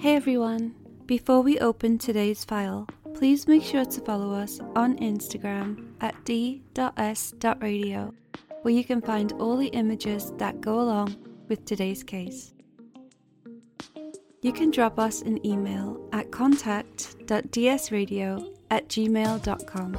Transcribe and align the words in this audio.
Hey 0.00 0.16
everyone! 0.16 0.74
Before 1.04 1.42
we 1.42 1.58
open 1.58 1.98
today's 1.98 2.42
file, 2.42 2.88
please 3.12 3.46
make 3.46 3.62
sure 3.62 3.84
to 3.84 4.00
follow 4.00 4.32
us 4.32 4.58
on 4.74 4.96
Instagram 4.96 5.92
at 6.00 6.14
d.s.radio, 6.24 8.14
where 8.62 8.72
you 8.72 8.82
can 8.82 9.02
find 9.02 9.32
all 9.32 9.58
the 9.58 9.66
images 9.66 10.32
that 10.38 10.62
go 10.62 10.80
along 10.80 11.16
with 11.50 11.66
today's 11.66 12.02
case. 12.02 12.54
You 14.40 14.54
can 14.54 14.70
drop 14.70 14.98
us 14.98 15.20
an 15.20 15.46
email 15.46 16.08
at 16.14 16.30
contact.dsradio 16.30 18.56
at 18.70 18.88
gmail.com. 18.88 19.98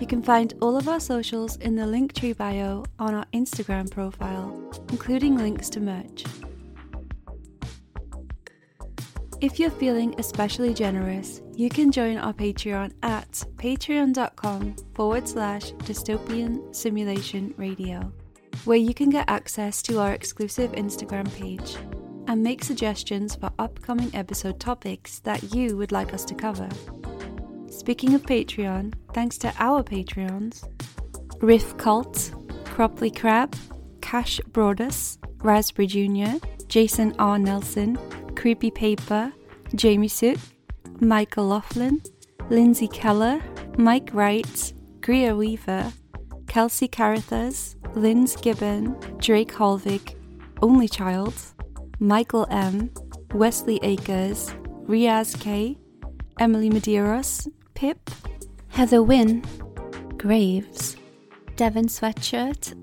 You 0.00 0.06
can 0.08 0.24
find 0.24 0.54
all 0.60 0.76
of 0.76 0.88
our 0.88 0.98
socials 0.98 1.54
in 1.58 1.76
the 1.76 1.84
Linktree 1.84 2.36
bio 2.36 2.82
on 2.98 3.14
our 3.14 3.26
Instagram 3.32 3.88
profile, 3.88 4.72
including 4.90 5.38
links 5.38 5.70
to 5.70 5.78
merch. 5.78 6.24
If 9.42 9.58
you're 9.58 9.70
feeling 9.70 10.14
especially 10.18 10.72
generous, 10.72 11.42
you 11.56 11.68
can 11.68 11.90
join 11.90 12.16
our 12.16 12.32
Patreon 12.32 12.92
at 13.02 13.32
patreon.com 13.56 14.76
forward 14.94 15.26
slash 15.26 15.72
dystopian 15.72 16.72
simulation 16.72 17.52
radio, 17.56 18.12
where 18.66 18.78
you 18.78 18.94
can 18.94 19.10
get 19.10 19.28
access 19.28 19.82
to 19.82 19.98
our 19.98 20.12
exclusive 20.12 20.70
Instagram 20.72 21.28
page 21.34 21.76
and 22.28 22.40
make 22.40 22.62
suggestions 22.62 23.34
for 23.34 23.50
upcoming 23.58 24.14
episode 24.14 24.60
topics 24.60 25.18
that 25.24 25.52
you 25.52 25.76
would 25.76 25.90
like 25.90 26.14
us 26.14 26.24
to 26.26 26.36
cover. 26.36 26.68
Speaking 27.68 28.14
of 28.14 28.22
Patreon, 28.22 28.94
thanks 29.12 29.38
to 29.38 29.52
our 29.58 29.82
Patreons 29.82 30.62
Riff 31.42 31.76
Cult, 31.78 32.30
Cropley 32.62 33.10
Crab, 33.10 33.56
Cash 34.02 34.40
Broadus, 34.52 35.18
Raspberry 35.38 35.88
Jr., 35.88 36.38
Jason 36.68 37.12
R. 37.18 37.40
Nelson, 37.40 37.98
Creepy 38.42 38.72
Paper, 38.72 39.32
Jamie 39.72 40.08
Sook, 40.08 40.36
Michael 40.98 41.46
Laughlin, 41.46 42.02
Lindsay 42.50 42.88
Keller, 42.88 43.40
Mike 43.78 44.10
Wright, 44.12 44.72
Greer 45.00 45.36
Weaver, 45.36 45.92
Kelsey 46.48 46.88
Carithas, 46.88 47.76
Linz 47.94 48.34
Gibbon, 48.34 48.96
Drake 49.18 49.52
Holvig, 49.52 50.16
Only 50.60 50.88
Child, 50.88 51.34
Michael 52.00 52.48
M, 52.50 52.90
Wesley 53.32 53.78
Akers, 53.84 54.52
Riaz 54.88 55.38
K, 55.40 55.78
Emily 56.40 56.68
Medeiros, 56.68 57.46
Pip, 57.74 58.10
Heather 58.70 59.04
Wynne, 59.04 59.44
Graves, 60.16 60.96
Devon 61.54 61.86
Sweatshirt, 61.86 62.74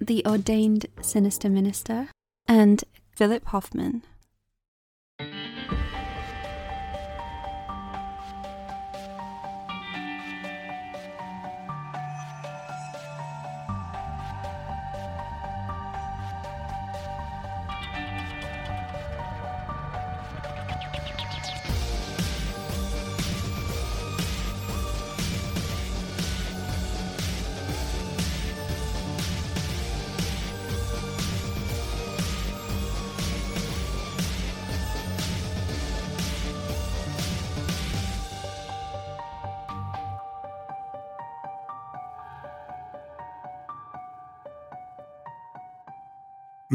The 0.00 0.24
Ordained 0.24 0.86
Sinister 1.00 1.48
Minister, 1.48 2.06
and 2.46 2.84
Philip 3.16 3.44
Hoffman. 3.46 4.04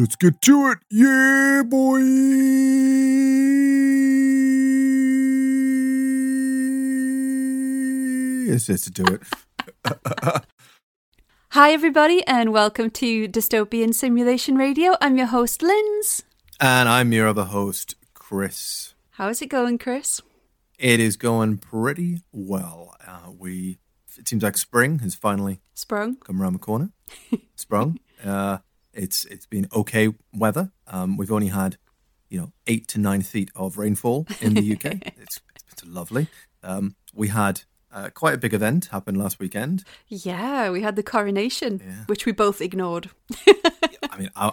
Let's 0.03 0.17
get 0.17 0.41
to 0.41 0.67
it. 0.67 0.79
Yeah, 0.91 1.63
boy. 1.65 1.99
Yes, 8.51 8.67
yes, 8.67 8.81
to 8.81 8.91
do 8.91 9.05
it. 9.05 9.23
Hi, 11.51 11.71
everybody, 11.71 12.21
and 12.27 12.51
welcome 12.51 12.89
to 12.89 13.29
Dystopian 13.29 13.93
Simulation 13.93 14.57
Radio. 14.57 14.97
I'm 14.99 15.17
your 15.17 15.27
host, 15.27 15.61
Linz. 15.61 16.23
And 16.59 16.89
I'm 16.89 17.13
your 17.13 17.29
other 17.29 17.45
host, 17.45 17.95
Chris. 18.13 18.95
How 19.11 19.29
is 19.29 19.41
it 19.41 19.47
going, 19.47 19.77
Chris? 19.77 20.21
It 20.77 20.99
is 20.99 21.15
going 21.15 21.59
pretty 21.59 22.23
well. 22.33 22.93
Uh, 23.07 23.31
we 23.31 23.77
it 24.17 24.27
seems 24.27 24.43
like 24.43 24.57
spring 24.57 24.99
has 24.99 25.15
finally 25.15 25.61
Sprung. 25.73 26.17
come 26.17 26.41
around 26.41 26.51
the 26.51 26.59
corner. 26.59 26.89
Sprung. 27.55 27.99
Uh, 28.21 28.57
it's 28.93 29.25
it's 29.25 29.45
been 29.45 29.67
okay 29.73 30.09
weather. 30.33 30.71
Um, 30.87 31.17
we've 31.17 31.31
only 31.31 31.47
had 31.47 31.77
you 32.29 32.39
know 32.39 32.51
eight 32.67 32.87
to 32.89 32.99
nine 32.99 33.21
feet 33.21 33.51
of 33.55 33.77
rainfall 33.77 34.27
in 34.41 34.53
the 34.53 34.73
UK. 34.73 34.85
it's, 35.17 35.39
it's 35.71 35.81
been 35.81 35.93
lovely. 35.93 36.27
Um, 36.63 36.95
we 37.13 37.27
had 37.29 37.61
uh, 37.91 38.09
quite 38.13 38.33
a 38.33 38.37
big 38.37 38.53
event 38.53 38.85
happen 38.87 39.15
last 39.15 39.39
weekend. 39.39 39.83
Yeah, 40.07 40.69
we 40.71 40.81
had 40.81 40.95
the 40.95 41.03
coronation, 41.03 41.81
Yeah. 41.83 42.03
which 42.07 42.25
we 42.25 42.31
both 42.31 42.61
ignored. 42.61 43.09
I 44.09 44.17
mean, 44.17 44.29
I, 44.35 44.51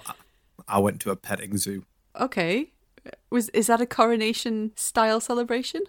I 0.68 0.78
went 0.78 1.00
to 1.02 1.10
a 1.10 1.16
petting 1.16 1.56
zoo. 1.56 1.84
Okay. 2.18 2.70
Was 3.30 3.48
is 3.50 3.68
that 3.68 3.80
a 3.80 3.86
coronation 3.86 4.72
style 4.76 5.20
celebration? 5.20 5.82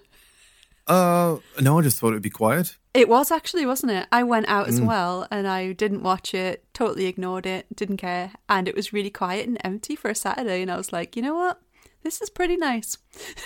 Uh, 0.92 1.38
no, 1.62 1.80
I 1.80 1.82
just 1.82 2.00
thought 2.00 2.10
it'd 2.10 2.22
be 2.22 2.30
quiet. 2.30 2.78
It 2.94 3.08
was 3.08 3.32
actually, 3.32 3.66
wasn't 3.66 3.94
it? 3.94 4.08
I 4.12 4.24
went 4.24 4.50
out 4.50 4.68
as 4.68 4.82
well 4.82 5.26
and 5.32 5.48
I 5.48 5.72
didn't 5.72 6.04
watch 6.04 6.34
it, 6.34 6.66
totally 6.74 7.06
ignored 7.06 7.46
it, 7.46 7.66
didn't 7.74 7.98
care. 7.98 8.34
And 8.50 8.68
it 8.68 8.76
was 8.76 8.92
really 8.92 9.10
quiet 9.10 9.48
and 9.48 9.58
empty 9.64 9.96
for 9.96 10.10
a 10.12 10.16
Saturday. 10.16 10.62
And 10.62 10.70
I 10.70 10.76
was 10.76 10.92
like, 10.92 11.16
you 11.16 11.22
know 11.22 11.36
what? 11.36 11.62
This 12.04 12.22
is 12.22 12.30
pretty 12.30 12.58
nice. 12.58 12.98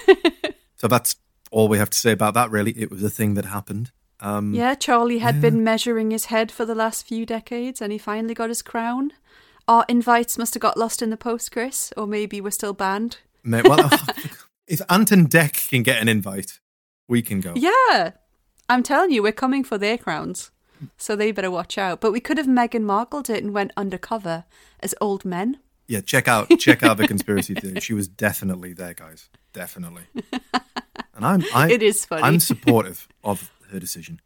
So 0.77 0.89
that's 0.89 1.15
all 1.51 1.69
we 1.69 1.77
have 1.77 1.89
to 1.89 1.97
say 1.97 2.11
about 2.11 2.33
that. 2.33 2.51
Really, 2.51 2.71
it 2.71 2.91
was 2.91 3.01
a 3.01 3.09
thing 3.09 3.35
that 3.35 3.45
happened. 3.45 3.91
Um, 4.19 4.53
Yeah, 4.53 4.75
Charlie 4.75 5.19
had 5.19 5.39
been 5.41 5.63
measuring 5.63 6.11
his 6.11 6.25
head 6.25 6.51
for 6.51 6.65
the 6.65 6.75
last 6.75 7.07
few 7.07 7.25
decades 7.25 7.81
and 7.81 7.91
he 7.93 7.97
finally 7.97 8.33
got 8.33 8.49
his 8.49 8.61
crown. 8.61 9.11
Our 9.67 9.85
invites 9.87 10.37
must 10.37 10.53
have 10.53 10.61
got 10.61 10.77
lost 10.77 11.01
in 11.01 11.11
the 11.11 11.17
post, 11.17 11.51
Chris, 11.51 11.93
or 11.95 12.07
maybe 12.07 12.41
we're 12.41 12.51
still 12.51 12.73
banned. 12.73 13.17
ma- 13.43 13.61
well, 13.63 13.89
if 14.67 14.81
Ant 14.89 15.11
and 15.11 15.29
Dec 15.29 15.69
can 15.69 15.81
get 15.81 16.01
an 16.01 16.09
invite, 16.09 16.59
we 17.07 17.21
can 17.21 17.39
go. 17.39 17.53
Yeah, 17.55 18.11
I'm 18.69 18.83
telling 18.83 19.11
you, 19.11 19.21
we're 19.23 19.31
coming 19.31 19.63
for 19.63 19.77
their 19.77 19.97
crowns. 19.97 20.51
So 20.97 21.15
they 21.15 21.31
better 21.31 21.49
watch 21.51 21.77
out. 21.77 22.01
But 22.01 22.11
we 22.11 22.19
could 22.19 22.37
have 22.37 22.47
Meghan 22.47 22.81
Markled 22.83 23.29
it 23.29 23.41
and 23.43 23.53
went 23.53 23.71
undercover 23.77 24.43
as 24.81 24.93
old 24.99 25.23
men. 25.23 25.59
Yeah, 25.87 26.01
check 26.01 26.27
out 26.27 26.49
check 26.59 26.83
out 26.83 26.97
the 26.97 27.07
conspiracy 27.13 27.53
theory. 27.53 27.79
She 27.79 27.93
was 27.93 28.07
definitely 28.07 28.73
there, 28.73 28.93
guys. 28.93 29.29
Definitely. 29.53 30.03
And 31.13 31.25
I'm 31.25 31.43
I, 31.53 31.71
It 31.71 31.81
is 31.81 32.05
funny. 32.05 32.23
I'm 32.23 32.39
supportive 32.39 33.07
of 33.23 33.51
her 33.71 33.79
decision. 33.79 34.19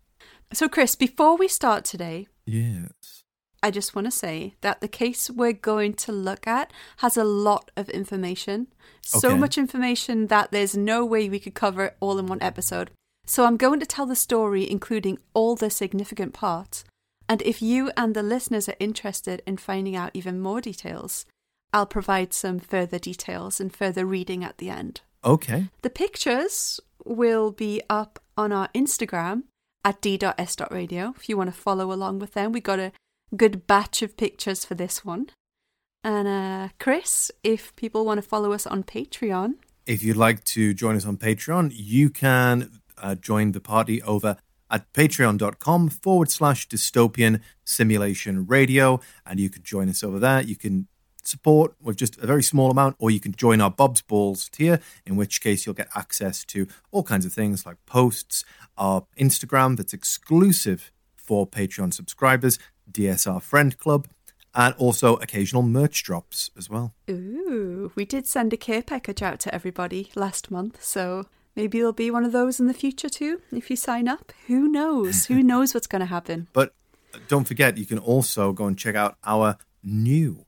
So, 0.53 0.67
Chris, 0.67 0.95
before 0.95 1.37
we 1.37 1.47
start 1.47 1.85
today, 1.85 2.27
Yes. 2.45 3.18
I 3.61 3.71
just 3.71 3.95
want 3.95 4.05
to 4.05 4.11
say 4.11 4.55
that 4.61 4.79
the 4.81 4.87
case 4.87 5.29
we're 5.29 5.53
going 5.53 5.93
to 5.95 6.11
look 6.11 6.47
at 6.47 6.71
has 6.97 7.17
a 7.17 7.23
lot 7.23 7.71
of 7.75 7.89
information. 7.89 8.67
So 9.01 9.29
Okay. 9.31 9.37
much 9.39 9.57
information 9.57 10.27
that 10.27 10.51
there's 10.51 10.75
no 10.77 11.05
way 11.05 11.29
we 11.29 11.39
could 11.39 11.55
cover 11.55 11.85
it 11.85 11.97
all 11.99 12.17
in 12.19 12.27
one 12.27 12.41
episode. 12.41 12.91
So 13.25 13.45
I'm 13.45 13.57
going 13.57 13.79
to 13.79 13.85
tell 13.85 14.05
the 14.05 14.15
story, 14.15 14.69
including 14.69 15.19
all 15.33 15.55
the 15.55 15.69
significant 15.69 16.33
parts. 16.33 16.83
And 17.27 17.41
if 17.43 17.61
you 17.61 17.91
and 17.95 18.15
the 18.15 18.23
listeners 18.23 18.67
are 18.69 18.75
interested 18.79 19.41
in 19.45 19.57
finding 19.57 19.95
out 19.95 20.11
even 20.13 20.39
more 20.41 20.61
details, 20.61 21.25
I'll 21.71 21.85
provide 21.85 22.33
some 22.33 22.57
further 22.59 22.97
details 22.97 23.59
and 23.59 23.75
further 23.75 24.05
reading 24.05 24.43
at 24.43 24.57
the 24.57 24.69
end. 24.71 25.01
Okay. 25.23 25.67
The 25.83 25.91
pictures 25.91 26.79
will 27.05 27.51
be 27.51 27.81
up 27.89 28.19
on 28.35 28.51
our 28.51 28.69
Instagram 28.73 29.43
at 29.85 30.01
d.s.radio 30.01 31.13
if 31.15 31.29
you 31.29 31.37
want 31.37 31.53
to 31.53 31.59
follow 31.59 31.91
along 31.91 32.19
with 32.19 32.33
them. 32.33 32.51
We 32.51 32.61
got 32.61 32.79
a 32.79 32.91
good 33.35 33.67
batch 33.67 34.01
of 34.01 34.17
pictures 34.17 34.65
for 34.65 34.75
this 34.75 35.05
one. 35.05 35.29
And 36.03 36.27
uh, 36.27 36.69
Chris, 36.79 37.31
if 37.43 37.75
people 37.75 38.05
want 38.05 38.19
to 38.19 38.27
follow 38.27 38.53
us 38.53 38.65
on 38.65 38.83
Patreon, 38.83 39.55
If 39.85 40.03
you'd 40.03 40.17
like 40.17 40.43
to 40.55 40.73
join 40.73 40.95
us 40.95 41.05
on 41.05 41.17
Patreon, 41.17 41.71
you 41.73 42.09
can 42.09 42.79
uh, 42.97 43.15
join 43.15 43.53
the 43.53 43.59
party 43.59 44.01
over 44.03 44.37
at 44.69 44.91
patreon.com 44.93 45.89
forward 45.89 46.29
slash 46.29 46.67
dystopian 46.67 47.41
simulation 47.65 48.45
radio. 48.45 48.99
And 49.25 49.39
you 49.39 49.49
can 49.49 49.63
join 49.63 49.89
us 49.89 50.03
over 50.03 50.19
there. 50.19 50.41
You 50.41 50.55
can 50.55 50.87
support 51.23 51.73
with 51.81 51.97
just 51.97 52.17
a 52.17 52.27
very 52.27 52.43
small 52.43 52.71
amount, 52.71 52.95
or 52.99 53.11
you 53.11 53.19
can 53.19 53.33
join 53.33 53.61
our 53.61 53.71
Bob's 53.71 54.01
Balls 54.01 54.47
tier, 54.49 54.79
in 55.05 55.15
which 55.15 55.41
case 55.41 55.65
you'll 55.65 55.75
get 55.75 55.89
access 55.95 56.45
to 56.45 56.67
all 56.91 57.03
kinds 57.03 57.25
of 57.25 57.33
things 57.33 57.65
like 57.65 57.77
posts, 57.85 58.45
our 58.77 59.05
Instagram 59.17 59.75
that's 59.75 59.93
exclusive 59.93 60.91
for 61.15 61.45
Patreon 61.47 61.93
subscribers, 61.93 62.57
DSR 62.91 63.41
Friend 63.41 63.77
Club, 63.77 64.07
and 64.55 64.73
also 64.75 65.15
occasional 65.17 65.61
merch 65.61 66.03
drops 66.03 66.49
as 66.57 66.69
well. 66.69 66.93
Ooh, 67.09 67.91
we 67.95 68.05
did 68.05 68.27
send 68.27 68.53
a 68.53 68.57
care 68.57 68.81
package 68.81 69.21
out 69.21 69.39
to 69.41 69.53
everybody 69.53 70.11
last 70.15 70.51
month, 70.51 70.83
so 70.83 71.25
maybe 71.55 71.77
there'll 71.77 71.93
be 71.93 72.11
one 72.11 72.25
of 72.25 72.31
those 72.31 72.59
in 72.59 72.67
the 72.67 72.73
future 72.73 73.09
too 73.09 73.41
if 73.51 73.69
you 73.69 73.75
sign 73.75 74.07
up. 74.07 74.33
Who 74.47 74.67
knows? 74.67 75.25
Who 75.25 75.43
knows 75.51 75.73
what's 75.73 75.87
going 75.87 76.01
to 76.01 76.05
happen? 76.05 76.47
But 76.53 76.73
don't 77.27 77.47
forget, 77.47 77.77
you 77.77 77.85
can 77.85 77.99
also 77.99 78.51
go 78.53 78.65
and 78.65 78.77
check 78.77 78.95
out 78.95 79.17
our 79.23 79.57
new 79.83 80.45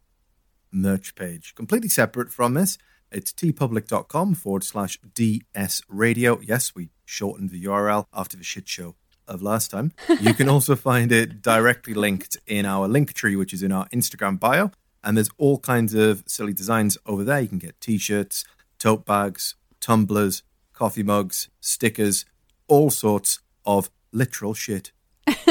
merch 0.71 1.15
page, 1.15 1.53
completely 1.55 1.89
separate 1.89 2.31
from 2.31 2.53
this. 2.53 2.77
It's 3.11 3.33
teepublic.com 3.33 4.35
forward 4.35 4.63
slash 4.63 4.97
DS 5.13 5.81
radio. 5.89 6.39
Yes, 6.41 6.73
we 6.73 6.89
shortened 7.03 7.49
the 7.49 7.65
URL 7.65 8.05
after 8.13 8.37
the 8.37 8.43
shit 8.43 8.69
show 8.69 8.95
of 9.31 9.41
last 9.41 9.71
time. 9.71 9.93
You 10.19 10.33
can 10.33 10.49
also 10.49 10.75
find 10.89 11.11
it 11.11 11.41
directly 11.41 11.93
linked 11.93 12.37
in 12.45 12.65
our 12.65 12.87
link 12.87 13.13
tree, 13.13 13.35
which 13.35 13.53
is 13.53 13.63
in 13.63 13.71
our 13.71 13.87
Instagram 13.89 14.39
bio. 14.39 14.71
And 15.03 15.17
there's 15.17 15.29
all 15.37 15.57
kinds 15.57 15.95
of 15.95 16.23
silly 16.27 16.53
designs 16.53 16.97
over 17.05 17.23
there. 17.23 17.39
You 17.39 17.47
can 17.47 17.57
get 17.57 17.79
t 17.81 17.97
shirts, 17.97 18.45
tote 18.77 19.05
bags, 19.05 19.55
tumblers, 19.79 20.43
coffee 20.73 21.03
mugs, 21.03 21.49
stickers, 21.59 22.25
all 22.67 22.91
sorts 22.91 23.39
of 23.65 23.89
literal 24.11 24.53
shit. 24.53 24.91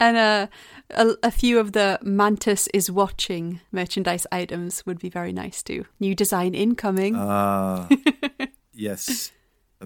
and 0.00 0.16
uh, 0.16 0.46
a, 0.90 1.14
a 1.22 1.30
few 1.30 1.58
of 1.58 1.72
the 1.72 1.98
Mantis 2.02 2.68
is 2.74 2.90
watching 2.90 3.60
merchandise 3.70 4.26
items 4.30 4.84
would 4.84 4.98
be 4.98 5.08
very 5.08 5.32
nice 5.32 5.62
too. 5.62 5.86
New 6.00 6.14
design 6.14 6.54
incoming. 6.54 7.14
Ah, 7.16 7.88
yes. 8.72 9.32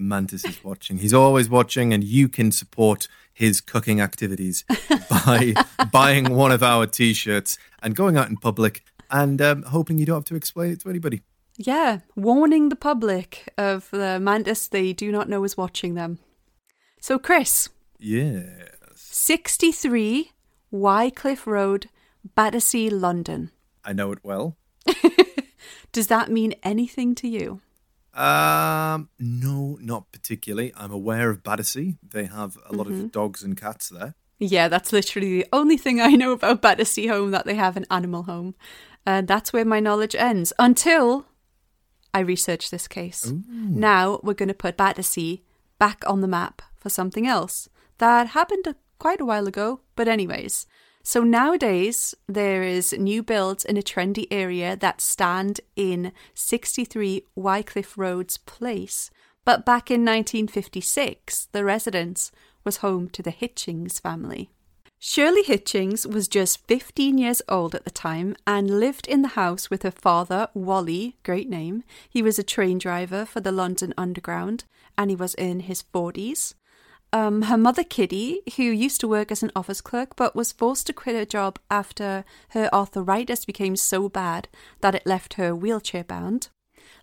Mantis 0.01 0.45
is 0.45 0.63
watching. 0.63 0.97
He's 0.97 1.13
always 1.13 1.49
watching, 1.49 1.93
and 1.93 2.03
you 2.03 2.27
can 2.29 2.51
support 2.51 3.07
his 3.33 3.61
cooking 3.61 4.01
activities 4.01 4.63
by 5.09 5.53
buying 5.91 6.33
one 6.33 6.51
of 6.51 6.63
our 6.63 6.85
t 6.87 7.13
shirts 7.13 7.57
and 7.81 7.95
going 7.95 8.17
out 8.17 8.29
in 8.29 8.37
public 8.37 8.83
and 9.11 9.41
um, 9.41 9.63
hoping 9.63 9.97
you 9.97 10.05
don't 10.05 10.17
have 10.17 10.25
to 10.25 10.35
explain 10.35 10.71
it 10.71 10.81
to 10.81 10.89
anybody. 10.89 11.21
yeah, 11.57 11.99
warning 12.15 12.69
the 12.69 12.75
public 12.75 13.51
of 13.57 13.89
the 13.91 14.19
Mantis 14.19 14.67
they 14.67 14.91
do 14.93 15.11
not 15.11 15.29
know 15.29 15.43
is 15.43 15.55
watching 15.57 15.93
them. 15.95 16.19
So, 16.99 17.17
Chris, 17.19 17.69
Yes. 17.99 18.45
63 18.95 20.31
Wycliffe 20.71 21.47
Road, 21.47 21.89
Battersea, 22.35 22.89
London. 22.89 23.51
I 23.85 23.93
know 23.93 24.11
it 24.11 24.19
well. 24.23 24.57
Does 25.91 26.07
that 26.07 26.29
mean 26.29 26.53
anything 26.63 27.15
to 27.15 27.27
you? 27.27 27.61
Um, 28.17 29.09
no, 29.19 29.77
not 29.79 30.11
particularly. 30.11 30.73
I'm 30.75 30.91
aware 30.91 31.29
of 31.29 31.43
Battersea. 31.43 31.97
They 32.01 32.25
have 32.25 32.57
a 32.67 32.73
lot 32.73 32.87
of 32.87 33.11
dogs 33.11 33.43
and 33.43 33.55
cats 33.55 33.89
there. 33.89 34.15
Yeah, 34.39 34.67
that's 34.67 34.91
literally 34.91 35.41
the 35.41 35.47
only 35.53 35.77
thing 35.77 36.01
I 36.01 36.09
know 36.09 36.31
about 36.31 36.61
Battersea 36.61 37.07
Home 37.07 37.31
that 37.31 37.45
they 37.45 37.55
have 37.55 37.77
an 37.77 37.85
animal 37.91 38.23
home. 38.23 38.55
And 39.05 39.27
that's 39.27 39.53
where 39.53 39.65
my 39.65 39.79
knowledge 39.79 40.15
ends 40.15 40.51
until 40.59 41.27
I 42.13 42.19
research 42.19 42.69
this 42.71 42.87
case. 42.87 43.31
Now 43.47 44.19
we're 44.23 44.33
going 44.33 44.49
to 44.49 44.53
put 44.55 44.77
Battersea 44.77 45.43
back 45.79 46.03
on 46.07 46.21
the 46.21 46.27
map 46.27 46.61
for 46.75 46.89
something 46.89 47.27
else 47.27 47.69
that 47.99 48.27
happened 48.27 48.75
quite 48.99 49.21
a 49.21 49.25
while 49.25 49.47
ago. 49.47 49.81
But, 49.95 50.07
anyways, 50.07 50.65
so 51.07 51.23
nowadays 51.23 52.13
there 52.27 52.63
is 52.63 52.91
new 52.91 53.23
builds 53.23 53.63
in 53.63 53.77
a 53.77 53.81
trendy 53.81 54.27
area 54.29 54.75
that 54.75 54.99
stand 54.99 55.61
in 55.77 56.11
63 56.33 57.23
Wycliffe 57.33 57.97
Road's 57.97 58.39
place. 58.39 59.09
But 59.45 59.65
back 59.65 59.89
in 59.89 60.03
1956, 60.03 61.47
the 61.53 61.63
residence 61.63 62.29
was 62.65 62.83
home 62.83 63.07
to 63.11 63.23
the 63.23 63.31
Hitchings 63.31 64.01
family. 64.01 64.49
Shirley 64.99 65.43
Hitchings 65.43 66.05
was 66.05 66.27
just 66.27 66.67
15 66.67 67.17
years 67.17 67.41
old 67.47 67.73
at 67.73 67.85
the 67.85 67.89
time 67.89 68.35
and 68.45 68.81
lived 68.81 69.07
in 69.07 69.21
the 69.21 69.29
house 69.29 69.69
with 69.69 69.83
her 69.83 69.91
father, 69.91 70.49
Wally, 70.53 71.15
great 71.23 71.47
name. 71.47 71.85
He 72.09 72.21
was 72.21 72.37
a 72.37 72.43
train 72.43 72.79
driver 72.79 73.23
for 73.23 73.39
the 73.39 73.53
London 73.53 73.93
Underground 73.97 74.65
and 74.97 75.09
he 75.09 75.15
was 75.15 75.35
in 75.35 75.61
his 75.61 75.85
40s. 75.93 76.53
Um, 77.13 77.43
her 77.43 77.57
mother, 77.57 77.83
Kitty, 77.83 78.41
who 78.57 78.63
used 78.63 78.99
to 79.01 79.07
work 79.07 79.31
as 79.31 79.41
an 79.41 79.51
office 79.55 79.81
clerk 79.81 80.15
but 80.15 80.35
was 80.35 80.51
forced 80.51 80.87
to 80.87 80.93
quit 80.93 81.15
her 81.15 81.25
job 81.25 81.57
after 81.71 82.25
her 82.49 82.69
arthritis 82.73 83.45
became 83.45 83.75
so 83.75 84.09
bad 84.09 84.47
that 84.81 84.95
it 84.95 85.05
left 85.05 85.35
her 85.35 85.55
wheelchair 85.55 86.03
bound. 86.03 86.49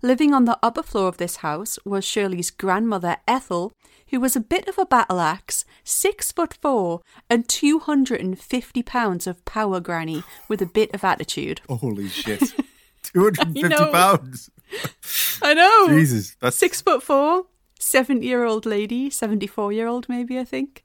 Living 0.02 0.34
on 0.34 0.44
the 0.44 0.58
upper 0.62 0.82
floor 0.82 1.08
of 1.08 1.16
this 1.16 1.36
house 1.36 1.78
was 1.84 2.04
Shirley's 2.04 2.50
grandmother, 2.50 3.16
Ethel, 3.26 3.72
who 4.08 4.20
was 4.20 4.36
a 4.36 4.40
bit 4.40 4.68
of 4.68 4.78
a 4.78 4.86
battle 4.86 5.20
axe, 5.20 5.64
six 5.82 6.30
foot 6.30 6.54
four 6.60 7.00
and 7.30 7.48
250 7.48 8.82
pounds 8.82 9.26
of 9.26 9.44
power 9.44 9.80
granny 9.80 10.22
with 10.48 10.60
a 10.60 10.66
bit 10.66 10.92
of 10.94 11.04
attitude. 11.04 11.62
Holy 11.68 12.08
shit. 12.08 12.40
250 13.02 13.68
know. 13.68 13.92
pounds. 13.92 14.50
I 15.42 15.54
know. 15.54 15.88
Jesus. 15.88 16.36
That's 16.40 16.56
Six 16.56 16.82
foot 16.82 17.02
four, 17.02 17.46
70 17.84 18.26
year 18.26 18.44
old 18.44 18.66
lady, 18.66 19.10
74 19.10 19.72
year 19.72 19.86
old, 19.86 20.08
maybe, 20.08 20.38
I 20.38 20.44
think. 20.44 20.84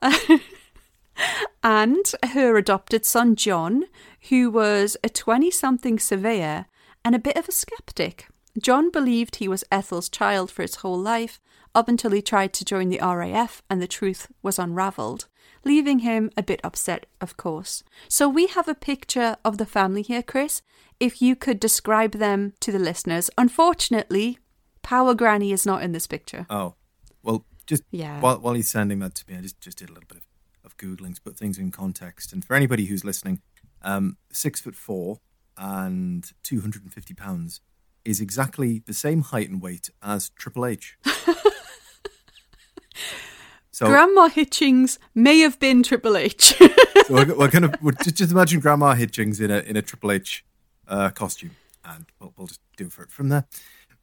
and 1.62 2.12
her 2.32 2.56
adopted 2.56 3.04
son, 3.04 3.34
John, 3.36 3.84
who 4.28 4.50
was 4.50 4.96
a 5.02 5.08
20 5.08 5.50
something 5.50 5.98
surveyor 5.98 6.66
and 7.04 7.14
a 7.14 7.18
bit 7.18 7.36
of 7.36 7.48
a 7.48 7.52
skeptic. 7.52 8.28
John 8.60 8.90
believed 8.90 9.36
he 9.36 9.48
was 9.48 9.64
Ethel's 9.70 10.08
child 10.08 10.50
for 10.50 10.62
his 10.62 10.76
whole 10.76 10.98
life, 10.98 11.40
up 11.74 11.88
until 11.88 12.12
he 12.12 12.22
tried 12.22 12.52
to 12.54 12.64
join 12.64 12.88
the 12.88 13.00
RAF 13.00 13.62
and 13.68 13.80
the 13.80 13.86
truth 13.86 14.28
was 14.42 14.58
unravelled, 14.58 15.28
leaving 15.64 16.00
him 16.00 16.30
a 16.36 16.42
bit 16.42 16.60
upset, 16.64 17.06
of 17.20 17.36
course. 17.36 17.84
So 18.08 18.28
we 18.28 18.46
have 18.48 18.68
a 18.68 18.74
picture 18.74 19.36
of 19.44 19.58
the 19.58 19.66
family 19.66 20.02
here, 20.02 20.22
Chris. 20.22 20.62
If 20.98 21.20
you 21.22 21.36
could 21.36 21.60
describe 21.60 22.12
them 22.12 22.54
to 22.60 22.72
the 22.72 22.78
listeners. 22.78 23.30
Unfortunately, 23.38 24.38
Power 24.88 25.14
Granny 25.14 25.52
is 25.52 25.66
not 25.66 25.82
in 25.82 25.92
this 25.92 26.06
picture. 26.06 26.46
Oh, 26.48 26.74
well, 27.22 27.44
just 27.66 27.82
Yeah. 27.90 28.20
while, 28.22 28.38
while 28.40 28.54
he's 28.54 28.70
sending 28.70 29.00
that 29.00 29.14
to 29.16 29.24
me, 29.30 29.36
I 29.36 29.42
just, 29.42 29.60
just 29.60 29.76
did 29.76 29.90
a 29.90 29.92
little 29.92 30.08
bit 30.08 30.16
of, 30.16 30.24
of 30.64 30.78
Googling 30.78 31.14
to 31.14 31.20
put 31.20 31.36
things 31.36 31.58
in 31.58 31.70
context. 31.70 32.32
And 32.32 32.42
for 32.42 32.56
anybody 32.56 32.86
who's 32.86 33.04
listening, 33.04 33.42
um, 33.82 34.16
six 34.32 34.62
foot 34.62 34.74
four 34.74 35.20
and 35.58 36.32
250 36.42 37.12
pounds 37.12 37.60
is 38.06 38.22
exactly 38.22 38.78
the 38.86 38.94
same 38.94 39.20
height 39.20 39.50
and 39.50 39.60
weight 39.60 39.90
as 40.02 40.30
Triple 40.30 40.64
H. 40.64 40.96
so, 43.70 43.88
Grandma 43.88 44.30
Hitchings 44.30 44.96
may 45.14 45.40
have 45.40 45.58
been 45.60 45.82
Triple 45.82 46.16
H. 46.16 46.54
so 47.06 47.14
we're, 47.14 47.34
we're 47.34 47.50
gonna 47.50 47.78
we're 47.82 47.92
just, 47.92 48.16
just 48.16 48.32
imagine 48.32 48.60
Grandma 48.60 48.94
Hitchings 48.94 49.38
in 49.38 49.50
a 49.50 49.58
in 49.58 49.76
a 49.76 49.82
Triple 49.82 50.12
H 50.12 50.46
uh, 50.88 51.10
costume, 51.10 51.50
and 51.84 52.06
we'll, 52.18 52.32
we'll 52.38 52.46
just 52.46 52.60
do 52.78 52.86
it 52.86 53.10
from 53.10 53.28
there. 53.28 53.44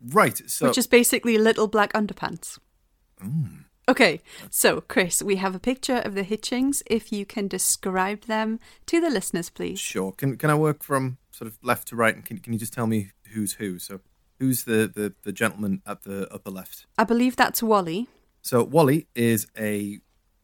Right. 0.01 0.41
So 0.49 0.67
which 0.67 0.77
is 0.77 0.87
basically 0.87 1.37
little 1.37 1.67
black 1.67 1.93
underpants. 1.93 2.59
Hmm. 3.19 3.65
Okay, 3.87 4.21
so 4.49 4.81
Chris, 4.81 5.21
we 5.21 5.35
have 5.35 5.53
a 5.53 5.59
picture 5.59 5.97
of 5.97 6.15
the 6.15 6.23
Hitchings. 6.23 6.81
If 6.87 7.11
you 7.11 7.23
can 7.23 7.47
describe 7.47 8.21
them 8.21 8.59
to 8.87 8.99
the 8.99 9.11
listeners, 9.11 9.51
please. 9.51 9.79
Sure. 9.79 10.11
Can 10.11 10.37
can 10.37 10.49
I 10.49 10.55
work 10.55 10.83
from 10.83 11.17
sort 11.31 11.47
of 11.47 11.59
left 11.61 11.89
to 11.89 11.95
right? 11.95 12.15
And 12.15 12.25
can 12.25 12.39
can 12.39 12.53
you 12.53 12.59
just 12.59 12.73
tell 12.73 12.87
me 12.87 13.11
who's 13.33 13.53
who? 13.53 13.77
So 13.77 13.99
who's 14.39 14.63
the 14.63 14.91
the, 14.93 15.13
the 15.21 15.31
gentleman 15.31 15.83
at 15.85 16.01
the 16.01 16.31
upper 16.33 16.49
left? 16.49 16.87
I 16.97 17.03
believe 17.03 17.35
that's 17.35 17.61
Wally. 17.61 18.07
So 18.41 18.63
Wally 18.63 19.07
is 19.13 19.47
a 19.57 19.99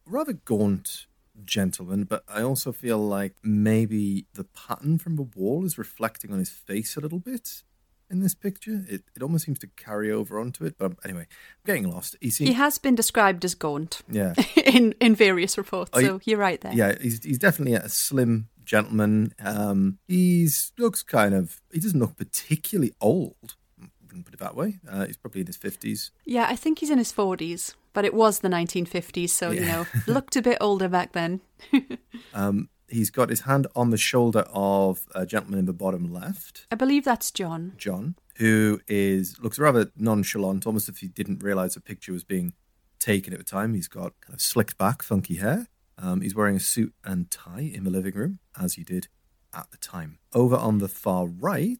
rather 0.05 0.33
gaunt 0.33 1.07
gentleman, 1.43 2.03
but 2.03 2.23
I 2.27 2.43
also 2.43 2.71
feel 2.71 2.99
like 2.99 3.33
maybe 3.41 4.27
the 4.33 4.43
pattern 4.43 4.99
from 4.99 5.15
the 5.15 5.23
wall 5.23 5.65
is 5.65 5.77
reflecting 5.77 6.31
on 6.31 6.39
his 6.39 6.49
face 6.49 6.95
a 6.95 6.99
little 6.99 7.19
bit 7.19 7.63
in 8.11 8.19
this 8.19 8.35
picture. 8.35 8.83
It 8.87 9.03
it 9.15 9.23
almost 9.23 9.45
seems 9.45 9.59
to 9.59 9.67
carry 9.67 10.11
over 10.11 10.39
onto 10.39 10.65
it. 10.65 10.75
But 10.77 10.93
anyway, 11.03 11.21
I'm 11.21 11.65
getting 11.65 11.89
lost. 11.89 12.15
He 12.21 12.29
seems, 12.29 12.49
He 12.49 12.53
has 12.53 12.77
been 12.77 12.95
described 12.95 13.43
as 13.45 13.55
gaunt 13.55 14.01
yeah. 14.09 14.33
in 14.65 14.93
in 14.99 15.15
various 15.15 15.57
reports, 15.57 15.91
so 15.99 16.19
you're 16.25 16.37
right 16.37 16.59
there. 16.61 16.73
Yeah, 16.73 16.95
he's 16.99 17.23
he's 17.23 17.39
definitely 17.39 17.73
a 17.73 17.89
slim 17.89 18.49
gentleman. 18.63 19.33
Um, 19.39 19.99
he's 20.07 20.71
looks 20.77 21.03
kind 21.03 21.33
of 21.33 21.61
he 21.71 21.79
doesn't 21.79 21.99
look 21.99 22.17
particularly 22.17 22.93
old. 23.01 23.55
Wouldn't 24.07 24.25
put 24.25 24.33
it 24.33 24.39
that 24.41 24.55
way. 24.55 24.79
Uh, 24.89 25.05
he's 25.05 25.17
probably 25.17 25.41
in 25.41 25.47
his 25.47 25.57
fifties. 25.57 26.11
Yeah, 26.25 26.47
I 26.49 26.55
think 26.55 26.79
he's 26.79 26.89
in 26.89 26.97
his 26.97 27.13
40s, 27.13 27.75
but 27.93 28.03
it 28.03 28.13
was 28.13 28.39
the 28.39 28.49
1950s, 28.49 29.29
so 29.29 29.51
you 29.51 29.61
know, 29.61 29.87
looked 30.07 30.35
a 30.35 30.41
bit 30.41 30.57
older 30.59 30.89
back 30.89 31.13
then. 31.13 31.41
Um, 32.33 32.69
he's 32.91 33.09
got 33.09 33.29
his 33.29 33.41
hand 33.41 33.67
on 33.75 33.89
the 33.89 33.97
shoulder 33.97 34.45
of 34.53 35.05
a 35.15 35.25
gentleman 35.25 35.59
in 35.59 35.65
the 35.65 35.73
bottom 35.73 36.11
left, 36.13 36.67
I 36.71 36.75
believe 36.75 37.03
that's 37.03 37.31
John. 37.31 37.73
John, 37.77 38.15
who 38.37 38.81
is 38.87 39.39
looks 39.39 39.57
rather 39.59 39.91
nonchalant, 39.95 40.67
almost 40.67 40.89
if 40.89 40.97
he 40.97 41.07
didn't 41.07 41.43
realize 41.43 41.75
a 41.75 41.81
picture 41.81 42.11
was 42.11 42.23
being 42.23 42.53
taken 42.99 43.33
at 43.33 43.39
the 43.39 43.45
time. 43.45 43.73
He's 43.73 43.87
got 43.87 44.13
kind 44.21 44.35
of 44.35 44.41
slicked 44.41 44.77
back, 44.77 45.01
funky 45.01 45.35
hair. 45.35 45.67
Um, 45.97 46.21
he's 46.21 46.35
wearing 46.35 46.55
a 46.55 46.59
suit 46.59 46.93
and 47.03 47.29
tie 47.29 47.71
in 47.73 47.83
the 47.83 47.89
living 47.91 48.13
room, 48.13 48.39
as 48.59 48.73
he 48.73 48.83
did 48.83 49.07
at 49.53 49.69
the 49.71 49.77
time. 49.77 50.19
Over 50.33 50.55
on 50.55 50.77
the 50.77 50.87
far 50.87 51.27
right, 51.27 51.79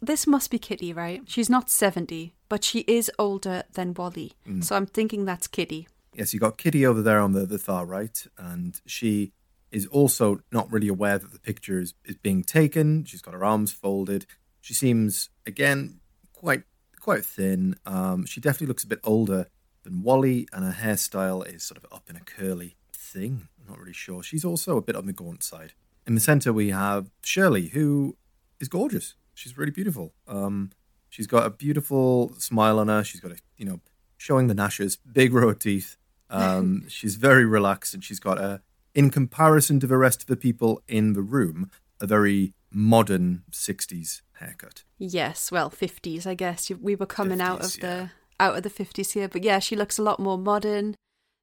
This 0.00 0.26
must 0.26 0.50
be 0.50 0.58
Kitty, 0.58 0.92
right? 0.92 1.22
She's 1.26 1.50
not 1.50 1.70
70, 1.70 2.34
but 2.48 2.62
she 2.62 2.80
is 2.80 3.10
older 3.18 3.64
than 3.72 3.94
Wally. 3.94 4.32
Mm. 4.46 4.62
So 4.62 4.76
I'm 4.76 4.86
thinking 4.86 5.24
that's 5.24 5.48
Kitty. 5.48 5.88
Yes, 6.14 6.32
you 6.32 6.40
got 6.40 6.58
Kitty 6.58 6.86
over 6.86 7.02
there 7.02 7.20
on 7.20 7.32
the, 7.32 7.46
the 7.46 7.58
far 7.58 7.84
right, 7.84 8.26
and 8.38 8.80
she 8.86 9.32
is 9.70 9.86
also 9.86 10.40
not 10.52 10.70
really 10.72 10.88
aware 10.88 11.18
that 11.18 11.32
the 11.32 11.38
picture 11.38 11.78
is, 11.78 11.94
is 12.04 12.16
being 12.16 12.42
taken. 12.42 13.04
She's 13.04 13.22
got 13.22 13.34
her 13.34 13.44
arms 13.44 13.72
folded. 13.72 14.26
She 14.60 14.74
seems, 14.74 15.30
again, 15.46 16.00
quite 16.32 16.64
quite 17.00 17.24
thin. 17.24 17.76
Um, 17.86 18.26
she 18.26 18.40
definitely 18.40 18.66
looks 18.66 18.84
a 18.84 18.88
bit 18.88 19.00
older 19.04 19.48
than 19.82 20.02
Wally, 20.02 20.46
and 20.52 20.64
her 20.64 20.72
hairstyle 20.72 21.46
is 21.46 21.62
sort 21.62 21.82
of 21.82 21.90
up 21.92 22.04
in 22.10 22.16
a 22.16 22.20
curly 22.20 22.76
thing. 22.92 23.48
I'm 23.58 23.68
not 23.68 23.78
really 23.78 23.92
sure. 23.92 24.22
She's 24.22 24.44
also 24.44 24.76
a 24.76 24.82
bit 24.82 24.96
on 24.96 25.06
the 25.06 25.12
gaunt 25.12 25.42
side. 25.42 25.72
In 26.06 26.14
the 26.14 26.20
center, 26.20 26.52
we 26.52 26.70
have 26.70 27.10
Shirley, 27.22 27.68
who 27.68 28.16
is 28.60 28.68
gorgeous. 28.68 29.14
She's 29.34 29.56
really 29.56 29.70
beautiful. 29.70 30.12
Um, 30.26 30.70
she's 31.08 31.26
got 31.26 31.46
a 31.46 31.50
beautiful 31.50 32.34
smile 32.38 32.78
on 32.78 32.88
her. 32.88 33.04
She's 33.04 33.20
got 33.20 33.32
a, 33.32 33.36
you 33.56 33.64
know, 33.64 33.80
showing 34.16 34.48
the 34.48 34.54
gnashes, 34.54 34.96
big 34.96 35.32
row 35.32 35.50
of 35.50 35.58
teeth. 35.58 35.96
Um, 36.30 36.84
she's 36.88 37.16
very 37.16 37.44
relaxed, 37.44 37.94
and 37.94 38.04
she's 38.04 38.20
got 38.20 38.38
a, 38.38 38.60
in 38.98 39.10
comparison 39.10 39.78
to 39.78 39.86
the 39.86 39.96
rest 39.96 40.22
of 40.22 40.26
the 40.26 40.36
people 40.36 40.82
in 40.88 41.12
the 41.12 41.22
room, 41.22 41.70
a 42.00 42.06
very 42.06 42.52
modern 42.72 43.44
60s 43.52 44.22
haircut. 44.40 44.82
Yes, 44.98 45.52
well, 45.52 45.70
50s, 45.70 46.26
I 46.26 46.34
guess. 46.34 46.68
We 46.68 46.96
were 46.96 47.06
coming 47.06 47.38
50s, 47.38 47.42
out 47.42 47.64
of 47.64 47.76
yeah. 47.78 47.82
the 47.86 48.10
out 48.40 48.56
of 48.56 48.62
the 48.64 48.70
50s 48.70 49.12
here, 49.12 49.28
but 49.28 49.44
yeah, 49.44 49.60
she 49.60 49.76
looks 49.76 49.98
a 49.98 50.02
lot 50.02 50.18
more 50.18 50.36
modern. 50.36 50.96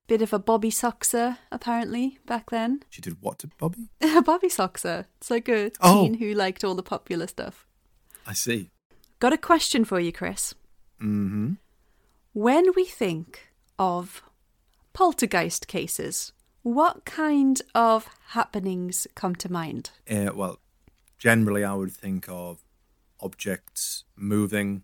Bit 0.08 0.22
of 0.22 0.34
a 0.34 0.40
Bobby 0.40 0.70
Soxer, 0.70 1.38
apparently, 1.50 2.20
back 2.26 2.50
then. 2.50 2.82
She 2.90 3.02
did 3.02 3.22
what 3.22 3.40
to 3.40 3.48
Bobby? 3.58 3.88
A 4.02 4.22
bobby 4.22 4.50
Soxer. 4.50 5.06
It's 5.18 5.32
like 5.32 5.48
a 5.48 5.72
Oh. 5.80 6.04
teen 6.04 6.16
who 6.16 6.34
liked 6.34 6.64
all 6.66 6.76
the 6.76 6.84
popular 6.84 7.28
stuff. 7.28 7.66
I 8.28 8.34
see. 8.34 8.70
Got 9.20 9.32
a 9.32 9.38
question 9.38 9.86
for 9.86 10.00
you, 10.02 10.12
Chris. 10.12 10.54
Mm-hmm. 11.02 11.54
When 12.34 12.66
we 12.76 12.84
think 12.84 13.48
of 13.80 14.22
poltergeist 14.94 15.68
cases, 15.70 16.34
what 16.65 17.05
kind 17.05 17.62
of 17.75 18.10
happenings 18.29 19.05
come 19.13 19.36
to 19.36 19.51
mind? 19.51 19.91
Uh, 20.10 20.31
well, 20.34 20.60
generally, 21.19 21.63
I 21.63 21.75
would 21.75 21.91
think 21.91 22.25
of 22.27 22.63
objects 23.19 24.03
moving, 24.15 24.81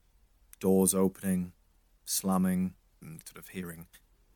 doors 0.59 0.93
opening, 0.93 1.53
slamming, 2.05 2.75
and 3.01 3.19
sort 3.25 3.43
of 3.43 3.49
hearing 3.49 3.87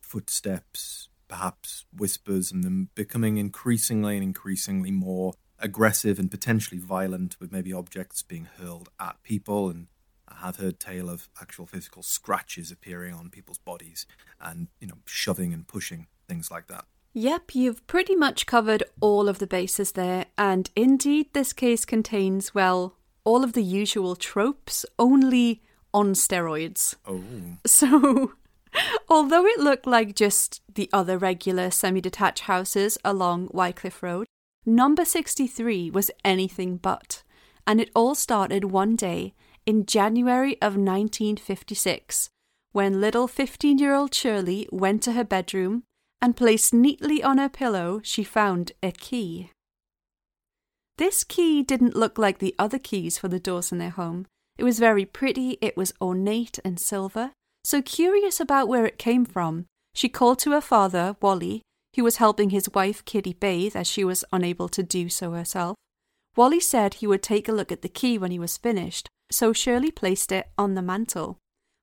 footsteps, 0.01 1.09
perhaps 1.27 1.85
whispers, 1.95 2.51
and 2.51 2.63
them 2.63 2.89
becoming 2.95 3.37
increasingly 3.37 4.15
and 4.15 4.23
increasingly 4.23 4.89
more 4.89 5.35
aggressive 5.59 6.17
and 6.17 6.31
potentially 6.31 6.79
violent, 6.79 7.39
with 7.39 7.51
maybe 7.51 7.71
objects 7.71 8.23
being 8.23 8.47
hurled 8.57 8.89
at 8.99 9.21
people. 9.21 9.69
And 9.69 9.85
I 10.27 10.37
have 10.37 10.55
heard 10.55 10.79
tale 10.79 11.11
of 11.11 11.29
actual 11.39 11.67
physical 11.67 12.01
scratches 12.01 12.71
appearing 12.71 13.13
on 13.13 13.29
people's 13.29 13.59
bodies, 13.59 14.07
and 14.41 14.69
you 14.79 14.87
know, 14.87 14.97
shoving 15.05 15.53
and 15.53 15.67
pushing 15.67 16.07
things 16.27 16.49
like 16.49 16.65
that. 16.69 16.85
Yep, 17.17 17.55
you've 17.55 17.87
pretty 17.87 18.13
much 18.13 18.45
covered 18.45 18.83
all 18.99 19.29
of 19.29 19.39
the 19.39 19.47
bases 19.47 19.93
there, 19.93 20.25
and 20.37 20.69
indeed, 20.75 21.27
this 21.31 21.53
case 21.53 21.85
contains, 21.85 22.53
well, 22.53 22.97
all 23.23 23.41
of 23.41 23.53
the 23.53 23.63
usual 23.63 24.17
tropes, 24.17 24.85
only 24.99 25.61
on 25.93 26.13
steroids. 26.13 26.95
Oh, 27.07 27.23
So, 27.65 28.33
although 29.09 29.45
it 29.45 29.59
looked 29.61 29.87
like 29.87 30.13
just 30.13 30.61
the 30.73 30.89
other 30.91 31.17
regular 31.17 31.71
semi 31.71 32.01
detached 32.01 32.41
houses 32.41 32.97
along 33.05 33.47
Wycliffe 33.53 34.03
Road, 34.03 34.27
number 34.65 35.05
63 35.05 35.91
was 35.91 36.11
anything 36.25 36.75
but. 36.75 37.23
And 37.65 37.79
it 37.79 37.91
all 37.95 38.15
started 38.15 38.65
one 38.65 38.97
day 38.97 39.33
in 39.65 39.85
January 39.85 40.55
of 40.55 40.75
1956 40.75 42.29
when 42.73 42.99
little 42.99 43.29
15 43.29 43.77
year 43.77 43.95
old 43.95 44.13
Shirley 44.13 44.67
went 44.69 45.01
to 45.03 45.13
her 45.13 45.23
bedroom 45.23 45.83
and 46.25 46.35
placed 46.35 46.73
neatly 46.73 47.21
on 47.21 47.37
her 47.37 47.47
pillow, 47.47 48.01
she 48.03 48.23
found 48.23 48.71
a 48.81 48.91
key. 48.91 49.51
This 50.97 51.23
key 51.23 51.61
didn't 51.61 51.95
look 51.95 52.17
like 52.17 52.39
the 52.39 52.55
other 52.57 52.79
keys 52.79 53.15
for 53.19 53.27
the 53.27 53.39
doors 53.39 53.71
in 53.71 53.77
their 53.77 53.91
home. 53.91 54.25
It 54.57 54.63
was 54.63 54.79
very 54.79 55.05
pretty, 55.05 55.59
it 55.61 55.77
was 55.77 55.93
ornate 56.01 56.57
and 56.65 56.79
silver. 56.79 57.33
So, 57.63 57.79
curious 57.83 58.39
about 58.39 58.67
where 58.67 58.87
it 58.87 58.97
came 58.97 59.23
from, 59.23 59.67
she 59.93 60.09
called 60.09 60.39
to 60.39 60.51
her 60.53 60.61
father, 60.61 61.15
Wally, 61.21 61.61
who 61.95 62.03
was 62.03 62.17
helping 62.17 62.49
his 62.49 62.73
wife 62.73 63.05
Kitty 63.05 63.33
bathe 63.33 63.75
as 63.75 63.85
she 63.85 64.03
was 64.03 64.25
unable 64.33 64.67
to 64.69 64.81
do 64.81 65.09
so 65.09 65.33
herself. 65.33 65.75
Wally 66.35 66.59
said 66.59 66.95
he 66.95 67.05
would 67.05 67.21
take 67.21 67.47
a 67.47 67.51
look 67.53 67.71
at 67.71 67.83
the 67.83 67.87
key 67.87 68.17
when 68.17 68.31
he 68.31 68.39
was 68.39 68.57
finished, 68.57 69.07
so 69.31 69.53
Shirley 69.53 69.91
placed 69.91 70.31
it 70.31 70.49
on 70.57 70.73
the 70.73 70.81
mantel. 70.81 71.37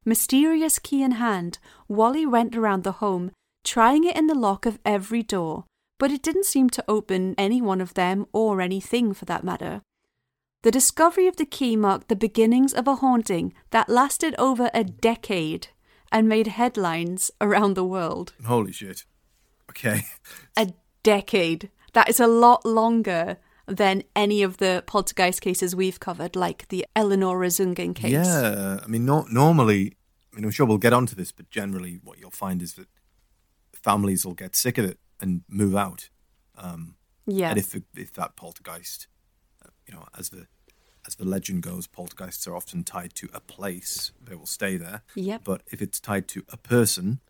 Mysterious 0.04 0.80
key 0.80 1.04
in 1.04 1.12
hand, 1.12 1.60
Wally 1.86 2.26
went 2.26 2.56
around 2.56 2.82
the 2.82 2.98
home, 2.98 3.30
trying 3.64 4.04
it 4.04 4.16
in 4.16 4.26
the 4.26 4.34
lock 4.34 4.66
of 4.66 4.78
every 4.84 5.22
door, 5.22 5.64
but 5.98 6.10
it 6.10 6.22
didn't 6.22 6.46
seem 6.46 6.68
to 6.70 6.84
open 6.88 7.34
any 7.38 7.62
one 7.62 7.80
of 7.80 7.94
them 7.94 8.26
or 8.32 8.60
anything 8.60 9.14
for 9.14 9.24
that 9.26 9.44
matter. 9.44 9.82
The 10.62 10.70
discovery 10.70 11.26
of 11.26 11.36
the 11.36 11.46
key 11.46 11.74
marked 11.76 12.08
the 12.08 12.16
beginnings 12.16 12.72
of 12.72 12.86
a 12.86 12.96
haunting 12.96 13.52
that 13.70 13.88
lasted 13.88 14.34
over 14.38 14.70
a 14.72 14.84
decade 14.84 15.68
and 16.12 16.28
made 16.28 16.46
headlines 16.46 17.30
around 17.40 17.74
the 17.74 17.84
world. 17.84 18.34
holy 18.44 18.72
shit. 18.72 19.04
Okay. 19.70 20.02
A 20.56 20.72
decade. 21.02 21.70
That 21.94 22.08
is 22.08 22.20
a 22.20 22.26
lot 22.26 22.66
longer 22.66 23.38
than 23.66 24.02
any 24.14 24.42
of 24.42 24.58
the 24.58 24.84
poltergeist 24.86 25.40
cases 25.40 25.74
we've 25.74 25.98
covered, 25.98 26.36
like 26.36 26.68
the 26.68 26.84
Eleonore 26.94 27.40
Zugun 27.46 27.94
case. 27.94 28.12
Yeah, 28.12 28.80
I 28.82 28.86
mean, 28.86 29.06
no, 29.06 29.26
normally, 29.30 29.96
I 30.32 30.36
mean, 30.36 30.44
I'm 30.44 30.50
sure 30.50 30.66
we'll 30.66 30.78
get 30.78 30.92
onto 30.92 31.14
this, 31.14 31.32
but 31.32 31.48
generally, 31.50 31.98
what 32.04 32.18
you'll 32.18 32.30
find 32.30 32.60
is 32.60 32.74
that 32.74 32.88
families 33.82 34.24
will 34.24 34.34
get 34.34 34.56
sick 34.56 34.78
of 34.78 34.84
it 34.84 34.98
and 35.20 35.42
move 35.48 35.76
out. 35.76 36.08
Um, 36.56 36.96
Yeah. 37.26 37.50
And 37.50 37.58
if 37.58 37.76
if 37.96 38.12
that 38.14 38.34
poltergeist, 38.34 39.06
uh, 39.64 39.70
you 39.86 39.94
know, 39.94 40.06
as 40.18 40.30
the 40.30 40.46
as 41.06 41.14
the 41.16 41.24
legend 41.24 41.62
goes, 41.62 41.86
poltergeists 41.86 42.46
are 42.46 42.56
often 42.56 42.82
tied 42.84 43.14
to 43.14 43.28
a 43.32 43.40
place; 43.40 44.12
they 44.20 44.34
will 44.34 44.46
stay 44.46 44.76
there. 44.76 45.02
Yep. 45.14 45.42
But 45.44 45.62
if 45.70 45.80
it's 45.80 46.00
tied 46.00 46.26
to 46.28 46.42
a 46.48 46.56
person 46.56 47.20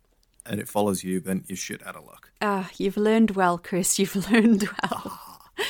and 0.46 0.60
it 0.60 0.68
follows 0.68 1.04
you, 1.04 1.20
then 1.20 1.44
you're 1.46 1.56
shit 1.56 1.86
out 1.86 1.96
of 1.96 2.04
luck. 2.04 2.30
Ah, 2.40 2.70
you've 2.78 2.96
learned 2.96 3.32
well, 3.32 3.58
Chris. 3.58 3.98
You've 3.98 4.30
learned 4.30 4.68
well. 4.82 5.20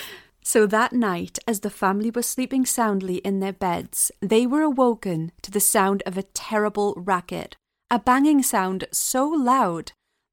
so 0.43 0.67
that 0.67 0.93
night, 0.93 1.39
as 1.47 1.61
the 1.61 1.71
family 1.71 2.11
was 2.11 2.27
sleeping 2.27 2.65
soundly 2.65 3.17
in 3.17 3.41
their 3.41 3.53
beds, 3.53 4.13
they 4.21 4.47
were 4.47 4.63
awoken 4.63 5.33
to 5.43 5.51
the 5.51 5.61
sound 5.61 6.03
of 6.07 6.17
a 6.17 6.23
terrible 6.23 6.95
racket, 6.97 7.57
a 7.91 7.99
banging 7.99 8.43
sound 8.43 8.87
so 8.93 9.27
loud 9.29 9.93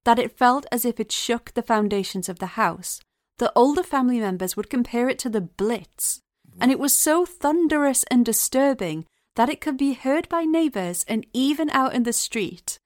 that 0.10 0.18
it 0.18 0.36
felt 0.36 0.66
as 0.72 0.86
if 0.86 1.00
it 1.00 1.12
shook 1.12 1.54
the 1.54 1.62
foundations 1.62 2.28
of 2.28 2.40
the 2.40 2.58
house. 2.58 3.00
The 3.38 3.54
older 3.56 3.84
family 3.84 4.20
members 4.20 4.58
would 4.58 4.68
compare 4.68 5.08
it 5.08 5.20
to 5.20 5.30
the 5.30 5.40
Blitz, 5.40 6.20
and 6.60 6.72
it 6.72 6.80
was 6.80 6.96
so 6.96 7.28
thunderous 7.28 8.04
and 8.10 8.26
disturbing 8.26 9.06
that 9.36 9.50
it 9.50 9.62
could 9.62 9.78
be 9.78 9.94
heard 9.94 10.28
by 10.28 10.46
neighbours 10.46 11.06
and 11.08 11.28
even 11.32 11.70
out 11.70 11.94
in 11.94 12.02
the 12.02 12.12
street. 12.12 12.80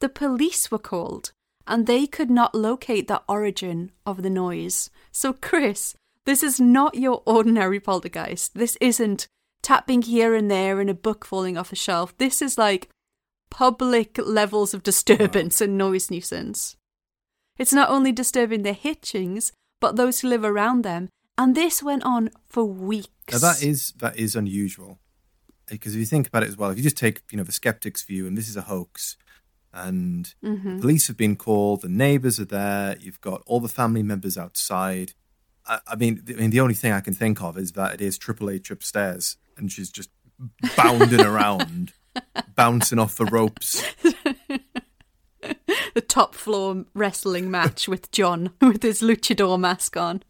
The 0.00 0.08
police 0.08 0.68
were 0.68 0.80
called, 0.80 1.30
and 1.64 1.86
they 1.86 2.08
could 2.08 2.28
not 2.28 2.56
locate 2.56 3.06
the 3.06 3.22
origin 3.28 3.92
of 4.04 4.24
the 4.24 4.30
noise. 4.30 4.90
So, 5.12 5.32
Chris, 5.32 5.94
this 6.24 6.42
is 6.42 6.60
not 6.60 6.96
your 6.96 7.22
ordinary 7.24 7.78
poltergeist. 7.78 8.56
This 8.56 8.76
isn't 8.80 9.28
tapping 9.62 10.02
here 10.02 10.34
and 10.34 10.50
there 10.50 10.80
and 10.80 10.90
a 10.90 10.94
book 10.94 11.24
falling 11.24 11.56
off 11.56 11.70
a 11.70 11.76
shelf. 11.76 12.18
This 12.18 12.42
is 12.42 12.58
like 12.58 12.88
public 13.50 14.18
levels 14.18 14.74
of 14.74 14.82
disturbance 14.82 15.60
and 15.60 15.78
noise 15.78 16.10
nuisance. 16.10 16.76
It's 17.58 17.72
not 17.72 17.90
only 17.90 18.12
disturbing 18.12 18.62
the 18.62 18.72
hitchings, 18.72 19.52
but 19.80 19.96
those 19.96 20.20
who 20.20 20.28
live 20.28 20.44
around 20.44 20.82
them. 20.82 21.08
And 21.36 21.54
this 21.54 21.82
went 21.82 22.04
on 22.04 22.30
for 22.48 22.64
weeks. 22.64 23.32
Now 23.32 23.38
that 23.38 23.62
is 23.62 23.92
that 23.98 24.16
is 24.16 24.34
unusual 24.34 24.98
because 25.70 25.94
if 25.94 26.00
you 26.00 26.06
think 26.06 26.26
about 26.26 26.42
it 26.42 26.48
as 26.48 26.56
well, 26.56 26.70
if 26.70 26.76
you 26.76 26.82
just 26.82 26.96
take 26.96 27.22
you 27.30 27.36
know 27.36 27.44
the 27.44 27.52
skeptic's 27.52 28.02
view, 28.02 28.26
and 28.26 28.36
this 28.36 28.48
is 28.48 28.56
a 28.56 28.62
hoax, 28.62 29.16
and 29.72 30.34
mm-hmm. 30.42 30.76
the 30.76 30.80
police 30.80 31.06
have 31.08 31.16
been 31.16 31.36
called, 31.36 31.82
the 31.82 31.88
neighbours 31.88 32.40
are 32.40 32.44
there, 32.44 32.96
you've 33.00 33.20
got 33.20 33.42
all 33.46 33.60
the 33.60 33.68
family 33.68 34.02
members 34.02 34.36
outside. 34.36 35.12
I, 35.66 35.80
I 35.86 35.96
mean, 35.96 36.22
I 36.28 36.32
mean, 36.32 36.50
the 36.50 36.60
only 36.60 36.74
thing 36.74 36.92
I 36.92 37.00
can 37.00 37.14
think 37.14 37.42
of 37.42 37.58
is 37.58 37.72
that 37.72 37.94
it 37.94 38.00
is 38.00 38.18
Triple 38.18 38.50
H 38.50 38.70
upstairs, 38.70 39.36
and 39.56 39.70
she's 39.70 39.90
just 39.90 40.10
bounding 40.76 41.20
around, 41.24 41.92
bouncing 42.54 42.98
off 42.98 43.16
the 43.16 43.26
ropes. 43.26 43.82
the 45.94 46.00
top 46.00 46.34
floor 46.34 46.84
wrestling 46.94 47.50
match 47.50 47.88
with 47.88 48.10
John 48.10 48.50
with 48.60 48.82
his 48.82 49.00
luchador 49.00 49.58
mask 49.58 49.96
on. 49.96 50.22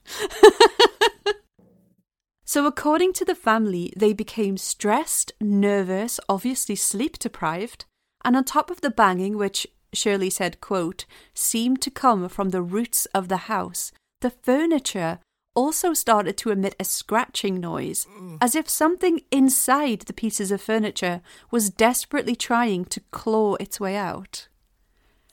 so, 2.45 2.67
according 2.67 3.13
to 3.15 3.25
the 3.25 3.35
family, 3.35 3.93
they 3.97 4.13
became 4.13 4.57
stressed, 4.57 5.33
nervous, 5.41 6.21
obviously 6.29 6.77
sleep 6.77 7.19
deprived, 7.19 7.85
and 8.25 8.37
on 8.37 8.45
top 8.45 8.71
of 8.71 8.81
the 8.81 8.91
banging, 8.91 9.37
which 9.37 9.67
Shirley 9.93 10.31
said, 10.31 10.61
quote, 10.61 11.07
seemed 11.35 11.81
to 11.83 11.91
come 11.91 12.29
from 12.29 12.51
the 12.51 12.63
roots 12.63 13.07
of 13.07 13.29
the 13.29 13.49
house, 13.49 13.93
the 14.21 14.31
furniture 14.31 15.21
also 15.59 15.93
started 15.93 16.37
to 16.37 16.51
emit 16.51 16.77
a 16.79 16.85
scratching 16.85 17.59
noise, 17.59 18.07
mm. 18.17 18.39
as 18.41 18.55
if 18.55 18.69
something 18.69 19.23
inside 19.33 20.03
the 20.03 20.13
pieces 20.13 20.53
of 20.53 20.63
furniture 20.63 21.21
was 21.51 21.69
desperately 21.69 22.37
trying 22.37 22.85
to 22.85 23.01
claw 23.11 23.57
its 23.57 23.81
way 23.81 23.97
out. 23.97 24.47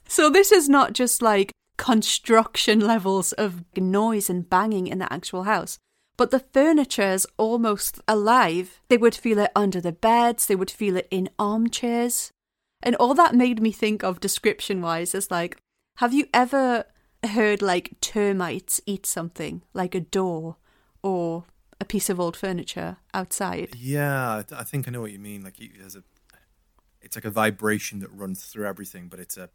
So 0.08 0.32
this 0.32 0.52
is 0.52 0.68
not 0.68 0.94
just 0.94 1.22
like 1.22 1.52
construction 1.78 2.80
levels 2.94 3.34
of 3.34 3.64
noise 3.78 4.28
and 4.28 4.50
banging 4.50 4.88
in 4.88 4.98
the 4.98 5.14
actual 5.14 5.44
house. 5.44 5.78
But 6.18 6.32
the 6.32 6.40
furniture 6.40 7.14
is 7.14 7.28
almost 7.38 8.00
alive. 8.08 8.82
They 8.88 8.98
would 8.98 9.14
feel 9.14 9.38
it 9.38 9.52
under 9.56 9.80
the 9.80 9.92
beds, 9.92 10.48
they 10.48 10.56
would 10.56 10.72
feel 10.72 10.98
it 10.98 11.08
in 11.12 11.30
armchairs. 11.38 12.32
And 12.82 12.96
all 12.96 13.14
that 13.14 13.36
made 13.36 13.62
me 13.62 13.72
think 13.72 14.04
of 14.04 14.20
description 14.20 14.82
wise 14.82 15.14
is 15.14 15.30
like, 15.30 15.58
have 15.98 16.16
you 16.16 16.26
ever 16.34 16.86
heard 17.28 17.62
like 17.62 18.00
termites 18.02 18.82
eat 18.86 19.06
something, 19.06 19.64
like 19.74 19.96
a 19.96 20.00
door 20.00 20.58
or 21.02 21.46
a 21.80 21.86
piece 21.86 22.10
of 22.10 22.20
old 22.20 22.38
furniture 22.38 22.98
outside? 23.14 23.76
Yeah, 23.78 24.44
I 24.52 24.64
think 24.64 24.88
I 24.88 24.92
know 24.92 25.02
what 25.02 25.12
you 25.12 25.20
mean. 25.20 25.44
Like, 25.44 25.56
there's 25.78 25.96
a, 25.96 26.04
it's 27.02 27.16
like 27.16 27.26
a 27.26 27.30
vibration 27.30 28.00
that 28.00 28.12
runs 28.12 28.44
through 28.46 28.66
everything, 28.66 29.08
but 29.08 29.20
it's 29.20 29.38
a 29.38 29.50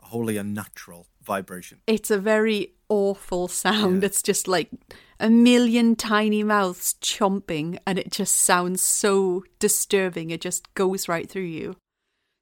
wholly 0.00 0.36
unnatural 0.36 1.06
vibration. 1.22 1.80
It's 1.86 2.10
a 2.10 2.18
very 2.18 2.74
awful 2.88 3.48
sound. 3.48 4.02
Yeah. 4.02 4.06
It's 4.06 4.22
just 4.22 4.48
like 4.48 4.70
a 5.20 5.28
million 5.28 5.96
tiny 5.96 6.42
mouths 6.42 6.94
chomping, 7.02 7.78
and 7.86 7.98
it 7.98 8.10
just 8.10 8.36
sounds 8.36 8.80
so 8.80 9.44
disturbing. 9.58 10.30
It 10.30 10.40
just 10.40 10.72
goes 10.74 11.08
right 11.08 11.28
through 11.28 11.42
you. 11.42 11.76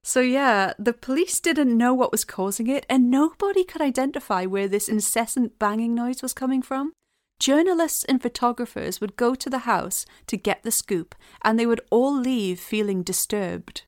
So, 0.07 0.21
yeah, 0.21 0.73
the 0.79 0.93
police 0.93 1.41
didn't 1.41 1.77
know 1.77 1.93
what 1.93 2.13
was 2.13 2.25
causing 2.25 2.69
it, 2.69 2.87
and 2.89 3.11
nobody 3.11 3.65
could 3.65 3.83
identify 3.83 4.47
where 4.47 4.69
this 4.69 4.89
incessant 4.89 5.59
banging 5.59 5.97
noise 5.97 6.23
was 6.23 6.33
coming 6.33 6.63
from. 6.63 6.93
Journalists 7.41 8.05
and 8.05 8.23
photographers 8.23 9.01
would 9.01 9.17
go 9.17 9.35
to 9.35 9.51
the 9.51 9.67
house 9.67 10.07
to 10.29 10.37
get 10.37 10.63
the 10.63 10.71
scoop, 10.71 11.17
and 11.43 11.59
they 11.59 11.67
would 11.67 11.81
all 11.91 12.17
leave 12.17 12.61
feeling 12.61 13.03
disturbed. 13.03 13.83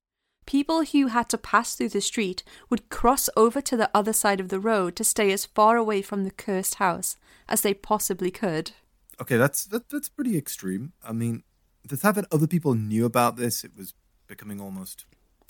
People 0.45 0.85
who 0.85 1.07
had 1.07 1.29
to 1.29 1.39
pass 1.39 1.77
through 1.77 1.91
the 1.91 2.01
street 2.01 2.43
would 2.69 2.91
cross 2.91 3.31
over 3.37 3.61
to 3.61 3.77
the 3.77 3.91
other 3.95 4.13
side 4.13 4.41
of 4.41 4.49
the 4.49 4.59
road 4.59 4.97
to 4.97 5.05
stay 5.05 5.31
as 5.31 5.47
far 5.47 5.77
away 5.77 6.03
from 6.03 6.25
the 6.25 6.33
cursed 6.33 6.75
house 6.75 7.17
as 7.49 7.61
they 7.61 7.75
possibly 7.75 8.33
could. 8.33 8.73
Okay, 9.21 9.37
that's 9.37 9.67
that, 9.67 9.89
that's 9.89 10.09
pretty 10.09 10.37
extreme. 10.37 10.95
I 11.01 11.13
mean, 11.13 11.45
the 11.89 11.97
fact 11.97 12.17
that 12.17 12.27
other 12.33 12.49
people 12.49 12.75
knew 12.75 13.05
about 13.05 13.37
this, 13.37 13.63
it 13.63 13.77
was 13.77 13.95
becoming 14.27 14.61
almost 14.61 15.07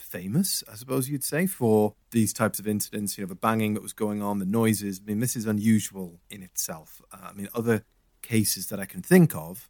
famous, 0.08 0.64
I 0.70 0.74
suppose 0.74 1.08
you'd 1.08 1.24
say, 1.24 1.46
for 1.46 1.94
these 2.10 2.32
types 2.32 2.58
of 2.58 2.66
incidents. 2.66 3.16
You 3.16 3.24
know, 3.24 3.28
the 3.28 3.34
banging 3.34 3.74
that 3.74 3.82
was 3.82 3.92
going 3.92 4.22
on, 4.22 4.38
the 4.38 4.46
noises. 4.46 5.00
I 5.02 5.06
mean, 5.06 5.20
this 5.20 5.36
is 5.36 5.46
unusual 5.46 6.20
in 6.30 6.42
itself. 6.42 7.00
Uh, 7.12 7.28
I 7.30 7.32
mean, 7.32 7.48
other 7.54 7.84
cases 8.22 8.66
that 8.68 8.80
I 8.80 8.86
can 8.86 9.02
think 9.02 9.34
of, 9.34 9.68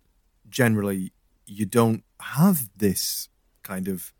generally, 0.48 1.12
you 1.46 1.66
don't 1.66 2.04
have 2.20 2.70
this 2.76 3.28
kind 3.62 3.88
of 3.88 4.12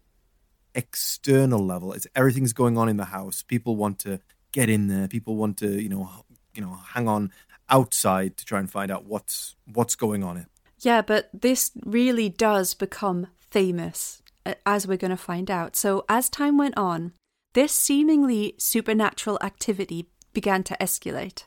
external 0.75 1.65
level. 1.65 1.93
It's 1.93 2.07
everything's 2.15 2.53
going 2.53 2.77
on 2.77 2.89
in 2.89 2.97
the 2.97 3.07
house. 3.07 3.43
People 3.43 3.77
want 3.77 3.99
to 4.01 4.21
get 4.53 4.69
in 4.69 4.89
there. 4.89 5.09
People 5.09 5.37
want 5.37 5.57
to, 5.59 5.81
you 5.81 5.89
know, 5.89 6.09
you 6.55 6.63
know, 6.63 6.79
hang 6.95 7.09
on 7.09 7.33
outside 7.71 8.37
to 8.39 8.45
try 8.45 8.59
and 8.59 8.71
find 8.71 8.91
out 8.91 9.05
what's 9.05 9.57
what's 9.73 9.95
going 9.95 10.25
on. 10.25 10.47
Yeah, 10.81 11.03
but 11.03 11.29
this 11.33 11.73
really 11.85 12.29
does 12.29 12.75
become 12.75 13.29
famous 13.51 14.23
Uh, 14.49 14.55
as 14.64 14.87
we're 14.87 14.97
going 14.97 15.11
to 15.11 15.17
find 15.17 15.50
out. 15.50 15.76
So, 15.76 16.07
as 16.09 16.31
time 16.31 16.57
went 16.57 16.78
on, 16.78 17.12
this 17.52 17.73
seemingly 17.73 18.55
supernatural 18.57 19.38
activity 19.43 20.09
began 20.33 20.62
to 20.64 20.76
escalate. 20.81 21.45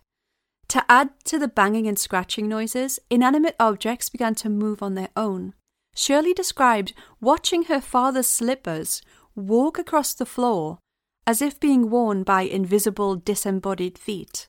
To 0.68 0.86
add 0.88 1.10
to 1.26 1.40
the 1.40 1.48
banging 1.48 1.88
and 1.88 1.98
scratching 1.98 2.48
noises, 2.48 3.00
inanimate 3.10 3.56
objects 3.60 4.10
began 4.10 4.36
to 4.36 4.50
move 4.50 4.84
on 4.84 4.94
their 4.94 5.10
own. 5.18 5.56
Shirley 5.96 6.34
described 6.34 6.94
watching 7.20 7.64
her 7.64 7.82
father's 7.82 8.28
slippers 8.28 9.02
walk 9.36 9.80
across 9.80 10.14
the 10.14 10.26
floor 10.26 10.78
as 11.26 11.42
if 11.42 11.60
being 11.60 11.90
worn 11.90 12.24
by 12.24 12.44
invisible, 12.44 13.16
disembodied 13.16 13.98
feet. 13.98 14.48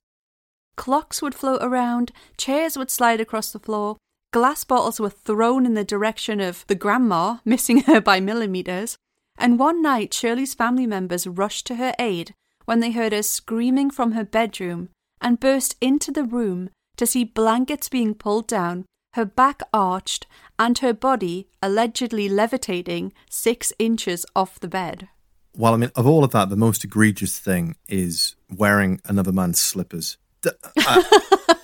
Clocks 0.76 1.22
would 1.22 1.34
float 1.34 1.60
around, 1.62 2.12
chairs 2.36 2.76
would 2.76 2.90
slide 2.90 3.20
across 3.20 3.50
the 3.50 3.58
floor, 3.58 3.96
Glass 4.32 4.64
bottles 4.64 4.98
were 4.98 5.10
thrown 5.10 5.66
in 5.66 5.74
the 5.74 5.84
direction 5.84 6.40
of 6.40 6.64
the 6.66 6.74
grandma, 6.74 7.36
missing 7.44 7.82
her 7.82 8.00
by 8.00 8.18
millimeters. 8.18 8.96
And 9.38 9.58
one 9.58 9.82
night, 9.82 10.14
Shirley's 10.14 10.54
family 10.54 10.86
members 10.86 11.26
rushed 11.26 11.66
to 11.66 11.76
her 11.76 11.94
aid 11.98 12.34
when 12.64 12.80
they 12.80 12.92
heard 12.92 13.12
her 13.12 13.22
screaming 13.22 13.90
from 13.90 14.12
her 14.12 14.24
bedroom 14.24 14.88
and 15.20 15.38
burst 15.40 15.76
into 15.80 16.10
the 16.10 16.24
room 16.24 16.70
to 16.96 17.06
see 17.06 17.24
blankets 17.24 17.88
being 17.88 18.14
pulled 18.14 18.46
down, 18.46 18.86
her 19.14 19.24
back 19.24 19.62
arched, 19.72 20.26
and 20.58 20.78
her 20.78 20.94
body 20.94 21.48
allegedly 21.62 22.28
levitating 22.28 23.12
six 23.28 23.72
inches 23.78 24.24
off 24.34 24.60
the 24.60 24.68
bed. 24.68 25.08
Well, 25.54 25.74
I 25.74 25.76
mean, 25.76 25.90
of 25.96 26.06
all 26.06 26.24
of 26.24 26.30
that, 26.30 26.48
the 26.48 26.56
most 26.56 26.84
egregious 26.84 27.38
thing 27.38 27.76
is 27.86 28.36
wearing 28.50 29.00
another 29.04 29.32
man's 29.32 29.60
slippers. 29.60 30.16
Uh, 30.46 30.50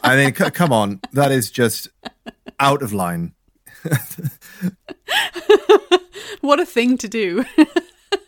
I 0.03 0.17
mean, 0.17 0.35
c- 0.35 0.51
come 0.51 0.73
on, 0.73 1.01
that 1.13 1.33
is 1.33 1.51
just 1.51 1.89
out 2.61 2.83
of 2.83 2.93
line. 2.93 3.35
what 6.41 6.61
a 6.61 6.67
thing 6.67 6.99
to 6.99 7.09
do. 7.09 7.45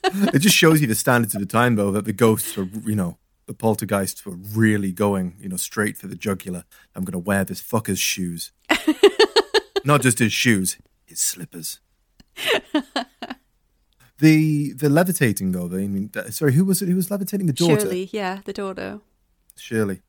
it 0.04 0.38
just 0.40 0.56
shows 0.56 0.80
you 0.80 0.86
the 0.86 0.94
standards 0.94 1.34
of 1.34 1.40
the 1.40 1.46
time, 1.46 1.76
though, 1.76 1.90
that 1.90 2.04
the 2.04 2.12
ghosts 2.12 2.56
were, 2.56 2.68
you 2.84 2.94
know, 2.94 3.18
the 3.46 3.54
poltergeists 3.54 4.24
were 4.24 4.36
really 4.36 4.92
going, 4.92 5.34
you 5.40 5.48
know, 5.48 5.56
straight 5.56 5.96
for 5.96 6.06
the 6.06 6.14
jugular. 6.14 6.64
I'm 6.94 7.04
going 7.04 7.12
to 7.12 7.18
wear 7.18 7.44
this 7.44 7.60
fucker's 7.62 7.98
shoes. 7.98 8.52
Not 9.84 10.02
just 10.02 10.18
his 10.18 10.32
shoes, 10.32 10.78
his 11.04 11.20
slippers. 11.20 11.80
the 14.18 14.72
the 14.72 14.88
levitating 14.88 15.52
though, 15.52 15.66
I 15.66 15.88
mean, 15.88 16.10
sorry, 16.30 16.52
who 16.52 16.64
was 16.64 16.80
it? 16.80 16.88
Who 16.88 16.96
was 16.96 17.10
levitating? 17.10 17.46
The 17.46 17.52
daughter. 17.52 17.80
Shirley, 17.80 18.08
yeah, 18.12 18.40
the 18.44 18.52
daughter. 18.52 19.00
Shirley. 19.56 20.02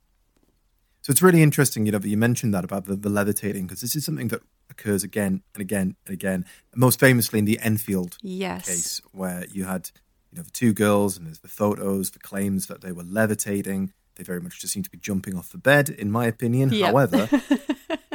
So 1.02 1.10
it's 1.10 1.22
really 1.22 1.42
interesting, 1.42 1.86
you 1.86 1.92
know, 1.92 1.98
that 1.98 2.08
you 2.08 2.18
mentioned 2.18 2.54
that 2.54 2.64
about 2.64 2.86
the, 2.86 2.96
the 2.96 3.10
levitating 3.10 3.66
because 3.66 3.82
this 3.82 3.96
is 3.96 4.06
something 4.06 4.28
that 4.28 4.42
occurs 4.70 5.04
again 5.04 5.42
and 5.54 5.62
again 5.62 5.96
and 6.06 6.14
again. 6.14 6.46
Most 6.76 7.00
famously 7.00 7.40
in 7.40 7.46
the 7.46 7.60
Enfield 7.60 8.18
yes. 8.22 8.68
case, 8.68 9.02
where 9.12 9.46
you 9.52 9.66
had, 9.66 9.90
you 10.32 10.38
know, 10.38 10.44
the 10.44 10.52
two 10.52 10.74
girls 10.74 11.18
and 11.18 11.26
there's 11.26 11.40
the 11.40 11.48
photos, 11.48 12.12
the 12.12 12.20
claims 12.20 12.68
that 12.68 12.82
they 12.82 12.92
were 12.92 13.04
levitating. 13.04 13.94
They 14.16 14.24
very 14.24 14.42
much 14.42 14.60
just 14.60 14.74
seem 14.74 14.84
to 14.84 14.92
be 14.92 14.98
jumping 15.00 15.38
off 15.38 15.52
the 15.52 15.58
bed, 15.58 15.90
in 15.90 16.12
my 16.12 16.28
opinion. 16.28 16.72
Yep. 16.72 16.86
However, 16.86 17.30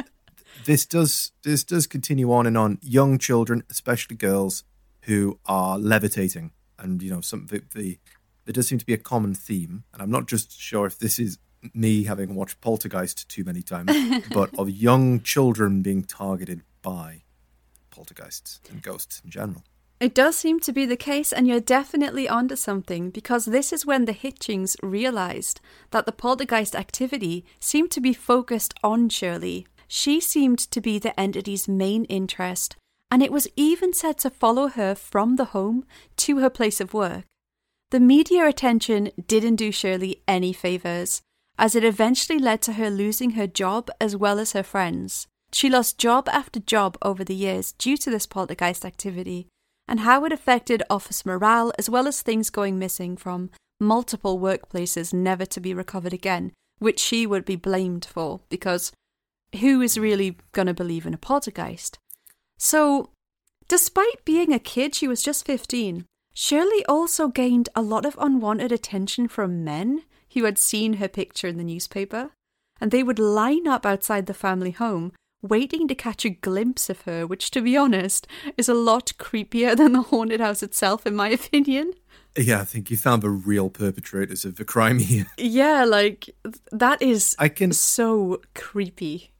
this 0.65 0.85
does 0.85 1.31
this 1.43 1.63
does 1.65 1.87
continue 1.87 2.31
on 2.31 2.47
and 2.47 2.57
on. 2.57 2.77
Young 2.81 3.17
children, 3.17 3.63
especially 3.69 4.15
girls, 4.15 4.63
who 5.01 5.39
are 5.45 5.77
levitating, 5.77 6.51
and 6.79 7.01
you 7.01 7.09
know, 7.09 7.21
some 7.21 7.47
the, 7.47 7.63
the 7.73 7.97
there 8.45 8.53
does 8.53 8.67
seem 8.67 8.77
to 8.77 8.85
be 8.85 8.93
a 8.93 8.97
common 8.97 9.33
theme, 9.33 9.83
and 9.91 10.01
I'm 10.01 10.11
not 10.11 10.27
just 10.27 10.57
sure 10.57 10.85
if 10.85 10.99
this 10.99 11.19
is 11.19 11.37
me 11.73 12.03
having 12.03 12.35
watched 12.35 12.61
Poltergeist 12.61 13.27
too 13.29 13.43
many 13.43 13.61
times, 13.61 13.91
but 14.33 14.57
of 14.57 14.69
young 14.69 15.21
children 15.21 15.81
being 15.81 16.03
targeted 16.03 16.61
by 16.81 17.23
poltergeists 17.89 18.59
and 18.69 18.81
ghosts 18.81 19.21
in 19.23 19.31
general. 19.31 19.63
It 19.99 20.13
does 20.13 20.37
seem 20.37 20.59
to 20.59 20.71
be 20.71 20.85
the 20.85 20.95
case, 20.95 21.33
and 21.33 21.47
you're 21.47 21.59
definitely 21.59 22.29
onto 22.29 22.55
something 22.55 23.09
because 23.09 23.45
this 23.45 23.73
is 23.73 23.85
when 23.85 24.05
the 24.05 24.13
Hitchings 24.13 24.75
realized 24.83 25.59
that 25.89 26.05
the 26.05 26.11
poltergeist 26.11 26.75
activity 26.75 27.43
seemed 27.59 27.89
to 27.91 28.01
be 28.01 28.13
focused 28.13 28.75
on 28.83 29.09
Shirley. 29.09 29.65
She 29.87 30.19
seemed 30.21 30.59
to 30.59 30.81
be 30.81 30.99
the 30.99 31.19
entity's 31.19 31.67
main 31.67 32.05
interest, 32.05 32.75
and 33.09 33.23
it 33.23 33.31
was 33.31 33.47
even 33.55 33.91
said 33.91 34.19
to 34.19 34.29
follow 34.29 34.67
her 34.67 34.93
from 34.93 35.37
the 35.37 35.45
home 35.45 35.83
to 36.17 36.39
her 36.39 36.49
place 36.51 36.79
of 36.79 36.93
work. 36.93 37.23
The 37.89 37.99
media 37.99 38.45
attention 38.45 39.11
didn't 39.27 39.55
do 39.55 39.71
Shirley 39.71 40.21
any 40.27 40.53
favours, 40.53 41.21
as 41.57 41.75
it 41.75 41.83
eventually 41.83 42.39
led 42.39 42.61
to 42.61 42.73
her 42.73 42.89
losing 42.89 43.31
her 43.31 43.47
job 43.47 43.89
as 43.99 44.15
well 44.15 44.39
as 44.39 44.53
her 44.53 44.63
friends. 44.63 45.27
She 45.51 45.69
lost 45.69 45.97
job 45.97 46.27
after 46.29 46.59
job 46.59 46.97
over 47.01 47.23
the 47.23 47.35
years 47.35 47.71
due 47.73 47.97
to 47.97 48.09
this 48.09 48.25
poltergeist 48.25 48.85
activity, 48.85 49.47
and 49.87 50.01
how 50.01 50.25
it 50.25 50.31
affected 50.31 50.83
office 50.89 51.25
morale 51.25 51.71
as 51.79 51.89
well 51.89 52.07
as 52.07 52.21
things 52.21 52.49
going 52.49 52.77
missing 52.77 53.15
from 53.15 53.49
multiple 53.79 54.39
workplaces 54.39 55.13
never 55.13 55.45
to 55.45 55.59
be 55.59 55.73
recovered 55.73 56.13
again, 56.13 56.51
which 56.79 56.99
she 56.99 57.25
would 57.25 57.45
be 57.45 57.55
blamed 57.55 58.05
for 58.05 58.41
because 58.49 58.91
who 59.61 59.81
is 59.81 59.97
really 59.97 60.37
going 60.51 60.67
to 60.67 60.73
believe 60.73 61.05
in 61.05 61.13
a 61.13 61.17
poltergeist? 61.17 61.97
So, 62.57 63.11
despite 63.67 64.25
being 64.25 64.51
a 64.51 64.59
kid, 64.59 64.93
she 64.93 65.07
was 65.07 65.23
just 65.23 65.45
15. 65.45 66.05
Shirley 66.33 66.85
also 66.85 67.29
gained 67.29 67.69
a 67.75 67.81
lot 67.81 68.05
of 68.05 68.17
unwanted 68.19 68.71
attention 68.71 69.27
from 69.27 69.63
men 69.63 70.03
who 70.33 70.43
had 70.43 70.57
seen 70.57 70.93
her 70.93 71.07
picture 71.07 71.47
in 71.47 71.57
the 71.57 71.63
newspaper, 71.63 72.31
and 72.79 72.91
they 72.91 73.03
would 73.03 73.19
line 73.19 73.67
up 73.67 73.85
outside 73.85 74.25
the 74.25 74.33
family 74.33 74.71
home 74.71 75.11
waiting 75.41 75.87
to 75.87 75.95
catch 75.95 76.25
a 76.25 76.29
glimpse 76.29 76.89
of 76.89 77.01
her, 77.01 77.25
which, 77.25 77.51
to 77.51 77.61
be 77.61 77.77
honest, 77.77 78.27
is 78.57 78.69
a 78.69 78.73
lot 78.73 79.13
creepier 79.17 79.75
than 79.77 79.93
the 79.93 80.01
haunted 80.03 80.39
house 80.39 80.63
itself, 80.63 81.05
in 81.05 81.15
my 81.15 81.29
opinion. 81.29 81.93
Yeah, 82.37 82.61
I 82.61 82.65
think 82.65 82.91
you 82.91 82.97
found 82.97 83.23
the 83.23 83.29
real 83.29 83.69
perpetrators 83.69 84.45
of 84.45 84.57
the 84.57 84.65
crime 84.65 84.99
here. 84.99 85.25
Yeah, 85.37 85.85
like 85.85 86.29
that 86.71 87.01
is 87.01 87.35
I 87.39 87.49
can 87.49 87.71
so 87.71 88.41
creepy. 88.53 89.31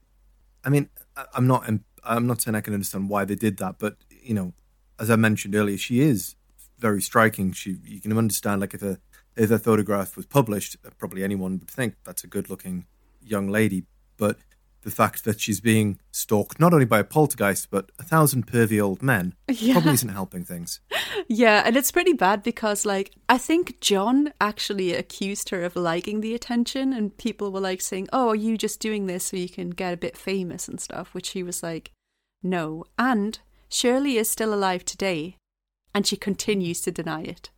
I 0.63 0.69
mean, 0.69 0.89
I'm 1.33 1.45
not 1.45 1.69
I'm 2.03 2.25
not 2.25 2.41
saying 2.41 2.55
I 2.55 2.61
can 2.61 2.73
understand 2.73 3.09
why 3.09 3.25
they 3.25 3.35
did 3.35 3.57
that, 3.57 3.75
but 3.77 3.97
you 4.09 4.33
know, 4.33 4.53
as 4.99 5.11
I 5.11 5.15
mentioned 5.15 5.53
earlier, 5.53 5.77
she 5.77 6.01
is 6.01 6.35
very 6.79 7.01
striking. 7.01 7.51
She 7.51 7.77
you 7.83 8.01
can 8.01 8.17
understand 8.17 8.61
like 8.61 8.73
if 8.73 8.81
a 8.81 8.99
if 9.37 9.49
their 9.49 9.59
photograph 9.59 10.15
was 10.17 10.25
published, 10.25 10.75
probably 10.97 11.23
anyone 11.23 11.59
would 11.59 11.69
think 11.69 11.95
that's 12.03 12.23
a 12.23 12.27
good 12.27 12.49
looking 12.49 12.85
young 13.21 13.47
lady. 13.47 13.83
But 14.17 14.37
the 14.81 14.91
fact 14.91 15.25
that 15.25 15.39
she's 15.41 15.59
being 15.59 15.99
stalked 16.11 16.59
not 16.59 16.71
only 16.73 16.85
by 16.85 16.99
a 16.99 17.03
poltergeist 17.03 17.69
but 17.69 17.91
a 17.99 18.03
thousand 18.03 18.47
pervy 18.47 18.81
old 18.81 19.01
men 19.03 19.33
Yeah. 19.49 19.73
probably 19.73 19.93
isn't 19.93 20.09
helping 20.09 20.43
things. 20.45 20.79
Yeah, 21.29 21.63
and 21.65 21.75
it's 21.75 21.91
pretty 21.91 22.13
bad 22.13 22.41
because, 22.43 22.85
like, 22.85 23.11
I 23.27 23.37
think 23.37 23.81
John 23.81 24.31
actually 24.39 24.93
accused 24.93 25.49
her 25.49 25.63
of 25.63 25.75
liking 25.75 26.21
the 26.21 26.33
attention, 26.35 26.93
and 26.93 27.17
people 27.17 27.51
were 27.51 27.59
like 27.59 27.81
saying, 27.81 28.07
Oh, 28.13 28.29
are 28.29 28.35
you 28.35 28.57
just 28.57 28.79
doing 28.79 29.07
this 29.07 29.25
so 29.25 29.35
you 29.37 29.49
can 29.49 29.71
get 29.71 29.93
a 29.93 29.97
bit 29.97 30.15
famous 30.15 30.67
and 30.69 30.79
stuff? 30.79 31.13
Which 31.13 31.25
she 31.25 31.43
was 31.43 31.61
like, 31.63 31.91
No. 32.43 32.85
And 32.97 33.39
Shirley 33.67 34.17
is 34.17 34.29
still 34.29 34.53
alive 34.53 34.85
today, 34.85 35.35
and 35.93 36.07
she 36.07 36.15
continues 36.15 36.79
to 36.81 36.91
deny 36.91 37.23
it. 37.23 37.49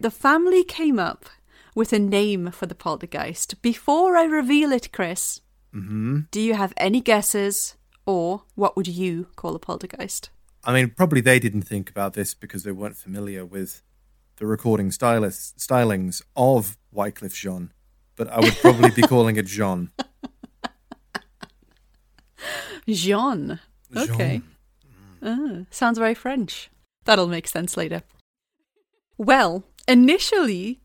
The 0.00 0.10
family 0.10 0.64
came 0.64 0.98
up 0.98 1.26
with 1.74 1.92
a 1.92 1.98
name 1.98 2.50
for 2.50 2.66
the 2.66 2.74
poltergeist. 2.74 3.60
Before 3.62 4.16
I 4.16 4.24
reveal 4.24 4.72
it, 4.72 4.92
Chris, 4.92 5.40
hmm 5.72 6.20
do 6.30 6.40
you 6.40 6.54
have 6.54 6.72
any 6.76 7.00
guesses, 7.00 7.76
or 8.06 8.42
what 8.54 8.76
would 8.76 8.88
you 8.88 9.28
call 9.36 9.54
a 9.54 9.58
poltergeist? 9.58 10.30
I 10.64 10.72
mean, 10.72 10.90
probably 10.90 11.20
they 11.20 11.38
didn't 11.38 11.62
think 11.62 11.90
about 11.90 12.14
this 12.14 12.34
because 12.34 12.62
they 12.62 12.72
weren't 12.72 12.96
familiar 12.96 13.44
with 13.44 13.82
the 14.36 14.46
recording 14.46 14.90
stylist, 14.90 15.58
stylings 15.58 16.22
of 16.36 16.76
Wyclef 16.94 17.34
Jean. 17.34 17.72
But 18.16 18.28
I 18.28 18.40
would 18.40 18.56
probably 18.56 18.90
be 18.90 19.02
calling 19.12 19.36
it 19.36 19.46
Jean. 19.46 19.90
Jean. 22.86 23.60
Okay. 23.96 24.42
Ah, 25.22 25.62
sounds 25.70 25.98
very 25.98 26.14
French. 26.14 26.70
That'll 27.04 27.28
make 27.28 27.48
sense 27.48 27.76
later. 27.76 28.02
Well, 29.18 29.64
initially, 29.88 30.80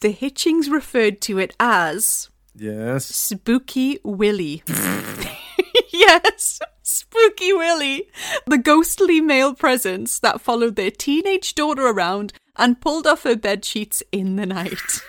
the 0.00 0.12
Hitchings 0.12 0.70
referred 0.70 1.20
to 1.22 1.38
it 1.38 1.54
as 1.60 2.30
Yes. 2.54 3.06
Spooky 3.06 3.98
Willie. 4.04 4.62
yes, 5.92 6.60
Spooky 6.82 7.52
Willie. 7.52 8.08
The 8.46 8.58
ghostly 8.58 9.20
male 9.20 9.54
presence 9.54 10.18
that 10.18 10.40
followed 10.40 10.76
their 10.76 10.90
teenage 10.90 11.54
daughter 11.54 11.86
around 11.86 12.32
and 12.56 12.80
pulled 12.80 13.06
off 13.06 13.22
her 13.22 13.36
bed 13.36 13.64
sheets 13.64 14.02
in 14.12 14.36
the 14.36 14.46
night. 14.46 14.78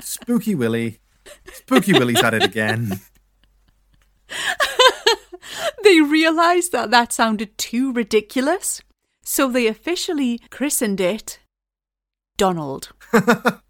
Spooky 0.00 0.54
Willie. 0.54 1.00
Spooky 1.52 1.92
Willie's 1.92 2.22
at 2.22 2.34
it 2.34 2.42
again. 2.42 3.00
they 5.82 6.00
realized 6.00 6.72
that 6.72 6.90
that 6.90 7.12
sounded 7.12 7.56
too 7.58 7.92
ridiculous, 7.92 8.80
so 9.30 9.48
they 9.48 9.68
officially 9.68 10.40
christened 10.50 11.00
it 11.00 11.38
Donald. 12.36 12.92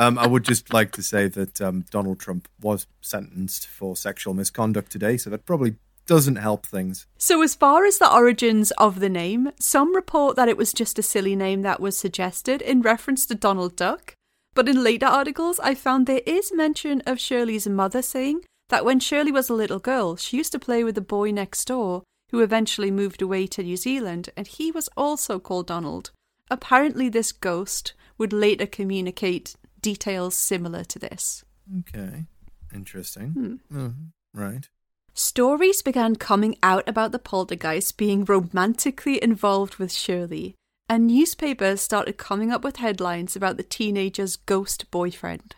Um, 0.00 0.16
I 0.16 0.28
would 0.28 0.44
just 0.44 0.72
like 0.72 0.92
to 0.92 1.02
say 1.02 1.26
that 1.26 1.60
um, 1.60 1.84
Donald 1.90 2.20
Trump 2.20 2.46
was 2.60 2.86
sentenced 3.00 3.66
for 3.66 3.96
sexual 3.96 4.32
misconduct 4.32 4.92
today, 4.92 5.16
so 5.16 5.28
that 5.28 5.44
probably 5.44 5.74
doesn't 6.06 6.36
help 6.36 6.64
things. 6.66 7.08
So, 7.18 7.42
as 7.42 7.56
far 7.56 7.84
as 7.84 7.98
the 7.98 8.08
origins 8.08 8.70
of 8.78 9.00
the 9.00 9.08
name, 9.08 9.50
some 9.58 9.96
report 9.96 10.36
that 10.36 10.48
it 10.48 10.56
was 10.56 10.72
just 10.72 11.00
a 11.00 11.02
silly 11.02 11.34
name 11.34 11.62
that 11.62 11.80
was 11.80 11.98
suggested 11.98 12.62
in 12.62 12.80
reference 12.80 13.26
to 13.26 13.34
Donald 13.34 13.74
Duck. 13.74 14.14
But 14.54 14.68
in 14.68 14.84
later 14.84 15.06
articles, 15.06 15.58
I 15.58 15.74
found 15.74 16.06
there 16.06 16.22
is 16.24 16.52
mention 16.54 17.02
of 17.04 17.18
Shirley's 17.18 17.66
mother 17.66 18.00
saying 18.00 18.44
that 18.68 18.84
when 18.84 19.00
Shirley 19.00 19.32
was 19.32 19.50
a 19.50 19.54
little 19.54 19.80
girl, 19.80 20.14
she 20.14 20.36
used 20.36 20.52
to 20.52 20.60
play 20.60 20.84
with 20.84 20.94
the 20.94 21.00
boy 21.00 21.32
next 21.32 21.64
door, 21.64 22.04
who 22.30 22.40
eventually 22.40 22.90
moved 22.90 23.22
away 23.22 23.46
to 23.46 23.62
New 23.62 23.76
Zealand, 23.76 24.30
and 24.36 24.46
he 24.46 24.70
was 24.70 24.88
also 24.96 25.38
called 25.38 25.66
Donald. 25.66 26.10
Apparently, 26.50 27.08
this 27.08 27.32
ghost 27.32 27.94
would 28.16 28.32
later 28.32 28.66
communicate 28.66 29.56
details 29.80 30.34
similar 30.34 30.84
to 30.84 30.98
this. 30.98 31.44
Okay. 31.80 32.26
Interesting. 32.74 33.60
Mhm. 33.70 34.12
Right. 34.34 34.68
Stories 35.14 35.82
began 35.82 36.16
coming 36.16 36.56
out 36.62 36.88
about 36.88 37.12
the 37.12 37.18
poltergeist 37.18 37.96
being 37.96 38.24
romantically 38.24 39.22
involved 39.22 39.76
with 39.76 39.92
Shirley, 39.92 40.54
and 40.88 41.06
newspapers 41.06 41.80
started 41.80 42.18
coming 42.18 42.52
up 42.52 42.62
with 42.62 42.76
headlines 42.76 43.34
about 43.34 43.56
the 43.56 43.62
teenager's 43.62 44.36
ghost 44.36 44.90
boyfriend. 44.90 45.56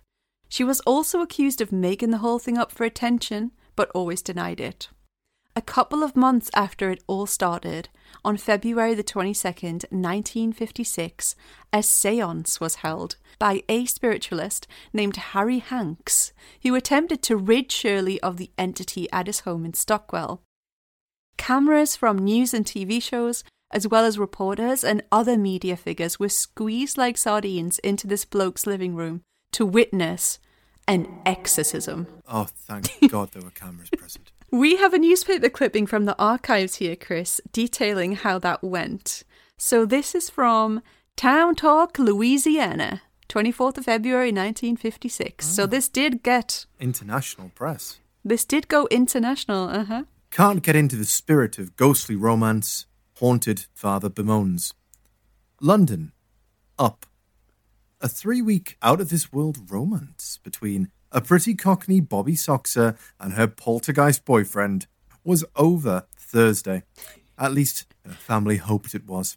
She 0.49 0.65
was 0.65 0.81
also 0.81 1.21
accused 1.21 1.61
of 1.61 1.73
making 1.73 2.11
the 2.11 2.19
whole 2.19 2.39
thing 2.39 2.59
up 2.59 2.73
for 2.73 2.85
attention, 2.85 3.53
but 3.77 3.91
always 3.91 4.23
denied 4.23 4.61
it. 4.61 4.89
A 5.57 5.63
couple 5.63 6.05
of 6.05 6.15
months 6.15 6.49
after 6.55 6.91
it 6.91 7.03
all 7.09 7.27
started, 7.27 7.89
on 8.25 8.37
February 8.37 8.95
the 8.95 9.03
22nd, 9.03 9.85
1956, 9.91 11.35
a 11.73 11.83
seance 11.83 12.61
was 12.61 12.77
held 12.77 13.17
by 13.39 13.63
a 13.69 13.85
spiritualist 13.87 14.69
named 14.93 15.17
Harry 15.17 15.59
Hanks, 15.59 16.33
who 16.63 16.77
attempted 16.77 17.23
to 17.25 17.37
rid 17.37 17.73
Shirley 17.73 18.21
of 18.21 18.37
the 18.37 18.51
entity 18.57 19.11
at 19.11 19.27
his 19.27 19.41
home 19.41 19.65
in 19.65 19.75
Stockwell. 19.75 20.41
Cameras 21.37 21.97
from 21.97 22.19
news 22.19 22.55
and 22.55 22.65
TV 22.65 23.03
shows, 23.03 23.43
as 23.73 23.89
well 23.89 24.05
as 24.05 24.19
reporters 24.19 24.85
and 24.85 25.03
other 25.11 25.37
media 25.37 25.77
figures, 25.77 26.21
were 26.21 26.29
squeezed 26.29 26.97
like 26.97 27.19
sardines 27.19 27.81
into 27.81 28.07
this 28.07 28.25
bloke's 28.25 28.67
living 28.67 28.95
room 28.95 29.23
to 29.53 29.67
witness 29.67 30.39
an 30.87 31.09
exorcism. 31.27 32.07
Oh, 32.29 32.45
thank 32.45 32.93
God 33.11 33.33
there 33.33 33.43
were 33.43 33.51
cameras 33.51 33.91
present. 33.91 34.31
We 34.51 34.77
have 34.77 34.93
a 34.93 34.99
newspaper 34.99 35.49
clipping 35.49 35.87
from 35.87 36.07
the 36.07 36.19
archives 36.19 36.77
here, 36.77 36.97
Chris, 36.97 37.41
detailing 37.53 38.13
how 38.17 38.39
that 38.41 38.65
went. 38.65 39.23
So 39.57 39.87
this 39.87 40.15
is 40.15 40.29
from 40.29 40.83
Town 41.17 41.55
Talk, 41.55 41.99
Louisiana, 42.01 43.03
24th 43.29 43.79
of 43.79 43.85
February 43.85 44.33
1956. 44.33 45.47
So 45.47 45.67
this 45.67 45.89
did 45.89 46.25
get 46.25 46.67
International 46.81 47.51
press. 47.55 48.01
this 48.25 48.45
did 48.45 48.67
go 48.67 48.89
international, 48.91 49.69
uh-huh. 49.69 50.03
Can't 50.33 50.63
get 50.63 50.77
into 50.77 50.97
the 50.97 51.05
spirit 51.05 51.59
of 51.59 51.77
ghostly 51.77 52.17
romance. 52.17 52.87
Haunted 53.19 53.67
father 53.75 54.09
bemoans. 54.09 54.73
London. 55.61 56.13
Up. 56.79 57.07
A 58.01 58.09
three 58.09 58.41
week 58.41 58.77
out 58.81 59.01
of 59.01 59.11
this 59.11 59.33
world 59.33 59.71
romance 59.71 60.39
between 60.43 60.91
a 61.13 61.21
pretty 61.21 61.55
cockney 61.55 62.01
Bobby 62.01 62.35
Soxer 62.35 62.97
and 63.19 63.35
her 63.35 63.47
poltergeist 63.47 64.25
boyfriend 64.25 64.87
was 65.25 65.45
over 65.57 66.05
Thursday. 66.17 66.83
At 67.39 67.53
least 67.53 67.87
her 68.05 68.13
family 68.13 68.57
hoped 68.57 68.95
it 68.95 69.07
was. 69.07 69.37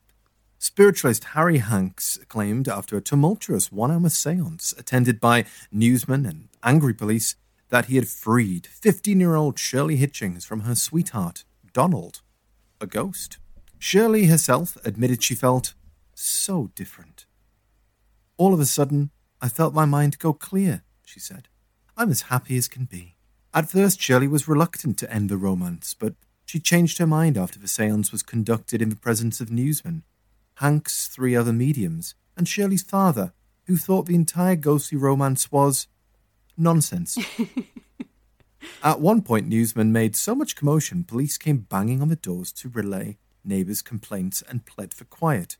Spiritualist 0.59 1.23
Harry 1.35 1.57
Hanks 1.57 2.17
claimed 2.29 2.69
after 2.69 2.95
a 2.95 3.01
tumultuous 3.01 3.71
one 3.71 3.91
hour 3.91 4.09
seance 4.09 4.73
attended 4.77 5.19
by 5.19 5.45
newsmen 5.71 6.25
and 6.25 6.47
angry 6.63 6.93
police 6.93 7.35
that 7.69 7.85
he 7.85 7.95
had 7.95 8.07
freed 8.07 8.67
15 8.67 9.19
year 9.19 9.35
old 9.35 9.57
Shirley 9.59 9.97
Hitchings 9.97 10.45
from 10.45 10.61
her 10.61 10.75
sweetheart, 10.75 11.43
Donald, 11.73 12.21
a 12.79 12.87
ghost. 12.87 13.39
Shirley 13.79 14.27
herself 14.27 14.77
admitted 14.85 15.21
she 15.21 15.35
felt 15.35 15.73
so 16.13 16.69
different. 16.75 17.25
All 18.37 18.53
of 18.53 18.59
a 18.59 18.65
sudden, 18.65 19.09
I 19.41 19.49
felt 19.49 19.73
my 19.73 19.85
mind 19.85 20.19
go 20.19 20.31
clear, 20.33 20.83
she 21.03 21.19
said. 21.19 21.49
I'm 21.95 22.09
as 22.09 22.23
happy 22.23 22.57
as 22.57 22.67
can 22.67 22.85
be. 22.85 23.15
At 23.53 23.69
first, 23.69 24.01
Shirley 24.01 24.27
was 24.27 24.47
reluctant 24.47 24.97
to 24.99 25.13
end 25.13 25.29
the 25.29 25.37
romance, 25.37 25.93
but 25.93 26.15
she 26.45 26.59
changed 26.59 26.97
her 26.97 27.07
mind 27.07 27.37
after 27.37 27.59
the 27.59 27.67
seance 27.67 28.11
was 28.11 28.23
conducted 28.23 28.81
in 28.81 28.89
the 28.89 28.95
presence 28.95 29.39
of 29.39 29.51
newsmen, 29.51 30.03
Hank's 30.55 31.07
three 31.07 31.35
other 31.35 31.53
mediums, 31.53 32.15
and 32.35 32.47
Shirley's 32.47 32.83
father, 32.83 33.33
who 33.65 33.77
thought 33.77 34.05
the 34.05 34.15
entire 34.15 34.55
ghostly 34.55 34.97
romance 34.97 35.51
was 35.51 35.87
nonsense. 36.57 37.17
At 38.83 38.99
one 38.99 39.21
point, 39.21 39.47
newsmen 39.47 39.91
made 39.91 40.15
so 40.15 40.33
much 40.35 40.55
commotion, 40.55 41.03
police 41.03 41.37
came 41.37 41.57
banging 41.69 42.01
on 42.01 42.09
the 42.09 42.15
doors 42.15 42.51
to 42.53 42.69
relay 42.69 43.17
neighbours' 43.45 43.81
complaints 43.81 44.41
and 44.47 44.65
pled 44.65 44.93
for 44.93 45.05
quiet. 45.05 45.57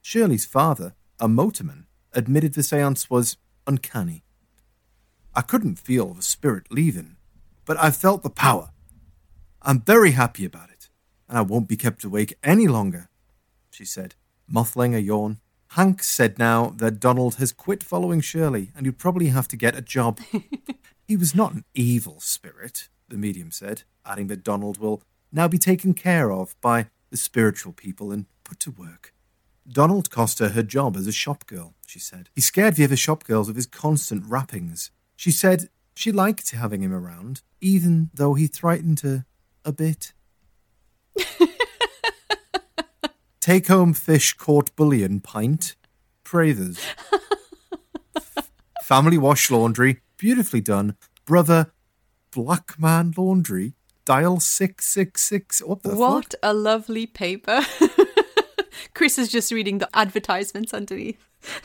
Shirley's 0.00 0.46
father, 0.46 0.94
a 1.20 1.28
motorman, 1.28 1.84
admitted 2.12 2.54
the 2.54 2.62
seance 2.62 3.10
was 3.10 3.36
uncanny. 3.66 4.24
I 5.34 5.42
couldn't 5.42 5.78
feel 5.78 6.14
the 6.14 6.22
spirit 6.22 6.66
leaving, 6.70 7.16
but 7.64 7.78
I 7.78 7.90
felt 7.90 8.22
the 8.22 8.30
power. 8.30 8.70
I'm 9.62 9.80
very 9.80 10.12
happy 10.12 10.44
about 10.44 10.70
it, 10.70 10.88
and 11.28 11.36
I 11.36 11.42
won't 11.42 11.68
be 11.68 11.76
kept 11.76 12.04
awake 12.04 12.38
any 12.42 12.66
longer, 12.66 13.08
she 13.70 13.84
said, 13.84 14.14
muffling 14.46 14.94
a 14.94 14.98
yawn. 14.98 15.38
Hank 15.72 16.02
said 16.02 16.38
now 16.38 16.72
that 16.78 17.00
Donald 17.00 17.36
has 17.36 17.52
quit 17.52 17.82
following 17.82 18.20
Shirley 18.20 18.72
and 18.74 18.86
he'd 18.86 18.98
probably 18.98 19.26
have 19.26 19.48
to 19.48 19.56
get 19.56 19.76
a 19.76 19.82
job. 19.82 20.18
he 21.06 21.16
was 21.16 21.34
not 21.34 21.52
an 21.52 21.64
evil 21.74 22.20
spirit, 22.20 22.88
the 23.08 23.18
medium 23.18 23.50
said, 23.50 23.82
adding 24.06 24.28
that 24.28 24.42
Donald 24.42 24.78
will 24.78 25.02
now 25.30 25.46
be 25.46 25.58
taken 25.58 25.92
care 25.92 26.32
of 26.32 26.56
by 26.60 26.86
the 27.10 27.16
spiritual 27.16 27.72
people 27.72 28.10
and 28.12 28.26
put 28.44 28.58
to 28.60 28.70
work. 28.70 29.12
Donald 29.70 30.10
cost 30.10 30.38
her 30.38 30.50
her 30.50 30.62
job 30.62 30.96
as 30.96 31.06
a 31.06 31.12
shop 31.12 31.46
girl, 31.46 31.74
she 31.86 31.98
said. 31.98 32.30
He 32.34 32.40
scared 32.40 32.76
the 32.76 32.84
other 32.84 32.96
shop 32.96 33.24
girls 33.24 33.50
of 33.50 33.56
his 33.56 33.66
constant 33.66 34.24
rappings. 34.24 34.90
She 35.18 35.32
said 35.32 35.68
she 35.96 36.12
liked 36.12 36.52
having 36.52 36.80
him 36.80 36.92
around, 36.92 37.42
even 37.60 38.10
though 38.14 38.34
he 38.34 38.46
frightened 38.46 39.00
her 39.00 39.26
a 39.64 39.72
bit. 39.72 40.12
Take 43.40 43.66
home 43.66 43.94
fish 43.94 44.34
court 44.34 44.70
bouillon 44.76 45.18
pint. 45.18 45.74
Prathers. 46.24 46.78
Family 48.84 49.18
wash 49.18 49.50
laundry. 49.50 50.02
Beautifully 50.18 50.60
done. 50.60 50.96
Brother 51.24 51.72
Black 52.30 52.78
Man 52.78 53.12
Laundry. 53.16 53.74
Dial 54.04 54.38
666. 54.38 55.62
What 55.64 55.82
the 55.82 55.96
What 55.96 56.26
fuck? 56.26 56.34
a 56.44 56.54
lovely 56.54 57.06
paper. 57.08 57.62
Chris 58.94 59.18
is 59.18 59.28
just 59.28 59.50
reading 59.50 59.78
the 59.78 59.88
advertisements 59.94 60.72
underneath. 60.72 61.18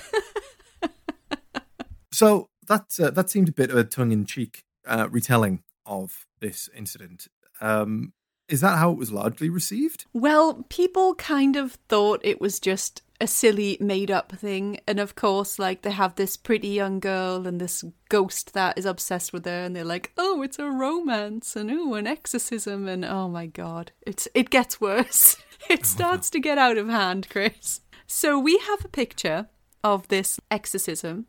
So 2.11 2.49
that, 2.67 2.97
uh, 3.01 3.11
that 3.11 3.29
seemed 3.29 3.49
a 3.49 3.53
bit 3.53 3.69
of 3.69 3.77
a 3.77 3.83
tongue 3.83 4.11
in 4.11 4.25
cheek 4.25 4.63
uh, 4.87 5.07
retelling 5.09 5.63
of 5.85 6.25
this 6.39 6.69
incident. 6.75 7.27
Um, 7.61 8.13
is 8.49 8.61
that 8.61 8.77
how 8.77 8.91
it 8.91 8.97
was 8.97 9.11
largely 9.11 9.49
received? 9.49 10.05
Well, 10.13 10.65
people 10.69 11.15
kind 11.15 11.55
of 11.55 11.73
thought 11.87 12.19
it 12.23 12.41
was 12.41 12.59
just 12.59 13.01
a 13.21 13.27
silly 13.27 13.77
made 13.79 14.11
up 14.11 14.33
thing. 14.33 14.79
And 14.85 14.99
of 14.99 15.15
course, 15.15 15.57
like 15.57 15.81
they 15.81 15.91
have 15.91 16.15
this 16.15 16.35
pretty 16.35 16.67
young 16.67 16.99
girl 16.99 17.47
and 17.47 17.59
this 17.59 17.83
ghost 18.09 18.53
that 18.53 18.77
is 18.77 18.85
obsessed 18.85 19.31
with 19.31 19.45
her 19.45 19.63
and 19.63 19.75
they're 19.75 19.85
like, 19.85 20.11
"Oh, 20.17 20.41
it's 20.41 20.59
a 20.59 20.69
romance 20.69 21.55
and 21.55 21.71
oh, 21.71 21.93
an 21.93 22.05
exorcism." 22.05 22.87
And 22.87 23.05
oh 23.05 23.29
my 23.29 23.45
god, 23.45 23.93
it's 24.01 24.27
it 24.33 24.49
gets 24.49 24.79
worse. 24.81 25.37
It 25.69 25.85
starts 25.85 26.29
to 26.31 26.41
get 26.41 26.57
out 26.57 26.77
of 26.77 26.89
hand, 26.89 27.29
Chris. 27.29 27.79
So 28.05 28.37
we 28.37 28.57
have 28.57 28.83
a 28.83 28.89
picture 28.89 29.47
of 29.81 30.09
this 30.09 30.37
exorcism 30.51 31.27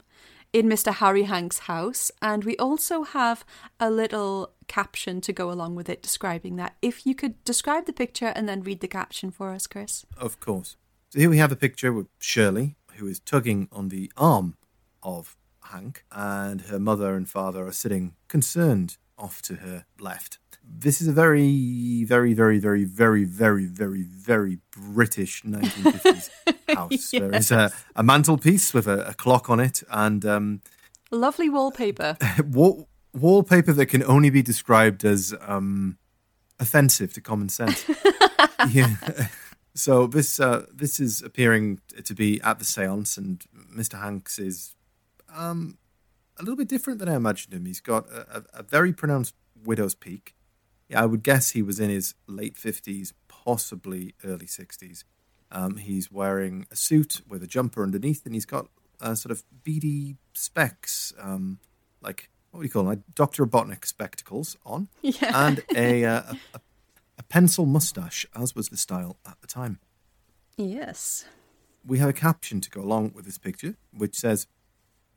in 0.55 0.69
Mr. 0.69 0.95
Harry 0.95 1.25
Hank's 1.25 1.59
house, 1.59 2.12
and 2.23 2.45
we 2.45 2.57
also 2.59 3.03
have 3.03 3.45
a 3.81 3.90
little 3.90 4.53
caption 4.69 5.21
to 5.21 5.33
go 5.33 5.51
along 5.51 5.75
with 5.75 5.88
it 5.88 6.01
describing 6.01 6.55
that. 6.57 6.77
If 6.81 7.05
you 7.05 7.12
could 7.12 7.43
describe 7.43 7.87
the 7.87 7.93
picture 7.93 8.33
and 8.37 8.49
then 8.49 8.62
read 8.62 8.79
the 8.79 8.87
caption 8.87 9.33
for 9.33 9.51
us, 9.51 9.67
Chris. 9.67 10.07
Of 10.17 10.38
course. 10.38 10.77
So 11.11 11.19
here 11.19 11.29
we 11.29 11.38
have 11.38 11.51
a 11.51 11.57
picture 11.57 11.93
with 11.93 12.07
Shirley, 12.21 12.77
who 12.95 13.09
is 13.09 13.19
tugging 13.19 13.69
on 13.73 13.88
the 13.88 14.12
arm 14.17 14.57
of 15.03 15.37
Hank, 15.73 16.05
and 16.12 16.61
her 16.62 16.79
mother 16.79 17.17
and 17.17 17.29
father 17.29 17.67
are 17.67 17.73
sitting 17.73 18.14
concerned 18.29 18.97
off 19.19 19.43
to 19.43 19.57
her 19.57 19.87
left. 19.99 20.38
This 20.66 21.00
is 21.00 21.09
a 21.09 21.12
very, 21.12 22.05
very, 22.05 22.35
very, 22.35 22.59
very, 22.59 22.85
very, 22.85 23.24
very, 23.24 23.64
very, 23.66 24.03
very 24.03 24.59
British 24.70 25.42
1950s 25.42 26.31
house. 26.74 27.11
There 27.11 27.35
is 27.35 27.50
a, 27.50 27.72
a 27.96 28.03
mantelpiece 28.03 28.74
with 28.74 28.87
a, 28.87 29.09
a 29.09 29.14
clock 29.14 29.48
on 29.48 29.61
it 29.61 29.83
and 29.90 30.24
um, 30.24 30.61
Lovely 31.11 31.48
wallpaper. 31.48 32.16
wall- 32.50 32.88
wallpaper 33.12 33.72
that 33.72 33.87
can 33.87 34.03
only 34.05 34.31
be 34.31 34.42
described 34.42 35.05
as 35.05 35.35
um, 35.46 35.98
offensive 36.59 37.12
to 37.14 37.20
common 37.20 37.48
sense. 37.48 37.85
yeah. 38.70 38.96
So 39.74 40.07
this 40.07 40.40
uh, 40.40 40.66
this 40.72 41.00
is 41.00 41.22
appearing 41.22 41.81
to 42.05 42.14
be 42.14 42.40
at 42.42 42.59
the 42.59 42.64
séance, 42.64 43.18
and 43.18 43.44
Mr. 43.77 44.00
Hanks 44.00 44.38
is 44.38 44.74
um, 45.35 45.79
a 46.38 46.42
little 46.42 46.57
bit 46.57 46.68
different 46.68 46.98
than 46.98 47.09
I 47.09 47.14
imagined 47.14 47.55
him. 47.55 47.66
He's 47.66 47.81
got 47.81 48.09
a, 48.11 48.44
a 48.55 48.62
very 48.62 48.92
pronounced 48.92 49.35
widow's 49.64 49.94
peak. 49.94 50.35
Yeah, 50.88 51.03
I 51.03 51.07
would 51.07 51.23
guess 51.23 51.51
he 51.51 51.62
was 51.62 51.81
in 51.81 51.90
his 51.90 52.14
late 52.27 52.57
fifties, 52.57 53.14
possibly 53.29 54.14
early 54.25 54.47
sixties. 54.47 55.05
Um, 55.51 55.77
he's 55.77 56.11
wearing 56.11 56.66
a 56.70 56.77
suit 56.77 57.20
with 57.29 57.42
a 57.42 57.47
jumper 57.47 57.83
underneath, 57.83 58.25
and 58.27 58.35
he's 58.35 58.44
got 58.47 58.66
uh, 59.01 59.14
sort 59.14 59.31
of 59.31 59.42
beady 59.64 60.16
specs, 60.33 61.12
um, 61.20 61.59
like 62.03 62.29
what 62.51 62.61
do 62.61 62.66
you 62.66 62.70
call 62.70 62.83
them? 62.83 62.90
Like 62.90 63.01
Doctor 63.14 63.44
Robotnik 63.47 63.85
spectacles 63.87 64.57
on, 64.64 64.88
Yeah. 65.03 65.31
and 65.49 65.62
a, 65.77 66.05
uh, 66.05 66.23
a, 66.31 66.37
a 66.55 66.61
a 67.18 67.23
pencil 67.25 67.64
mustache, 67.66 68.27
as 68.35 68.55
was 68.57 68.68
the 68.70 68.77
style 68.77 69.16
at 69.27 69.40
the 69.40 69.47
time. 69.47 69.79
yes. 70.57 71.25
We 71.87 71.99
have 71.99 72.09
a 72.09 72.14
caption 72.14 72.61
to 72.62 72.70
go 72.70 72.81
along 72.81 73.12
with 73.14 73.25
this 73.27 73.37
picture, 73.38 73.77
which 73.92 74.16
says, 74.16 74.47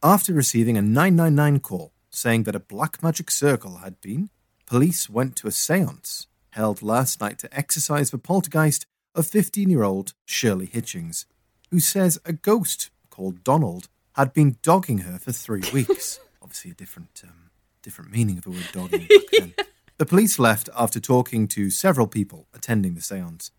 "After 0.03 0.33
receiving 0.33 0.77
a 0.77 0.81
999 0.81 1.59
call 1.61 1.93
saying 2.09 2.43
that 2.43 2.55
a 2.55 2.59
black 2.59 3.01
magic 3.01 3.31
circle 3.31 3.77
had 3.77 4.01
been, 4.01 4.29
police 4.67 5.09
went 5.09 5.35
to 5.37 5.47
a 5.47 5.51
séance 5.51 6.27
held 6.51 6.81
last 6.81 7.21
night 7.21 7.39
to 7.39 7.57
exorcise 7.57 8.11
the 8.11 8.17
poltergeist 8.17 8.85
of 9.15 9.25
15-year-old 9.25 10.13
Shirley 10.25 10.67
Hitchings, 10.67 11.25
who 11.71 11.79
says 11.79 12.19
a 12.25 12.33
ghost 12.33 12.91
called 13.09 13.43
Donald 13.43 13.87
had 14.15 14.33
been 14.33 14.57
dogging 14.61 14.99
her 14.99 15.17
for 15.17 15.31
three 15.31 15.63
weeks. 15.73 16.19
Obviously, 16.41 16.71
a 16.71 16.75
different 16.75 17.21
um, 17.23 17.51
different 17.81 18.11
meaning 18.11 18.37
of 18.37 18.43
the 18.43 18.51
word 18.51 18.67
dogging. 18.71 19.07
back 19.09 19.31
then. 19.31 19.53
The 19.97 20.05
police 20.05 20.37
left 20.37 20.69
after 20.77 20.99
talking 20.99 21.47
to 21.49 21.69
several 21.71 22.07
people 22.07 22.47
attending 22.53 22.93
the 22.93 23.01
séance. 23.01 23.51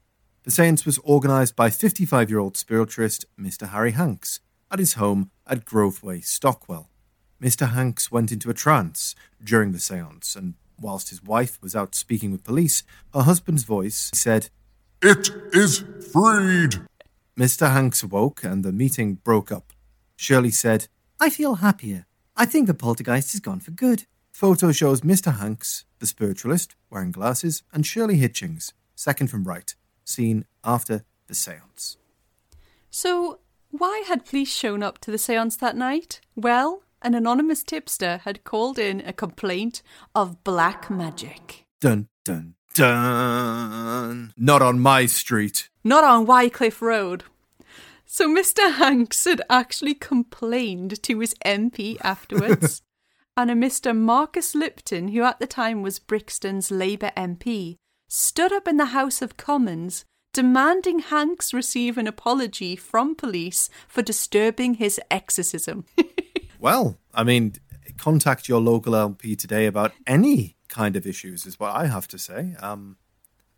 The 0.44 0.50
séance 0.50 0.86
was 0.86 0.98
organised 1.00 1.56
by 1.56 1.70
55 1.70 2.30
year 2.30 2.38
old 2.38 2.56
spiritualist 2.56 3.24
Mr. 3.40 3.68
Harry 3.70 3.92
Hanks 3.92 4.40
at 4.70 4.78
his 4.78 4.94
home 4.94 5.30
at 5.46 5.64
Groveway, 5.64 6.24
Stockwell. 6.24 6.90
Mr. 7.42 7.70
Hanks 7.70 8.10
went 8.10 8.32
into 8.32 8.50
a 8.50 8.54
trance 8.54 9.14
during 9.42 9.72
the 9.72 9.78
séance, 9.78 10.36
and 10.36 10.54
whilst 10.80 11.10
his 11.10 11.22
wife 11.22 11.58
was 11.62 11.76
out 11.76 11.94
speaking 11.94 12.32
with 12.32 12.44
police, 12.44 12.82
her 13.14 13.22
husband's 13.22 13.64
voice 13.64 14.10
said, 14.14 14.50
It 15.02 15.30
is 15.52 15.84
freed. 16.12 16.80
Mr. 17.38 17.70
Hanks 17.70 18.02
awoke 18.02 18.42
and 18.42 18.64
the 18.64 18.72
meeting 18.72 19.14
broke 19.14 19.52
up. 19.52 19.72
Shirley 20.16 20.50
said, 20.50 20.88
I 21.20 21.30
feel 21.30 21.56
happier. 21.56 22.06
I 22.36 22.44
think 22.46 22.66
the 22.66 22.74
poltergeist 22.74 23.34
is 23.34 23.40
gone 23.40 23.60
for 23.60 23.70
good. 23.70 24.04
Photo 24.32 24.70
shows 24.72 25.00
Mr. 25.00 25.38
Hanks, 25.38 25.84
the 25.98 26.06
spiritualist, 26.06 26.76
wearing 26.90 27.10
glasses, 27.10 27.62
and 27.72 27.84
Shirley 27.84 28.18
Hitchings, 28.18 28.72
second 28.94 29.28
from 29.28 29.44
right, 29.44 29.74
seen 30.04 30.44
after 30.64 31.04
the 31.26 31.34
seance. 31.34 31.96
So, 32.90 33.40
why 33.70 34.04
had 34.06 34.24
police 34.24 34.52
shown 34.52 34.82
up 34.82 34.98
to 35.00 35.10
the 35.10 35.18
seance 35.18 35.56
that 35.56 35.76
night? 35.76 36.20
Well, 36.36 36.82
an 37.02 37.14
anonymous 37.14 37.62
tipster 37.62 38.18
had 38.24 38.44
called 38.44 38.78
in 38.78 39.00
a 39.06 39.12
complaint 39.12 39.82
of 40.14 40.42
black 40.44 40.90
magic. 40.90 41.66
Dun 41.80 42.08
dun 42.24 42.54
dun. 42.74 44.32
Not 44.36 44.62
on 44.62 44.80
my 44.80 45.06
street. 45.06 45.68
Not 45.84 46.04
on 46.04 46.26
Wycliffe 46.26 46.82
Road. 46.82 47.24
So 48.04 48.28
Mr. 48.28 48.74
Hanks 48.74 49.24
had 49.24 49.42
actually 49.50 49.94
complained 49.94 51.02
to 51.02 51.20
his 51.20 51.34
MP 51.44 51.98
afterwards. 52.02 52.82
and 53.36 53.50
a 53.50 53.54
Mr. 53.54 53.96
Marcus 53.96 54.54
Lipton, 54.54 55.08
who 55.08 55.22
at 55.22 55.38
the 55.38 55.46
time 55.46 55.82
was 55.82 55.98
Brixton's 55.98 56.70
Labour 56.70 57.12
MP, 57.16 57.76
stood 58.08 58.52
up 58.52 58.66
in 58.66 58.78
the 58.78 58.86
House 58.86 59.22
of 59.22 59.36
Commons 59.36 60.04
demanding 60.32 61.00
Hanks 61.00 61.54
receive 61.54 61.98
an 61.98 62.06
apology 62.06 62.76
from 62.76 63.14
police 63.14 63.68
for 63.88 64.02
disturbing 64.02 64.74
his 64.74 65.00
exorcism. 65.10 65.84
Well, 66.60 66.98
I 67.14 67.22
mean, 67.22 67.54
contact 67.98 68.48
your 68.48 68.60
local 68.60 68.96
LP 68.96 69.36
today 69.36 69.66
about 69.66 69.92
any 70.06 70.56
kind 70.68 70.96
of 70.96 71.06
issues, 71.06 71.46
is 71.46 71.60
what 71.60 71.74
I 71.74 71.86
have 71.86 72.08
to 72.08 72.18
say. 72.18 72.56
Um, 72.60 72.96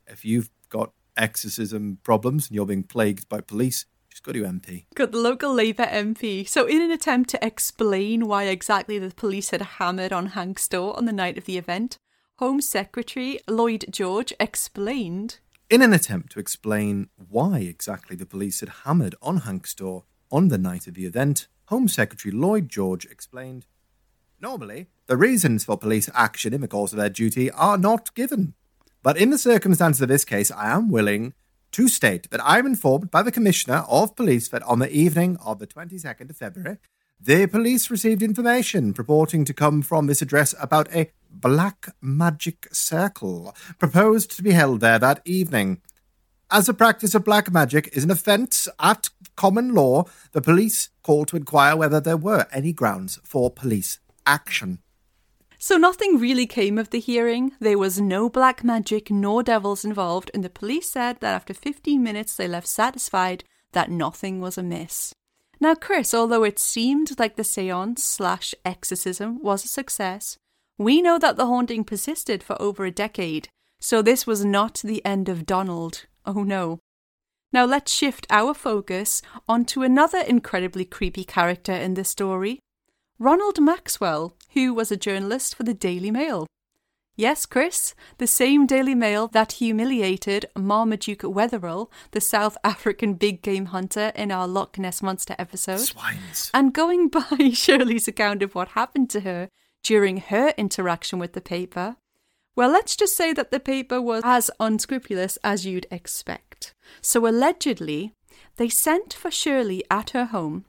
if 0.06 0.24
you've 0.24 0.50
got 0.68 0.92
exorcism 1.16 1.98
problems 2.02 2.48
and 2.48 2.54
you're 2.54 2.66
being 2.66 2.82
plagued 2.82 3.28
by 3.28 3.40
police, 3.40 3.86
just 4.10 4.22
go 4.22 4.32
to 4.32 4.38
your 4.38 4.48
MP. 4.48 4.84
Got 4.94 5.12
the 5.12 5.18
local 5.18 5.54
Labour 5.54 5.86
MP. 5.86 6.46
So, 6.46 6.66
in 6.66 6.82
an 6.82 6.90
attempt 6.90 7.30
to 7.30 7.44
explain 7.44 8.26
why 8.26 8.44
exactly 8.44 8.98
the 8.98 9.14
police 9.14 9.50
had 9.50 9.62
hammered 9.62 10.12
on 10.12 10.26
Hank's 10.26 10.68
door 10.68 10.96
on 10.96 11.06
the 11.06 11.12
night 11.12 11.38
of 11.38 11.44
the 11.46 11.56
event, 11.56 11.96
Home 12.36 12.60
Secretary 12.60 13.38
Lloyd 13.48 13.86
George 13.90 14.32
explained 14.38 15.38
In 15.68 15.80
an 15.82 15.92
attempt 15.92 16.32
to 16.32 16.38
explain 16.38 17.08
why 17.16 17.60
exactly 17.60 18.16
the 18.16 18.26
police 18.26 18.60
had 18.60 18.70
hammered 18.84 19.14
on 19.22 19.38
Hank's 19.38 19.74
door 19.74 20.04
on 20.30 20.48
the 20.48 20.58
night 20.58 20.86
of 20.86 20.94
the 20.94 21.06
event, 21.06 21.48
Home 21.70 21.86
Secretary 21.86 22.32
Lloyd 22.32 22.68
George 22.68 23.04
explained 23.06 23.66
Normally, 24.40 24.88
the 25.06 25.16
reasons 25.16 25.64
for 25.64 25.78
police 25.78 26.10
action 26.14 26.52
in 26.52 26.62
the 26.62 26.68
course 26.68 26.92
of 26.92 26.98
their 26.98 27.08
duty 27.08 27.48
are 27.52 27.78
not 27.78 28.12
given. 28.16 28.54
But 29.04 29.16
in 29.16 29.30
the 29.30 29.38
circumstances 29.38 30.02
of 30.02 30.08
this 30.08 30.24
case, 30.24 30.50
I 30.50 30.72
am 30.72 30.90
willing 30.90 31.32
to 31.70 31.86
state 31.86 32.28
that 32.32 32.44
I 32.44 32.58
am 32.58 32.66
informed 32.66 33.12
by 33.12 33.22
the 33.22 33.30
Commissioner 33.30 33.84
of 33.88 34.16
Police 34.16 34.48
that 34.48 34.64
on 34.64 34.80
the 34.80 34.90
evening 34.90 35.36
of 35.44 35.60
the 35.60 35.66
22nd 35.68 36.30
of 36.30 36.36
February, 36.36 36.78
the 37.20 37.46
police 37.46 37.88
received 37.88 38.22
information 38.22 38.92
purporting 38.92 39.44
to 39.44 39.54
come 39.54 39.80
from 39.80 40.08
this 40.08 40.20
address 40.20 40.56
about 40.60 40.92
a 40.92 41.12
black 41.30 41.94
magic 42.00 42.66
circle 42.72 43.54
proposed 43.78 44.34
to 44.36 44.42
be 44.42 44.50
held 44.50 44.80
there 44.80 44.98
that 44.98 45.22
evening. 45.24 45.80
As 46.52 46.66
the 46.66 46.74
practice 46.74 47.14
of 47.14 47.24
black 47.24 47.52
magic 47.52 47.90
is 47.92 48.02
an 48.02 48.10
offence 48.10 48.66
at 48.80 49.08
common 49.36 49.72
law, 49.72 50.06
the 50.32 50.42
police 50.42 50.88
called 51.04 51.28
to 51.28 51.36
inquire 51.36 51.76
whether 51.76 52.00
there 52.00 52.16
were 52.16 52.46
any 52.52 52.72
grounds 52.72 53.20
for 53.22 53.52
police 53.52 54.00
action. 54.26 54.80
So 55.58 55.76
nothing 55.76 56.18
really 56.18 56.48
came 56.48 56.76
of 56.76 56.90
the 56.90 56.98
hearing. 56.98 57.52
There 57.60 57.78
was 57.78 58.00
no 58.00 58.28
black 58.28 58.64
magic 58.64 59.12
nor 59.12 59.44
devils 59.44 59.84
involved, 59.84 60.30
and 60.34 60.42
the 60.42 60.50
police 60.50 60.90
said 60.90 61.20
that 61.20 61.34
after 61.34 61.54
15 61.54 62.02
minutes 62.02 62.34
they 62.34 62.48
left 62.48 62.66
satisfied 62.66 63.44
that 63.70 63.90
nothing 63.90 64.40
was 64.40 64.58
amiss. 64.58 65.14
Now, 65.60 65.76
Chris, 65.76 66.12
although 66.12 66.42
it 66.42 66.58
seemed 66.58 67.16
like 67.16 67.36
the 67.36 67.44
seance 67.44 68.02
slash 68.02 68.56
exorcism 68.64 69.40
was 69.40 69.64
a 69.64 69.68
success, 69.68 70.36
we 70.78 71.00
know 71.00 71.18
that 71.18 71.36
the 71.36 71.46
haunting 71.46 71.84
persisted 71.84 72.42
for 72.42 72.60
over 72.60 72.86
a 72.86 72.90
decade, 72.90 73.48
so 73.78 74.02
this 74.02 74.26
was 74.26 74.44
not 74.44 74.80
the 74.82 75.04
end 75.04 75.28
of 75.28 75.46
Donald. 75.46 76.06
Oh 76.24 76.42
no. 76.42 76.80
Now 77.52 77.64
let's 77.64 77.92
shift 77.92 78.26
our 78.30 78.54
focus 78.54 79.22
onto 79.48 79.82
another 79.82 80.20
incredibly 80.20 80.84
creepy 80.84 81.24
character 81.24 81.72
in 81.72 81.94
this 81.94 82.08
story 82.08 82.60
Ronald 83.18 83.60
Maxwell, 83.60 84.34
who 84.54 84.72
was 84.72 84.90
a 84.90 84.96
journalist 84.96 85.54
for 85.54 85.62
the 85.62 85.74
Daily 85.74 86.10
Mail. 86.10 86.46
Yes, 87.16 87.44
Chris, 87.44 87.94
the 88.16 88.26
same 88.26 88.66
Daily 88.66 88.94
Mail 88.94 89.28
that 89.28 89.52
humiliated 89.52 90.46
Marmaduke 90.56 91.20
Wetherell, 91.20 91.90
the 92.12 92.20
South 92.20 92.56
African 92.64 93.12
big 93.12 93.42
game 93.42 93.66
hunter 93.66 94.10
in 94.14 94.32
our 94.32 94.48
Loch 94.48 94.78
Ness 94.78 95.02
Monster 95.02 95.34
episode. 95.38 95.80
Swines. 95.80 96.50
And 96.54 96.72
going 96.72 97.08
by 97.10 97.50
Shirley's 97.52 98.08
account 98.08 98.42
of 98.42 98.54
what 98.54 98.68
happened 98.68 99.10
to 99.10 99.20
her 99.20 99.50
during 99.82 100.16
her 100.16 100.54
interaction 100.56 101.18
with 101.18 101.34
the 101.34 101.42
paper, 101.42 101.96
well, 102.56 102.70
let's 102.70 102.96
just 102.96 103.16
say 103.16 103.32
that 103.32 103.50
the 103.50 103.60
paper 103.60 104.00
was 104.00 104.22
as 104.24 104.50
unscrupulous 104.60 105.38
as 105.42 105.66
you'd 105.66 105.86
expect. 105.90 106.74
So 107.00 107.26
allegedly, 107.26 108.14
they 108.56 108.68
sent 108.68 109.14
for 109.14 109.30
Shirley 109.30 109.84
at 109.90 110.10
her 110.10 110.26
home, 110.26 110.64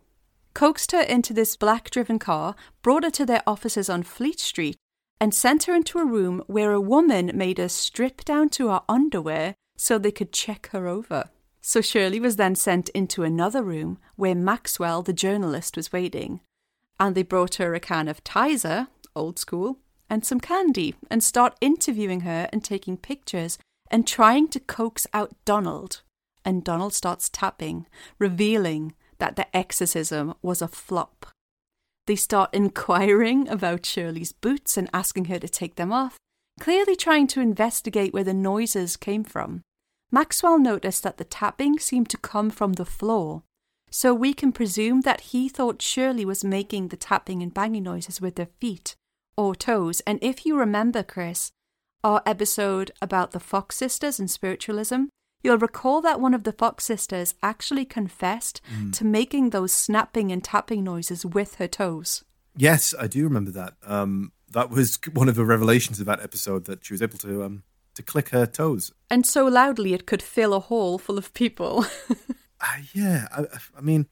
coaxed 0.54 0.92
her 0.92 1.02
into 1.02 1.34
this 1.34 1.56
black 1.56 1.90
driven 1.90 2.20
car, 2.20 2.56
brought 2.82 3.04
her 3.04 3.12
to 3.12 3.26
their 3.26 3.44
offices 3.48 3.90
on 3.90 4.04
Fleet 4.04 4.40
Street, 4.40 4.78
and 5.20 5.34
sent 5.34 5.64
her 5.64 5.76
into 5.76 6.00
a 6.00 6.06
room 6.06 6.44
where 6.48 6.72
a 6.72 6.82
woman 6.82 7.32
made 7.34 7.58
her 7.58 7.70
strip 7.70 8.24
down 8.24 8.50
to 8.50 8.70
her 8.70 8.82
underwear 8.88 9.56
so 9.78 9.98
they 9.98 10.12
could 10.12 10.32
check 10.32 10.70
her 10.72 10.88
over. 10.88 11.30
So 11.62 11.82
Shirley 11.82 12.20
was 12.20 12.38
then 12.38 12.56
sent 12.56 12.90
into 12.90 13.24
another 13.24 13.62
room 13.62 14.00
where 14.16 14.34
Maxwell, 14.34 15.04
the 15.04 15.14
journalist, 15.14 15.78
was 15.78 15.94
waiting, 15.94 16.42
and 17.00 17.16
they 17.16 17.24
brought 17.24 17.56
her 17.56 17.74
a 17.76 17.80
can 17.80 18.08
of 18.08 18.24
Tizer, 18.24 18.88
old 19.16 19.38
school, 19.38 19.78
and 20.12 20.26
some 20.26 20.42
candy, 20.42 20.94
and 21.10 21.24
start 21.24 21.56
interviewing 21.62 22.22
her 22.22 22.50
and 22.52 22.66
taking 22.66 22.98
pictures 22.98 23.58
and 23.90 24.06
trying 24.06 24.50
to 24.50 24.60
coax 24.60 25.08
out 25.14 25.34
Donald. 25.46 26.02
And 26.44 26.66
Donald 26.66 26.94
starts 26.94 27.30
tapping, 27.30 27.88
revealing 28.20 28.94
that 29.20 29.38
the 29.38 29.56
exorcism 29.56 30.34
was 30.42 30.62
a 30.62 30.68
flop. 30.68 31.28
They 32.08 32.18
start 32.18 32.50
inquiring 32.54 33.48
about 33.48 33.86
Shirley's 33.86 34.34
boots 34.34 34.76
and 34.76 34.90
asking 34.94 35.26
her 35.26 35.40
to 35.40 35.48
take 35.48 35.76
them 35.76 35.94
off, 35.94 36.18
clearly 36.60 36.98
trying 36.98 37.28
to 37.28 37.40
investigate 37.40 38.14
where 38.14 38.26
the 38.26 38.34
noises 38.34 38.98
came 38.98 39.24
from. 39.24 39.62
Maxwell 40.12 40.60
noticed 40.60 41.04
that 41.04 41.20
the 41.20 41.24
tapping 41.24 41.80
seemed 41.80 42.10
to 42.10 42.18
come 42.18 42.50
from 42.50 42.74
the 42.74 42.84
floor, 42.84 43.44
so 43.90 44.14
we 44.14 44.34
can 44.34 44.52
presume 44.52 45.02
that 45.02 45.22
he 45.32 45.48
thought 45.48 45.82
Shirley 45.82 46.26
was 46.26 46.44
making 46.44 46.90
the 46.90 46.98
tapping 46.98 47.42
and 47.42 47.54
banging 47.54 47.84
noises 47.84 48.20
with 48.20 48.38
her 48.38 48.50
feet 48.60 48.98
or 49.38 49.56
toes. 49.56 50.02
And 50.02 50.20
if 50.22 50.46
you 50.46 50.58
remember, 50.58 51.04
Chris, 51.04 51.52
our 52.04 52.22
episode 52.26 52.92
about 53.02 53.32
the 53.32 53.40
Fox 53.40 53.76
sisters 53.78 54.20
and 54.20 54.30
spiritualism, 54.30 55.06
you'll 55.44 55.58
recall 55.58 56.02
that 56.02 56.20
one 56.20 56.34
of 56.34 56.44
the 56.44 56.52
Fox 56.52 56.86
sisters 56.86 57.36
actually 57.42 57.86
confessed 57.86 58.62
to 58.94 59.06
making 59.06 59.50
those 59.50 59.74
snapping 59.74 60.32
and 60.32 60.44
tapping 60.44 60.84
noises 60.84 61.26
with 61.26 61.56
her 61.56 61.68
toes. 61.68 62.24
Yes, 62.56 62.94
I 63.00 63.08
do 63.08 63.24
remember 63.24 63.52
that. 63.52 63.74
Um, 63.86 64.34
that 64.52 64.70
was 64.70 65.00
one 65.14 65.30
of 65.30 65.36
the 65.36 65.46
revelations 65.46 66.00
of 66.00 66.06
that 66.08 66.22
episode 66.22 66.66
that 66.66 66.84
she 66.86 66.94
was 66.94 67.02
able 67.02 67.18
to 67.20 67.44
um, 67.44 67.64
to 67.96 68.04
click 68.04 68.30
her 68.30 68.46
toes. 68.46 68.92
And 69.10 69.26
so 69.26 69.46
loudly 69.46 69.94
it 69.94 70.06
could 70.06 70.22
fill 70.22 70.54
a 70.54 70.60
hall 70.60 70.98
full 70.98 71.18
of 71.18 71.34
people. 71.34 71.86
Uh, 72.64 72.78
yeah, 72.94 73.28
I, 73.32 73.46
I 73.76 73.82
mean, 73.82 74.08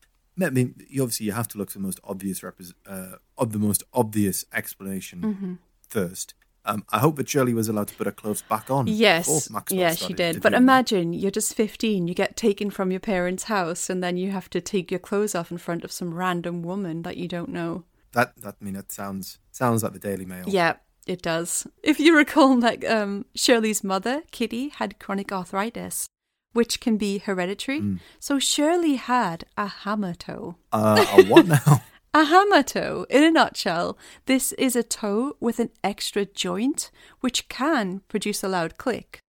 I 0.47 0.49
mean, 0.52 0.75
obviously 0.91 1.25
you 1.25 1.32
have 1.34 1.47
to 1.49 1.58
look 1.58 1.69
for 1.71 1.78
the 1.80 1.84
most 1.84 1.99
obvious 2.04 2.41
repres 2.41 2.73
uh, 2.88 3.17
of 3.38 3.52
the 3.52 3.60
most 3.60 3.84
obvious 3.93 4.45
explanation 4.54 5.21
Mm-hmm. 5.21 5.54
first. 5.88 6.34
Um, 6.65 6.84
I 6.89 6.99
hope 6.99 7.15
that 7.15 7.28
Shirley 7.30 7.54
was 7.54 7.67
allowed 7.69 7.88
to 7.88 7.95
put 7.95 8.06
her 8.06 8.12
clothes 8.12 8.43
back 8.43 8.69
on. 8.69 8.86
Yes, 8.88 9.49
yeah, 9.71 9.91
she 9.91 9.95
started 9.95 10.17
did. 10.17 10.41
But 10.41 10.52
her. 10.52 10.58
imagine 10.58 11.13
you're 11.13 11.32
just 11.32 11.56
15, 11.56 12.08
you 12.08 12.13
get 12.13 12.36
taken 12.36 12.69
from 12.69 12.91
your 12.91 12.99
parents' 12.99 13.45
house, 13.45 13.89
and 13.89 14.04
then 14.04 14.17
you 14.17 14.32
have 14.32 14.49
to 14.52 14.62
take 14.62 14.91
your 14.91 14.99
clothes 14.99 15.34
off 15.34 15.52
in 15.52 15.58
front 15.58 15.84
of 15.84 15.91
some 15.91 16.13
random 16.13 16.62
woman 16.62 17.02
that 17.04 17.17
you 17.17 17.28
don't 17.28 17.49
know. 17.49 17.86
that 18.12 18.36
that 18.41 18.56
I 18.62 18.63
mean 18.65 18.73
that 18.75 18.91
sounds 18.91 19.39
sounds 19.52 19.84
like 19.84 19.93
the 19.93 19.99
Daily 19.99 20.25
Mail. 20.25 20.45
Yeah, 20.47 20.73
it 21.08 21.21
does. 21.21 21.65
If 21.82 21.99
you 21.99 22.15
recall, 22.15 22.60
like 22.60 22.88
um, 22.88 23.25
Shirley's 23.36 23.84
mother, 23.84 24.23
Kitty, 24.32 24.69
had 24.69 24.99
chronic 24.99 25.32
arthritis, 25.32 26.08
which 26.53 26.79
can 26.79 26.97
be 26.97 27.19
hereditary. 27.19 27.81
Mm. 27.81 27.99
So 28.19 28.39
Shirley 28.39 28.95
had 28.95 29.45
a 29.57 29.67
hammer 29.67 30.13
toe. 30.13 30.55
Uh, 30.71 31.05
a 31.17 31.23
what 31.25 31.47
now? 31.47 31.81
A 32.12 32.23
hammer 32.23 32.63
toe, 32.63 33.05
in 33.12 33.23
a 33.23 33.29
nutshell, 33.29 33.95
this 34.25 34.51
is 34.53 34.75
a 34.75 34.81
toe 34.81 35.38
with 35.39 35.59
an 35.59 35.69
extra 35.83 36.25
joint 36.25 36.89
which 37.19 37.47
can 37.49 38.01
produce 38.07 38.43
a 38.43 38.47
loud 38.47 38.79
click. 38.79 39.19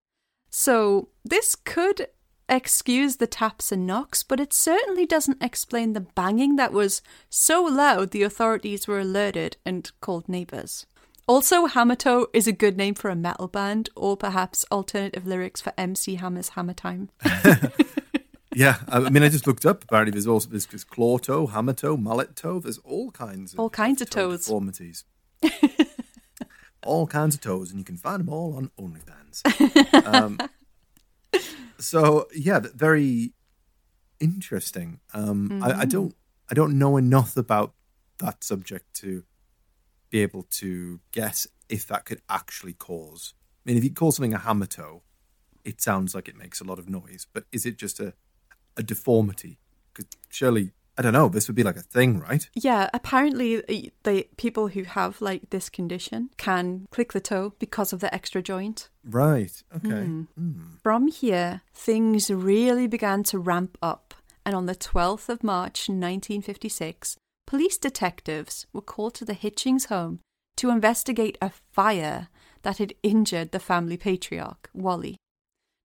So, 0.48 1.10
this 1.22 1.54
could 1.54 2.08
excuse 2.48 3.16
the 3.16 3.26
taps 3.26 3.70
and 3.70 3.86
knocks, 3.86 4.22
but 4.22 4.40
it 4.40 4.54
certainly 4.54 5.04
doesn't 5.04 5.42
explain 5.42 5.92
the 5.92 6.00
banging 6.00 6.56
that 6.56 6.72
was 6.72 7.02
so 7.28 7.62
loud 7.62 8.10
the 8.10 8.22
authorities 8.22 8.88
were 8.88 9.00
alerted 9.00 9.58
and 9.64 9.90
called 10.00 10.26
neighbours. 10.26 10.86
Also, 11.30 11.66
Hammer 11.66 11.94
Toe 11.94 12.26
is 12.32 12.48
a 12.48 12.52
good 12.52 12.76
name 12.76 12.96
for 12.96 13.08
a 13.08 13.14
metal 13.14 13.46
band, 13.46 13.88
or 13.94 14.16
perhaps 14.16 14.64
alternative 14.72 15.28
lyrics 15.28 15.60
for 15.60 15.72
MC 15.78 16.16
Hammer's 16.16 16.48
Hammer 16.50 16.72
Time. 16.72 17.08
yeah, 18.52 18.78
I 18.88 18.98
mean, 19.10 19.22
I 19.22 19.28
just 19.28 19.46
looked 19.46 19.64
up. 19.64 19.84
Apparently, 19.84 20.10
there's 20.10 20.26
also 20.26 20.48
there's, 20.50 20.66
there's 20.66 20.82
claw 20.82 21.18
toe, 21.18 21.46
hammer 21.46 21.72
toe, 21.72 21.96
mallet 21.96 22.34
toe. 22.34 22.58
There's 22.58 22.78
all 22.78 23.12
kinds 23.12 23.52
of 23.52 23.60
All 23.60 23.70
kinds 23.70 24.02
of 24.02 24.10
toe 24.10 24.30
toes. 24.30 24.46
deformities. 24.46 25.04
all 26.84 27.06
kinds 27.06 27.36
of 27.36 27.40
toes, 27.42 27.70
and 27.70 27.78
you 27.78 27.84
can 27.84 27.96
find 27.96 28.18
them 28.18 28.28
all 28.28 28.56
on 28.56 28.72
OnlyFans. 28.76 30.04
um, 30.12 30.36
so 31.78 32.26
yeah, 32.34 32.58
very 32.74 33.34
interesting. 34.18 34.98
Um, 35.14 35.62
I, 35.62 35.82
I 35.82 35.84
don't 35.84 36.12
I 36.50 36.54
don't 36.54 36.76
know 36.76 36.96
enough 36.96 37.36
about 37.36 37.74
that 38.18 38.42
subject 38.42 38.94
to 38.94 39.22
be 40.10 40.22
able 40.22 40.44
to 40.50 41.00
guess 41.12 41.46
if 41.68 41.86
that 41.86 42.04
could 42.04 42.20
actually 42.28 42.74
cause. 42.74 43.34
I 43.64 43.70
mean, 43.70 43.78
if 43.78 43.84
you 43.84 43.92
call 43.92 44.12
something 44.12 44.34
a 44.34 44.38
hammer 44.38 44.66
toe, 44.66 45.02
it 45.64 45.80
sounds 45.80 46.14
like 46.14 46.28
it 46.28 46.36
makes 46.36 46.60
a 46.60 46.64
lot 46.64 46.78
of 46.78 46.88
noise, 46.88 47.26
but 47.32 47.44
is 47.52 47.66
it 47.66 47.76
just 47.76 48.00
a 48.00 48.14
a 48.76 48.82
deformity? 48.82 49.58
Because 49.92 50.06
surely, 50.28 50.72
I 50.96 51.02
don't 51.02 51.12
know. 51.12 51.28
This 51.28 51.48
would 51.48 51.56
be 51.56 51.62
like 51.62 51.76
a 51.76 51.82
thing, 51.82 52.18
right? 52.18 52.48
Yeah, 52.54 52.88
apparently 52.92 53.58
uh, 53.58 53.90
the 54.02 54.28
people 54.36 54.68
who 54.68 54.84
have 54.84 55.20
like 55.20 55.50
this 55.50 55.68
condition 55.68 56.30
can 56.36 56.86
click 56.90 57.12
the 57.12 57.20
toe 57.20 57.54
because 57.58 57.92
of 57.92 58.00
the 58.00 58.12
extra 58.14 58.42
joint. 58.42 58.88
Right. 59.04 59.62
Okay. 59.76 60.26
From 60.82 61.08
here, 61.08 61.62
things 61.74 62.30
really 62.30 62.86
began 62.86 63.22
to 63.24 63.38
ramp 63.38 63.78
up, 63.82 64.14
and 64.44 64.54
on 64.54 64.66
the 64.66 64.74
12th 64.74 65.28
of 65.28 65.44
March 65.44 65.88
1956, 65.88 67.16
police 67.50 67.78
detectives 67.78 68.64
were 68.72 68.80
called 68.80 69.12
to 69.12 69.24
the 69.24 69.34
Hitchings 69.34 69.86
home 69.86 70.20
to 70.56 70.70
investigate 70.70 71.36
a 71.42 71.50
fire 71.50 72.28
that 72.62 72.78
had 72.78 72.94
injured 73.02 73.50
the 73.50 73.58
family 73.58 73.96
patriarch, 73.96 74.70
Wally. 74.72 75.16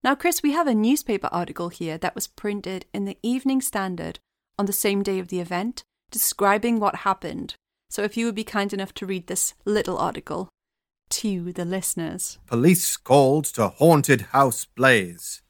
Now, 0.04 0.14
Chris, 0.14 0.44
we 0.44 0.52
have 0.52 0.68
a 0.68 0.76
newspaper 0.76 1.28
article 1.32 1.70
here 1.70 1.98
that 1.98 2.14
was 2.14 2.28
printed 2.28 2.86
in 2.94 3.06
the 3.06 3.18
Evening 3.24 3.62
Standard 3.62 4.20
on 4.60 4.68
the 4.68 4.74
same 4.74 5.02
day 5.02 5.18
of 5.18 5.30
the 5.30 5.40
event, 5.40 5.82
describing 6.12 6.80
what 6.80 6.98
happened. 6.98 7.56
So, 7.90 8.04
if 8.04 8.16
you 8.16 8.28
would 8.28 8.36
be 8.36 8.44
kind 8.44 8.72
enough 8.72 8.94
to 8.94 9.08
read 9.08 9.26
this 9.26 9.56
little 9.66 9.98
article 9.98 10.50
to 11.10 11.52
the 11.52 11.66
listeners. 11.66 12.38
Police 12.46 12.96
called 12.96 13.46
to 13.56 13.70
haunted 13.70 14.22
house 14.34 14.66
blaze. 14.66 15.42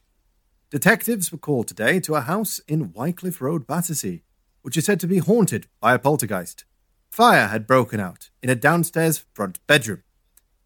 Detectives 0.69 1.33
were 1.33 1.37
called 1.37 1.67
today 1.67 1.99
to 1.99 2.15
a 2.15 2.21
house 2.21 2.59
in 2.69 2.93
Wycliffe 2.93 3.41
Road, 3.41 3.67
Battersea, 3.67 4.23
which 4.65 4.77
is 4.77 4.85
said 4.85 4.99
to 4.99 5.05
be 5.05 5.19
haunted 5.19 5.67
by 5.79 5.93
a 5.93 5.99
poltergeist. 5.99 6.65
Fire 7.11 7.49
had 7.49 7.67
broken 7.67 7.99
out 7.99 8.31
in 8.41 8.49
a 8.49 8.55
downstairs 8.55 9.23
front 9.31 9.59
bedroom. 9.67 10.01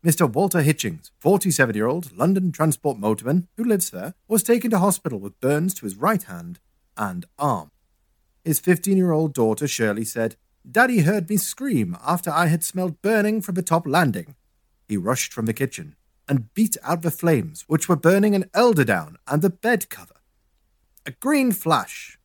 Mr. 0.06 0.32
Walter 0.32 0.62
Hitchings, 0.62 1.12
47 1.20 1.76
year 1.76 1.86
old 1.86 2.18
London 2.18 2.54
transport 2.54 2.98
motorman 2.98 3.48
who 3.58 3.64
lives 3.66 3.90
there, 3.90 4.14
was 4.26 4.42
taken 4.42 4.72
to 4.72 4.80
hospital 4.80 5.20
with 5.20 5.38
burns 5.42 5.74
to 5.74 5.86
his 5.86 5.98
right 5.98 6.24
hand 6.24 6.62
and 6.96 7.26
arm. 7.38 7.72
His 8.46 8.62
15 8.62 8.96
year 8.96 9.12
old 9.12 9.34
daughter 9.34 9.68
Shirley 9.68 10.06
said, 10.06 10.38
Daddy 10.70 11.02
heard 11.02 11.30
me 11.30 11.36
scream 11.36 11.98
after 12.02 12.30
I 12.30 12.46
had 12.46 12.64
smelled 12.64 13.02
burning 13.02 13.42
from 13.42 13.56
the 13.56 13.62
top 13.62 13.86
landing. 13.86 14.36
He 14.88 14.96
rushed 14.96 15.34
from 15.34 15.46
the 15.46 15.54
kitchen 15.54 15.98
and 16.26 16.54
beat 16.54 16.78
out 16.84 17.02
the 17.02 17.12
flames, 17.12 17.66
which 17.68 17.90
were 17.90 17.98
burning 17.98 18.34
an 18.34 18.46
eiderdown 18.54 19.18
and 19.28 19.42
the 19.42 19.50
bed 19.50 19.90
cover. 19.90 20.22
A 21.06 21.12
green 21.12 21.52
flash. 21.52 22.19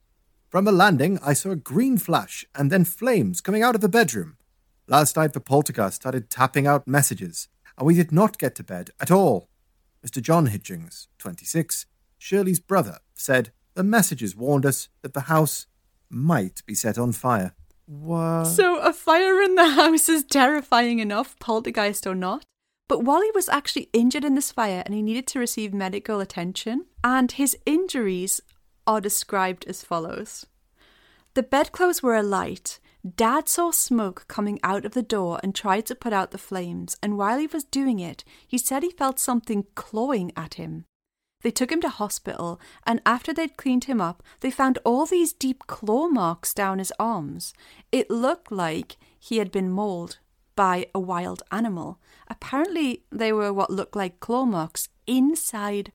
From 0.54 0.66
the 0.66 0.70
landing, 0.70 1.18
I 1.20 1.32
saw 1.32 1.50
a 1.50 1.56
green 1.56 1.98
flash 1.98 2.46
and 2.54 2.70
then 2.70 2.84
flames 2.84 3.40
coming 3.40 3.64
out 3.64 3.74
of 3.74 3.80
the 3.80 3.88
bedroom. 3.88 4.36
Last 4.86 5.16
night, 5.16 5.32
the 5.32 5.40
poltergeist 5.40 5.96
started 5.96 6.30
tapping 6.30 6.64
out 6.64 6.86
messages, 6.86 7.48
and 7.76 7.84
we 7.84 7.96
did 7.96 8.12
not 8.12 8.38
get 8.38 8.54
to 8.54 8.62
bed 8.62 8.90
at 9.00 9.10
all. 9.10 9.48
Mr. 10.06 10.22
John 10.22 10.46
Hitchings, 10.46 11.08
26, 11.18 11.86
Shirley's 12.18 12.60
brother, 12.60 12.98
said 13.14 13.50
the 13.74 13.82
messages 13.82 14.36
warned 14.36 14.64
us 14.64 14.88
that 15.02 15.12
the 15.12 15.22
house 15.22 15.66
might 16.08 16.64
be 16.66 16.74
set 16.76 16.98
on 16.98 17.10
fire. 17.10 17.56
What? 17.86 18.44
So, 18.44 18.78
a 18.78 18.92
fire 18.92 19.42
in 19.42 19.56
the 19.56 19.70
house 19.70 20.08
is 20.08 20.22
terrifying 20.22 21.00
enough, 21.00 21.36
poltergeist 21.40 22.06
or 22.06 22.14
not. 22.14 22.44
But 22.86 23.02
Wally 23.02 23.30
was 23.34 23.48
actually 23.48 23.88
injured 23.92 24.24
in 24.24 24.36
this 24.36 24.52
fire 24.52 24.84
and 24.86 24.94
he 24.94 25.02
needed 25.02 25.26
to 25.28 25.40
receive 25.40 25.74
medical 25.74 26.20
attention. 26.20 26.86
And 27.02 27.32
his 27.32 27.56
injuries 27.66 28.40
are 28.86 29.00
described 29.00 29.64
as 29.66 29.84
follows 29.84 30.46
The 31.34 31.42
bedclothes 31.42 32.02
were 32.02 32.14
alight. 32.14 32.78
Dad 33.16 33.48
saw 33.48 33.70
smoke 33.70 34.24
coming 34.28 34.58
out 34.62 34.86
of 34.86 34.92
the 34.92 35.02
door 35.02 35.38
and 35.42 35.54
tried 35.54 35.84
to 35.86 35.94
put 35.94 36.12
out 36.12 36.30
the 36.30 36.38
flames, 36.38 36.96
and 37.02 37.18
while 37.18 37.38
he 37.38 37.46
was 37.46 37.64
doing 37.64 38.00
it, 38.00 38.24
he 38.46 38.56
said 38.56 38.82
he 38.82 38.90
felt 38.90 39.18
something 39.18 39.66
clawing 39.74 40.32
at 40.36 40.54
him. 40.54 40.86
They 41.42 41.50
took 41.50 41.70
him 41.70 41.82
to 41.82 41.90
hospital, 41.90 42.58
and 42.86 43.02
after 43.04 43.34
they'd 43.34 43.58
cleaned 43.58 43.84
him 43.84 44.00
up, 44.00 44.22
they 44.40 44.50
found 44.50 44.78
all 44.82 45.04
these 45.04 45.34
deep 45.34 45.66
claw 45.66 46.08
marks 46.08 46.54
down 46.54 46.78
his 46.78 46.92
arms. 46.98 47.52
It 47.92 48.10
looked 48.10 48.50
like 48.50 48.96
he 49.18 49.36
had 49.36 49.52
been 49.52 49.70
mauled 49.70 50.18
by 50.56 50.86
a 50.94 51.00
wild 51.00 51.42
animal. 51.50 52.00
Apparently, 52.28 53.04
they 53.12 53.30
were 53.30 53.52
what 53.52 53.70
looked 53.70 53.94
like 53.94 54.20
claw 54.20 54.46
marks 54.46 54.88
inside 55.06 55.92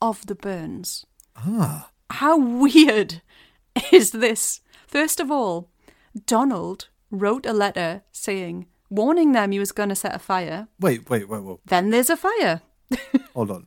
of 0.00 0.26
the 0.26 0.36
burns. 0.36 1.04
Ah, 1.36 1.90
How 2.12 2.38
weird 2.38 3.22
is 3.92 4.10
this? 4.10 4.60
First 4.86 5.18
of 5.18 5.30
all, 5.30 5.70
Donald 6.26 6.88
wrote 7.10 7.46
a 7.46 7.54
letter 7.54 8.02
saying, 8.12 8.66
warning 8.90 9.32
them 9.32 9.52
he 9.52 9.58
was 9.58 9.72
going 9.72 9.88
to 9.88 9.94
set 9.94 10.14
a 10.14 10.18
fire. 10.18 10.68
wait, 10.78 11.08
wait, 11.08 11.28
wait, 11.28 11.42
wait. 11.42 11.58
Then 11.64 11.90
there's 11.90 12.10
a 12.10 12.16
fire. 12.16 12.60
Hold 13.34 13.50
on. 13.50 13.66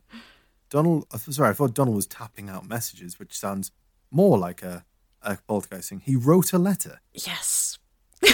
Donald, 0.70 1.06
sorry, 1.18 1.50
I 1.50 1.54
thought 1.54 1.74
Donald 1.74 1.96
was 1.96 2.06
tapping 2.06 2.48
out 2.48 2.68
messages, 2.68 3.18
which 3.18 3.36
sounds 3.36 3.72
more 4.12 4.38
like 4.38 4.62
a, 4.62 4.84
a 5.22 5.38
poltergeist 5.48 5.88
thing. 5.88 6.02
He 6.04 6.14
wrote 6.14 6.52
a 6.52 6.58
letter. 6.58 7.00
Yes. 7.14 7.78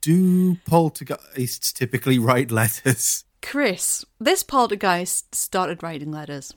Do 0.00 0.56
poltergeists 0.66 1.72
typically 1.72 2.18
write 2.18 2.50
letters? 2.50 3.24
Chris, 3.42 4.04
this 4.18 4.42
poltergeist 4.42 5.34
started 5.34 5.82
writing 5.82 6.10
letters, 6.10 6.54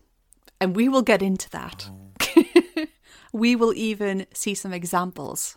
and 0.59 0.75
we 0.75 0.89
will 0.89 1.01
get 1.01 1.21
into 1.21 1.49
that. 1.51 1.89
we 3.33 3.55
will 3.55 3.73
even 3.73 4.25
see 4.33 4.53
some 4.53 4.73
examples 4.73 5.55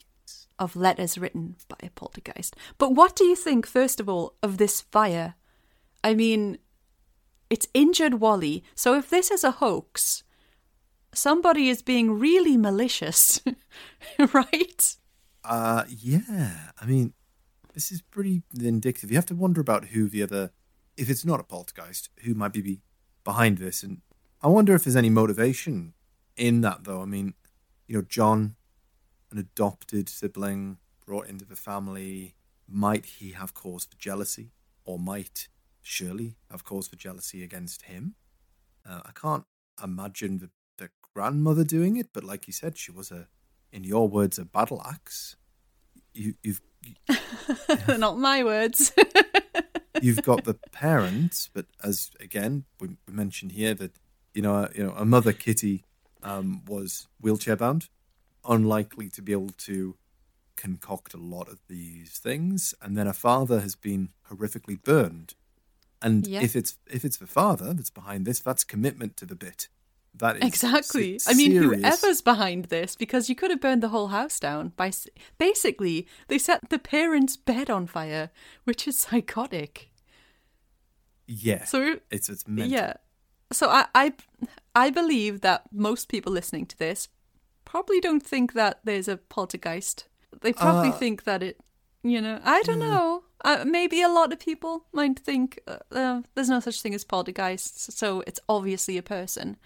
of 0.58 0.76
letters 0.76 1.16
written 1.16 1.56
by 1.68 1.76
a 1.82 1.90
poltergeist. 1.90 2.54
But 2.76 2.94
what 2.94 3.16
do 3.16 3.24
you 3.24 3.34
think, 3.34 3.66
first 3.66 3.98
of 3.98 4.08
all, 4.08 4.34
of 4.42 4.58
this 4.58 4.80
fire? 4.80 5.34
I 6.04 6.14
mean, 6.14 6.58
it's 7.48 7.66
injured 7.74 8.20
Wally, 8.20 8.62
so 8.74 8.94
if 8.94 9.08
this 9.08 9.30
is 9.30 9.42
a 9.42 9.52
hoax, 9.52 10.22
somebody 11.14 11.68
is 11.68 11.82
being 11.82 12.18
really 12.18 12.56
malicious, 12.56 13.40
right? 14.32 14.96
Uh, 15.44 15.84
yeah. 15.88 16.70
I 16.80 16.84
mean, 16.84 17.14
this 17.74 17.90
is 17.90 18.02
pretty 18.02 18.42
indicative. 18.58 19.10
You 19.10 19.16
have 19.16 19.26
to 19.26 19.34
wonder 19.34 19.60
about 19.60 19.86
who 19.86 20.08
the 20.08 20.22
other, 20.22 20.50
if 20.96 21.08
it's 21.08 21.24
not 21.24 21.40
a 21.40 21.44
poltergeist, 21.44 22.10
who 22.24 22.34
might 22.34 22.52
be 22.52 22.80
behind 23.24 23.58
this. 23.58 23.82
And 23.82 24.02
I 24.42 24.48
wonder 24.48 24.74
if 24.74 24.84
there's 24.84 24.96
any 24.96 25.10
motivation 25.10 25.94
in 26.36 26.62
that, 26.62 26.84
though. 26.84 27.02
I 27.02 27.04
mean, 27.04 27.34
you 27.86 27.96
know, 27.96 28.02
John, 28.02 28.56
an 29.30 29.38
adopted 29.38 30.08
sibling 30.08 30.78
brought 31.04 31.26
into 31.28 31.44
the 31.44 31.56
family, 31.56 32.34
might 32.68 33.04
he 33.04 33.32
have 33.32 33.52
cause 33.52 33.84
for 33.84 33.96
jealousy? 33.98 34.52
Or 34.84 34.98
might 34.98 35.48
Shirley 35.82 36.36
have 36.50 36.64
cause 36.64 36.88
for 36.88 36.96
jealousy 36.96 37.44
against 37.44 37.82
him? 37.82 38.14
Uh, 38.88 39.00
I 39.04 39.10
can't 39.14 39.44
imagine 39.82 40.38
the, 40.38 40.50
the 40.78 40.90
grandmother 41.14 41.64
doing 41.64 41.96
it, 41.96 42.08
but 42.12 42.24
like 42.24 42.46
you 42.46 42.52
said, 42.52 42.78
she 42.78 42.90
was 42.90 43.10
a, 43.10 43.28
in 43.72 43.84
your 43.84 44.08
words, 44.08 44.38
a 44.38 44.44
battle 44.44 44.82
axe. 44.86 45.36
You, 46.14 46.34
you've 46.42 46.62
Not 47.98 48.18
my 48.18 48.42
words. 48.42 48.92
you've 50.00 50.22
got 50.22 50.44
the 50.44 50.54
parents, 50.72 51.50
but 51.52 51.66
as 51.84 52.10
again 52.20 52.64
we, 52.80 52.96
we 53.06 53.12
mentioned 53.12 53.52
here 53.52 53.74
that 53.74 53.92
you 54.34 54.42
know 54.42 54.68
you 54.74 54.82
know 54.84 54.92
a 54.96 55.04
mother 55.04 55.32
Kitty 55.32 55.84
um, 56.22 56.62
was 56.66 57.08
wheelchair 57.20 57.56
bound, 57.56 57.88
unlikely 58.48 59.08
to 59.10 59.22
be 59.22 59.32
able 59.32 59.50
to 59.58 59.96
concoct 60.56 61.14
a 61.14 61.18
lot 61.18 61.48
of 61.48 61.58
these 61.68 62.18
things, 62.18 62.74
and 62.82 62.96
then 62.96 63.06
a 63.06 63.12
father 63.14 63.60
has 63.60 63.74
been 63.74 64.10
horrifically 64.30 64.82
burned, 64.82 65.34
and 66.02 66.26
Yeah. 66.26 66.42
if 66.42 66.54
it's 66.54 66.76
if 66.90 67.04
it's 67.04 67.16
the 67.16 67.26
father 67.26 67.72
that's 67.74 67.90
behind 67.90 68.26
this, 68.26 68.40
that's 68.40 68.64
commitment 68.64 69.16
to 69.18 69.26
the 69.26 69.34
bit. 69.36 69.68
That 70.12 70.36
is 70.38 70.42
Exactly. 70.42 71.18
se- 71.20 71.30
I 71.30 71.34
mean, 71.34 71.52
serious. 71.52 71.80
whoever's 71.80 72.20
behind 72.20 72.64
this, 72.66 72.96
because 72.96 73.28
you 73.28 73.36
could 73.36 73.50
have 73.52 73.60
burned 73.60 73.80
the 73.82 73.90
whole 73.90 74.08
house 74.08 74.40
down 74.40 74.72
by. 74.76 74.88
s- 74.88 75.06
Basically, 75.38 76.06
they 76.26 76.36
set 76.36 76.68
the 76.68 76.80
parents' 76.80 77.36
bed 77.36 77.70
on 77.70 77.86
fire, 77.86 78.30
which 78.64 78.88
is 78.88 78.98
psychotic. 78.98 79.88
yeah, 81.26 81.64
So 81.64 82.00
it's 82.10 82.28
it's 82.28 82.46
mental. 82.48 82.72
yeah, 82.72 82.94
so 83.52 83.68
I, 83.68 83.86
I, 83.94 84.12
I 84.74 84.90
believe 84.90 85.40
that 85.40 85.64
most 85.72 86.08
people 86.08 86.32
listening 86.32 86.66
to 86.66 86.78
this 86.78 87.08
probably 87.64 88.00
don't 88.00 88.22
think 88.22 88.52
that 88.54 88.80
there's 88.84 89.08
a 89.08 89.16
poltergeist. 89.16 90.08
They 90.40 90.52
probably 90.52 90.90
Uh, 90.90 90.92
think 90.92 91.24
that 91.24 91.42
it, 91.42 91.60
you 92.02 92.20
know, 92.20 92.40
I 92.44 92.62
don't 92.62 92.78
know. 92.78 93.24
Uh, 93.44 93.64
maybe 93.66 94.02
a 94.02 94.08
lot 94.08 94.32
of 94.32 94.38
people 94.38 94.84
might 94.92 95.18
think 95.18 95.58
uh, 95.66 95.78
uh, 95.92 96.22
there's 96.34 96.48
no 96.50 96.60
such 96.60 96.80
thing 96.82 96.94
as 96.94 97.04
poltergeists, 97.04 97.96
so 97.96 98.22
it's 98.26 98.40
obviously 98.48 98.98
a 98.98 99.02
person 99.02 99.56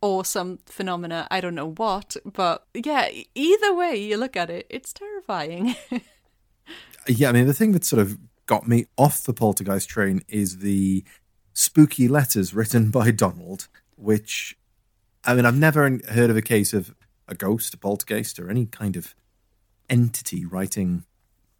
or 0.00 0.24
some 0.24 0.58
phenomena. 0.66 1.26
I 1.30 1.40
don't 1.40 1.54
know 1.54 1.72
what, 1.72 2.16
but 2.24 2.66
yeah, 2.72 3.08
either 3.34 3.74
way 3.74 3.96
you 3.96 4.16
look 4.16 4.36
at 4.36 4.50
it, 4.50 4.66
it's 4.70 4.92
terrifying. 4.92 5.74
yeah, 7.08 7.28
I 7.28 7.32
mean, 7.32 7.46
the 7.46 7.54
thing 7.54 7.72
that 7.72 7.84
sort 7.84 8.00
of 8.00 8.18
got 8.46 8.68
me 8.68 8.86
off 8.96 9.24
the 9.24 9.34
poltergeist 9.34 9.88
train 9.88 10.22
is 10.28 10.58
the 10.58 11.04
spooky 11.54 12.08
letters 12.08 12.52
written 12.52 12.90
by 12.90 13.10
Donald, 13.24 13.68
which, 13.96 14.58
I 15.24 15.34
mean, 15.34 15.46
I've 15.46 15.56
never 15.56 15.88
heard 16.10 16.30
of 16.30 16.36
a 16.36 16.42
case 16.42 16.74
of 16.74 16.94
a 17.26 17.34
ghost, 17.34 17.72
a 17.72 17.78
poltergeist, 17.78 18.38
or 18.38 18.50
any 18.50 18.66
kind 18.66 18.96
of 18.96 19.14
entity 19.88 20.44
writing 20.44 21.04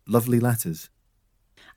lovely 0.07 0.41
letters. 0.41 0.91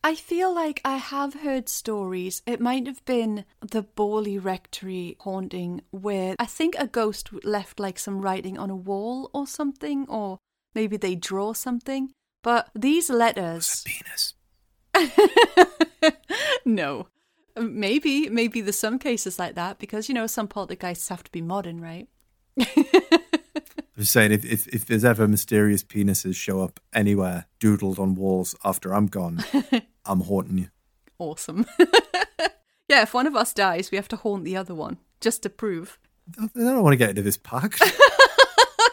I 0.04 0.16
feel 0.16 0.54
like 0.54 0.82
I 0.86 0.98
have 0.98 1.34
heard 1.34 1.70
stories. 1.70 2.42
It 2.46 2.62
might 2.62 2.88
have 2.88 3.04
been 3.06 3.46
the 3.62 3.84
Borley 3.84 4.44
Rectory 4.44 5.18
haunting 5.20 5.82
where 5.92 6.36
I 6.40 6.46
think 6.46 6.76
a 6.78 6.88
ghost 6.88 7.30
left 7.44 7.80
like 7.80 7.98
some 7.98 8.22
writing 8.22 8.58
on 8.58 8.70
a 8.70 8.76
wall 8.76 9.30
or 9.34 9.48
something, 9.48 10.06
or 10.08 10.38
maybe 10.76 10.98
they 10.98 11.16
draw 11.16 11.54
something. 11.54 12.12
But 12.44 12.70
these 12.76 13.10
letters. 13.10 13.84
Penis. 13.86 14.34
no. 16.66 17.08
Maybe, 17.60 18.30
maybe 18.30 18.62
there's 18.62 18.78
some 18.78 19.00
cases 19.00 19.40
like 19.40 19.56
that 19.56 19.80
because, 19.80 20.10
you 20.10 20.16
know, 20.16 20.28
some 20.28 20.48
poltergeists 20.48 21.10
have 21.10 21.24
to 21.24 21.32
be 21.32 21.42
modern, 21.42 21.82
right? 21.82 22.08
I'm 23.98 24.02
just 24.02 24.12
saying, 24.14 24.32
if, 24.32 24.46
if, 24.46 24.68
if 24.68 24.86
there's 24.86 25.06
ever 25.06 25.28
mysterious 25.28 25.84
penises 25.84 26.36
show 26.36 26.62
up 26.62 26.80
anywhere, 26.94 27.46
doodled 27.60 27.98
on 28.00 28.16
walls 28.16 28.56
after 28.64 28.94
I'm 28.94 29.08
gone, 29.08 29.44
I'm 30.06 30.22
haunting 30.22 30.60
you. 30.60 30.70
Awesome. 31.18 31.66
yeah, 32.88 33.02
if 33.02 33.14
one 33.14 33.26
of 33.26 33.36
us 33.36 33.54
dies, 33.54 33.90
we 33.90 33.96
have 33.96 34.08
to 34.10 34.16
haunt 34.16 34.44
the 34.44 34.56
other 34.56 34.76
one 34.76 34.98
just 35.20 35.42
to 35.44 35.50
prove. 35.50 35.98
I 36.40 36.48
don't 36.54 36.84
want 36.84 36.94
to 36.94 36.98
get 36.98 37.10
into 37.12 37.24
this 37.24 37.38
pact. 37.38 37.82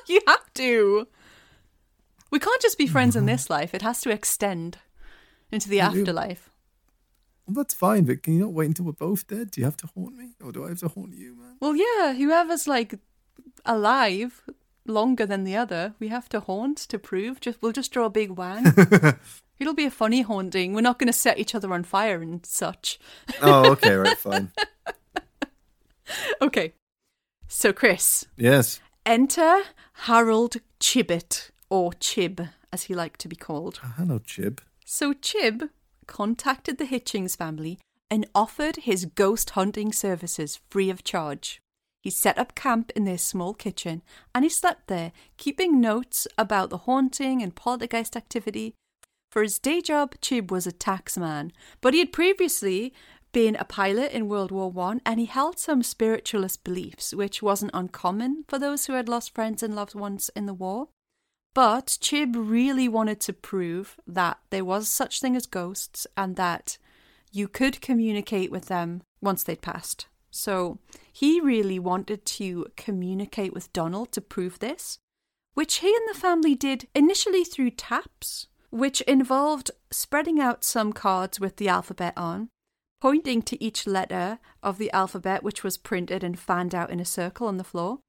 you 0.09 0.21
have 0.27 0.55
to. 0.55 1.07
We 2.31 2.39
can't 2.39 2.63
just 2.63 2.79
be 2.79 2.87
friends 2.87 3.15
in 3.15 3.27
this 3.27 3.51
life. 3.51 3.75
It 3.75 3.83
has 3.83 4.01
to 4.03 4.11
extend 4.11 4.79
into 5.53 5.69
the 5.69 5.81
afterlife. 5.81 6.51
Well, 7.47 7.55
that's 7.55 7.75
fine, 7.75 8.05
but 8.05 8.23
can 8.23 8.35
you 8.35 8.41
not 8.41 8.53
wait 8.53 8.67
until 8.67 8.87
we're 8.87 8.93
both 8.93 9.27
dead? 9.27 9.51
Do 9.51 9.61
you 9.61 9.65
have 9.65 9.77
to 9.79 9.89
haunt 9.95 10.17
me? 10.17 10.31
Or 10.43 10.53
do 10.53 10.65
I 10.65 10.69
have 10.71 10.79
to 10.81 10.89
haunt 10.89 11.15
you, 11.15 11.35
man? 11.37 11.57
Well, 11.61 11.77
yeah, 11.77 12.15
whoever's 12.15 12.67
like 12.67 12.95
alive 13.65 14.43
longer 14.87 15.25
than 15.27 15.45
the 15.45 15.57
other, 15.57 15.95
we 15.99 16.09
have 16.09 16.29
to 16.31 16.41
haunt 16.41 16.77
to 16.79 16.99
prove. 16.99 17.41
Just 17.41 17.61
we'll 17.63 17.73
just 17.73 17.93
draw 17.93 18.07
a 18.07 18.11
big 18.11 18.31
wang. 18.33 18.65
It'll 19.59 19.73
be 19.75 19.85
a 19.87 19.91
funny 19.91 20.23
haunting. 20.23 20.75
We're 20.75 20.81
not 20.81 20.99
going 20.99 21.07
to 21.07 21.13
set 21.13 21.39
each 21.39 21.55
other 21.55 21.73
on 21.73 21.85
fire 21.85 22.21
and 22.21 22.45
such. 22.45 22.99
Oh, 23.41 23.71
okay, 23.73 23.95
right, 23.95 24.19
fine. 24.19 24.51
Okay. 26.43 26.75
So, 27.49 27.73
Chris, 27.73 28.27
Yes. 28.37 28.81
enter 29.07 29.63
Harold 29.93 30.57
Chibbett, 30.81 31.51
or 31.71 31.93
Chib, 31.93 32.51
as 32.73 32.85
he 32.85 32.95
liked 32.95 33.21
to 33.21 33.29
be 33.29 33.37
called. 33.37 33.81
Oh, 33.85 33.95
hello, 33.97 34.19
Chib. 34.19 34.59
So 34.85 35.15
Chib 35.15 35.71
contacted 36.07 36.79
the 36.79 36.87
Hitchings 36.87 37.37
family 37.37 37.79
and 38.11 38.27
offered 38.35 38.77
his 38.77 39.07
ghost 39.07 39.51
hunting 39.51 39.93
services 39.93 40.61
free 40.71 40.91
of 40.91 41.05
charge. 41.05 41.61
He 42.03 42.11
set 42.11 42.39
up 42.39 42.55
camp 42.55 42.93
in 42.95 43.05
their 43.05 43.19
small 43.19 43.55
kitchen 43.55 44.03
and 44.35 44.45
he 44.45 44.51
slept 44.51 44.89
there, 44.89 45.13
keeping 45.37 45.81
notes 45.81 46.27
about 46.37 46.71
the 46.71 46.79
haunting 46.79 47.43
and 47.43 47.55
poltergeist 47.55 48.17
activity. 48.17 48.75
For 49.33 49.43
his 49.43 49.59
day 49.59 49.81
job, 49.81 50.15
Chib 50.21 50.51
was 50.51 50.67
a 50.67 50.73
taxman, 50.73 51.51
but 51.81 51.95
he 51.95 52.01
had 52.01 52.13
previously 52.13 52.93
been 53.33 53.57
a 53.57 53.65
pilot 53.65 54.13
in 54.13 54.29
World 54.29 54.53
War 54.53 54.71
One, 54.71 55.01
and 55.05 55.19
he 55.19 55.27
held 55.27 55.59
some 55.59 55.83
spiritualist 55.83 56.63
beliefs, 56.63 57.13
which 57.13 57.43
wasn't 57.43 57.73
uncommon 57.75 58.45
for 58.47 58.61
those 58.61 58.87
who 58.87 58.93
had 58.93 59.09
lost 59.09 59.35
friends 59.35 59.63
and 59.63 59.75
loved 59.75 59.95
ones 59.97 60.31
in 60.37 60.47
the 60.47 60.55
war. 60.55 60.89
But 61.55 61.99
Chib 62.01 62.35
really 62.37 62.89
wanted 62.89 63.21
to 63.23 63.33
prove 63.33 63.97
that 64.07 64.39
there 64.51 64.65
was 64.65 64.89
such 64.89 65.21
thing 65.21 65.37
as 65.37 65.47
ghosts 65.47 66.07
and 66.17 66.35
that 66.35 66.79
you 67.31 67.47
could 67.47 67.81
communicate 67.81 68.51
with 68.51 68.67
them 68.67 69.03
once 69.21 69.45
they'd 69.45 69.63
passed. 69.63 70.09
So 70.31 70.79
he 71.13 71.41
really 71.41 71.79
wanted 71.79 72.27
to 72.27 72.67
communicate 72.77 73.53
with 73.53 73.73
Donald 73.73 74.11
to 74.13 74.21
prove 74.21 74.59
this, 74.59 74.99
which 75.55 75.77
he 75.77 75.95
and 75.95 76.09
the 76.09 76.19
family 76.19 76.57
did 76.57 76.89
initially 76.93 77.45
through 77.45 77.71
taps, 77.71 78.49
which 78.71 79.01
involved 79.03 79.71
spreading 79.93 80.41
out 80.41 80.65
some 80.65 80.93
cards 80.93 81.39
with 81.39 81.57
the 81.57 81.69
alphabet 81.69 82.15
on, 82.17 82.49
pointing 83.01 83.43
to 83.43 83.63
each 83.63 83.87
letter 83.87 84.41
of 84.61 84.79
the 84.79 84.91
alphabet, 84.91 85.45
which 85.45 85.63
was 85.63 85.77
printed 85.77 86.25
and 86.25 86.37
fanned 86.37 86.75
out 86.75 86.91
in 86.91 86.99
a 86.99 87.05
circle 87.05 87.47
on 87.47 87.59
the 87.59 87.65
floor. 87.65 88.01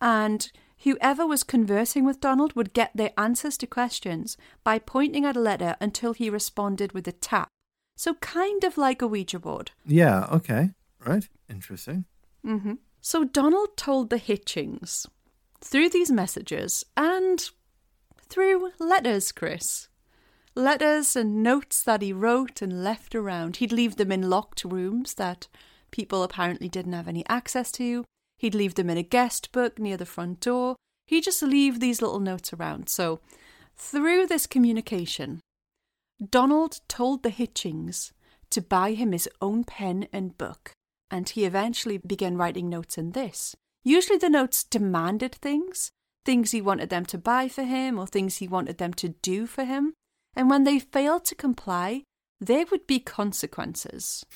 And 0.00 0.50
whoever 0.84 1.26
was 1.26 1.42
conversing 1.42 2.04
with 2.04 2.20
Donald 2.20 2.54
would 2.54 2.72
get 2.72 2.90
their 2.94 3.12
answers 3.16 3.56
to 3.58 3.66
questions 3.66 4.36
by 4.64 4.78
pointing 4.78 5.24
at 5.24 5.36
a 5.36 5.40
letter 5.40 5.76
until 5.80 6.12
he 6.12 6.30
responded 6.30 6.92
with 6.92 7.08
a 7.08 7.12
tap. 7.12 7.48
So, 7.96 8.14
kind 8.14 8.62
of 8.62 8.76
like 8.76 9.00
a 9.00 9.06
Ouija 9.06 9.38
board. 9.38 9.70
Yeah, 9.86 10.26
okay. 10.30 10.70
Right. 11.04 11.28
Interesting. 11.48 12.04
Mm-hmm. 12.44 12.74
So, 13.00 13.24
Donald 13.24 13.76
told 13.76 14.10
the 14.10 14.18
Hitchings 14.18 15.06
through 15.60 15.88
these 15.88 16.10
messages 16.10 16.84
and 16.96 17.48
through 18.28 18.72
letters, 18.78 19.32
Chris. 19.32 19.88
Letters 20.54 21.16
and 21.16 21.42
notes 21.42 21.82
that 21.82 22.02
he 22.02 22.12
wrote 22.12 22.62
and 22.62 22.82
left 22.82 23.14
around. 23.14 23.56
He'd 23.56 23.72
leave 23.72 23.96
them 23.96 24.10
in 24.10 24.30
locked 24.30 24.64
rooms 24.64 25.14
that 25.14 25.48
people 25.90 26.22
apparently 26.22 26.68
didn't 26.68 26.94
have 26.94 27.08
any 27.08 27.26
access 27.28 27.70
to. 27.72 28.04
He'd 28.38 28.54
leave 28.54 28.74
them 28.74 28.90
in 28.90 28.98
a 28.98 29.02
guest 29.02 29.52
book 29.52 29.78
near 29.78 29.96
the 29.96 30.06
front 30.06 30.40
door. 30.40 30.76
He'd 31.06 31.24
just 31.24 31.42
leave 31.42 31.80
these 31.80 32.02
little 32.02 32.20
notes 32.20 32.52
around. 32.52 32.88
So, 32.88 33.20
through 33.76 34.26
this 34.26 34.46
communication, 34.46 35.40
Donald 36.30 36.80
told 36.88 37.22
the 37.22 37.30
Hitchings 37.30 38.12
to 38.50 38.60
buy 38.60 38.92
him 38.92 39.12
his 39.12 39.28
own 39.40 39.64
pen 39.64 40.08
and 40.12 40.38
book, 40.38 40.72
and 41.10 41.28
he 41.28 41.44
eventually 41.44 41.98
began 41.98 42.36
writing 42.36 42.68
notes 42.68 42.96
in 42.98 43.12
this. 43.12 43.54
Usually, 43.84 44.18
the 44.18 44.30
notes 44.30 44.64
demanded 44.64 45.34
things 45.34 45.90
things 46.26 46.50
he 46.50 46.60
wanted 46.60 46.90
them 46.90 47.06
to 47.06 47.16
buy 47.16 47.48
for 47.48 47.62
him 47.62 47.98
or 47.98 48.06
things 48.06 48.38
he 48.38 48.48
wanted 48.48 48.76
them 48.76 48.92
to 48.92 49.10
do 49.22 49.46
for 49.46 49.64
him. 49.64 49.94
And 50.34 50.50
when 50.50 50.64
they 50.64 50.78
failed 50.78 51.24
to 51.26 51.34
comply, 51.34 52.02
there 52.38 52.66
would 52.70 52.86
be 52.86 52.98
consequences. 52.98 54.26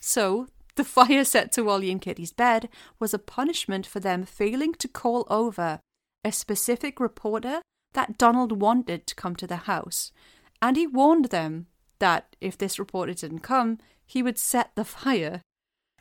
So, 0.00 0.46
the 0.76 0.84
fire 0.84 1.24
set 1.24 1.52
to 1.52 1.62
Wally 1.62 1.90
and 1.90 2.00
Kitty's 2.00 2.32
bed 2.32 2.68
was 2.98 3.12
a 3.12 3.18
punishment 3.18 3.86
for 3.86 4.00
them 4.00 4.24
failing 4.24 4.72
to 4.74 4.88
call 4.88 5.26
over 5.28 5.80
a 6.24 6.32
specific 6.32 7.00
reporter 7.00 7.60
that 7.92 8.16
Donald 8.18 8.60
wanted 8.60 9.06
to 9.06 9.14
come 9.14 9.36
to 9.36 9.46
the 9.46 9.56
house. 9.56 10.12
And 10.60 10.76
he 10.76 10.86
warned 10.86 11.26
them 11.26 11.66
that 11.98 12.36
if 12.40 12.56
this 12.56 12.78
reporter 12.78 13.14
didn't 13.14 13.40
come, 13.40 13.78
he 14.06 14.22
would 14.22 14.38
set 14.38 14.70
the 14.74 14.84
fire. 14.84 15.42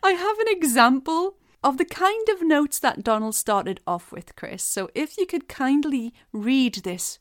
I 0.04 0.12
have 0.12 0.40
an 0.40 0.48
example 0.48 1.38
of 1.64 1.78
the 1.78 1.86
kind 1.86 2.28
of 2.30 2.42
notes 2.42 2.80
that 2.80 3.04
Donald 3.04 3.36
started 3.36 3.82
off 3.86 4.12
with, 4.12 4.36
Chris. 4.36 4.64
So 4.64 4.90
if 4.96 5.18
you 5.18 5.26
could 5.26 5.48
kindly 5.48 6.14
read 6.32 6.76
this 6.76 7.20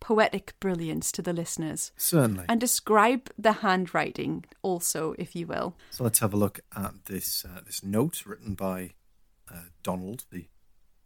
poetic 0.00 0.54
brilliance 0.60 1.12
to 1.12 1.22
the 1.22 1.32
listeners. 1.32 1.92
Certainly. 1.96 2.44
And 2.48 2.60
describe 2.60 3.30
the 3.38 3.52
handwriting 3.52 4.44
also, 4.62 5.14
if 5.18 5.34
you 5.34 5.46
will. 5.46 5.76
So 5.90 6.04
let's 6.04 6.18
have 6.20 6.32
a 6.32 6.36
look 6.36 6.60
at 6.76 7.06
this 7.06 7.44
uh, 7.44 7.60
this 7.64 7.82
note 7.82 8.24
written 8.26 8.54
by 8.54 8.94
uh, 9.52 9.68
Donald, 9.82 10.24
the 10.30 10.46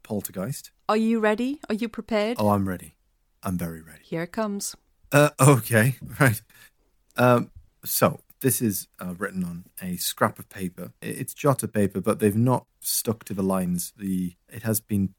poltergeist. 0.02 0.70
Are 0.88 0.96
you 0.96 1.20
ready? 1.20 1.60
Are 1.68 1.74
you 1.74 1.88
prepared? 1.88 2.36
Oh, 2.40 2.50
I'm 2.50 2.68
ready. 2.68 2.96
I'm 3.42 3.58
very 3.58 3.80
ready. 3.80 4.02
Here 4.04 4.22
it 4.22 4.32
comes. 4.32 4.76
Uh, 5.10 5.30
okay, 5.40 5.96
right. 6.20 6.40
Um, 7.16 7.50
so 7.84 8.20
this 8.40 8.60
is 8.60 8.88
uh, 9.00 9.14
written 9.18 9.44
on 9.44 9.64
a 9.80 9.96
scrap 9.96 10.38
of 10.38 10.48
paper. 10.48 10.92
It's 11.00 11.34
jotted 11.34 11.72
paper, 11.72 12.00
but 12.00 12.18
they've 12.18 12.36
not 12.36 12.66
stuck 12.80 13.24
to 13.24 13.34
the 13.34 13.42
lines. 13.42 13.92
The 13.96 14.34
it 14.48 14.62
has 14.62 14.80
been 14.80 15.14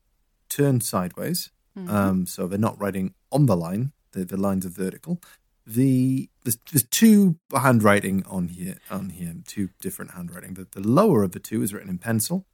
turned 0.50 0.84
sideways, 0.84 1.52
um, 1.76 2.26
so 2.26 2.48
they're 2.48 2.60
not 2.60 2.80
writing 2.80 3.14
on 3.32 3.46
the 3.46 3.56
line. 3.56 3.92
The, 4.12 4.26
the 4.26 4.38
lines 4.38 4.66
are 4.66 4.70
vertical. 4.70 5.22
The 5.66 6.30
there's, 6.44 6.58
there's 6.72 6.84
two 6.84 7.38
handwriting 7.56 8.26
on 8.28 8.50
here 8.50 8.76
on 8.92 9.10
here, 9.10 9.34
two 9.48 9.70
different 9.80 10.12
handwriting. 10.12 10.56
The, 10.56 10.68
the 10.70 10.88
lower 10.88 11.24
of 11.24 11.32
the 11.32 11.40
two 11.40 11.64
is 11.64 11.74
written 11.74 11.90
in 11.90 11.98
pencil, 11.98 12.46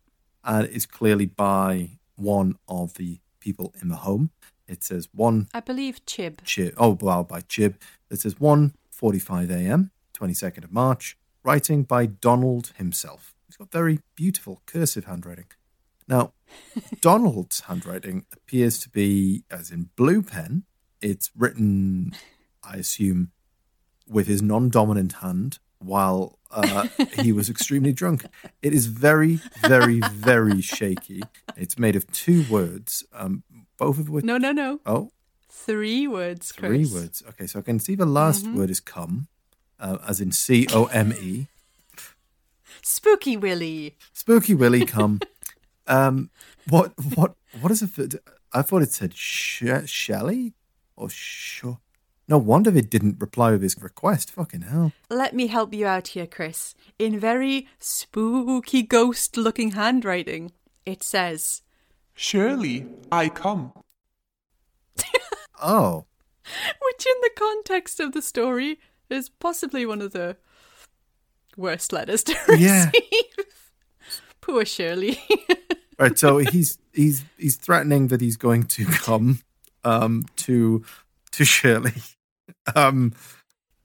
and 0.44 0.68
is 0.68 0.86
clearly 0.86 1.26
by 1.26 2.00
one 2.16 2.56
of 2.68 2.96
the 2.96 3.20
people 3.40 3.74
in 3.82 3.90
the 3.90 3.98
home. 3.98 4.32
It 4.68 4.84
says 4.84 5.10
one 5.14 5.48
I 5.54 5.60
believe 5.60 6.06
Chib. 6.06 6.38
Chib. 6.38 6.74
Oh, 6.78 6.98
well, 7.02 7.24
by 7.24 7.42
Chib. 7.42 7.76
It 8.12 8.22
says 8.22 8.36
1.45 8.36 9.50
a.m., 9.50 9.92
22nd 10.14 10.64
of 10.64 10.72
March. 10.72 11.18
Writing 11.44 11.84
by 11.84 12.06
Donald 12.06 12.74
himself. 12.78 13.34
He's 13.48 13.56
got 13.58 13.72
very 13.72 14.00
beautiful 14.16 14.62
cursive 14.66 15.06
handwriting. 15.06 15.46
Now, 16.10 16.34
Donald's 17.02 17.62
handwriting 17.62 18.26
appears 18.34 18.80
to 18.80 18.90
be, 18.90 19.44
as 19.52 19.70
in 19.70 19.92
blue 19.96 20.24
pen, 20.24 20.64
it's 21.02 21.30
written, 21.38 22.14
I 22.64 22.78
assume, 22.78 23.32
with 24.08 24.26
his 24.26 24.42
non 24.42 24.70
dominant 24.70 25.14
hand 25.22 25.60
while 25.78 26.40
uh, 26.52 26.88
he 27.20 27.32
was 27.32 27.50
extremely 27.50 27.94
drunk. 27.94 28.26
It 28.64 28.74
is 28.74 28.88
very, 28.88 29.36
very, 29.62 30.00
very 30.12 30.62
shaky. 30.62 31.22
It's 31.56 31.78
made 31.78 31.96
of 31.96 32.12
two 32.12 32.44
words, 32.50 33.06
um, 33.14 33.44
both 33.78 34.00
of 34.00 34.10
which. 34.10 34.26
No, 34.26 34.38
no, 34.38 34.52
no. 34.52 34.80
Oh, 34.88 35.12
Three 35.52 36.08
words, 36.08 36.52
Three 36.52 36.86
words. 36.86 37.22
Okay, 37.30 37.46
so 37.46 37.60
I 37.60 37.62
can 37.62 37.80
see 37.80 37.94
the 37.94 38.06
last 38.06 38.48
word 38.48 38.72
is 38.72 38.80
come, 38.80 39.28
uh, 39.80 39.98
as 40.08 40.20
in 40.20 40.32
C 40.32 40.66
O 40.74 40.86
M 40.86 41.14
E. 41.14 41.48
Spooky 42.82 43.38
Willie. 43.38 43.96
Spooky 44.14 44.56
Willie 44.56 44.86
come. 44.86 45.20
um, 45.90 46.30
what 46.70 46.94
what 47.16 47.36
what 47.60 47.72
is 47.72 47.82
it? 47.82 48.16
I 48.54 48.62
thought 48.62 48.82
it 48.82 48.92
said 48.92 49.14
she- 49.14 49.86
Shelley 49.86 50.54
or 50.96 51.10
sure. 51.10 51.80
No 52.28 52.38
wonder 52.38 52.70
they 52.70 52.82
didn't 52.82 53.20
reply 53.20 53.52
with 53.52 53.64
his 53.64 53.76
request. 53.82 54.30
Fucking 54.32 54.62
hell. 54.62 54.92
Let 55.10 55.34
me 55.34 55.48
help 55.48 55.74
you 55.74 55.88
out 55.88 56.10
here, 56.10 56.28
Chris. 56.28 56.76
In 57.00 57.20
very 57.20 57.68
spooky 57.80 58.84
ghost 58.84 59.36
looking 59.36 59.72
handwriting, 59.72 60.52
it 60.86 61.02
says, 61.02 61.64
Surely 62.14 62.86
I 63.12 63.30
come. 63.30 63.74
Oh, 65.62 66.06
which 66.46 67.06
in 67.06 67.22
the 67.22 67.32
context 67.36 68.00
of 68.00 68.12
the 68.12 68.22
story 68.22 68.80
is 69.10 69.30
possibly 69.30 69.86
one 69.86 70.02
of 70.02 70.14
the 70.14 70.38
worst 71.58 71.92
letters 71.92 72.24
to 72.26 72.38
receive. 72.48 72.60
Yeah. 72.60 72.92
Poor 74.42 74.66
Shirley. 74.66 75.20
right. 76.00 76.18
So 76.18 76.38
he's 76.38 76.78
he's 76.94 77.24
he's 77.38 77.56
threatening 77.58 78.08
that 78.08 78.22
he's 78.22 78.38
going 78.38 78.64
to 78.64 78.86
come 78.86 79.40
um 79.84 80.26
to 80.38 80.84
to 81.32 81.46
Shirley. 81.46 81.94
Um 82.76 83.14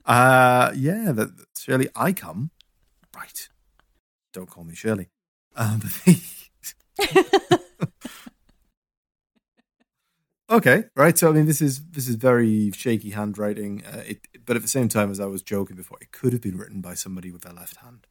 uh 0.06 0.72
yeah, 0.74 1.12
that 1.12 1.30
Shirley 1.58 1.88
I 1.94 2.12
come. 2.12 2.50
Right. 3.14 3.48
Don't 4.32 4.48
call 4.48 4.64
me 4.64 4.74
Shirley. 4.74 5.08
Um 5.56 5.82
Okay, 10.50 10.84
right. 10.94 11.16
So 11.16 11.30
I 11.30 11.32
mean, 11.32 11.46
this 11.46 11.62
is 11.62 11.82
this 11.90 12.06
is 12.06 12.16
very 12.16 12.70
shaky 12.72 13.10
handwriting. 13.10 13.82
Uh, 13.84 14.02
it, 14.06 14.28
but 14.44 14.56
at 14.56 14.62
the 14.62 14.68
same 14.68 14.88
time, 14.88 15.10
as 15.10 15.18
I 15.18 15.24
was 15.26 15.42
joking 15.42 15.74
before, 15.74 15.98
it 16.00 16.12
could 16.12 16.32
have 16.32 16.42
been 16.42 16.58
written 16.58 16.80
by 16.80 16.94
somebody 16.94 17.30
with 17.30 17.42
their 17.42 17.54
left 17.54 17.78
hand. 17.78 18.06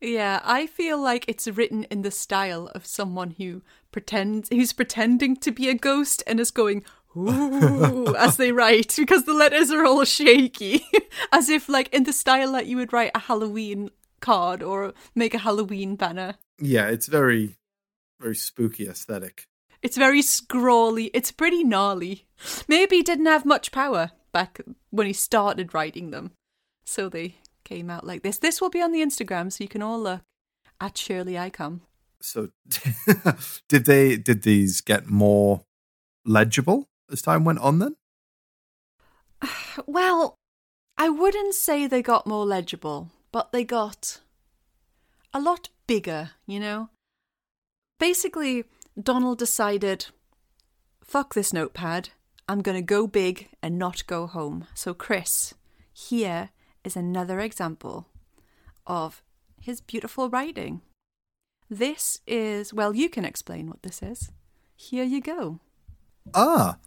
Yeah, 0.00 0.40
I 0.44 0.66
feel 0.66 0.98
like 0.98 1.24
it's 1.28 1.48
written 1.48 1.84
in 1.84 2.02
the 2.02 2.10
style 2.10 2.70
of 2.74 2.86
someone 2.86 3.32
who 3.32 3.62
pretends 3.92 4.48
who's 4.48 4.72
pretending 4.72 5.36
to 5.36 5.50
be 5.50 5.68
a 5.68 5.74
ghost 5.74 6.22
and 6.26 6.40
is 6.40 6.50
going 6.50 6.84
ooh 7.16 8.14
as 8.18 8.36
they 8.36 8.52
write 8.52 8.94
because 8.96 9.24
the 9.24 9.34
letters 9.34 9.70
are 9.70 9.84
all 9.84 10.04
shaky, 10.04 10.84
as 11.32 11.48
if 11.48 11.68
like 11.68 11.92
in 11.94 12.04
the 12.04 12.12
style 12.12 12.52
that 12.52 12.66
you 12.66 12.76
would 12.76 12.92
write 12.92 13.12
a 13.14 13.20
Halloween 13.20 13.90
card 14.20 14.62
or 14.62 14.94
make 15.14 15.34
a 15.34 15.38
Halloween 15.38 15.96
banner. 15.96 16.34
Yeah, 16.58 16.88
it's 16.88 17.06
very, 17.06 17.56
very 18.20 18.36
spooky 18.36 18.88
aesthetic. 18.88 19.46
It's 19.82 19.98
very 19.98 20.22
scrawly. 20.22 21.06
It's 21.06 21.30
pretty 21.30 21.62
gnarly. 21.62 22.26
Maybe 22.68 22.96
he 22.96 23.02
didn't 23.02 23.26
have 23.26 23.44
much 23.44 23.70
power 23.70 24.12
back 24.32 24.60
when 24.90 25.06
he 25.06 25.12
started 25.12 25.74
writing 25.74 26.10
them. 26.10 26.32
So 26.86 27.08
they 27.08 27.36
came 27.64 27.90
out 27.90 28.06
like 28.06 28.22
this. 28.22 28.38
This 28.38 28.60
will 28.60 28.70
be 28.70 28.82
on 28.82 28.92
the 28.92 29.00
Instagram 29.00 29.52
so 29.52 29.64
you 29.64 29.68
can 29.68 29.82
all 29.82 30.00
look 30.00 30.20
at 30.80 30.98
Shirley 30.98 31.38
I 31.38 31.50
Come. 31.50 31.82
So, 32.20 32.48
did 33.68 33.84
they 33.84 34.16
did 34.16 34.42
these 34.42 34.80
get 34.80 35.06
more 35.06 35.64
legible 36.24 36.88
as 37.10 37.22
time 37.22 37.44
went 37.44 37.58
on? 37.58 37.78
Then, 37.78 37.96
Well, 39.86 40.38
I 40.96 41.08
wouldn't 41.08 41.54
say 41.54 41.86
they 41.86 42.02
got 42.02 42.26
more 42.26 42.46
legible, 42.46 43.10
but 43.32 43.52
they 43.52 43.64
got 43.64 44.20
a 45.32 45.40
lot 45.40 45.68
bigger, 45.86 46.30
you 46.46 46.60
know? 46.60 46.90
Basically, 47.98 48.64
Donald 49.00 49.38
decided, 49.38 50.06
fuck 51.02 51.34
this 51.34 51.52
notepad. 51.52 52.10
I'm 52.48 52.62
going 52.62 52.76
to 52.76 52.82
go 52.82 53.06
big 53.06 53.48
and 53.62 53.78
not 53.78 54.06
go 54.06 54.26
home. 54.26 54.66
So, 54.74 54.94
Chris, 54.94 55.54
here 55.92 56.50
is 56.84 56.96
another 56.96 57.40
example 57.40 58.06
of 58.86 59.22
his 59.60 59.80
beautiful 59.80 60.28
writing. 60.28 60.82
This 61.70 62.20
is, 62.26 62.74
well, 62.74 62.94
you 62.94 63.08
can 63.08 63.24
explain 63.24 63.68
what 63.68 63.82
this 63.82 64.02
is. 64.02 64.30
Here 64.76 65.04
you 65.04 65.20
go. 65.20 65.60
Ah, 66.34 66.78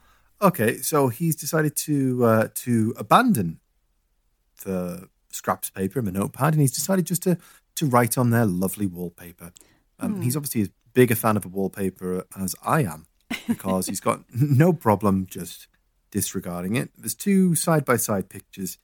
okay. 0.41 0.78
So 0.78 1.08
he's 1.08 1.36
decided 1.36 1.76
to 1.78 2.26
uh, 2.26 2.48
to 2.56 2.93
abandon 2.98 3.60
the 4.64 5.10
scraps 5.30 5.70
paper 5.70 6.00
and 6.00 6.08
the 6.08 6.12
notepad, 6.12 6.54
and 6.54 6.62
he's 6.62 6.72
decided 6.72 7.06
just 7.06 7.24
to 7.24 7.38
to 7.76 7.86
write 7.86 8.18
on 8.18 8.30
their 8.30 8.45
lovely 8.45 8.88
wallpaper. 8.88 9.52
Um, 10.00 10.22
He's 10.22 10.36
obviously 10.36 10.62
as 10.62 10.70
big 10.93 11.12
a 11.12 11.16
fan 11.16 11.38
of 11.38 11.45
a 11.45 11.48
wallpaper 11.48 12.26
as 12.36 12.56
I 12.64 12.84
am 12.84 13.06
because 13.48 13.88
he's 13.88 14.00
got 14.00 14.24
no 14.34 14.74
problem 14.74 15.28
just 15.30 15.68
disregarding 16.12 16.76
it. 16.76 16.89
There's 16.98 17.16
two 17.16 17.56
side 17.56 17.86
by 17.86 17.98
side 17.98 18.30
pictures 18.30 18.78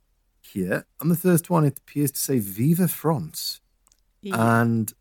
here. 0.45 0.85
On 1.01 1.09
the 1.09 1.15
first 1.15 1.49
one, 1.49 1.65
it 1.65 1.79
appears 1.79 2.11
to 2.11 2.19
say 2.19 2.39
"Viva 2.39 2.87
France," 2.87 3.61
and 4.23 4.93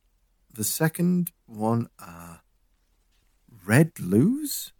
the 0.52 0.64
second 0.64 1.32
one, 1.46 1.88
uh, 1.98 2.38
"Red 3.66 3.98
lose, 4.00 4.72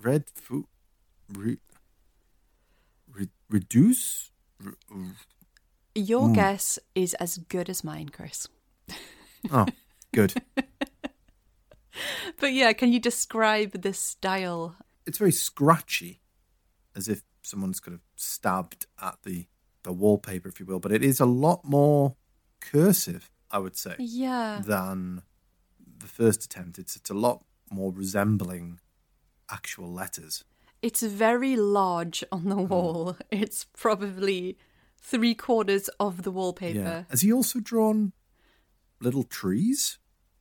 red 0.00 0.24
fu- 0.34 0.68
re- 1.28 1.58
re- 3.12 3.30
reduce." 3.48 4.30
Re- 4.60 5.12
Your 5.94 6.32
guess 6.32 6.78
is 6.94 7.14
as 7.14 7.38
good 7.38 7.68
as 7.70 7.82
mine, 7.84 8.08
Chris. 8.10 8.48
oh, 9.50 9.66
good. 10.12 10.34
But 12.38 12.52
yeah, 12.52 12.72
can 12.74 12.92
you 12.92 13.00
describe 13.00 13.80
the 13.82 13.92
style? 13.94 14.76
it's 15.06 15.18
very 15.18 15.32
scratchy, 15.32 16.20
as 16.94 17.08
if 17.08 17.22
someone's 17.42 17.80
kind 17.80 17.94
of 17.94 18.00
stabbed 18.16 18.86
at 19.00 19.16
the 19.22 19.46
the 19.86 19.92
wallpaper, 19.92 20.48
if 20.48 20.58
you 20.60 20.66
will. 20.66 20.80
But 20.80 20.92
it 20.92 21.02
is 21.04 21.20
a 21.20 21.24
lot 21.46 21.64
more 21.64 22.16
cursive, 22.60 23.30
I 23.50 23.58
would 23.58 23.76
say, 23.76 23.94
Yeah. 23.98 24.60
than 24.66 25.22
the 25.98 26.08
first 26.08 26.44
attempt. 26.44 26.78
It's 26.78 26.96
it's 26.96 27.08
a 27.10 27.14
lot 27.14 27.44
more 27.70 27.92
resembling 27.92 28.80
actual 29.48 29.90
letters. 29.92 30.44
It's 30.82 31.02
very 31.02 31.56
large 31.56 32.24
on 32.32 32.42
Hmm. 32.42 32.48
the 32.50 32.56
wall. 32.72 33.16
It's 33.30 33.64
probably 33.84 34.58
three 35.00 35.34
quarters 35.34 35.88
of 36.00 36.22
the 36.24 36.30
Yeah. 36.32 36.36
wallpaper. 36.36 37.06
Has 37.10 37.20
he 37.22 37.32
also 37.32 37.60
drawn 37.60 38.12
little 39.00 39.22
trees 39.24 39.98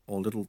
or 0.08 0.22
little? 0.22 0.48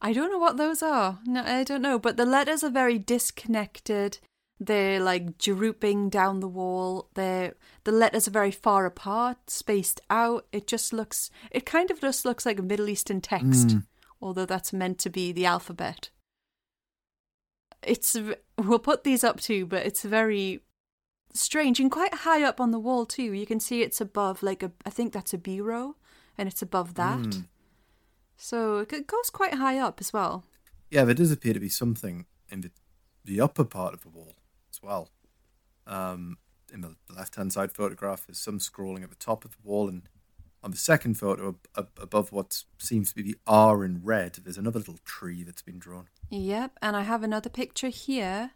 I 0.00 0.12
don't 0.12 0.30
know 0.30 0.38
what 0.46 0.56
those 0.58 0.82
are. 0.82 1.18
No, 1.26 1.40
I 1.42 1.64
don't 1.64 1.82
know. 1.82 1.98
But 1.98 2.16
the 2.16 2.26
letters 2.26 2.62
are 2.62 2.70
very 2.82 2.98
disconnected. 2.98 4.18
They're 4.60 5.00
like 5.00 5.38
drooping 5.38 6.10
down 6.10 6.40
the 6.40 6.48
wall. 6.48 7.08
They're 7.14 7.54
the 7.84 7.92
letters 7.92 8.26
are 8.26 8.32
very 8.32 8.50
far 8.50 8.86
apart, 8.86 9.50
spaced 9.50 10.00
out. 10.10 10.46
It 10.52 10.66
just 10.66 10.92
looks. 10.92 11.30
It 11.52 11.64
kind 11.64 11.90
of 11.90 12.00
just 12.00 12.24
looks 12.24 12.44
like 12.44 12.58
a 12.58 12.62
Middle 12.62 12.88
Eastern 12.88 13.20
text, 13.20 13.70
hmm. 13.70 13.78
although 14.20 14.46
that's 14.46 14.72
meant 14.72 14.98
to 15.00 15.10
be 15.10 15.30
the 15.30 15.46
alphabet. 15.46 16.10
It's. 17.82 18.16
We'll 18.58 18.80
put 18.80 19.04
these 19.04 19.22
up 19.22 19.40
too, 19.40 19.64
but 19.64 19.86
it's 19.86 20.02
very 20.02 20.64
strange 21.32 21.78
and 21.78 21.90
quite 21.90 22.12
high 22.12 22.42
up 22.42 22.60
on 22.60 22.72
the 22.72 22.80
wall 22.80 23.06
too. 23.06 23.32
You 23.32 23.46
can 23.46 23.60
see 23.60 23.82
it's 23.82 24.00
above 24.00 24.42
like 24.42 24.64
a. 24.64 24.72
I 24.84 24.90
think 24.90 25.12
that's 25.12 25.32
a 25.32 25.38
bureau, 25.38 25.94
and 26.36 26.48
it's 26.48 26.62
above 26.62 26.94
that. 26.94 27.34
Hmm. 27.34 27.40
So 28.36 28.78
it 28.78 29.06
goes 29.06 29.30
quite 29.30 29.54
high 29.54 29.78
up 29.78 30.00
as 30.00 30.12
well. 30.12 30.44
Yeah, 30.90 31.04
there 31.04 31.14
does 31.14 31.30
appear 31.30 31.54
to 31.54 31.60
be 31.60 31.68
something 31.68 32.26
in 32.50 32.62
the 32.62 32.72
the 33.24 33.40
upper 33.40 33.64
part 33.64 33.94
of 33.94 34.00
the 34.00 34.08
wall 34.08 34.37
as 34.78 34.82
well. 34.82 35.10
Um, 35.86 36.38
in 36.72 36.82
the 36.82 36.96
left 37.14 37.36
hand 37.36 37.52
side 37.52 37.72
photograph, 37.72 38.26
there's 38.26 38.38
some 38.38 38.58
scrolling 38.58 39.02
at 39.02 39.10
the 39.10 39.16
top 39.16 39.44
of 39.44 39.52
the 39.52 39.58
wall, 39.68 39.88
and 39.88 40.02
on 40.62 40.70
the 40.70 40.76
second 40.76 41.14
photo, 41.14 41.48
ab- 41.48 41.68
ab- 41.76 41.98
above 42.00 42.30
what 42.32 42.64
seems 42.78 43.10
to 43.10 43.14
be 43.16 43.22
the 43.22 43.36
R 43.46 43.84
in 43.84 44.02
red, 44.04 44.34
there's 44.44 44.58
another 44.58 44.78
little 44.78 44.98
tree 45.04 45.42
that's 45.42 45.62
been 45.62 45.78
drawn. 45.78 46.08
Yep, 46.30 46.72
and 46.82 46.96
I 46.96 47.02
have 47.02 47.22
another 47.22 47.48
picture 47.50 47.88
here. 47.88 48.50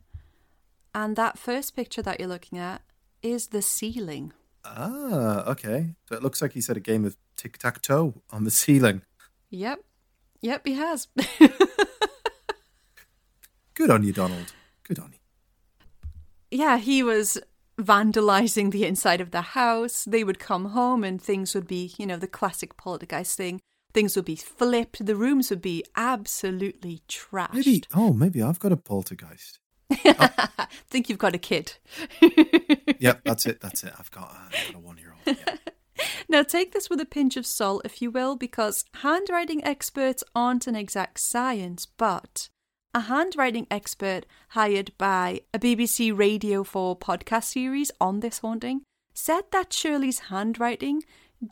And 0.95 1.16
that 1.16 1.39
first 1.39 1.75
picture 1.75 2.03
that 2.03 2.20
you're 2.20 2.29
looking 2.29 2.59
at 2.59 2.83
is 3.23 3.47
the 3.49 3.62
ceiling. 3.62 4.35
Ah, 4.64 5.43
okay. 5.51 5.95
So 6.09 6.14
it 6.14 6.23
looks 6.23 6.43
like 6.43 6.53
he's 6.53 6.66
had 6.66 6.77
a 6.77 6.81
game 6.81 7.07
of 7.07 7.16
tic 7.35 7.57
tac 7.57 7.81
toe 7.81 8.20
on 8.31 8.45
the 8.45 8.51
ceiling. 8.51 9.01
Yep. 9.49 9.81
Yep, 10.43 10.66
he 10.66 10.75
has. 10.75 11.09
Good 13.75 13.91
on 13.91 14.03
you, 14.03 14.12
Donald. 14.12 14.53
Good 14.83 14.99
on 14.99 15.12
you. 15.12 15.18
Yeah, 16.53 16.78
he 16.78 17.03
was 17.03 17.38
vandalizing 17.78 18.70
the 18.70 18.84
inside 18.84 19.20
of 19.20 19.30
the 19.30 19.40
house. 19.40 20.05
They 20.05 20.24
would 20.24 20.38
come 20.38 20.66
home 20.66 21.03
and 21.05 21.20
things 21.20 21.55
would 21.55 21.66
be, 21.66 21.94
you 21.98 22.07
know, 22.07 22.16
the 22.16 22.28
classic 22.28 22.76
poltergeist 22.76 23.36
thing. 23.36 23.61
Things 23.92 24.16
would 24.16 24.24
be 24.24 24.36
flipped. 24.36 25.05
The 25.05 25.16
rooms 25.16 25.50
would 25.50 25.62
be 25.62 25.84
absolutely 25.96 27.03
trashed. 27.09 27.55
Maybe, 27.55 27.82
oh, 27.94 28.12
maybe 28.12 28.42
I've 28.42 28.59
got 28.59 28.72
a 28.72 28.76
poltergeist. 28.76 29.59
think 30.88 31.09
you've 31.09 31.18
got 31.18 31.34
a 31.34 31.38
kid. 31.38 31.74
Yep, 32.98 33.22
that's 33.24 33.46
it. 33.46 33.61
That's 33.61 33.82
it. 33.82 33.92
I've 33.98 34.12
got, 34.12 34.30
uh, 34.30 34.46
I've 34.46 34.66
got 34.66 34.74
a 34.76 34.78
one 34.78 34.96
year 34.96 35.12
old. 35.26 35.36
Now, 36.28 36.44
take 36.44 36.72
this 36.72 36.88
with 36.88 37.00
a 37.00 37.05
pinch 37.05 37.36
of 37.36 37.44
salt, 37.44 37.82
if 37.84 38.00
you 38.00 38.12
will, 38.12 38.36
because 38.36 38.84
handwriting 38.94 39.64
experts 39.64 40.22
aren't 40.36 40.68
an 40.68 40.76
exact 40.76 41.18
science, 41.18 41.84
but 41.84 42.48
a 42.95 43.01
handwriting 43.01 43.66
expert 43.70 44.26
hired 44.51 44.93
by 44.99 45.40
a 45.55 45.59
BBC 45.59 46.16
Radio 46.16 46.62
4 46.62 46.99
podcast 46.99 47.45
series 47.45 47.90
on 48.01 48.20
this 48.20 48.38
haunting 48.38 48.82
said 49.14 49.45
that 49.53 49.72
Shirley's 49.72 50.18
handwriting 50.30 51.03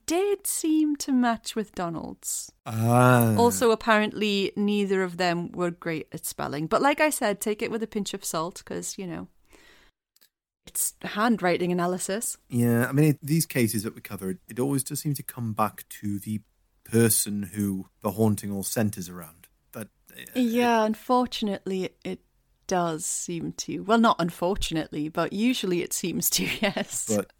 did 0.06 0.46
seem 0.46 0.96
to 0.96 1.12
match 1.12 1.56
with 1.56 1.74
Donald's. 1.74 2.52
Ah. 2.66 3.34
Also, 3.36 3.70
apparently, 3.70 4.52
neither 4.54 5.02
of 5.02 5.16
them 5.16 5.50
were 5.52 5.70
great 5.70 6.08
at 6.12 6.26
spelling. 6.26 6.66
But 6.66 6.82
like 6.82 7.00
I 7.00 7.10
said, 7.10 7.40
take 7.40 7.62
it 7.62 7.70
with 7.70 7.82
a 7.82 7.88
pinch 7.88 8.14
of 8.14 8.24
salt 8.24 8.58
because, 8.58 8.98
you 8.98 9.06
know, 9.06 9.28
it's 10.66 10.94
handwriting 11.02 11.72
analysis. 11.72 12.36
Yeah, 12.48 12.86
I 12.86 12.92
mean, 12.92 13.06
it, 13.06 13.18
these 13.22 13.46
cases 13.46 13.82
that 13.82 13.94
we 13.94 14.00
covered, 14.00 14.38
it 14.48 14.60
always 14.60 14.84
does 14.84 15.00
seem 15.00 15.14
to 15.14 15.22
come 15.22 15.54
back 15.54 15.84
to 16.00 16.18
the 16.20 16.42
person 16.84 17.50
who 17.54 17.88
the 18.02 18.12
haunting 18.12 18.52
all 18.52 18.62
centers 18.62 19.08
around. 19.08 19.39
Yeah, 20.34 20.84
unfortunately, 20.84 21.84
it, 21.84 21.96
it 22.04 22.20
does 22.66 23.04
seem 23.04 23.52
to. 23.52 23.80
Well, 23.80 23.98
not 23.98 24.16
unfortunately, 24.18 25.08
but 25.08 25.32
usually 25.32 25.82
it 25.82 25.92
seems 25.92 26.30
to, 26.30 26.44
yes. 26.60 27.06
but 27.08 27.32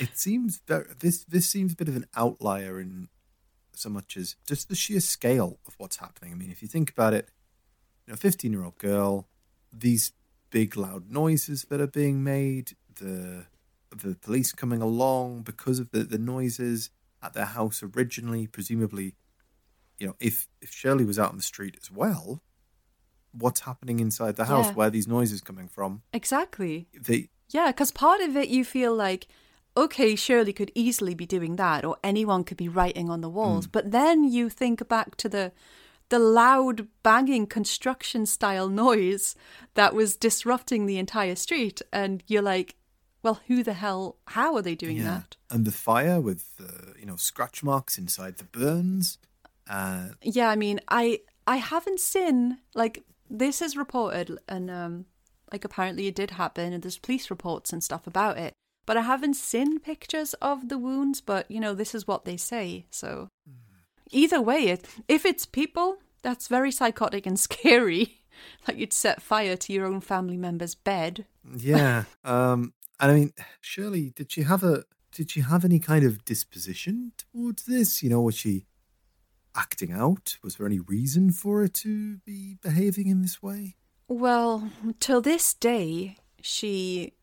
it 0.00 0.18
seems 0.18 0.60
very, 0.66 0.86
this 0.98 1.24
this 1.24 1.48
seems 1.48 1.72
a 1.72 1.76
bit 1.76 1.88
of 1.88 1.96
an 1.96 2.06
outlier 2.16 2.80
in 2.80 3.08
so 3.74 3.88
much 3.88 4.16
as 4.16 4.36
just 4.46 4.68
the 4.68 4.74
sheer 4.74 5.00
scale 5.00 5.58
of 5.66 5.74
what's 5.78 5.96
happening. 5.96 6.32
I 6.32 6.34
mean, 6.34 6.50
if 6.50 6.62
you 6.62 6.68
think 6.68 6.90
about 6.90 7.14
it, 7.14 7.28
you 8.06 8.12
know, 8.12 8.16
fifteen 8.16 8.52
year 8.52 8.64
old 8.64 8.78
girl, 8.78 9.28
these 9.72 10.12
big 10.50 10.76
loud 10.76 11.10
noises 11.10 11.66
that 11.70 11.80
are 11.80 11.86
being 11.86 12.24
made, 12.24 12.72
the 12.94 13.46
the 13.90 14.16
police 14.16 14.52
coming 14.52 14.82
along 14.82 15.42
because 15.42 15.78
of 15.78 15.90
the, 15.90 16.02
the 16.02 16.18
noises 16.18 16.90
at 17.22 17.34
their 17.34 17.46
house 17.46 17.82
originally, 17.82 18.46
presumably, 18.46 19.14
you 20.02 20.08
know, 20.08 20.16
if 20.18 20.48
if 20.60 20.72
Shirley 20.72 21.04
was 21.04 21.16
out 21.16 21.30
on 21.30 21.36
the 21.36 21.44
street 21.44 21.76
as 21.80 21.88
well, 21.88 22.42
what's 23.30 23.60
happening 23.60 24.00
inside 24.00 24.34
the 24.34 24.46
house? 24.46 24.66
Yeah. 24.66 24.72
Where 24.72 24.86
are 24.88 24.90
these 24.90 25.06
noises 25.06 25.40
coming 25.40 25.68
from? 25.68 26.02
exactly. 26.12 26.88
They 26.92 27.28
Yeah, 27.50 27.68
because 27.68 27.92
part 27.92 28.20
of 28.20 28.36
it 28.36 28.48
you 28.48 28.64
feel 28.64 28.92
like, 28.92 29.28
okay, 29.76 30.16
Shirley 30.16 30.52
could 30.52 30.72
easily 30.74 31.14
be 31.14 31.24
doing 31.24 31.54
that, 31.54 31.84
or 31.84 31.96
anyone 32.02 32.42
could 32.42 32.56
be 32.56 32.68
writing 32.68 33.08
on 33.08 33.20
the 33.20 33.30
walls. 33.30 33.68
Mm. 33.68 33.72
But 33.72 33.92
then 33.92 34.24
you 34.24 34.50
think 34.50 34.88
back 34.88 35.14
to 35.18 35.28
the 35.28 35.52
the 36.08 36.18
loud 36.18 36.88
banging 37.04 37.46
construction 37.46 38.26
style 38.26 38.68
noise 38.68 39.36
that 39.74 39.94
was 39.94 40.16
disrupting 40.16 40.86
the 40.86 40.98
entire 40.98 41.36
street, 41.36 41.80
and 41.92 42.24
you're 42.26 42.42
like, 42.42 42.74
well, 43.22 43.40
who 43.46 43.62
the 43.62 43.74
hell? 43.74 44.16
How 44.26 44.56
are 44.56 44.62
they 44.62 44.74
doing 44.74 45.04
that? 45.04 45.36
And 45.48 45.64
the 45.64 45.70
fire 45.70 46.20
with 46.20 46.56
the 46.56 46.94
you 46.98 47.06
know 47.06 47.16
scratch 47.16 47.62
marks 47.62 47.96
inside 47.98 48.38
the 48.38 48.50
burns. 48.60 49.18
Uh, 49.68 50.08
Yeah, 50.22 50.48
I 50.48 50.56
mean, 50.56 50.80
I 50.88 51.20
I 51.46 51.56
haven't 51.56 52.00
seen 52.00 52.58
like 52.74 53.02
this 53.30 53.62
is 53.62 53.76
reported 53.76 54.38
and 54.48 54.70
um 54.70 55.06
like 55.50 55.64
apparently 55.64 56.06
it 56.06 56.14
did 56.14 56.32
happen 56.32 56.72
and 56.72 56.82
there's 56.82 56.98
police 56.98 57.30
reports 57.30 57.72
and 57.72 57.82
stuff 57.82 58.06
about 58.06 58.38
it. 58.38 58.52
But 58.84 58.96
I 58.96 59.02
haven't 59.02 59.34
seen 59.34 59.78
pictures 59.78 60.34
of 60.34 60.68
the 60.68 60.78
wounds, 60.78 61.20
but 61.20 61.50
you 61.50 61.60
know, 61.60 61.74
this 61.74 61.94
is 61.94 62.06
what 62.06 62.24
they 62.24 62.36
say. 62.36 62.86
So 62.90 63.28
either 64.10 64.40
way, 64.40 64.68
it 64.68 64.88
if 65.08 65.24
it's 65.24 65.46
people, 65.46 65.98
that's 66.22 66.48
very 66.48 66.72
psychotic 66.72 67.26
and 67.26 67.38
scary. 67.48 68.22
Like 68.66 68.78
you'd 68.78 68.92
set 68.92 69.22
fire 69.22 69.56
to 69.56 69.72
your 69.72 69.86
own 69.86 70.00
family 70.00 70.36
member's 70.36 70.74
bed. 70.74 71.26
yeah. 71.56 72.04
um, 72.24 72.72
and 72.98 73.10
I 73.10 73.14
mean, 73.14 73.32
Shirley, 73.60 74.10
did 74.10 74.30
she 74.32 74.42
have 74.42 74.62
a 74.62 74.84
did 75.12 75.30
she 75.30 75.40
have 75.40 75.64
any 75.64 75.78
kind 75.78 76.04
of 76.04 76.24
disposition 76.24 77.12
towards 77.18 77.64
this? 77.64 78.02
You 78.02 78.10
know, 78.10 78.22
was 78.22 78.36
she 78.36 78.64
acting 79.56 79.92
out? 79.92 80.38
Was 80.42 80.56
there 80.56 80.66
any 80.66 80.80
reason 80.80 81.32
for 81.32 81.60
her 81.60 81.68
to 81.68 82.18
be 82.18 82.56
behaving 82.62 83.08
in 83.08 83.22
this 83.22 83.42
way? 83.42 83.76
Well, 84.08 84.70
till 85.00 85.20
this 85.20 85.54
day, 85.54 86.16
she 86.40 87.14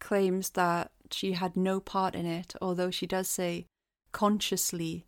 claims 0.00 0.50
that 0.50 0.90
she 1.10 1.32
had 1.32 1.56
no 1.56 1.80
part 1.80 2.14
in 2.14 2.26
it, 2.26 2.54
although 2.60 2.90
she 2.90 3.06
does 3.06 3.28
say 3.28 3.66
consciously 4.12 5.06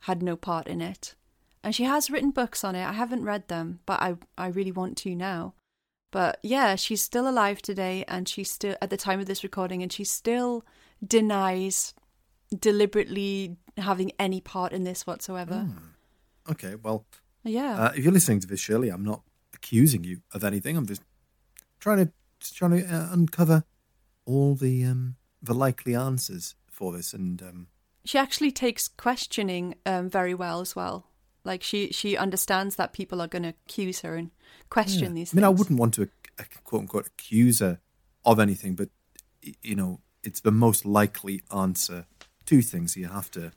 had 0.00 0.22
no 0.22 0.36
part 0.36 0.66
in 0.66 0.80
it. 0.80 1.14
And 1.62 1.74
she 1.74 1.84
has 1.84 2.10
written 2.10 2.30
books 2.30 2.62
on 2.64 2.74
it. 2.74 2.84
I 2.84 2.92
haven't 2.92 3.24
read 3.24 3.48
them, 3.48 3.80
but 3.84 4.00
I, 4.00 4.16
I 4.36 4.46
really 4.48 4.72
want 4.72 4.96
to 4.98 5.14
now. 5.14 5.54
But 6.10 6.38
yeah, 6.42 6.76
she's 6.76 7.02
still 7.02 7.28
alive 7.28 7.60
today, 7.60 8.04
and 8.08 8.28
she's 8.28 8.50
still, 8.50 8.76
at 8.80 8.90
the 8.90 8.96
time 8.96 9.20
of 9.20 9.26
this 9.26 9.42
recording, 9.42 9.82
and 9.82 9.92
she 9.92 10.04
still 10.04 10.64
denies 11.06 11.94
deliberately 12.56 13.56
having 13.78 14.12
any 14.18 14.40
part 14.40 14.72
in 14.72 14.84
this 14.84 15.06
whatsoever. 15.06 15.68
Okay, 16.50 16.74
well, 16.76 17.06
Yeah. 17.44 17.84
uh, 17.86 17.92
if 17.94 18.04
you're 18.04 18.12
listening 18.12 18.40
to 18.40 18.46
this, 18.46 18.60
Shirley, 18.60 18.88
I'm 18.88 19.04
not 19.04 19.22
accusing 19.54 20.04
you 20.04 20.22
of 20.32 20.44
anything. 20.44 20.76
I'm 20.76 20.86
just 20.86 21.02
trying 21.80 21.98
to 22.06 22.12
just 22.40 22.56
trying 22.56 22.70
to 22.70 22.84
uh, 22.84 23.08
uncover 23.12 23.64
all 24.24 24.54
the 24.54 24.84
um, 24.84 25.16
the 25.42 25.54
likely 25.54 25.94
answers 25.94 26.54
for 26.70 26.92
this. 26.92 27.12
And 27.12 27.42
um, 27.42 27.66
she 28.04 28.16
actually 28.18 28.52
takes 28.52 28.86
questioning 28.88 29.74
um, 29.84 30.08
very 30.08 30.34
well 30.34 30.60
as 30.60 30.76
well. 30.76 31.06
Like 31.44 31.62
she 31.62 31.90
she 31.92 32.16
understands 32.16 32.76
that 32.76 32.92
people 32.92 33.20
are 33.20 33.28
going 33.28 33.42
to 33.42 33.48
accuse 33.66 34.00
her 34.00 34.14
and 34.16 34.30
question 34.70 35.14
these. 35.14 35.32
I 35.32 35.36
mean, 35.36 35.44
I 35.44 35.48
wouldn't 35.48 35.78
want 35.78 35.94
to 35.94 36.08
uh, 36.38 36.44
quote 36.64 36.82
unquote 36.82 37.06
accuse 37.06 37.60
her 37.60 37.80
of 38.24 38.38
anything, 38.38 38.74
but 38.74 38.90
you 39.62 39.74
know, 39.74 40.00
it's 40.22 40.40
the 40.40 40.52
most 40.52 40.84
likely 40.84 41.42
answer 41.54 42.06
to 42.46 42.62
things. 42.62 42.96
You 42.96 43.08
have 43.08 43.30
to 43.32 43.52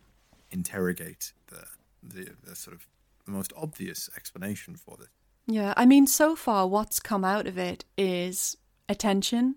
interrogate 0.51 1.33
the 1.47 1.65
the, 2.03 2.31
the 2.43 2.55
sort 2.55 2.75
of 2.75 2.87
the 3.25 3.31
most 3.31 3.53
obvious 3.55 4.09
explanation 4.15 4.75
for 4.75 4.97
this. 4.97 5.09
Yeah, 5.47 5.73
I 5.77 5.85
mean, 5.85 6.07
so 6.07 6.35
far, 6.35 6.67
what's 6.67 6.99
come 6.99 7.23
out 7.23 7.47
of 7.47 7.57
it 7.57 7.85
is 7.97 8.57
attention 8.87 9.55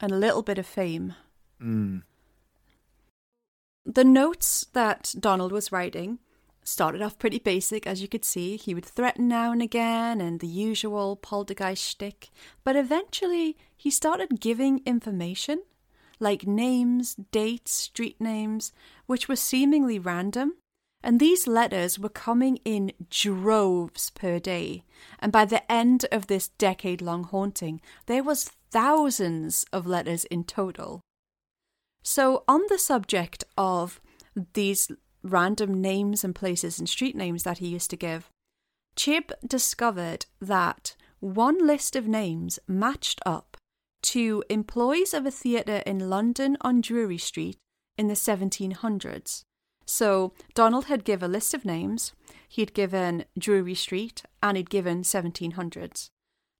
and 0.00 0.12
a 0.12 0.16
little 0.16 0.42
bit 0.42 0.58
of 0.58 0.66
fame. 0.66 1.14
Mm. 1.60 2.02
The 3.84 4.04
notes 4.04 4.66
that 4.72 5.14
Donald 5.18 5.52
was 5.52 5.72
writing 5.72 6.18
started 6.64 7.02
off 7.02 7.18
pretty 7.18 7.38
basic, 7.38 7.86
as 7.86 8.00
you 8.00 8.08
could 8.08 8.24
see. 8.24 8.56
He 8.56 8.74
would 8.74 8.84
threaten 8.84 9.26
now 9.26 9.52
and 9.52 9.62
again 9.62 10.20
and 10.20 10.40
the 10.40 10.46
usual 10.46 11.16
poltergeist 11.16 11.82
shtick, 11.82 12.30
but 12.64 12.76
eventually 12.76 13.56
he 13.76 13.90
started 13.90 14.40
giving 14.40 14.80
information 14.86 15.62
like 16.22 16.46
names, 16.46 17.16
dates, 17.32 17.72
street 17.72 18.20
names, 18.20 18.72
which 19.06 19.28
were 19.28 19.36
seemingly 19.36 19.98
random. 19.98 20.54
And 21.02 21.18
these 21.18 21.48
letters 21.48 21.98
were 21.98 22.08
coming 22.08 22.58
in 22.64 22.92
droves 23.10 24.10
per 24.10 24.38
day. 24.38 24.84
And 25.18 25.32
by 25.32 25.44
the 25.44 25.70
end 25.70 26.06
of 26.12 26.28
this 26.28 26.48
decade 26.48 27.02
long 27.02 27.24
haunting, 27.24 27.80
there 28.06 28.22
was 28.22 28.52
thousands 28.70 29.66
of 29.72 29.86
letters 29.86 30.24
in 30.26 30.44
total. 30.44 31.00
So, 32.04 32.44
on 32.46 32.62
the 32.68 32.78
subject 32.78 33.44
of 33.58 34.00
these 34.54 34.90
random 35.24 35.80
names 35.80 36.24
and 36.24 36.34
places 36.34 36.78
and 36.78 36.88
street 36.88 37.16
names 37.16 37.42
that 37.42 37.58
he 37.58 37.68
used 37.68 37.90
to 37.90 37.96
give, 37.96 38.30
Chib 38.96 39.32
discovered 39.46 40.26
that 40.40 40.94
one 41.20 41.64
list 41.66 41.96
of 41.96 42.06
names 42.06 42.58
matched 42.68 43.20
up 43.26 43.51
to 44.02 44.44
employees 44.48 45.14
of 45.14 45.26
a 45.26 45.30
theatre 45.30 45.82
in 45.86 46.10
London 46.10 46.56
on 46.60 46.80
Drury 46.80 47.18
Street 47.18 47.58
in 47.96 48.08
the 48.08 48.14
1700s. 48.14 49.44
So, 49.84 50.32
Donald 50.54 50.86
had 50.86 51.04
given 51.04 51.30
a 51.30 51.32
list 51.32 51.54
of 51.54 51.64
names, 51.64 52.12
he'd 52.48 52.74
given 52.74 53.24
Drury 53.38 53.74
Street, 53.74 54.22
and 54.42 54.56
he'd 54.56 54.70
given 54.70 55.02
1700s, 55.02 56.10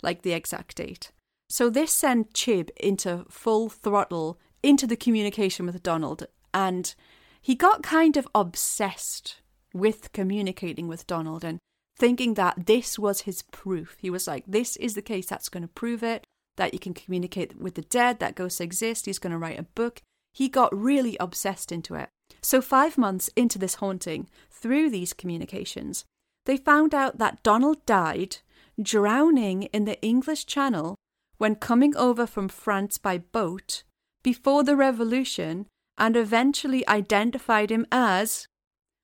like 0.02 0.22
the 0.22 0.32
exact 0.32 0.76
date. 0.76 1.12
So, 1.48 1.70
this 1.70 1.92
sent 1.92 2.32
Chib 2.32 2.70
into 2.76 3.24
full 3.28 3.68
throttle 3.68 4.38
into 4.62 4.86
the 4.86 4.96
communication 4.96 5.66
with 5.66 5.82
Donald, 5.82 6.26
and 6.52 6.94
he 7.40 7.54
got 7.54 7.82
kind 7.82 8.16
of 8.16 8.28
obsessed 8.34 9.40
with 9.74 10.12
communicating 10.12 10.88
with 10.88 11.06
Donald 11.06 11.44
and 11.44 11.58
thinking 11.98 12.34
that 12.34 12.66
this 12.66 12.98
was 12.98 13.22
his 13.22 13.42
proof. 13.42 13.96
He 14.00 14.10
was 14.10 14.26
like, 14.26 14.44
This 14.46 14.76
is 14.76 14.94
the 14.94 15.02
case 15.02 15.26
that's 15.26 15.48
going 15.48 15.62
to 15.62 15.68
prove 15.68 16.02
it, 16.02 16.24
that 16.56 16.72
you 16.72 16.78
can 16.78 16.94
communicate 16.94 17.60
with 17.60 17.74
the 17.74 17.82
dead, 17.82 18.18
that 18.20 18.34
ghosts 18.34 18.60
exist. 18.60 19.06
He's 19.06 19.18
going 19.18 19.32
to 19.32 19.38
write 19.38 19.58
a 19.58 19.64
book. 19.64 20.02
He 20.32 20.48
got 20.48 20.76
really 20.76 21.16
obsessed 21.18 21.72
into 21.72 21.94
it. 21.94 22.08
So, 22.40 22.60
five 22.60 22.96
months 22.96 23.30
into 23.36 23.58
this 23.58 23.76
haunting, 23.76 24.28
through 24.50 24.90
these 24.90 25.12
communications, 25.12 26.04
they 26.46 26.56
found 26.56 26.94
out 26.94 27.18
that 27.18 27.42
Donald 27.42 27.84
died 27.86 28.38
drowning 28.80 29.64
in 29.64 29.84
the 29.84 30.00
English 30.02 30.46
Channel 30.46 30.96
when 31.38 31.54
coming 31.56 31.96
over 31.96 32.26
from 32.26 32.48
France 32.48 32.98
by 32.98 33.18
boat 33.18 33.82
before 34.22 34.64
the 34.64 34.76
revolution 34.76 35.66
and 35.98 36.16
eventually 36.16 36.86
identified 36.88 37.70
him 37.70 37.86
as 37.92 38.46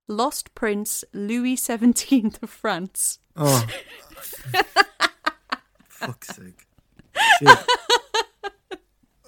Lost 0.09 0.55
Prince 0.55 1.05
Louis 1.13 1.57
XVII 1.61 2.33
of 2.43 2.51
France. 2.51 3.19
Oh, 3.37 3.67
fuck's 5.89 6.29
sake! 6.35 6.68
Shit. 7.39 7.59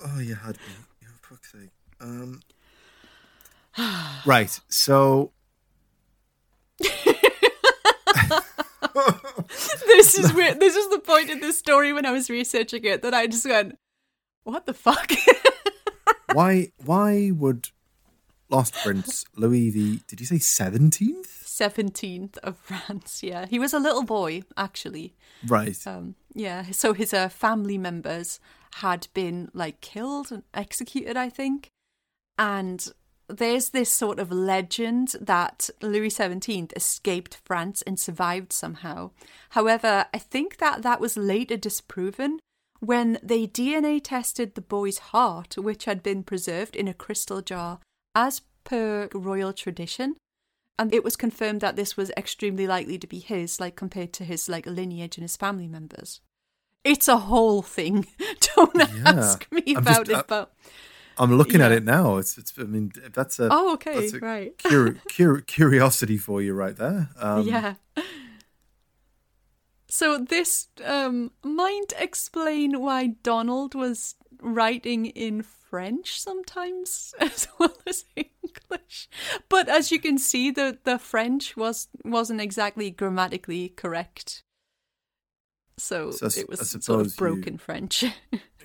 Oh, 0.02 0.18
you 0.18 0.34
had 0.34 0.56
me. 0.56 1.06
For 1.20 1.34
fuck's 1.34 1.52
sake. 1.52 1.68
Um, 2.00 2.40
right. 4.24 4.58
So 4.70 5.32
This 9.86 10.18
is 10.18 10.32
where 10.32 10.54
This 10.54 10.74
is 10.74 10.88
the 10.90 10.98
point 11.00 11.30
in 11.30 11.40
this 11.40 11.58
story 11.58 11.92
when 11.92 12.06
I 12.06 12.12
was 12.12 12.30
researching 12.30 12.84
it 12.84 13.02
that 13.02 13.12
I 13.14 13.26
just 13.26 13.46
went, 13.46 13.78
"What 14.44 14.66
the 14.66 14.74
fuck?" 14.74 15.12
why 16.32 16.72
why 16.84 17.30
would 17.32 17.68
Lost 18.48 18.74
Prince 18.74 19.24
Louis 19.36 19.70
the 19.70 20.00
did 20.08 20.20
you 20.20 20.26
say 20.26 20.38
seventeenth? 20.38 21.46
Seventeenth 21.46 22.38
of 22.38 22.56
France. 22.56 23.22
Yeah, 23.22 23.46
he 23.46 23.58
was 23.58 23.74
a 23.74 23.78
little 23.78 24.04
boy 24.04 24.42
actually. 24.56 25.14
Right. 25.46 25.76
Um, 25.86 26.14
yeah, 26.34 26.64
so 26.70 26.92
his 26.92 27.12
uh, 27.12 27.28
family 27.28 27.78
members 27.78 28.40
had 28.74 29.08
been 29.14 29.50
like 29.52 29.80
killed 29.80 30.30
and 30.30 30.42
executed, 30.54 31.16
I 31.16 31.28
think. 31.28 31.68
And 32.38 32.86
there's 33.28 33.70
this 33.70 33.90
sort 33.90 34.18
of 34.18 34.32
legend 34.32 35.14
that 35.20 35.70
Louis 35.80 36.10
XVII 36.10 36.68
escaped 36.74 37.38
France 37.44 37.82
and 37.82 37.98
survived 37.98 38.52
somehow. 38.52 39.10
However, 39.50 40.06
I 40.12 40.18
think 40.18 40.58
that 40.58 40.82
that 40.82 41.00
was 41.00 41.16
later 41.16 41.56
disproven 41.56 42.40
when 42.80 43.18
they 43.22 43.46
DNA 43.46 44.00
tested 44.02 44.54
the 44.54 44.60
boy's 44.60 44.98
heart, 44.98 45.56
which 45.56 45.84
had 45.84 46.02
been 46.02 46.22
preserved 46.22 46.74
in 46.74 46.88
a 46.88 46.94
crystal 46.94 47.42
jar 47.42 47.78
as 48.14 48.42
per 48.64 49.08
royal 49.12 49.52
tradition. 49.52 50.16
And 50.80 50.94
it 50.94 51.04
was 51.04 51.14
confirmed 51.14 51.60
that 51.60 51.76
this 51.76 51.94
was 51.98 52.10
extremely 52.16 52.66
likely 52.66 52.98
to 52.98 53.06
be 53.06 53.18
his, 53.18 53.60
like 53.60 53.76
compared 53.76 54.14
to 54.14 54.24
his 54.24 54.48
like 54.48 54.64
lineage 54.66 55.18
and 55.18 55.22
his 55.24 55.36
family 55.36 55.68
members. 55.68 56.20
It's 56.84 57.06
a 57.06 57.18
whole 57.18 57.60
thing. 57.60 58.06
Don't 58.56 58.74
Yeah. 58.76 58.86
ask 59.04 59.46
me 59.52 59.62
I'm 59.68 59.76
about 59.82 60.06
just- 60.06 60.16
uh, 60.16 60.20
it, 60.20 60.26
but 60.26 60.54
I'm 61.18 61.36
looking 61.36 61.60
at 61.60 61.70
it 61.70 61.84
now. 61.84 62.16
It's 62.16 62.38
it's. 62.38 62.54
I 62.58 62.62
mean, 62.62 62.92
that's 63.12 63.38
a 63.38 63.48
oh, 63.50 63.74
okay, 63.74 64.08
a 64.08 64.18
right, 64.20 64.56
cur- 64.56 64.96
cur- 65.14 65.42
curiosity 65.42 66.16
for 66.16 66.40
you 66.40 66.54
right 66.54 66.74
there. 66.76 67.10
Um, 67.18 67.46
yeah. 67.46 67.74
So 69.88 70.16
this 70.18 70.68
um, 70.84 71.32
might 71.44 71.92
explain 71.98 72.80
why 72.80 73.16
Donald 73.22 73.74
was 73.74 74.14
writing 74.40 75.06
in 75.06 75.42
French 75.42 76.18
sometimes 76.20 77.12
as 77.20 77.48
well 77.58 77.76
as 77.86 78.04
English. 78.16 78.30
But 79.48 79.68
as 79.68 79.90
you 79.92 79.98
can 80.00 80.18
see, 80.18 80.50
the, 80.50 80.78
the 80.84 80.98
French 80.98 81.56
was 81.56 81.88
wasn't 82.04 82.40
exactly 82.40 82.90
grammatically 82.90 83.70
correct. 83.70 84.42
So, 85.78 86.10
So 86.10 86.26
I 86.26 86.40
it 86.40 86.48
was 86.48 86.70
sort 86.84 87.00
of 87.00 87.06
you- 87.06 87.12
broken 87.16 87.58
French. 87.58 88.04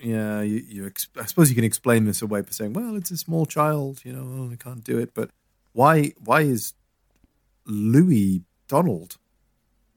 Yeah, 0.02 0.42
you, 0.42 0.62
you 0.68 0.86
ex- 0.86 1.08
I 1.18 1.24
suppose 1.24 1.48
you 1.48 1.54
can 1.54 1.64
explain 1.64 2.04
this 2.04 2.20
away 2.20 2.42
by 2.42 2.50
saying, 2.50 2.74
"Well, 2.74 2.96
it's 2.96 3.10
a 3.10 3.16
small 3.16 3.46
child, 3.46 4.02
you 4.04 4.12
know, 4.12 4.50
I 4.52 4.56
can't 4.56 4.84
do 4.84 4.98
it." 4.98 5.14
But 5.14 5.30
why? 5.72 6.12
Why 6.22 6.42
is 6.42 6.74
Louis 7.64 8.42
Donald? 8.68 9.16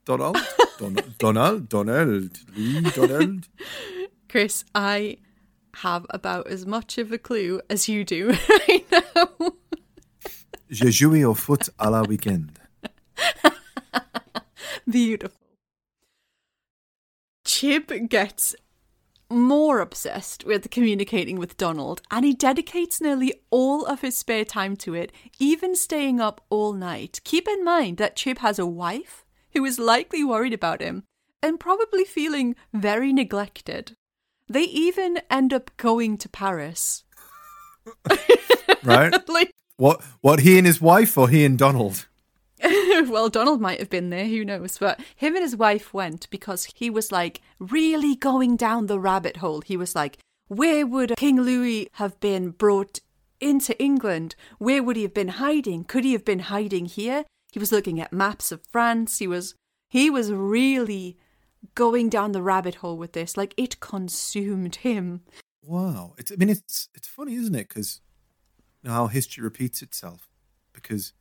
Donald, 0.06 0.38
Don- 0.78 1.14
Donald, 1.18 1.68
Donald, 1.68 2.40
Louis 2.56 2.92
Donald. 2.92 3.50
Chris, 4.30 4.64
I 4.74 5.18
have 5.76 6.06
about 6.12 6.48
as 6.48 6.66
much 6.66 6.98
of 6.98 7.12
a 7.12 7.18
clue 7.18 7.60
as 7.70 7.90
you 7.90 8.06
do 8.06 8.30
right 8.50 8.86
now. 8.90 9.52
J'ai 10.70 10.92
joué 10.92 11.26
au 11.26 11.34
foot 11.34 11.70
à 11.78 11.90
la 11.90 12.04
weekend. 12.04 12.52
Beautiful. 14.88 15.36
Chib 17.46 18.10
gets 18.10 18.56
more 19.30 19.80
obsessed 19.80 20.44
with 20.44 20.70
communicating 20.70 21.38
with 21.38 21.58
Donald, 21.58 22.02
and 22.10 22.26
he 22.26 22.34
dedicates 22.34 23.02
nearly 23.02 23.34
all 23.52 23.86
of 23.86 24.02
his 24.02 24.18
spare 24.18 24.46
time 24.46 24.76
to 24.78 24.94
it, 24.94 25.12
even 25.40 25.76
staying 25.76 26.20
up 26.20 26.42
all 26.50 26.74
night. 26.74 27.22
Keep 27.24 27.48
in 27.48 27.64
mind 27.64 27.98
that 27.98 28.16
Chib 28.16 28.40
has 28.40 28.60
a 28.60 28.66
wife 28.66 29.26
who 29.54 29.66
is 29.66 29.80
likely 29.80 30.24
worried 30.24 30.54
about 30.54 30.82
him 30.82 31.04
and 31.42 31.60
probably 31.60 32.04
feeling 32.04 32.56
very 32.74 33.14
neglected. 33.14 33.94
They 34.48 34.64
even 34.64 35.20
end 35.30 35.54
up 35.54 35.76
going 35.78 36.18
to 36.18 36.30
Paris. 36.30 37.04
Right? 38.84 39.14
Like, 39.28 39.52
what? 39.80 40.04
What? 40.22 40.42
He 40.42 40.58
and 40.58 40.68
his 40.68 40.82
wife, 40.82 41.18
or 41.18 41.30
he 41.30 41.46
and 41.46 41.58
Donald? 41.58 42.08
well, 43.08 43.30
Donald 43.30 43.62
might 43.62 43.80
have 43.80 43.90
been 43.90 44.10
there, 44.10 44.26
who 44.26 44.44
knows? 44.44 44.78
But 44.78 45.00
him 45.16 45.36
and 45.36 45.44
his 45.44 45.56
wife 45.56 45.94
went 45.94 46.30
because 46.30 46.66
he 46.76 46.90
was 46.90 47.12
like 47.12 47.42
really 47.58 48.16
going 48.16 48.58
down 48.58 48.88
the 48.88 49.00
rabbit 49.00 49.38
hole. 49.38 49.62
He 49.62 49.78
was 49.78 49.96
like, 49.96 50.18
where 50.48 50.86
would 50.86 51.16
King 51.16 51.42
Louis 51.42 51.90
have 51.94 52.20
been 52.20 52.50
brought 52.50 53.00
into 53.40 53.80
England? 53.82 54.36
Where 54.58 54.84
would 54.84 54.98
he 54.98 55.04
have 55.04 55.14
been 55.14 55.30
hiding? 55.30 55.86
Could 55.86 56.04
he 56.04 56.12
have 56.12 56.26
been 56.26 56.40
hiding 56.40 56.86
here? 56.86 57.24
He 57.52 57.60
was 57.60 57.72
looking 57.72 58.02
at 58.02 58.12
maps 58.12 58.52
of 58.52 58.62
France. 58.70 59.20
He 59.20 59.28
was 59.28 59.56
he 59.90 60.10
was 60.10 60.32
really 60.32 61.18
going 61.76 62.10
down 62.10 62.34
the 62.34 62.42
rabbit 62.42 62.76
hole 62.76 62.98
with 62.98 63.14
this. 63.14 63.38
Like 63.38 63.54
it 63.56 63.80
consumed 63.80 64.78
him. 64.78 65.22
Wow. 65.64 66.16
It's, 66.18 66.32
I 66.32 66.36
mean, 66.36 66.50
it's 66.50 66.90
it's 66.94 67.08
funny, 67.08 67.36
isn't 67.36 67.56
it? 67.56 67.70
Because 67.70 68.02
how 68.86 69.08
history 69.08 69.44
repeats 69.44 69.82
itself. 69.82 70.30
Because 70.74 71.14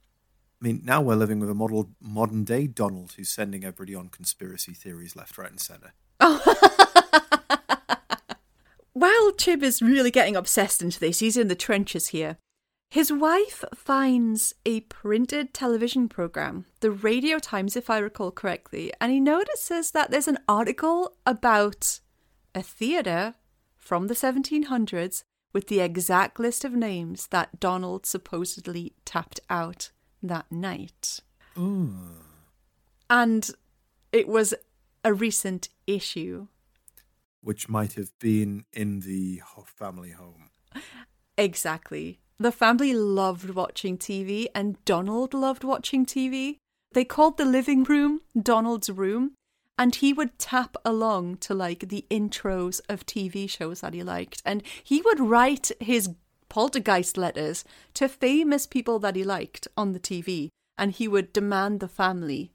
I 0.60 0.64
mean, 0.64 0.82
now 0.84 1.00
we're 1.00 1.14
living 1.14 1.38
with 1.38 1.50
a 1.50 1.54
model 1.54 1.90
modern 2.00 2.44
day 2.44 2.66
Donald 2.66 3.12
who's 3.12 3.28
sending 3.28 3.64
everybody 3.64 3.94
on 3.94 4.08
conspiracy 4.08 4.74
theories 4.74 5.14
left, 5.14 5.38
right, 5.38 5.50
and 5.50 5.60
centre. 5.60 5.92
While 8.92 9.30
Chib 9.32 9.62
is 9.62 9.80
really 9.80 10.10
getting 10.10 10.34
obsessed 10.34 10.82
into 10.82 10.98
this, 10.98 11.20
he's 11.20 11.36
in 11.36 11.46
the 11.46 11.54
trenches 11.54 12.08
here. 12.08 12.38
His 12.90 13.12
wife 13.12 13.62
finds 13.74 14.54
a 14.66 14.80
printed 14.80 15.54
television 15.54 16.08
program, 16.08 16.64
the 16.80 16.90
Radio 16.90 17.38
Times, 17.38 17.76
if 17.76 17.90
I 17.90 17.98
recall 17.98 18.32
correctly, 18.32 18.92
and 19.00 19.12
he 19.12 19.20
notices 19.20 19.92
that 19.92 20.10
there's 20.10 20.26
an 20.26 20.38
article 20.48 21.14
about 21.24 22.00
a 22.54 22.62
theatre 22.62 23.34
from 23.76 24.06
the 24.06 24.14
1700s 24.14 25.22
with 25.52 25.68
the 25.68 25.80
exact 25.80 26.38
list 26.38 26.64
of 26.64 26.72
names 26.72 27.28
that 27.28 27.58
Donald 27.58 28.06
supposedly 28.06 28.94
tapped 29.04 29.40
out 29.48 29.90
that 30.22 30.50
night. 30.50 31.20
And 31.56 33.50
it 34.12 34.28
was 34.28 34.54
a 35.04 35.14
recent 35.14 35.68
issue. 35.86 36.48
Which 37.40 37.68
might 37.68 37.94
have 37.94 38.10
been 38.18 38.64
in 38.72 39.00
the 39.00 39.40
family 39.64 40.10
home. 40.10 40.50
Exactly. 41.36 42.18
The 42.38 42.52
family 42.52 42.92
loved 42.94 43.50
watching 43.50 43.98
TV, 43.98 44.46
and 44.54 44.84
Donald 44.84 45.34
loved 45.34 45.64
watching 45.64 46.04
TV. 46.04 46.58
They 46.92 47.04
called 47.04 47.36
the 47.36 47.44
living 47.44 47.84
room 47.84 48.20
Donald's 48.40 48.90
room, 48.90 49.34
and 49.78 49.94
he 49.94 50.12
would 50.12 50.38
tap 50.38 50.76
along 50.84 51.36
to 51.36 51.54
like 51.54 51.88
the 51.88 52.04
intros 52.10 52.80
of 52.88 53.06
TV 53.06 53.48
shows 53.48 53.80
that 53.80 53.94
he 53.94 54.02
liked. 54.02 54.42
And 54.44 54.62
he 54.82 55.00
would 55.00 55.20
write 55.20 55.70
his 55.78 56.10
poltergeist 56.48 57.16
letters 57.16 57.64
to 57.94 58.08
famous 58.08 58.66
people 58.66 58.98
that 58.98 59.14
he 59.14 59.22
liked 59.22 59.68
on 59.76 59.92
the 59.92 60.00
TV, 60.00 60.48
and 60.76 60.92
he 60.92 61.06
would 61.06 61.32
demand 61.32 61.78
the 61.80 61.88
family 61.88 62.50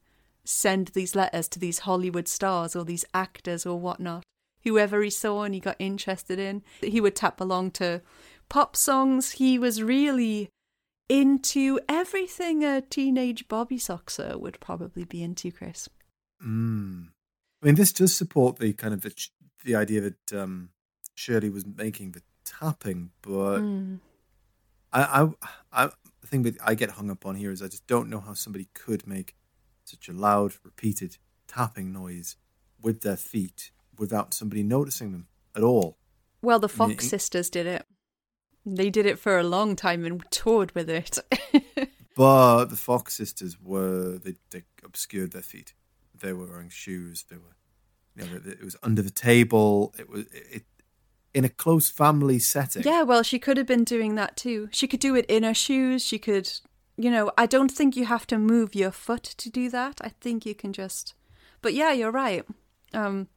send 0.45 0.89
these 0.89 1.15
letters 1.15 1.47
to 1.47 1.59
these 1.59 1.79
Hollywood 1.79 2.27
stars 2.27 2.75
or 2.75 2.83
these 2.83 3.05
actors 3.13 3.65
or 3.65 3.79
whatnot. 3.79 4.23
Whoever 4.63 5.01
he 5.01 5.09
saw 5.09 5.43
and 5.43 5.53
he 5.53 5.59
got 5.61 5.75
interested 5.79 6.39
in, 6.39 6.63
he 6.81 6.99
would 6.99 7.15
tap 7.15 7.39
along 7.39 7.71
to 7.71 8.01
pop 8.49 8.75
songs. 8.75 9.31
He 9.31 9.57
was 9.57 9.81
really 9.81 10.49
into 11.09 11.79
everything 11.87 12.63
a 12.63 12.81
teenage 12.81 13.47
Bobby 13.47 13.77
Soxer 13.77 14.39
would 14.39 14.59
probably 14.59 15.05
be 15.05 15.21
into, 15.23 15.51
Chris. 15.51 15.89
Mm. 16.45 17.09
I 17.63 17.65
mean, 17.65 17.75
this 17.75 17.93
does 17.93 18.13
support 18.13 18.57
the 18.57 18.73
kind 18.73 18.93
of 18.93 19.01
the, 19.01 19.27
the 19.63 19.75
idea 19.75 20.01
that 20.01 20.33
um, 20.33 20.69
Shirley 21.15 21.49
was 21.49 21.65
making 21.65 22.11
the 22.11 22.21
tapping, 22.43 23.11
but 23.21 23.59
Mm. 23.59 23.99
I, 24.91 25.23
I, 25.71 25.85
I, 25.85 25.89
the 26.21 26.27
thing 26.27 26.43
that 26.43 26.57
I 26.63 26.75
get 26.75 26.91
hung 26.91 27.09
up 27.09 27.25
on 27.25 27.35
here 27.35 27.51
is 27.51 27.63
I 27.63 27.67
just 27.67 27.87
don't 27.87 28.09
know 28.09 28.19
how 28.19 28.33
somebody 28.33 28.67
could 28.75 29.07
make 29.07 29.35
such 29.85 30.07
a 30.07 30.13
loud, 30.13 30.53
repeated 30.63 31.17
tapping 31.47 31.91
noise 31.91 32.35
with 32.81 33.01
their 33.01 33.17
feet 33.17 33.71
without 33.97 34.33
somebody 34.33 34.61
noticing 34.61 35.11
them 35.11 35.27
at 35.55 35.63
all. 35.63 35.97
Well, 36.43 36.59
the 36.59 36.67
I 36.67 36.87
mean, 36.87 36.97
Fox 36.97 37.07
sisters 37.07 37.49
did 37.49 37.65
it. 37.65 37.85
They 38.65 38.89
did 38.89 39.05
it 39.05 39.17
for 39.17 39.39
a 39.39 39.43
long 39.43 39.75
time 39.75 40.05
and 40.05 40.23
toured 40.29 40.75
with 40.75 40.89
it. 40.89 41.17
But 42.15 42.65
the 42.65 42.75
Fox 42.75 43.15
sisters 43.15 43.59
were 43.59 44.19
they, 44.23 44.35
they 44.51 44.63
obscured 44.83 45.31
their 45.31 45.41
feet. 45.41 45.73
They 46.23 46.33
were 46.33 46.47
wearing 46.47 46.69
shoes. 46.69 47.25
They 47.29 47.35
were, 47.37 47.55
you 48.15 48.25
know, 48.25 48.41
it 48.51 48.63
was 48.63 48.75
under 48.81 49.01
the 49.03 49.11
table. 49.11 49.93
It 49.99 50.09
was 50.09 50.25
it 50.31 50.63
in 51.33 51.45
a 51.45 51.49
close 51.49 51.89
family 51.89 52.39
setting. 52.39 52.83
yeah, 52.83 53.03
well, 53.03 53.23
she 53.23 53.37
could 53.39 53.57
have 53.57 53.67
been 53.67 53.83
doing 53.83 54.15
that 54.15 54.37
too. 54.37 54.69
She 54.71 54.87
could 54.87 54.99
do 54.99 55.15
it 55.15 55.25
in 55.27 55.43
her 55.43 55.53
shoes. 55.53 56.03
She 56.03 56.17
could, 56.19 56.51
you 56.97 57.09
know, 57.11 57.31
I 57.37 57.45
don't 57.45 57.71
think 57.71 57.95
you 57.95 58.05
have 58.05 58.25
to 58.27 58.37
move 58.37 58.73
your 58.75 58.91
foot 58.91 59.23
to 59.23 59.49
do 59.49 59.69
that. 59.69 59.99
I 60.01 60.09
think 60.21 60.45
you 60.45 60.55
can 60.55 60.73
just. 60.73 61.13
But 61.61 61.73
yeah, 61.73 61.91
you're 61.91 62.11
right. 62.11 62.45
Um, 62.93 63.27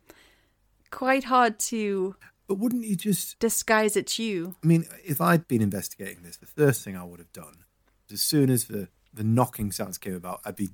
quite 0.90 1.24
hard 1.24 1.58
to 1.70 2.14
But 2.46 2.58
wouldn't 2.58 2.84
you 2.84 2.96
just? 2.96 3.38
disguise 3.38 3.96
it's 3.96 4.18
you. 4.18 4.56
I 4.62 4.66
mean, 4.66 4.84
if 5.04 5.20
I'd 5.20 5.48
been 5.48 5.62
investigating 5.62 6.22
this, 6.22 6.36
the 6.36 6.46
first 6.46 6.84
thing 6.84 6.96
I 6.96 7.04
would 7.04 7.18
have 7.18 7.32
done, 7.32 7.64
as 8.12 8.22
soon 8.22 8.50
as 8.50 8.66
the 8.66 8.88
the 9.14 9.24
knocking 9.24 9.72
sounds 9.72 9.96
came 9.96 10.14
about, 10.14 10.40
I'd 10.44 10.56
be 10.56 10.68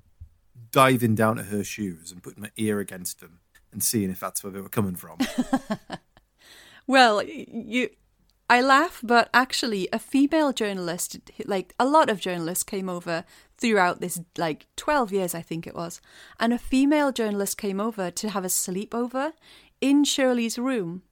diving 0.73 1.15
down 1.15 1.39
at 1.39 1.47
her 1.47 1.63
shoes 1.63 2.11
and 2.11 2.23
putting 2.23 2.43
my 2.43 2.51
ear 2.57 2.81
against 2.81 3.21
them 3.21 3.41
and 3.71 3.83
seeing 3.83 4.11
if 4.11 4.21
that's 4.21 4.43
where 4.43 4.53
they 4.53 4.61
were 4.61 4.69
coming 4.69 4.97
from. 4.97 5.19
Well, 6.87 7.23
you, 7.23 7.91
I 8.51 8.61
laugh, 8.61 9.01
but 9.03 9.31
actually, 9.33 9.89
a 9.93 9.99
female 9.99 10.53
journalist, 10.53 11.19
like 11.47 11.75
a 11.79 11.87
lot 11.87 12.11
of 12.11 12.21
journalists, 12.21 12.65
came 12.65 12.89
over 12.89 13.25
throughout 13.57 14.01
this 14.01 14.21
like 14.37 14.67
twelve 14.77 15.13
years, 15.13 15.35
I 15.35 15.43
think 15.43 15.67
it 15.67 15.75
was, 15.75 16.01
and 16.41 16.53
a 16.53 16.59
female 16.59 17.13
journalist 17.13 17.57
came 17.57 17.81
over 17.81 18.11
to 18.11 18.31
have 18.31 18.45
a 18.45 18.49
sleepover 18.49 19.33
in 19.81 20.05
Shirley's 20.05 20.59
room 20.59 21.03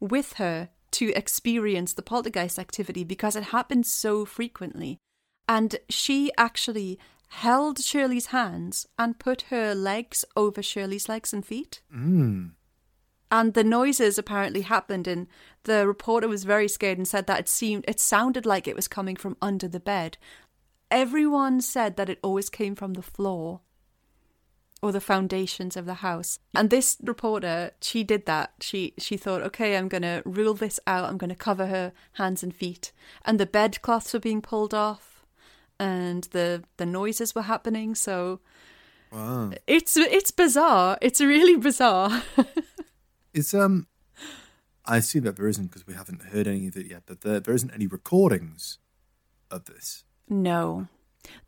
with 0.00 0.34
her 0.34 0.70
to 0.92 1.12
experience 1.14 1.94
the 1.94 2.02
poltergeist 2.02 2.58
activity 2.58 3.04
because 3.04 3.36
it 3.36 3.44
happened 3.44 3.86
so 3.86 4.24
frequently, 4.24 4.98
and 5.48 5.76
she 5.88 6.32
actually 6.36 6.98
held 7.32 7.80
Shirley's 7.80 8.26
hands 8.26 8.86
and 8.98 9.18
put 9.18 9.42
her 9.42 9.74
legs 9.74 10.22
over 10.36 10.62
Shirley's 10.62 11.08
legs 11.08 11.32
and 11.32 11.44
feet. 11.44 11.80
Mm. 11.94 12.52
and 13.30 13.54
the 13.54 13.64
noises 13.64 14.18
apparently 14.18 14.60
happened 14.60 15.06
and 15.08 15.26
the 15.64 15.86
reporter 15.86 16.28
was 16.28 16.44
very 16.44 16.68
scared 16.68 16.98
and 16.98 17.08
said 17.08 17.26
that 17.26 17.40
it 17.40 17.48
seemed 17.48 17.84
it 17.88 17.98
sounded 17.98 18.44
like 18.44 18.68
it 18.68 18.76
was 18.76 18.86
coming 18.86 19.16
from 19.16 19.38
under 19.40 19.66
the 19.66 19.80
bed. 19.80 20.18
Everyone 20.90 21.62
said 21.62 21.96
that 21.96 22.10
it 22.10 22.18
always 22.22 22.50
came 22.50 22.74
from 22.74 22.92
the 22.92 23.02
floor 23.16 23.60
or 24.82 24.92
the 24.92 25.00
foundations 25.00 25.74
of 25.74 25.86
the 25.86 26.02
house. 26.08 26.38
And 26.54 26.68
this 26.68 26.98
reporter 27.02 27.70
she 27.80 28.04
did 28.04 28.26
that. 28.26 28.52
She 28.60 28.92
she 28.98 29.16
thought 29.16 29.42
okay 29.42 29.76
i'm 29.78 29.88
going 29.88 30.02
to 30.02 30.22
rule 30.26 30.54
this 30.54 30.78
out. 30.86 31.08
I'm 31.08 31.16
going 31.16 31.30
to 31.30 31.46
cover 31.48 31.66
her 31.68 31.92
hands 32.12 32.42
and 32.42 32.54
feet. 32.54 32.92
And 33.24 33.40
the 33.40 33.46
bedcloths 33.46 34.12
were 34.12 34.20
being 34.20 34.42
pulled 34.42 34.74
off 34.74 35.11
and 35.80 36.24
the 36.32 36.62
the 36.76 36.86
noises 36.86 37.34
were 37.34 37.42
happening 37.42 37.94
so 37.94 38.40
Wow. 39.10 39.50
it's 39.66 39.96
it's 39.96 40.30
bizarre 40.30 40.96
it's 41.02 41.20
really 41.20 41.56
bizarre 41.56 42.22
It's 43.34 43.54
um, 43.54 43.86
I 44.84 44.98
assume 44.98 45.24
that 45.24 45.36
there 45.36 45.48
isn't 45.48 45.66
because 45.68 45.86
we 45.86 45.94
haven't 45.94 46.22
heard 46.32 46.46
any 46.46 46.66
of 46.68 46.76
it 46.76 46.90
yet. 46.90 47.04
But 47.06 47.22
there 47.22 47.40
there 47.40 47.54
isn't 47.54 47.70
any 47.72 47.86
recordings 47.86 48.78
of 49.50 49.64
this. 49.64 50.04
No. 50.28 50.88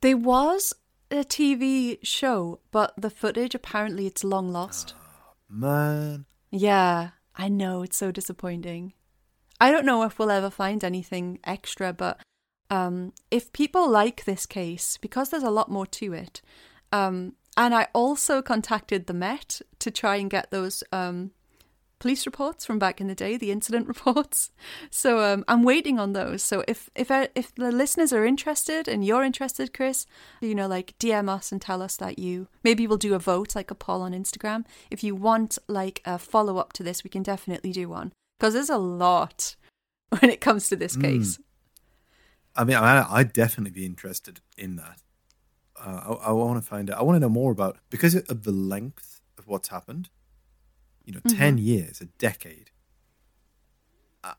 There 0.00 0.16
was 0.16 0.72
a 1.10 1.24
TV 1.24 1.98
show, 2.02 2.60
but 2.70 2.94
the 2.96 3.10
footage 3.10 3.54
apparently 3.54 4.06
it's 4.06 4.24
long 4.24 4.48
lost. 4.50 4.94
Man, 5.48 6.24
Yeah, 6.50 7.10
I 7.36 7.48
know, 7.50 7.82
it's 7.82 7.98
so 7.98 8.10
disappointing. 8.10 8.94
I 9.60 9.70
don't 9.70 9.84
know 9.86 10.02
if 10.04 10.18
we'll 10.18 10.30
ever 10.30 10.48
find 10.50 10.82
anything 10.82 11.38
extra, 11.44 11.92
but 11.92 12.18
um 12.70 13.12
if 13.30 13.52
people 13.52 13.88
like 13.88 14.24
this 14.24 14.46
case, 14.46 14.98
because 15.00 15.30
there's 15.30 15.42
a 15.42 15.50
lot 15.50 15.70
more 15.70 15.86
to 15.86 16.12
it, 16.12 16.42
um 16.92 17.34
and 17.56 17.74
I 17.74 17.88
also 17.92 18.42
contacted 18.42 19.06
the 19.06 19.14
Met 19.14 19.60
to 19.78 19.90
try 19.90 20.16
and 20.16 20.30
get 20.30 20.50
those 20.50 20.82
um 20.92 21.30
police 22.04 22.26
reports 22.26 22.66
from 22.66 22.78
back 22.78 23.00
in 23.00 23.06
the 23.06 23.14
day, 23.14 23.38
the 23.38 23.50
incident 23.50 23.88
reports. 23.94 24.50
So 24.90 25.20
um, 25.20 25.42
I'm 25.48 25.62
waiting 25.62 25.98
on 25.98 26.12
those. 26.12 26.42
So 26.42 26.62
if 26.68 26.90
if 26.94 27.10
I, 27.10 27.30
if 27.34 27.54
the 27.54 27.72
listeners 27.72 28.12
are 28.12 28.26
interested 28.26 28.88
and 28.88 29.02
you're 29.02 29.24
interested, 29.24 29.72
Chris, 29.72 30.04
you 30.42 30.54
know, 30.54 30.66
like 30.66 30.98
DM 30.98 31.30
us 31.30 31.50
and 31.50 31.62
tell 31.62 31.80
us 31.80 31.96
that 31.96 32.18
you 32.18 32.48
maybe 32.62 32.86
we'll 32.86 32.98
do 32.98 33.14
a 33.14 33.18
vote, 33.18 33.54
like 33.54 33.70
a 33.70 33.74
poll 33.74 34.02
on 34.02 34.12
Instagram. 34.12 34.66
If 34.90 35.02
you 35.02 35.14
want 35.14 35.56
like 35.66 36.02
a 36.04 36.18
follow 36.18 36.58
up 36.58 36.74
to 36.74 36.82
this, 36.82 37.04
we 37.04 37.08
can 37.08 37.22
definitely 37.22 37.72
do 37.72 37.88
one 37.88 38.12
because 38.38 38.52
there's 38.52 38.68
a 38.68 38.76
lot 38.76 39.56
when 40.18 40.30
it 40.30 40.42
comes 40.42 40.68
to 40.68 40.76
this 40.76 40.96
case. 40.98 41.38
I 42.56 42.64
mean, 42.64 42.76
I, 42.76 43.06
I'd 43.10 43.32
definitely 43.32 43.72
be 43.72 43.86
interested 43.86 44.40
in 44.56 44.76
that. 44.76 45.02
Uh, 45.78 46.16
I, 46.22 46.28
I 46.28 46.32
want 46.32 46.62
to 46.62 46.68
find 46.68 46.90
out. 46.90 46.98
I 46.98 47.02
want 47.02 47.16
to 47.16 47.20
know 47.20 47.28
more 47.28 47.52
about 47.52 47.78
because 47.90 48.14
of 48.14 48.44
the 48.44 48.52
length 48.52 49.20
of 49.38 49.48
what's 49.48 49.68
happened. 49.68 50.08
You 51.04 51.14
know, 51.14 51.20
ten 51.28 51.58
years, 51.58 52.00
a 52.00 52.06
decade. 52.06 52.70
I, 54.22 54.34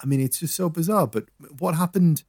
I 0.00 0.06
mean, 0.06 0.20
it's 0.20 0.40
just 0.40 0.56
so 0.56 0.68
bizarre. 0.68 1.06
But 1.06 1.26
what 1.58 1.76
happened 1.76 2.24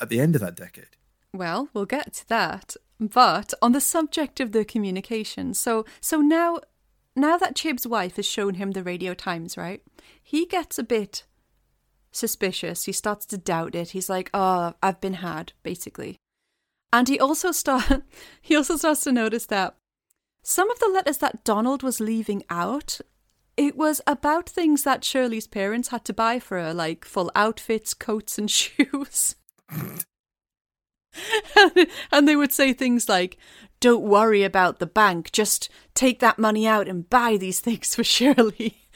at 0.00 0.08
the 0.08 0.20
end 0.20 0.34
of 0.34 0.40
that 0.42 0.56
decade? 0.56 0.96
Well, 1.32 1.68
we'll 1.72 1.86
get 1.86 2.12
to 2.14 2.28
that. 2.28 2.76
But 3.00 3.54
on 3.62 3.72
the 3.72 3.80
subject 3.80 4.40
of 4.40 4.52
the 4.52 4.64
communication, 4.64 5.54
so 5.54 5.84
so 6.00 6.20
now 6.20 6.58
now 7.14 7.36
that 7.36 7.54
Chib's 7.56 7.86
wife 7.86 8.16
has 8.16 8.26
shown 8.26 8.54
him 8.54 8.72
the 8.72 8.82
radio 8.82 9.14
times, 9.14 9.56
right? 9.56 9.82
He 10.22 10.46
gets 10.46 10.78
a 10.78 10.82
bit 10.82 11.24
suspicious. 12.12 12.84
He 12.84 12.92
starts 12.92 13.26
to 13.26 13.38
doubt 13.38 13.74
it. 13.74 13.90
He's 13.90 14.08
like, 14.08 14.30
"Oh, 14.34 14.74
I've 14.82 15.00
been 15.00 15.14
had," 15.14 15.52
basically. 15.62 16.18
And 16.92 17.08
he 17.08 17.20
also 17.20 17.52
start 17.52 18.02
he 18.40 18.56
also 18.56 18.76
starts 18.76 19.02
to 19.02 19.12
notice 19.12 19.46
that 19.46 19.76
some 20.42 20.70
of 20.70 20.78
the 20.78 20.88
letters 20.88 21.18
that 21.18 21.44
Donald 21.44 21.82
was 21.82 22.00
leaving 22.00 22.42
out, 22.48 23.00
it 23.56 23.76
was 23.76 24.00
about 24.06 24.48
things 24.48 24.84
that 24.84 25.04
Shirley's 25.04 25.46
parents 25.46 25.88
had 25.88 26.04
to 26.06 26.14
buy 26.14 26.38
for 26.38 26.58
her, 26.58 26.72
like 26.72 27.04
full 27.04 27.30
outfits, 27.34 27.92
coats, 27.92 28.38
and 28.38 28.50
shoes. 28.50 29.36
and 32.12 32.28
they 32.28 32.36
would 32.36 32.52
say 32.52 32.72
things 32.72 33.08
like, 33.08 33.36
Don't 33.80 34.02
worry 34.02 34.44
about 34.44 34.78
the 34.78 34.86
bank, 34.86 35.32
just 35.32 35.68
take 35.94 36.20
that 36.20 36.38
money 36.38 36.66
out 36.66 36.88
and 36.88 37.10
buy 37.10 37.36
these 37.36 37.60
things 37.60 37.94
for 37.94 38.04
Shirley. 38.04 38.88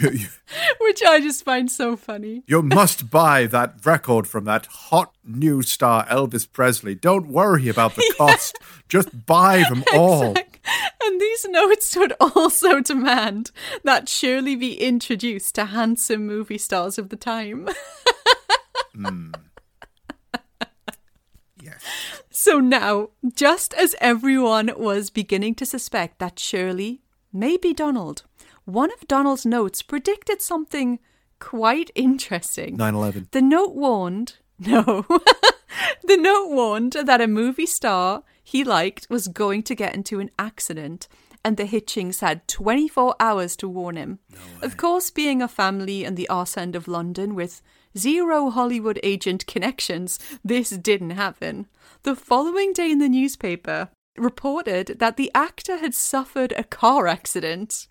You, 0.00 0.10
you, 0.10 0.26
Which 0.80 1.02
I 1.02 1.20
just 1.20 1.44
find 1.44 1.70
so 1.70 1.96
funny. 1.96 2.42
you 2.46 2.62
must 2.62 3.10
buy 3.10 3.46
that 3.46 3.84
record 3.84 4.26
from 4.26 4.44
that 4.44 4.66
hot 4.66 5.14
new 5.24 5.62
star 5.62 6.06
Elvis 6.06 6.50
Presley. 6.50 6.94
Don't 6.94 7.28
worry 7.28 7.68
about 7.68 7.94
the 7.94 8.14
cost. 8.18 8.58
Just 8.88 9.26
buy 9.26 9.64
them 9.68 9.84
all. 9.92 10.34
And 11.02 11.20
these 11.20 11.46
notes 11.48 11.96
would 11.96 12.14
also 12.20 12.80
demand 12.80 13.50
that 13.82 14.08
Shirley 14.08 14.56
be 14.56 14.80
introduced 14.80 15.54
to 15.56 15.66
handsome 15.66 16.26
movie 16.26 16.58
stars 16.58 16.98
of 16.98 17.08
the 17.10 17.16
time. 17.16 17.68
Hmm. 18.94 19.32
Yes. 21.62 21.82
So 22.30 22.60
now, 22.60 23.10
just 23.34 23.74
as 23.74 23.94
everyone 24.00 24.70
was 24.76 25.08
beginning 25.10 25.54
to 25.56 25.66
suspect 25.66 26.18
that 26.18 26.38
Shirley 26.38 27.02
may 27.32 27.56
be 27.56 27.72
Donald, 27.72 28.24
one 28.64 28.92
of 28.92 29.06
Donald's 29.08 29.46
notes 29.46 29.82
predicted 29.82 30.40
something 30.40 30.98
quite 31.38 31.90
interesting. 31.94 32.76
9 32.76 32.94
11. 32.94 33.28
The 33.32 33.42
note 33.42 33.74
warned, 33.74 34.36
no, 34.58 35.02
the 36.04 36.16
note 36.16 36.48
warned 36.48 36.92
that 36.92 37.20
a 37.20 37.26
movie 37.26 37.66
star 37.66 38.22
he 38.42 38.64
liked 38.64 39.08
was 39.10 39.28
going 39.28 39.62
to 39.64 39.74
get 39.74 39.94
into 39.94 40.20
an 40.20 40.30
accident, 40.38 41.08
and 41.44 41.56
the 41.56 41.64
Hitchings 41.64 42.20
had 42.20 42.48
24 42.48 43.16
hours 43.20 43.56
to 43.56 43.68
warn 43.68 43.96
him. 43.96 44.18
of 44.62 44.76
course, 44.76 45.10
being 45.10 45.42
a 45.42 45.48
family 45.48 46.04
in 46.04 46.14
the 46.14 46.28
arse 46.28 46.56
end 46.56 46.74
of 46.74 46.88
London 46.88 47.34
with 47.34 47.60
zero 47.96 48.50
Hollywood 48.50 48.98
agent 49.02 49.46
connections, 49.46 50.18
this 50.44 50.70
didn't 50.70 51.10
happen. 51.10 51.66
The 52.02 52.16
following 52.16 52.72
day 52.72 52.90
in 52.90 52.98
the 52.98 53.08
newspaper 53.08 53.90
reported 54.16 54.96
that 54.98 55.16
the 55.16 55.30
actor 55.34 55.78
had 55.78 55.94
suffered 55.94 56.52
a 56.56 56.64
car 56.64 57.06
accident. 57.06 57.88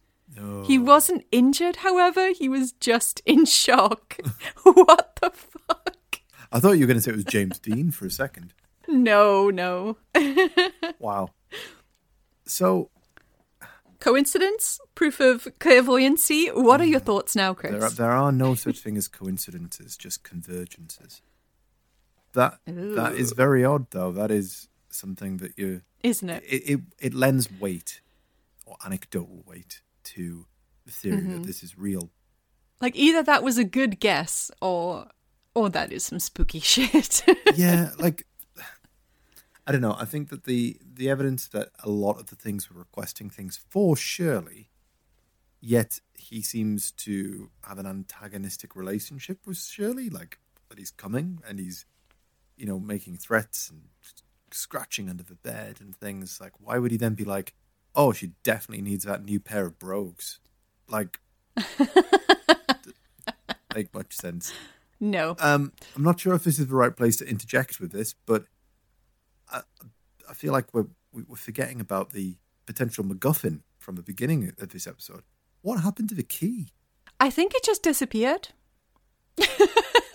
He 0.65 0.77
wasn't 0.77 1.25
injured, 1.31 1.77
however, 1.77 2.31
he 2.31 2.49
was 2.49 2.71
just 2.73 3.21
in 3.25 3.45
shock. 3.45 4.17
what 4.63 5.19
the 5.21 5.29
fuck? 5.29 6.21
I 6.51 6.59
thought 6.59 6.73
you 6.73 6.81
were 6.81 6.87
going 6.87 6.97
to 6.97 7.01
say 7.01 7.11
it 7.11 7.15
was 7.15 7.25
James 7.25 7.59
Dean 7.59 7.91
for 7.91 8.05
a 8.05 8.11
second. 8.11 8.53
No, 8.87 9.49
no. 9.49 9.97
Wow. 10.99 11.29
So 12.45 12.89
Coincidence? 14.03 14.81
Proof 14.95 15.21
of 15.21 15.47
clairvoyancy? 15.59 16.47
What 16.47 16.81
are 16.81 16.85
your 16.85 16.99
mm. 16.99 17.05
thoughts 17.05 17.37
now, 17.37 17.53
Chris? 17.53 17.71
there 17.71 17.83
are, 17.83 17.89
there 17.89 18.11
are 18.11 18.31
no 18.33 18.53
such 18.53 18.79
thing 18.79 18.97
as 18.97 19.07
coincidences, 19.07 19.95
just 19.95 20.25
convergences. 20.25 21.21
That 22.33 22.59
that 22.65 23.13
is 23.13 23.31
very 23.31 23.63
odd, 23.63 23.89
though. 23.91 24.11
That 24.11 24.29
is 24.29 24.67
something 24.89 25.37
that 25.37 25.57
you 25.57 25.83
Isn't 26.03 26.29
it? 26.29 26.43
it, 26.43 26.69
it 26.69 26.79
it 26.99 27.13
lends 27.13 27.49
weight 27.49 28.01
or 28.65 28.75
anecdotal 28.85 29.41
weight 29.45 29.81
to 30.05 30.45
the 30.85 30.91
theory 30.91 31.17
Mm-hmm. 31.17 31.31
that 31.33 31.43
this 31.47 31.63
is 31.63 31.77
real. 31.77 32.11
Like 32.81 32.95
either 32.95 33.23
that 33.23 33.43
was 33.43 33.57
a 33.57 33.63
good 33.63 33.99
guess 33.99 34.51
or 34.61 35.07
or 35.55 35.69
that 35.69 35.91
is 35.91 36.05
some 36.05 36.19
spooky 36.19 36.59
shit. 36.73 37.23
yeah, 37.55 37.91
like 37.99 38.25
I 39.67 39.71
don't 39.71 39.81
know. 39.81 39.95
I 39.97 40.05
think 40.05 40.29
that 40.29 40.43
the 40.43 40.77
the 40.83 41.09
evidence 41.09 41.47
that 41.49 41.69
a 41.83 41.89
lot 41.89 42.19
of 42.19 42.27
the 42.27 42.35
things 42.35 42.69
were 42.69 42.79
requesting 42.79 43.29
things 43.29 43.57
for 43.69 43.95
Shirley, 43.95 44.69
yet 45.61 45.99
he 46.15 46.41
seems 46.41 46.91
to 46.91 47.49
have 47.63 47.79
an 47.79 47.85
antagonistic 47.85 48.75
relationship 48.75 49.39
with 49.45 49.57
Shirley. 49.57 50.09
Like 50.09 50.39
that 50.69 50.77
he's 50.79 50.91
coming 50.91 51.39
and 51.47 51.59
he's, 51.59 51.85
you 52.57 52.65
know, 52.65 52.79
making 52.79 53.17
threats 53.17 53.69
and 53.69 53.83
scratching 54.51 55.09
under 55.09 55.23
the 55.23 55.35
bed 55.35 55.77
and 55.79 55.95
things. 55.95 56.39
Like, 56.41 56.53
why 56.59 56.77
would 56.77 56.91
he 56.91 56.97
then 56.97 57.13
be 57.13 57.23
like, 57.25 57.53
"Oh, 57.95 58.11
she 58.13 58.31
definitely 58.43 58.81
needs 58.83 59.05
that 59.05 59.23
new 59.23 59.39
pair 59.39 59.65
of 59.65 59.79
brogues"? 59.79 60.39
Like, 60.87 61.19
make 63.75 63.93
much 63.93 64.13
sense. 64.15 64.53
no. 64.99 65.35
Um, 65.39 65.71
I'm 65.95 66.03
not 66.03 66.19
sure 66.19 66.33
if 66.33 66.43
this 66.43 66.59
is 66.59 66.67
the 66.67 66.75
right 66.75 66.95
place 66.95 67.17
to 67.17 67.27
interject 67.27 67.79
with 67.79 67.91
this, 67.91 68.13
but 68.25 68.45
I, 69.51 69.61
I 70.29 70.33
feel 70.33 70.51
like 70.53 70.73
we're 70.73 70.87
we- 71.11 71.23
we're 71.27 71.35
forgetting 71.35 71.79
about 71.79 72.11
the 72.11 72.37
potential 72.65 73.03
MacGuffin 73.03 73.61
from 73.79 73.95
the 73.95 74.01
beginning 74.03 74.51
of 74.59 74.69
this 74.69 74.87
episode. 74.87 75.23
What 75.61 75.81
happened 75.81 76.09
to 76.09 76.15
the 76.15 76.23
key? 76.23 76.69
I 77.19 77.29
think 77.29 77.53
it 77.55 77.63
just 77.63 77.83
disappeared. 77.83 78.49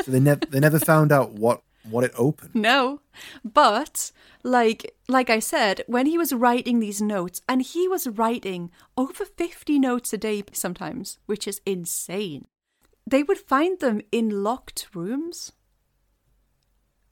So 0.05 0.12
they 0.12 0.20
never 0.20 0.41
they 0.47 0.59
never 0.61 0.79
found 0.79 1.12
out 1.12 1.33
what 1.33 1.61
what 1.91 2.05
it 2.05 2.12
opened. 2.16 2.55
No. 2.55 3.01
But 3.45 4.12
like 4.43 4.95
like 5.09 5.30
I 5.30 5.39
said, 5.39 5.82
when 5.86 6.07
he 6.07 6.18
was 6.18 6.32
writing 6.32 6.80
these 6.80 7.01
notes 7.03 7.43
and 7.49 7.62
he 7.62 7.89
was 7.89 8.07
writing 8.07 8.70
over 8.97 9.24
50 9.24 9.78
notes 9.78 10.12
a 10.12 10.18
day 10.18 10.43
sometimes, 10.53 11.18
which 11.26 11.47
is 11.49 11.61
insane. 11.66 12.47
They 13.07 13.22
would 13.22 13.39
find 13.39 13.80
them 13.80 14.01
in 14.12 14.43
locked 14.43 14.89
rooms. 14.95 15.53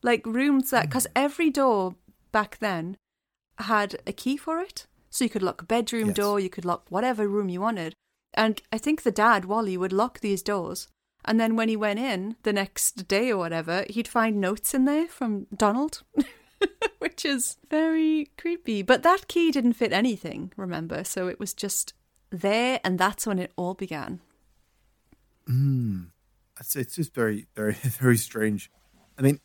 Like 0.02 0.26
rooms 0.26 0.70
that 0.70 0.86
hmm. 0.86 0.92
cuz 0.92 1.06
every 1.16 1.50
door 1.50 1.96
back 2.32 2.58
then 2.58 2.96
had 3.58 3.96
a 4.06 4.12
key 4.12 4.36
for 4.36 4.60
it. 4.60 4.86
So 5.10 5.24
you 5.24 5.30
could 5.30 5.42
lock 5.42 5.62
a 5.62 5.64
bedroom 5.64 6.08
Yes. 6.08 6.16
door, 6.16 6.40
you 6.40 6.50
could 6.50 6.66
lock 6.66 6.86
whatever 6.90 7.26
room 7.26 7.48
you 7.48 7.60
wanted. 7.60 7.94
And 8.34 8.60
I 8.70 8.76
think 8.76 9.02
the 9.02 9.10
dad, 9.10 9.46
Wally, 9.46 9.76
would 9.78 9.92
lock 9.92 10.20
these 10.20 10.42
doors. 10.42 10.88
And 11.26 11.40
then 11.40 11.56
when 11.56 11.68
he 11.68 11.76
went 11.76 11.98
in 11.98 12.36
the 12.44 12.52
next 12.52 13.08
day 13.08 13.30
or 13.32 13.36
whatever, 13.38 13.84
he'd 13.90 14.06
find 14.08 14.40
notes 14.40 14.74
in 14.74 14.84
there 14.84 15.08
from 15.08 15.46
Donald, 15.54 16.02
which 17.00 17.24
is 17.24 17.56
very 17.68 18.30
creepy. 18.38 18.82
But 18.82 19.02
that 19.02 19.26
key 19.28 19.50
didn't 19.50 19.72
fit 19.74 19.92
anything, 19.92 20.52
remember? 20.56 21.02
So 21.04 21.26
it 21.28 21.40
was 21.40 21.52
just 21.52 21.94
there, 22.30 22.78
and 22.84 22.98
that's 22.98 23.26
when 23.26 23.38
it 23.38 23.52
all 23.56 23.74
began. 23.74 24.20
Hmm. 25.46 26.04
It's, 26.58 26.74
it's 26.76 26.96
just 26.96 27.14
very 27.14 27.46
very 27.54 27.72
very 27.82 28.16
strange. 28.16 28.70
I 29.18 29.22
mean, 29.22 29.40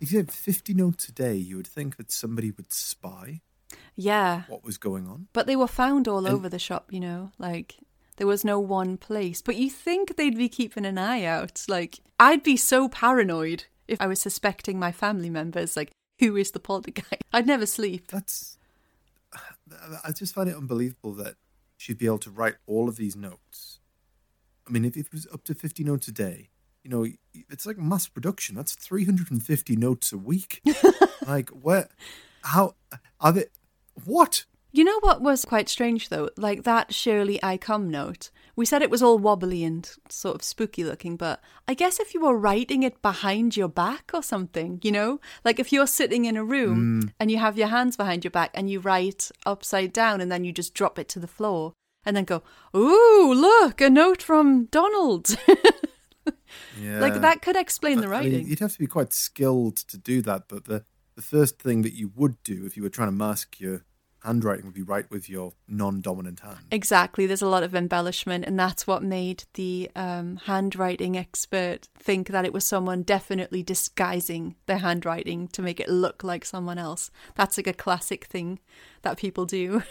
if 0.00 0.12
you 0.12 0.18
had 0.18 0.30
50 0.32 0.74
notes 0.74 1.08
a 1.08 1.12
day, 1.12 1.34
you 1.34 1.56
would 1.56 1.66
think 1.66 1.96
that 1.96 2.10
somebody 2.10 2.50
would 2.50 2.72
spy 2.72 3.40
Yeah. 3.94 4.42
what 4.48 4.64
was 4.64 4.76
going 4.78 5.06
on. 5.08 5.28
But 5.32 5.46
they 5.46 5.56
were 5.56 5.68
found 5.68 6.08
all 6.08 6.26
And- 6.26 6.34
over 6.34 6.48
the 6.48 6.58
shop, 6.58 6.92
you 6.92 7.00
know, 7.00 7.30
like 7.38 7.76
there 8.16 8.26
was 8.26 8.44
no 8.44 8.58
one 8.58 8.96
place. 8.96 9.42
But 9.42 9.56
you 9.56 9.70
think 9.70 10.16
they'd 10.16 10.36
be 10.36 10.48
keeping 10.48 10.86
an 10.86 10.98
eye 10.98 11.24
out. 11.24 11.64
Like, 11.68 12.00
I'd 12.18 12.42
be 12.42 12.56
so 12.56 12.88
paranoid 12.88 13.64
if 13.86 14.00
I 14.00 14.06
was 14.06 14.20
suspecting 14.20 14.78
my 14.78 14.92
family 14.92 15.30
members, 15.30 15.76
like, 15.76 15.90
who 16.18 16.36
is 16.36 16.52
the 16.52 16.60
poltergeist? 16.60 17.22
I'd 17.32 17.46
never 17.46 17.66
sleep. 17.66 18.08
That's 18.08 18.56
I 20.04 20.12
just 20.12 20.34
find 20.34 20.48
it 20.48 20.56
unbelievable 20.56 21.12
that 21.14 21.34
she'd 21.76 21.98
be 21.98 22.06
able 22.06 22.18
to 22.18 22.30
write 22.30 22.54
all 22.66 22.88
of 22.88 22.96
these 22.96 23.16
notes. 23.16 23.80
I 24.66 24.72
mean, 24.72 24.84
if 24.84 24.96
it 24.96 25.12
was 25.12 25.26
up 25.32 25.44
to 25.44 25.54
50 25.54 25.84
notes 25.84 26.08
a 26.08 26.12
day, 26.12 26.50
you 26.82 26.90
know, 26.90 27.06
it's 27.32 27.66
like 27.66 27.78
mass 27.78 28.06
production. 28.06 28.54
That's 28.54 28.74
350 28.74 29.76
notes 29.76 30.12
a 30.12 30.18
week. 30.18 30.62
like, 31.26 31.50
where, 31.50 31.88
how, 32.42 32.74
are 33.20 33.32
they, 33.32 33.46
what? 34.04 34.44
You 34.74 34.82
know 34.82 34.98
what 35.02 35.22
was 35.22 35.44
quite 35.44 35.68
strange 35.68 36.08
though? 36.08 36.30
Like 36.36 36.64
that 36.64 36.92
Shirley 36.92 37.38
I 37.44 37.56
come 37.56 37.88
note. 37.88 38.30
We 38.56 38.66
said 38.66 38.82
it 38.82 38.90
was 38.90 39.04
all 39.04 39.18
wobbly 39.18 39.62
and 39.62 39.88
sort 40.08 40.34
of 40.34 40.42
spooky 40.42 40.82
looking, 40.82 41.16
but 41.16 41.40
I 41.68 41.74
guess 41.74 42.00
if 42.00 42.12
you 42.12 42.20
were 42.20 42.36
writing 42.36 42.82
it 42.82 43.00
behind 43.00 43.56
your 43.56 43.68
back 43.68 44.10
or 44.12 44.20
something, 44.20 44.80
you 44.82 44.90
know? 44.90 45.20
Like 45.44 45.60
if 45.60 45.72
you're 45.72 45.86
sitting 45.86 46.24
in 46.24 46.36
a 46.36 46.44
room 46.44 47.02
mm. 47.04 47.12
and 47.20 47.30
you 47.30 47.38
have 47.38 47.56
your 47.56 47.68
hands 47.68 47.96
behind 47.96 48.24
your 48.24 48.32
back 48.32 48.50
and 48.52 48.68
you 48.68 48.80
write 48.80 49.30
upside 49.46 49.92
down 49.92 50.20
and 50.20 50.30
then 50.30 50.42
you 50.42 50.50
just 50.50 50.74
drop 50.74 50.98
it 50.98 51.08
to 51.10 51.20
the 51.20 51.28
floor 51.28 51.74
and 52.04 52.16
then 52.16 52.24
go, 52.24 52.42
Ooh, 52.76 53.32
look, 53.32 53.80
a 53.80 53.88
note 53.88 54.22
from 54.22 54.64
Donald. 54.66 55.36
Yeah. 56.80 57.00
like 57.00 57.20
that 57.20 57.42
could 57.42 57.56
explain 57.56 57.98
the 58.00 58.06
I 58.06 58.22
mean, 58.22 58.32
writing. 58.32 58.46
you'd 58.46 58.60
have 58.60 58.72
to 58.72 58.78
be 58.78 58.86
quite 58.86 59.12
skilled 59.12 59.76
to 59.76 59.98
do 59.98 60.22
that, 60.22 60.44
but 60.48 60.64
the, 60.64 60.84
the 61.16 61.22
first 61.22 61.60
thing 61.60 61.82
that 61.82 61.94
you 61.94 62.12
would 62.14 62.42
do 62.42 62.64
if 62.64 62.76
you 62.76 62.82
were 62.82 62.88
trying 62.88 63.08
to 63.08 63.12
mask 63.12 63.60
your 63.60 63.84
handwriting 64.24 64.64
would 64.64 64.74
be 64.74 64.82
write 64.82 65.10
with 65.10 65.28
your 65.28 65.52
non-dominant 65.68 66.40
hand. 66.40 66.58
Exactly. 66.70 67.26
There's 67.26 67.42
a 67.42 67.48
lot 67.48 67.62
of 67.62 67.74
embellishment, 67.74 68.44
and 68.44 68.58
that's 68.58 68.86
what 68.86 69.02
made 69.02 69.44
the 69.54 69.90
um, 69.94 70.36
handwriting 70.44 71.16
expert 71.16 71.88
think 71.96 72.28
that 72.28 72.44
it 72.44 72.52
was 72.52 72.66
someone 72.66 73.02
definitely 73.02 73.62
disguising 73.62 74.56
their 74.66 74.78
handwriting 74.78 75.48
to 75.48 75.62
make 75.62 75.80
it 75.80 75.88
look 75.88 76.24
like 76.24 76.44
someone 76.44 76.78
else. 76.78 77.10
That's 77.34 77.56
like 77.56 77.66
a 77.66 77.72
classic 77.72 78.24
thing 78.24 78.58
that 79.02 79.18
people 79.18 79.44
do. 79.46 79.82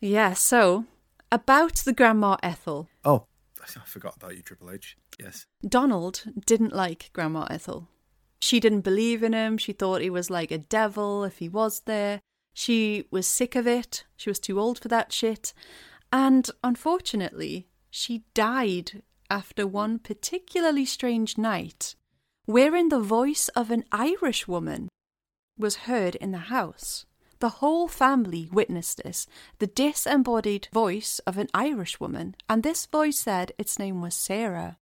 Yeah, 0.00 0.34
so 0.34 0.84
about 1.32 1.76
the 1.76 1.92
Grandma 1.92 2.36
Ethel. 2.42 2.88
Oh, 3.04 3.26
I 3.62 3.80
forgot 3.86 4.16
about 4.16 4.36
you, 4.36 4.42
Triple 4.42 4.70
H. 4.70 4.96
Yes. 5.18 5.46
Donald 5.66 6.24
didn't 6.46 6.74
like 6.74 7.10
Grandma 7.12 7.46
Ethel. 7.50 7.88
She 8.40 8.60
didn't 8.60 8.82
believe 8.82 9.22
in 9.22 9.32
him. 9.32 9.56
She 9.56 9.72
thought 9.72 10.02
he 10.02 10.10
was 10.10 10.28
like 10.28 10.50
a 10.50 10.58
devil 10.58 11.24
if 11.24 11.38
he 11.38 11.48
was 11.48 11.80
there. 11.86 12.20
She 12.54 13.04
was 13.10 13.26
sick 13.26 13.56
of 13.56 13.66
it. 13.66 14.04
She 14.16 14.30
was 14.30 14.38
too 14.38 14.58
old 14.60 14.78
for 14.78 14.88
that 14.88 15.12
shit. 15.12 15.52
And 16.12 16.48
unfortunately, 16.62 17.66
she 17.90 18.24
died 18.32 19.02
after 19.28 19.66
one 19.66 19.98
particularly 19.98 20.84
strange 20.84 21.36
night, 21.36 21.96
wherein 22.46 22.88
the 22.88 23.00
voice 23.00 23.48
of 23.50 23.70
an 23.70 23.84
Irish 23.90 24.46
woman 24.46 24.88
was 25.58 25.86
heard 25.88 26.14
in 26.16 26.30
the 26.30 26.46
house. 26.54 27.06
The 27.40 27.60
whole 27.60 27.88
family 27.88 28.48
witnessed 28.52 29.02
this, 29.02 29.26
the 29.58 29.66
disembodied 29.66 30.68
voice 30.72 31.18
of 31.26 31.36
an 31.36 31.48
Irish 31.52 31.98
woman, 32.00 32.36
and 32.48 32.62
this 32.62 32.86
voice 32.86 33.18
said 33.18 33.52
its 33.58 33.78
name 33.78 34.00
was 34.00 34.14
Sarah. 34.14 34.78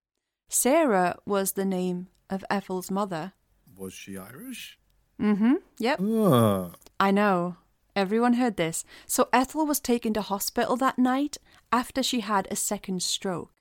Sarah 0.49 1.17
was 1.25 1.53
the 1.53 1.65
name 1.65 2.07
of 2.29 2.45
Ethel's 2.49 2.91
mother. 2.91 3.33
Was 3.75 3.93
she 3.93 4.17
Irish? 4.17 4.77
Mm 5.19 5.37
hmm. 5.37 5.53
Yep. 5.79 5.99
Oh, 6.01 6.71
I 6.99 7.11
know. 7.11 7.57
Everyone 7.95 8.33
heard 8.33 8.57
this. 8.57 8.85
So 9.05 9.29
Ethel 9.31 9.65
was 9.65 9.79
taken 9.79 10.13
to 10.13 10.21
hospital 10.21 10.75
that 10.77 10.97
night 10.97 11.37
after 11.71 12.01
she 12.01 12.21
had 12.21 12.47
a 12.49 12.55
second 12.55 13.03
stroke. 13.03 13.51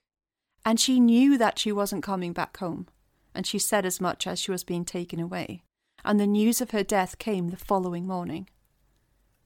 And 0.65 0.79
she 0.79 1.01
knew 1.01 1.37
that 1.39 1.59
she 1.59 1.73
wasn't 1.73 2.03
coming 2.03 2.33
back 2.33 2.57
home. 2.59 2.87
And 3.35 3.47
she 3.47 3.59
said 3.59 3.85
as 3.85 4.01
much 4.01 4.27
as 4.27 4.39
she 4.39 4.51
was 4.51 4.65
being 4.65 4.85
taken 4.85 5.21
away. 5.21 5.65
And 6.05 6.19
the 6.19 6.27
news 6.27 6.61
of 6.61 6.71
her 6.71 6.83
death 6.83 7.19
came 7.19 7.51
the 7.51 7.57
following 7.57 8.07
morning. 8.07 8.49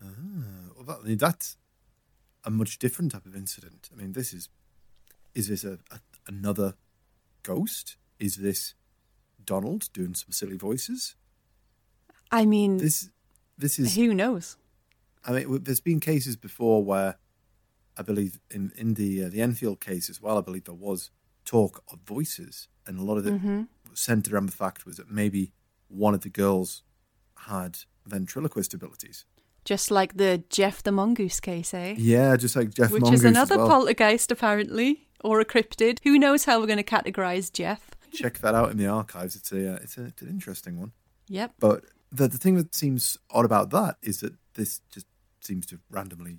Ah, 0.03 0.07
well, 0.77 1.01
that, 1.03 1.19
that's 1.19 1.57
a 2.45 2.51
much 2.51 2.79
different 2.79 3.13
type 3.13 3.27
of 3.27 3.35
incident. 3.35 3.91
I 3.93 3.97
mean, 3.97 4.13
this 4.13 4.33
is 4.33 4.49
is 5.35 5.49
this 5.49 5.65
a, 5.65 5.79
a 5.91 6.01
another 6.27 6.75
ghost? 7.43 7.97
Is 8.19 8.37
this 8.37 8.75
Donald 9.45 9.91
doing 9.93 10.15
some 10.15 10.33
silly 10.33 10.57
voices? 10.57 11.15
I 12.31 12.47
mean, 12.47 12.79
This 12.79 13.11
this 13.59 13.79
is 13.79 13.95
who 13.95 14.15
knows? 14.15 14.57
I 15.27 15.33
mean, 15.33 15.63
there's 15.65 15.81
been 15.81 16.01
cases 16.01 16.37
before 16.37 16.85
where 16.85 17.17
I 17.97 18.03
believe 18.03 18.39
in 18.51 18.73
in 18.77 18.95
the 18.95 19.25
uh, 19.25 19.29
the 19.29 19.43
Enfield 19.43 19.81
case 19.81 20.09
as 20.09 20.21
well. 20.21 20.39
I 20.39 20.41
believe 20.41 20.65
there 20.65 20.75
was 20.75 21.11
talk 21.45 21.83
of 21.93 22.01
voices, 22.07 22.69
and 22.87 22.99
a 22.99 23.03
lot 23.03 23.19
of 23.19 23.27
it 23.27 23.67
centered 23.95 24.33
around 24.33 24.47
the 24.47 24.53
fact 24.57 24.87
was 24.87 24.97
that 24.97 25.11
maybe 25.11 25.53
one 25.89 26.15
of 26.15 26.21
the 26.21 26.29
girls 26.29 26.83
had 27.41 27.79
ventriloquist 28.07 28.75
abilities. 28.75 29.25
Just 29.65 29.91
like 29.91 30.17
the 30.17 30.45
Jeff 30.49 30.83
the 30.83 30.93
Mongoose 30.93 31.41
case, 31.41 31.75
eh? 31.75 31.95
Yeah, 31.99 32.37
just 32.37 32.55
like 32.55 32.71
Jeff 32.71 32.93
Which 32.93 33.03
Mongoose 33.03 33.21
is 33.21 33.25
another 33.25 33.59
well. 33.59 33.69
poltergeist, 33.69 34.31
apparently, 34.31 35.09
or 35.25 35.41
a 35.41 35.45
cryptid. 35.45 35.99
Who 36.05 36.19
knows 36.19 36.45
how 36.45 36.61
we're 36.61 36.67
going 36.67 36.77
to 36.77 36.85
categorize 36.85 37.53
Jeff? 37.53 37.91
Check 38.13 38.39
that 38.39 38.55
out 38.55 38.71
in 38.71 38.77
the 38.77 38.87
archives. 38.87 39.35
It's 39.35 39.51
a 39.51 39.75
uh, 39.75 39.79
it's, 39.83 39.99
a, 39.99 40.05
it's 40.05 40.23
an 40.23 40.29
interesting 40.29 40.79
one. 40.79 40.93
Yep. 41.29 41.55
But 41.59 41.85
the 42.13 42.29
the 42.29 42.39
thing 42.39 42.55
that 42.57 42.75
seems 42.75 43.19
odd 43.31 43.45
about 43.45 43.71
that 43.71 43.97
is 44.03 44.21
that 44.21 44.35
this 44.55 44.81
just 44.93 45.07
seems 45.47 45.67
to 45.67 45.77
have 45.77 45.83
randomly 45.91 46.39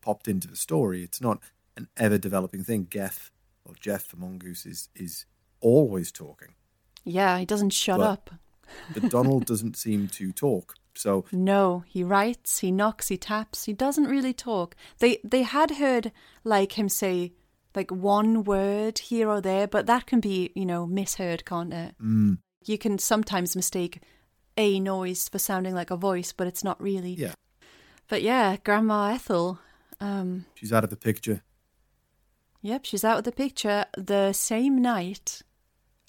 popped 0.00 0.28
into 0.28 0.48
the 0.48 0.56
story. 0.56 1.02
It's 1.02 1.20
not 1.20 1.40
an 1.76 1.88
ever 1.96 2.18
developing 2.18 2.64
thing. 2.64 2.86
Geff 2.90 3.30
or 3.64 3.74
Jeff 3.78 4.08
the 4.08 4.16
mongoose 4.16 4.64
is 4.66 4.88
is 4.94 5.26
always 5.60 6.10
talking, 6.12 6.54
Yeah, 7.04 7.38
he 7.38 7.44
doesn't 7.46 7.70
shut 7.70 7.98
Well- 7.98 8.08
up. 8.12 8.30
but 8.94 9.10
Donald 9.10 9.46
doesn't 9.46 9.76
seem 9.76 10.08
to 10.08 10.30
talk. 10.32 10.74
So 10.94 11.24
No, 11.32 11.84
he 11.86 12.02
writes, 12.04 12.58
he 12.58 12.70
knocks, 12.70 13.08
he 13.08 13.16
taps, 13.16 13.64
he 13.64 13.72
doesn't 13.72 14.04
really 14.06 14.32
talk. 14.34 14.74
They 14.98 15.18
they 15.24 15.42
had 15.42 15.72
heard 15.72 16.12
like 16.44 16.78
him 16.78 16.88
say 16.88 17.32
like 17.74 17.90
one 17.90 18.44
word 18.44 18.98
here 18.98 19.28
or 19.28 19.40
there, 19.40 19.66
but 19.68 19.86
that 19.86 20.06
can 20.06 20.20
be, 20.20 20.50
you 20.54 20.66
know, 20.66 20.86
misheard, 20.86 21.44
can't 21.44 21.72
it? 21.72 21.94
mm, 22.02 22.38
You 22.66 22.78
can 22.78 22.98
sometimes 22.98 23.54
mistake 23.56 24.02
a 24.56 24.80
noise 24.80 25.28
for 25.28 25.38
sounding 25.38 25.74
like 25.74 25.90
a 25.92 25.96
voice, 25.96 26.32
but 26.32 26.46
it's 26.48 26.64
not 26.64 26.80
really. 26.82 27.12
yeah, 27.14 27.34
But 28.08 28.22
yeah, 28.22 28.56
Grandma 28.64 29.10
Ethel, 29.14 29.58
um, 30.00 30.46
she's 30.54 30.72
out 30.72 30.84
of 30.84 30.90
the 30.90 30.96
picture. 30.96 31.42
yep, 32.62 32.84
she's 32.84 33.04
out 33.04 33.18
of 33.18 33.24
the 33.24 33.32
picture 33.32 33.84
the 33.96 34.32
same 34.32 34.80
night 34.80 35.42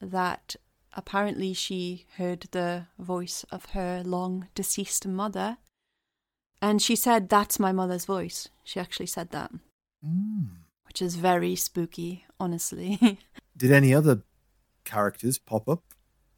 that 0.01 0.55
apparently 0.95 1.53
she 1.53 2.05
heard 2.17 2.47
the 2.51 2.87
voice 2.97 3.45
of 3.51 3.65
her 3.71 4.01
long 4.05 4.47
deceased 4.55 5.05
mother. 5.07 5.57
And 6.61 6.81
she 6.81 6.95
said, 6.95 7.29
That's 7.29 7.59
my 7.59 7.71
mother's 7.71 8.05
voice. 8.05 8.49
She 8.63 8.79
actually 8.79 9.05
said 9.07 9.31
that, 9.31 9.51
Mm. 10.05 10.49
which 10.87 11.01
is 11.01 11.15
very 11.15 11.55
spooky, 11.55 12.25
honestly. 12.39 13.19
Did 13.57 13.71
any 13.71 13.93
other 13.93 14.23
characters 14.85 15.37
pop 15.37 15.67
up, 15.67 15.83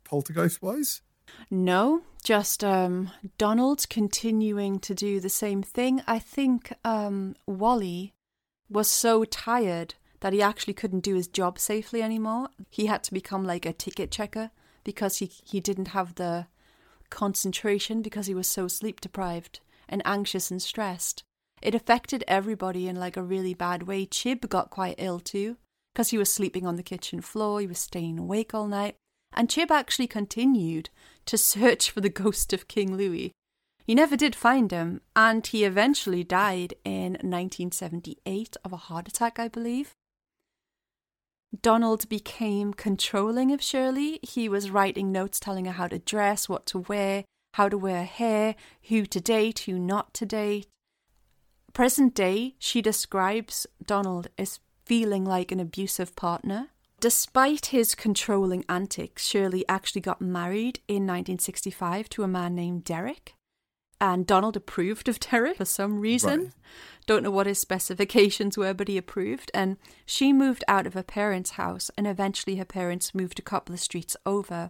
poltergeist 0.03 0.62
wise? 0.62 1.01
no, 1.49 2.01
just 2.24 2.63
um, 2.63 3.11
Donald 3.38 3.88
continuing 3.89 4.80
to 4.80 4.93
do 4.93 5.19
the 5.19 5.30
same 5.30 5.63
thing. 5.63 6.01
I 6.07 6.19
think 6.19 6.74
um, 6.86 7.36
Wally 7.45 8.13
was 8.69 8.89
so 8.89 9.26
tired 9.26 9.95
that 10.22 10.34
he 10.34 10.41
actually 10.41 10.74
couldn't 10.74 11.01
do 11.01 11.15
his 11.15 11.28
job 11.28 11.59
safely 11.59 12.01
anymore. 12.01 12.49
He 12.69 12.86
had 12.86 13.03
to 13.03 13.13
become 13.13 13.43
like 13.43 13.65
a 13.65 13.74
ticket 13.74 14.11
checker 14.11 14.51
because 14.84 15.17
he, 15.17 15.26
he 15.26 15.59
didn't 15.59 15.89
have 15.89 16.15
the 16.15 16.47
concentration 17.09 18.01
because 18.01 18.28
he 18.28 18.36
was 18.36 18.47
so 18.47 18.67
sleep 18.67 19.01
deprived 19.01 19.59
and 19.89 20.01
anxious 20.05 20.51
and 20.51 20.61
stressed. 20.61 21.24
It 21.61 21.76
affected 21.76 22.24
everybody 22.28 22.88
in 22.88 22.95
like 22.95 23.17
a 23.17 23.24
really 23.24 23.53
bad 23.53 23.84
way. 23.84 24.05
Chib 24.05 24.47
got 24.47 24.69
quite 24.69 24.95
ill 24.97 25.19
too 25.19 25.57
because 25.93 26.09
he 26.09 26.17
was 26.17 26.32
sleeping 26.32 26.65
on 26.65 26.78
the 26.78 26.84
kitchen 26.84 27.22
floor, 27.22 27.59
he 27.59 27.67
was 27.67 27.80
staying 27.80 28.17
awake 28.17 28.53
all 28.53 28.67
night. 28.67 28.95
And 29.34 29.50
Chib 29.50 29.72
actually 29.72 30.08
continued 30.08 30.90
to 31.26 31.38
search 31.38 31.90
for 31.90 32.02
the 32.02 32.10
ghost 32.10 32.54
of 32.54 32.68
King 32.68 32.96
Louis. 32.98 33.32
He 33.86 33.96
never 33.96 34.16
did 34.16 34.36
find 34.36 34.72
him, 34.72 35.02
and 35.16 35.46
he 35.46 35.64
eventually 35.64 36.24
died 36.24 36.76
in 36.86 37.14
1978 37.14 38.58
of 38.64 38.74
a 38.74 38.78
heart 38.78 39.08
attack, 39.08 39.40
I 39.40 39.48
believe. 39.48 39.94
Donald 41.62 42.08
became 42.08 42.74
controlling 42.74 43.52
of 43.52 43.62
Shirley. 43.62 44.20
He 44.22 44.48
was 44.48 44.72
writing 44.72 45.12
notes 45.12 45.40
telling 45.40 45.66
her 45.66 45.74
how 45.74 45.88
to 45.88 46.00
dress, 46.00 46.48
what 46.48 46.66
to 46.68 46.80
wear, 46.80 47.26
how 47.56 47.68
to 47.68 47.78
wear 47.78 48.06
hair, 48.06 48.56
who 48.84 49.06
to 49.06 49.20
date, 49.20 49.60
who 49.60 49.78
not 49.78 50.14
to 50.16 50.26
date. 50.26 50.68
Present 51.74 52.14
day, 52.14 52.56
she 52.60 52.82
describes 52.82 53.68
Donald 53.86 54.28
as 54.38 54.60
feeling 54.86 55.26
like 55.26 55.52
an 55.52 55.60
abusive 55.60 56.16
partner. 56.16 56.70
Despite 57.02 57.68
his 57.68 57.95
controlling 57.95 58.64
antics, 58.69 59.26
Shirley 59.26 59.65
actually 59.68 60.02
got 60.02 60.22
married 60.22 60.82
in 60.88 61.07
1965 61.07 62.07
to 62.10 62.22
a 62.22 62.28
man 62.28 62.53
named 62.53 62.84
Derek. 62.84 63.34
And 63.99 64.28
Donald 64.28 64.56
approved 64.56 65.10
of 65.10 65.19
Derek 65.32 65.57
for 65.57 65.65
some 65.65 65.99
reason. 65.99 66.40
Right. 66.40 66.52
Don't 67.07 67.23
know 67.23 67.32
what 67.32 67.48
his 67.48 67.60
specifications 67.60 68.56
were, 68.56 68.76
but 68.76 68.88
he 68.88 68.99
approved. 68.99 69.49
And 69.52 69.78
she 70.06 70.32
moved 70.32 70.64
out 70.68 70.86
of 70.86 70.94
her 70.94 71.02
parents' 71.02 71.52
house, 71.52 71.90
and 71.98 72.06
eventually 72.06 72.57
her 72.57 72.65
parents 72.65 73.15
moved 73.15 73.40
a 73.40 73.44
couple 73.44 73.73
of 73.73 73.80
streets 73.80 74.15
over. 74.23 74.69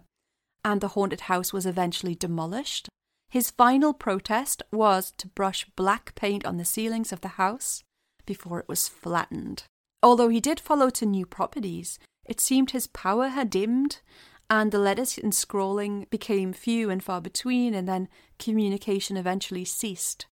And 0.64 0.80
the 0.80 0.88
haunted 0.88 1.22
house 1.22 1.52
was 1.52 1.66
eventually 1.66 2.14
demolished. 2.14 2.88
His 3.28 3.50
final 3.50 3.92
protest 3.92 4.62
was 4.72 5.12
to 5.18 5.28
brush 5.28 5.66
black 5.76 6.14
paint 6.14 6.46
on 6.46 6.56
the 6.56 6.64
ceilings 6.64 7.12
of 7.12 7.20
the 7.20 7.36
house 7.36 7.82
before 8.24 8.58
it 8.58 8.68
was 8.68 8.88
flattened. 8.88 9.64
Although 10.02 10.30
he 10.30 10.40
did 10.40 10.60
follow 10.60 10.88
to 10.90 11.04
new 11.04 11.26
properties, 11.26 11.98
it 12.24 12.40
seemed 12.40 12.70
his 12.70 12.86
power 12.86 13.28
had 13.28 13.50
dimmed, 13.50 14.00
and 14.48 14.70
the 14.70 14.78
letters 14.78 15.18
and 15.18 15.32
scrolling 15.32 16.08
became 16.10 16.52
few 16.52 16.90
and 16.90 17.02
far 17.02 17.20
between, 17.20 17.74
and 17.74 17.88
then 17.88 18.08
communication 18.38 19.16
eventually 19.16 19.64
ceased. 19.64 20.26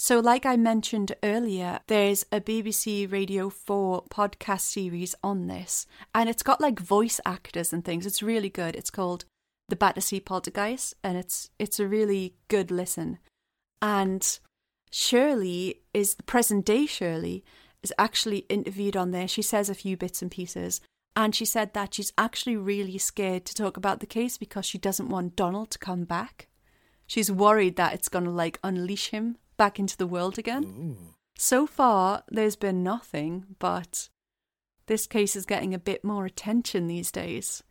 So, 0.00 0.20
like 0.20 0.46
I 0.46 0.56
mentioned 0.56 1.12
earlier, 1.24 1.80
there's 1.88 2.24
a 2.30 2.40
BBC 2.40 3.10
Radio 3.10 3.50
4 3.50 4.04
podcast 4.04 4.60
series 4.60 5.16
on 5.24 5.48
this, 5.48 5.86
and 6.14 6.28
it's 6.28 6.44
got 6.44 6.60
like 6.60 6.78
voice 6.78 7.20
actors 7.26 7.72
and 7.72 7.84
things. 7.84 8.06
It's 8.06 8.22
really 8.22 8.48
good. 8.48 8.76
It's 8.76 8.90
called 8.90 9.24
The 9.68 9.76
Battersea 9.76 10.20
Poltergeist, 10.20 10.94
and 11.02 11.18
it's 11.18 11.50
it's 11.58 11.80
a 11.80 11.88
really 11.88 12.36
good 12.46 12.70
listen. 12.70 13.18
And 13.82 14.38
Shirley 14.92 15.82
is 15.92 16.14
the 16.14 16.22
present 16.22 16.64
day 16.64 16.86
Shirley 16.86 17.44
is 17.82 17.92
actually 17.98 18.46
interviewed 18.48 18.96
on 18.96 19.10
there. 19.10 19.28
She 19.28 19.42
says 19.42 19.68
a 19.68 19.74
few 19.74 19.96
bits 19.96 20.22
and 20.22 20.30
pieces. 20.30 20.80
And 21.18 21.34
she 21.34 21.46
said 21.46 21.74
that 21.74 21.94
she's 21.94 22.12
actually 22.16 22.56
really 22.56 22.96
scared 22.96 23.44
to 23.46 23.54
talk 23.54 23.76
about 23.76 23.98
the 23.98 24.06
case 24.06 24.38
because 24.38 24.64
she 24.64 24.78
doesn't 24.78 25.08
want 25.08 25.34
Donald 25.34 25.72
to 25.72 25.78
come 25.78 26.04
back. 26.04 26.46
She's 27.08 27.28
worried 27.28 27.74
that 27.74 27.92
it's 27.92 28.08
going 28.08 28.24
to 28.26 28.30
like 28.30 28.60
unleash 28.62 29.08
him 29.08 29.36
back 29.56 29.80
into 29.80 29.96
the 29.96 30.06
world 30.06 30.38
again. 30.38 30.64
So 31.36 31.66
far, 31.66 32.22
there's 32.28 32.54
been 32.54 32.84
nothing, 32.84 33.56
but 33.58 34.08
this 34.86 35.08
case 35.08 35.34
is 35.34 35.44
getting 35.44 35.74
a 35.74 35.78
bit 35.80 36.04
more 36.04 36.24
attention 36.24 36.86
these 36.86 37.10
days. 37.10 37.64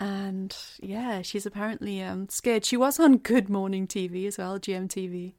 And 0.00 0.56
yeah, 0.82 1.22
she's 1.22 1.46
apparently 1.46 2.02
um, 2.02 2.28
scared. 2.28 2.64
She 2.64 2.76
was 2.76 2.98
on 2.98 3.18
Good 3.18 3.48
Morning 3.48 3.86
TV 3.86 4.26
as 4.26 4.38
well, 4.38 4.58
GMTV. 4.58 5.34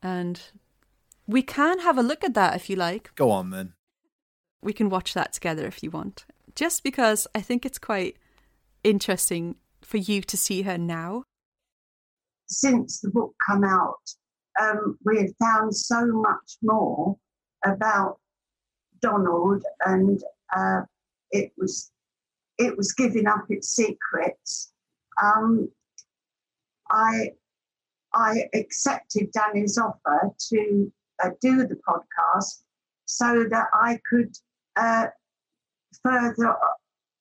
And 0.00 0.40
we 1.26 1.42
can 1.42 1.80
have 1.80 1.98
a 1.98 2.04
look 2.04 2.22
at 2.22 2.34
that 2.34 2.54
if 2.54 2.70
you 2.70 2.76
like. 2.76 3.12
Go 3.16 3.32
on, 3.32 3.50
then. 3.50 3.72
We 4.62 4.72
can 4.72 4.88
watch 4.88 5.12
that 5.14 5.32
together 5.32 5.66
if 5.66 5.82
you 5.82 5.90
want. 5.90 6.24
Just 6.58 6.82
because 6.82 7.28
I 7.36 7.40
think 7.40 7.64
it's 7.64 7.78
quite 7.78 8.16
interesting 8.82 9.54
for 9.80 9.98
you 9.98 10.22
to 10.22 10.36
see 10.36 10.62
her 10.62 10.76
now. 10.76 11.22
Since 12.48 12.98
the 13.00 13.10
book 13.10 13.32
come 13.48 13.62
out, 13.62 14.02
um, 14.60 14.98
we 15.04 15.18
have 15.18 15.30
found 15.40 15.76
so 15.76 16.04
much 16.04 16.56
more 16.60 17.16
about 17.64 18.18
Donald, 19.00 19.62
and 19.86 20.20
uh, 20.56 20.80
it 21.30 21.52
was 21.56 21.92
it 22.58 22.76
was 22.76 22.92
giving 22.92 23.28
up 23.28 23.44
its 23.50 23.68
secrets. 23.68 24.72
Um, 25.22 25.68
I 26.90 27.34
I 28.12 28.48
accepted 28.52 29.30
Danny's 29.30 29.78
offer 29.78 30.32
to 30.50 30.92
uh, 31.22 31.30
do 31.40 31.68
the 31.68 31.78
podcast 31.88 32.62
so 33.04 33.44
that 33.48 33.68
I 33.72 34.00
could 34.10 34.34
uh, 34.74 35.06
further, 36.02 36.56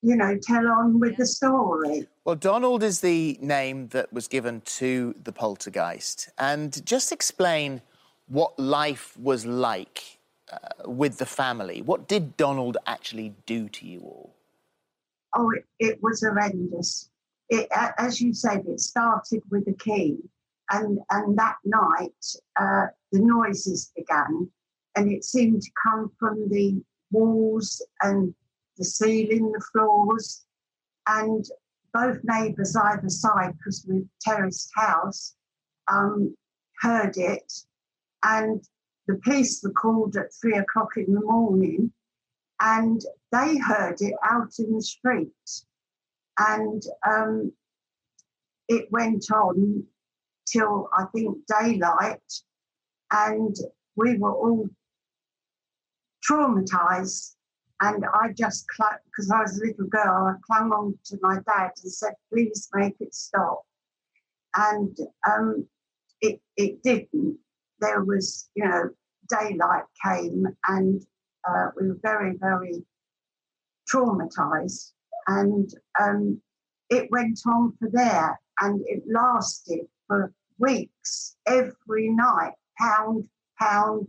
you 0.01 0.15
know, 0.15 0.37
tell 0.41 0.67
on 0.67 0.99
with 0.99 1.17
the 1.17 1.25
story. 1.25 2.07
Well, 2.25 2.35
Donald 2.35 2.83
is 2.83 3.01
the 3.01 3.37
name 3.41 3.87
that 3.89 4.11
was 4.11 4.27
given 4.27 4.61
to 4.61 5.15
the 5.23 5.31
poltergeist. 5.31 6.29
And 6.37 6.85
just 6.85 7.11
explain 7.11 7.81
what 8.27 8.57
life 8.59 9.17
was 9.17 9.45
like 9.45 10.19
uh, 10.51 10.89
with 10.89 11.17
the 11.17 11.25
family. 11.25 11.81
What 11.81 12.07
did 12.07 12.37
Donald 12.37 12.77
actually 12.85 13.33
do 13.45 13.69
to 13.69 13.85
you 13.85 14.01
all? 14.01 14.33
Oh, 15.35 15.51
it, 15.51 15.65
it 15.79 16.03
was 16.03 16.21
horrendous. 16.21 17.09
It, 17.49 17.67
as 17.97 18.19
you 18.19 18.33
said, 18.33 18.63
it 18.67 18.79
started 18.79 19.41
with 19.49 19.67
a 19.67 19.73
key. 19.73 20.17
And, 20.69 20.99
and 21.11 21.37
that 21.37 21.55
night, 21.63 22.25
uh, 22.59 22.87
the 23.13 23.19
noises 23.19 23.91
began, 23.95 24.49
and 24.97 25.09
it 25.09 25.23
seemed 25.23 25.61
to 25.61 25.71
come 25.85 26.11
from 26.19 26.49
the 26.49 26.81
walls 27.09 27.81
and 28.01 28.33
the 28.77 28.85
ceiling, 28.85 29.51
the 29.51 29.63
floors, 29.71 30.45
and 31.07 31.45
both 31.93 32.19
neighbours 32.23 32.75
either 32.75 33.09
side, 33.09 33.53
because 33.57 33.85
we're 33.87 34.03
terraced 34.21 34.71
house, 34.75 35.35
um, 35.87 36.35
heard 36.81 37.17
it, 37.17 37.51
and 38.23 38.63
the 39.07 39.19
police 39.23 39.61
were 39.63 39.71
called 39.71 40.15
at 40.17 40.33
three 40.39 40.57
o'clock 40.57 40.97
in 40.97 41.13
the 41.13 41.21
morning, 41.21 41.91
and 42.59 43.01
they 43.31 43.57
heard 43.57 44.01
it 44.01 44.13
out 44.23 44.51
in 44.59 44.73
the 44.75 44.81
street, 44.81 45.31
and 46.37 46.83
um, 47.07 47.51
it 48.67 48.91
went 48.91 49.31
on 49.31 49.83
till 50.45 50.89
I 50.95 51.05
think 51.15 51.37
daylight, 51.47 52.33
and 53.11 53.55
we 53.95 54.17
were 54.17 54.33
all 54.33 54.69
traumatized. 56.29 57.36
And 57.81 58.05
I 58.05 58.33
just 58.33 58.67
clung, 58.69 58.97
because 59.05 59.29
I 59.29 59.41
was 59.41 59.61
a 59.61 59.65
little 59.65 59.85
girl, 59.85 60.27
I 60.27 60.33
clung 60.45 60.71
on 60.71 60.97
to 61.05 61.17
my 61.21 61.35
dad 61.35 61.71
and 61.83 61.93
said, 61.93 62.13
please 62.31 62.69
make 62.73 62.95
it 62.99 63.13
stop. 63.13 63.61
And 64.55 64.97
um, 65.29 65.67
it, 66.21 66.41
it 66.55 66.81
didn't. 66.81 67.37
There 67.79 68.03
was, 68.03 68.49
you 68.55 68.67
know, 68.67 68.89
daylight 69.29 69.83
came 70.03 70.47
and 70.67 71.05
uh, 71.47 71.67
we 71.79 71.89
were 71.89 71.99
very, 72.01 72.35
very 72.39 72.83
traumatized. 73.91 74.93
And 75.27 75.69
um, 75.99 76.41
it 76.89 77.11
went 77.11 77.39
on 77.45 77.73
for 77.77 77.89
there 77.91 78.39
and 78.59 78.81
it 78.87 79.03
lasted 79.07 79.81
for 80.07 80.33
weeks, 80.57 81.35
every 81.45 82.09
night, 82.09 82.53
pound, 82.79 83.27
pound, 83.59 84.07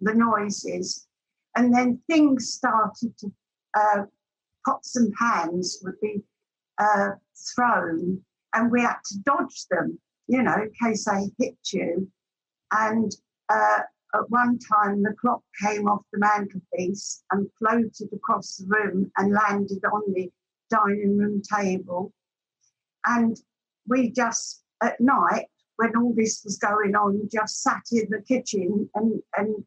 the 0.00 0.14
noises. 0.14 1.07
And 1.56 1.74
then 1.74 2.00
things 2.08 2.52
started 2.52 3.16
to, 3.18 3.32
uh, 3.74 4.02
pots 4.64 4.96
and 4.96 5.12
pans 5.14 5.78
would 5.82 6.00
be 6.00 6.22
uh, 6.78 7.10
thrown, 7.54 8.20
and 8.54 8.70
we 8.70 8.82
had 8.82 8.96
to 9.06 9.18
dodge 9.24 9.66
them, 9.70 9.98
you 10.26 10.42
know, 10.42 10.54
in 10.54 10.72
case 10.82 11.04
they 11.04 11.30
hit 11.38 11.58
you. 11.72 12.10
And 12.70 13.10
uh, 13.48 13.80
at 14.14 14.30
one 14.30 14.58
time, 14.58 15.02
the 15.02 15.14
clock 15.20 15.42
came 15.60 15.88
off 15.88 16.02
the 16.12 16.18
mantelpiece 16.18 17.22
and 17.30 17.48
floated 17.58 18.08
across 18.12 18.56
the 18.56 18.66
room 18.66 19.10
and 19.16 19.32
landed 19.32 19.84
on 19.84 20.02
the 20.12 20.30
dining 20.70 21.18
room 21.18 21.42
table. 21.42 22.12
And 23.06 23.36
we 23.86 24.10
just, 24.10 24.62
at 24.82 25.00
night, 25.00 25.46
when 25.76 25.96
all 25.96 26.12
this 26.14 26.42
was 26.44 26.58
going 26.58 26.94
on, 26.94 27.28
just 27.32 27.62
sat 27.62 27.82
in 27.92 28.08
the 28.10 28.22
kitchen 28.22 28.88
and, 28.94 29.22
and 29.36 29.64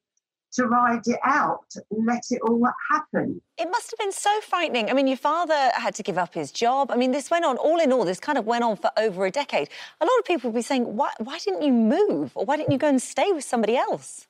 to 0.54 0.66
ride 0.66 1.06
it 1.06 1.20
out 1.24 1.66
and 1.90 2.06
let 2.06 2.24
it 2.30 2.42
all 2.48 2.62
happen. 2.90 3.42
It 3.58 3.70
must 3.72 3.92
have 3.92 4.00
been 4.00 4.12
so 4.12 4.30
frightening. 4.42 4.90
I 4.90 4.94
mean, 4.94 5.08
your 5.08 5.18
father 5.18 5.72
had 5.76 5.96
to 5.96 6.04
give 6.04 6.18
up 6.18 6.34
his 6.34 6.52
job. 6.52 6.92
I 6.92 6.98
mean, 6.98 7.12
this 7.12 7.30
went 7.32 7.46
on, 7.46 7.58
all 7.58 7.80
in 7.80 7.94
all, 7.94 8.04
this 8.04 8.20
kind 8.20 8.38
of 8.38 8.46
went 8.46 8.64
on 8.64 8.76
for 8.76 8.92
over 8.98 9.26
a 9.26 9.32
decade. 9.32 9.70
A 10.02 10.06
lot 10.06 10.20
of 10.20 10.26
people 10.26 10.50
would 10.50 10.58
be 10.58 10.62
saying, 10.62 10.96
why, 10.96 11.12
why 11.20 11.38
didn't 11.40 11.62
you 11.62 11.72
move? 11.72 12.32
Or 12.36 12.46
why 12.46 12.58
didn't 12.58 12.72
you 12.72 12.78
go 12.78 12.90
and 12.90 13.02
stay 13.02 13.32
with 13.32 13.44
somebody 13.44 13.78
else? 13.78 14.28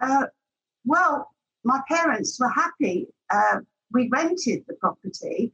Uh, 0.00 0.26
well, 0.84 1.30
my 1.62 1.80
parents 1.88 2.38
were 2.40 2.50
happy. 2.50 3.06
Uh, 3.30 3.60
we 3.92 4.08
rented 4.12 4.64
the 4.66 4.74
property, 4.74 5.52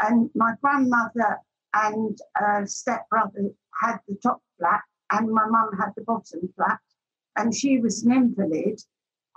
and 0.00 0.30
my 0.34 0.52
grandmother 0.62 1.38
and 1.74 2.18
uh, 2.40 2.64
stepbrother 2.64 3.50
had 3.82 3.98
the 4.08 4.16
top 4.22 4.40
flat, 4.58 4.80
and 5.10 5.28
my 5.30 5.46
mum 5.46 5.70
had 5.78 5.90
the 5.96 6.02
bottom 6.02 6.48
flat, 6.56 6.78
and 7.36 7.54
she 7.54 7.78
was 7.78 8.04
an 8.04 8.12
invalid, 8.12 8.80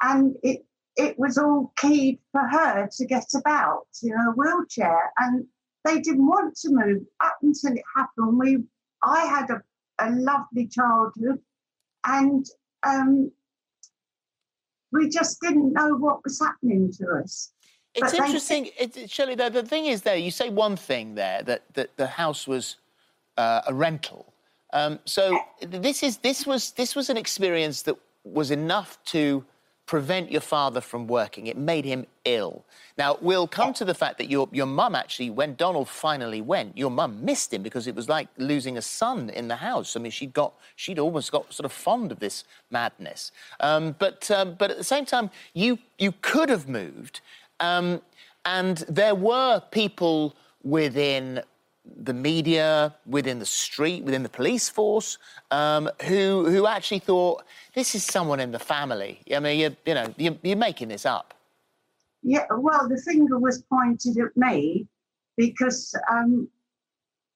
and 0.02 0.36
it 0.44 0.66
it 0.96 1.18
was 1.18 1.38
all 1.38 1.74
keyed 1.78 2.20
for 2.32 2.42
her 2.42 2.88
to 2.98 3.06
get 3.06 3.26
about 3.36 3.88
in 4.04 4.12
a 4.12 4.32
wheelchair, 4.36 5.12
and 5.18 5.46
they 5.86 6.00
didn't 6.00 6.28
want 6.28 6.56
to 6.58 6.70
move 6.70 7.04
up 7.20 7.38
until 7.42 7.74
it 7.74 7.84
happened. 7.96 8.38
We 8.38 8.64
I 9.04 9.26
had 9.26 9.50
a, 9.50 9.62
a 10.00 10.12
lovely 10.12 10.68
childhood, 10.68 11.40
and 12.06 12.46
um, 12.84 13.32
we 14.92 15.10
just 15.10 15.42
didn't 15.42 15.74
know 15.74 15.96
what 15.96 16.24
was 16.24 16.40
happening 16.40 16.92
to 17.00 17.22
us. 17.24 17.52
It's 17.96 18.12
But 18.12 18.26
interesting, 18.26 18.70
it, 18.78 19.10
Shirley. 19.10 19.36
The, 19.36 19.50
the 19.50 19.64
thing 19.64 19.86
is, 19.86 20.02
there 20.02 20.16
you 20.16 20.32
say 20.32 20.50
one 20.50 20.76
thing 20.76 21.16
there 21.16 21.44
that, 21.44 21.62
that 21.74 21.96
the 21.98 22.08
house 22.08 22.48
was 22.48 22.78
uh, 23.38 23.62
a 23.68 23.74
rental. 23.74 24.34
Um, 24.72 25.00
so 25.06 25.40
this 25.62 26.02
is 26.02 26.18
this 26.18 26.48
was 26.48 26.72
this 26.72 26.96
was 26.96 27.10
an 27.12 27.18
experience 27.18 27.84
that 27.84 27.96
was 28.24 28.50
enough 28.50 28.98
to 29.06 29.46
prevent 29.86 30.32
your 30.32 30.42
father 30.42 30.82
from 30.82 31.08
working. 31.08 31.48
It 31.48 31.58
made 31.58 31.86
him 31.86 32.06
ill. 32.26 32.64
Now 32.98 33.18
we'll 33.22 33.48
come 33.48 33.74
to 33.74 33.86
the 33.86 33.94
fact 33.94 34.18
that 34.20 34.30
your 34.30 34.48
your 34.52 34.66
mum 34.66 34.96
actually, 34.96 35.30
when 35.30 35.56
Donald 35.56 35.90
finally 35.90 36.42
went, 36.42 36.78
your 36.78 36.92
mum 36.92 37.24
missed 37.24 37.54
him 37.54 37.64
because 37.64 37.88
it 37.88 37.96
was 37.96 38.08
like 38.08 38.28
losing 38.38 38.78
a 38.78 38.82
son 38.82 39.30
in 39.30 39.48
the 39.48 39.58
house. 39.58 39.96
I 39.96 40.00
mean, 40.00 40.12
she'd 40.12 40.34
got 40.34 40.54
she'd 40.76 41.00
almost 41.00 41.32
got 41.32 41.52
sort 41.54 41.66
of 41.66 41.72
fond 41.72 42.12
of 42.12 42.20
this 42.20 42.44
madness. 42.72 43.32
Um, 43.60 43.96
but 44.00 44.30
um, 44.32 44.56
but 44.56 44.72
at 44.72 44.78
the 44.78 44.84
same 44.84 45.06
time, 45.06 45.30
you 45.54 45.80
you 45.98 46.14
could 46.22 46.50
have 46.50 46.68
moved. 46.68 47.22
Um, 47.60 48.02
and 48.46 48.78
there 48.90 49.16
were 49.16 49.62
people 49.72 50.36
within 50.64 51.42
the 51.86 52.14
media, 52.14 52.96
within 53.06 53.40
the 53.40 53.46
street, 53.46 54.04
within 54.04 54.24
the 54.24 54.30
police 54.30 54.70
force, 54.70 55.18
um, 55.52 55.90
who 56.08 56.50
who 56.50 56.66
actually 56.66 57.00
thought 57.00 57.44
this 57.76 57.96
is 57.96 58.04
someone 58.04 58.40
in 58.40 58.52
the 58.52 58.60
family. 58.60 59.20
I 59.34 59.40
mean, 59.40 59.60
you, 59.60 59.76
you 59.86 59.94
know, 59.94 60.14
you're, 60.18 60.38
you're 60.42 60.58
making 60.58 60.90
this 60.90 61.06
up. 61.06 61.34
Yeah, 62.22 62.46
well, 62.50 62.88
the 62.88 63.02
finger 63.02 63.38
was 63.38 63.64
pointed 63.64 64.18
at 64.18 64.36
me 64.38 64.88
because 65.36 65.94
um, 66.10 66.48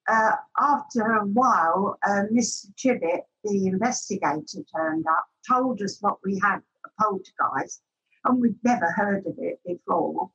uh, 0.07 0.31
after 0.59 1.01
a 1.01 1.25
while, 1.25 1.97
uh, 2.07 2.23
Mr. 2.31 2.67
Chibbett, 2.77 3.21
the 3.43 3.67
investigator, 3.67 4.63
turned 4.73 5.05
up, 5.07 5.25
told 5.47 5.81
us 5.81 5.97
what 6.01 6.17
we 6.23 6.39
had 6.39 6.59
a 6.85 7.01
poltergeist, 7.01 7.81
and 8.23 8.39
we'd 8.39 8.55
never 8.63 8.89
heard 8.91 9.25
of 9.25 9.35
it 9.37 9.59
before. 9.65 10.29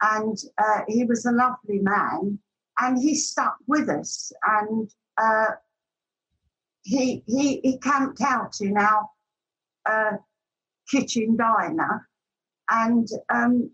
And 0.00 0.38
uh, 0.56 0.80
he 0.88 1.04
was 1.04 1.26
a 1.26 1.32
lovely 1.32 1.80
man, 1.80 2.38
and 2.80 2.98
he 2.98 3.14
stuck 3.14 3.56
with 3.66 3.88
us. 3.88 4.32
And 4.46 4.90
uh, 5.16 5.52
he, 6.82 7.22
he 7.26 7.60
he 7.62 7.78
camped 7.78 8.20
out 8.22 8.60
in 8.60 8.76
our 8.76 9.08
uh, 9.86 10.16
kitchen 10.90 11.36
diner, 11.36 12.08
and 12.70 13.06
um, 13.32 13.70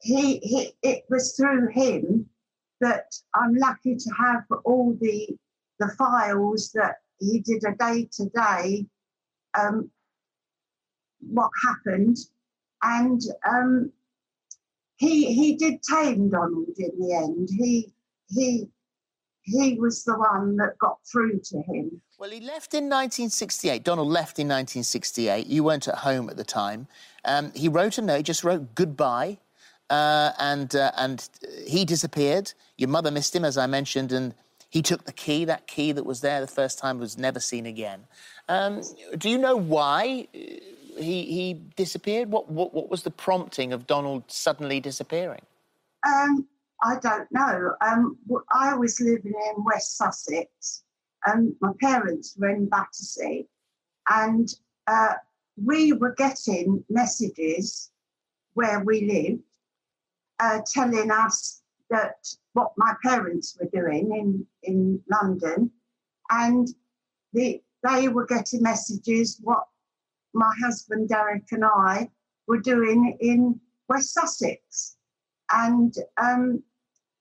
he, 0.00 0.38
he 0.38 0.72
it 0.82 1.04
was 1.08 1.34
through 1.36 1.68
him 1.68 2.26
that 2.80 3.14
I'm 3.34 3.54
lucky 3.54 3.96
to 3.96 4.10
have 4.18 4.44
all 4.64 4.96
the 5.00 5.28
the 5.78 5.88
files 5.98 6.72
that 6.72 6.96
he 7.18 7.40
did 7.40 7.64
a 7.64 7.74
day 7.74 8.08
to 8.12 8.26
day 8.30 8.86
um, 9.58 9.90
what 11.20 11.50
happened, 11.64 12.18
and 12.82 13.20
um, 13.48 13.92
he 14.96 15.32
he 15.32 15.56
did 15.56 15.82
tame 15.82 16.28
Donald 16.28 16.76
in 16.78 16.98
the 16.98 17.14
end. 17.14 17.48
He 17.50 17.92
he 18.30 18.68
he 19.42 19.74
was 19.78 20.04
the 20.04 20.16
one 20.16 20.56
that 20.56 20.78
got 20.78 20.98
through 21.10 21.40
to 21.40 21.62
him. 21.62 22.00
Well, 22.18 22.30
he 22.30 22.40
left 22.40 22.74
in 22.74 22.84
1968. 22.84 23.82
Donald 23.82 24.08
left 24.08 24.38
in 24.38 24.46
1968. 24.46 25.46
You 25.46 25.64
weren't 25.64 25.88
at 25.88 25.96
home 25.96 26.28
at 26.28 26.36
the 26.36 26.44
time. 26.44 26.86
Um, 27.24 27.50
he 27.54 27.68
wrote 27.68 27.98
a 27.98 28.02
note, 28.02 28.18
he 28.18 28.22
just 28.22 28.44
wrote 28.44 28.74
goodbye, 28.74 29.38
uh, 29.88 30.32
and, 30.38 30.74
uh, 30.76 30.92
and 30.96 31.28
he 31.66 31.84
disappeared. 31.84 32.52
Your 32.76 32.88
mother 32.88 33.10
missed 33.10 33.34
him, 33.34 33.44
as 33.44 33.56
I 33.56 33.66
mentioned, 33.66 34.12
and 34.12 34.34
he 34.68 34.82
took 34.82 35.04
the 35.04 35.12
key. 35.12 35.44
That 35.46 35.66
key 35.66 35.92
that 35.92 36.04
was 36.04 36.20
there 36.20 36.40
the 36.40 36.46
first 36.46 36.78
time 36.78 36.98
was 36.98 37.18
never 37.18 37.40
seen 37.40 37.66
again. 37.66 38.04
Um, 38.48 38.82
do 39.18 39.28
you 39.28 39.38
know 39.38 39.56
why 39.56 40.28
uh, 40.34 40.38
he, 40.98 41.24
he 41.24 41.60
disappeared? 41.76 42.30
What, 42.30 42.50
what, 42.50 42.74
what 42.74 42.90
was 42.90 43.02
the 43.02 43.10
prompting 43.10 43.72
of 43.72 43.86
Donald 43.86 44.24
suddenly 44.28 44.80
disappearing? 44.80 45.42
Um, 46.06 46.46
I 46.82 46.98
don't 47.00 47.30
know. 47.30 47.74
Um, 47.80 48.16
I 48.50 48.74
was 48.74 49.00
living 49.00 49.34
in 49.34 49.64
West 49.64 49.96
Sussex, 49.96 50.82
and 51.26 51.54
my 51.60 51.72
parents 51.80 52.34
were 52.38 52.48
in 52.48 52.68
Battersea, 52.68 53.46
and 54.08 54.48
uh, 54.86 55.14
we 55.62 55.92
were 55.92 56.14
getting 56.14 56.84
messages 56.88 57.90
where 58.54 58.82
we 58.84 59.06
lived 59.06 59.42
uh, 60.40 60.60
telling 60.72 61.10
us 61.10 61.62
that 61.90 62.26
what 62.54 62.72
my 62.76 62.94
parents 63.02 63.58
were 63.60 63.68
doing 63.72 64.14
in, 64.14 64.46
in 64.62 65.00
London, 65.10 65.70
and 66.30 66.68
the, 67.32 67.62
they 67.82 68.08
were 68.08 68.26
getting 68.26 68.62
messages 68.62 69.38
what 69.42 69.64
my 70.32 70.52
husband 70.62 71.08
Derek 71.08 71.50
and 71.50 71.64
I 71.64 72.08
were 72.46 72.60
doing 72.60 73.16
in 73.20 73.60
West 73.88 74.14
Sussex. 74.14 74.96
And 75.52 75.92
um, 76.16 76.62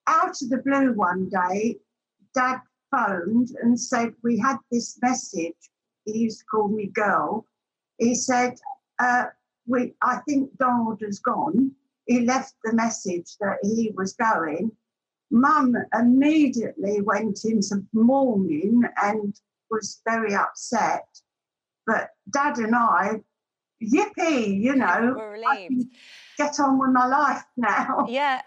out 0.09 0.41
of 0.41 0.49
the 0.49 0.57
blue 0.57 0.93
one 0.93 1.29
day, 1.29 1.77
Dad 2.33 2.59
phoned 2.91 3.49
and 3.61 3.79
said, 3.79 4.13
We 4.23 4.37
had 4.39 4.57
this 4.71 4.97
message. 5.01 5.55
He 6.05 6.19
used 6.19 6.39
to 6.39 6.45
call 6.45 6.67
me 6.67 6.87
girl. 6.87 7.45
He 7.99 8.15
said, 8.15 8.55
uh, 8.97 9.25
we, 9.67 9.93
I 10.01 10.17
think 10.27 10.57
Donald 10.57 11.01
has 11.01 11.19
gone. 11.19 11.71
He 12.07 12.21
left 12.21 12.55
the 12.63 12.73
message 12.73 13.37
that 13.39 13.57
he 13.61 13.91
was 13.95 14.13
going. 14.13 14.71
Mum 15.31 15.75
immediately 15.93 17.01
went 17.01 17.45
into 17.45 17.85
mourning 17.93 18.81
and 19.03 19.39
was 19.69 20.01
very 20.07 20.33
upset. 20.33 21.05
But 21.85 22.09
Dad 22.31 22.57
and 22.57 22.75
I, 22.75 23.21
yippee, 23.81 24.59
you 24.59 24.75
know, 24.75 25.13
We're 25.15 25.43
I 25.47 25.67
can 25.67 25.89
get 26.37 26.59
on 26.59 26.79
with 26.79 26.89
my 26.91 27.05
life 27.05 27.43
now. 27.57 28.07
Yeah, 28.09 28.41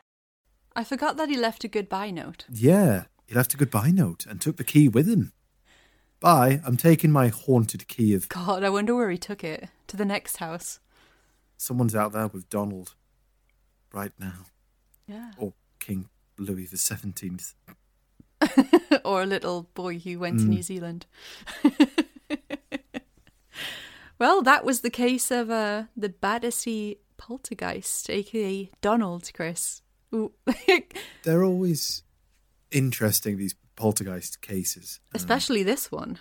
I 0.75 0.85
forgot 0.85 1.17
that 1.17 1.29
he 1.29 1.37
left 1.37 1.65
a 1.65 1.69
goodbye 1.69 2.11
note. 2.11 2.45
Yeah, 2.51 3.05
he 3.27 3.35
left 3.35 3.55
a 3.55 3.57
goodbye 3.57 3.91
note 3.91 4.27
and 4.27 4.41
took 4.41 4.57
the 4.57 4.65
key 4.65 4.89
with 4.89 5.09
him. 5.09 5.33
Bye, 6.21 6.61
I'm 6.65 6.77
taking 6.77 7.11
my 7.11 7.29
haunted 7.29 7.89
key 7.89 8.15
of 8.15 8.29
God, 8.29 8.63
I 8.63 8.71
wonder 8.71 8.95
where 8.95 9.11
he 9.11 9.19
took 9.19 9.43
it. 9.43 9.69
To 9.89 9.97
the 9.97 10.05
next 10.05 10.39
house. 10.39 10.81
someone's 11.57 11.95
out 11.95 12.13
there 12.13 12.29
with 12.29 12.49
Donald 12.49 12.95
right 13.93 14.13
now. 14.19 14.47
Yeah. 15.07 15.33
Or 15.37 15.53
King 15.81 16.09
Louis 16.39 16.67
the 16.67 16.79
Seventeenth. 16.79 17.55
or 19.05 19.23
a 19.23 19.27
little 19.27 19.69
boy 19.75 19.99
who 19.99 20.19
went 20.19 20.39
to 20.41 20.47
New 20.47 20.63
Zealand. 20.63 21.07
well, 24.19 24.43
that 24.43 24.65
was 24.65 24.81
the 24.81 24.91
case 24.91 25.31
of 25.31 25.51
uh, 25.51 25.85
the 25.97 26.09
Battersea 26.09 26.97
poltergeist, 27.19 28.09
aka 28.11 28.71
Donald, 28.81 29.31
Chris. 29.35 29.83
They're 31.23 31.45
always 31.45 32.03
interesting, 32.71 33.37
these 33.37 33.55
poltergeist 33.77 34.41
cases. 34.41 35.01
Especially 35.15 35.63
this 35.63 35.91
one. 35.91 36.19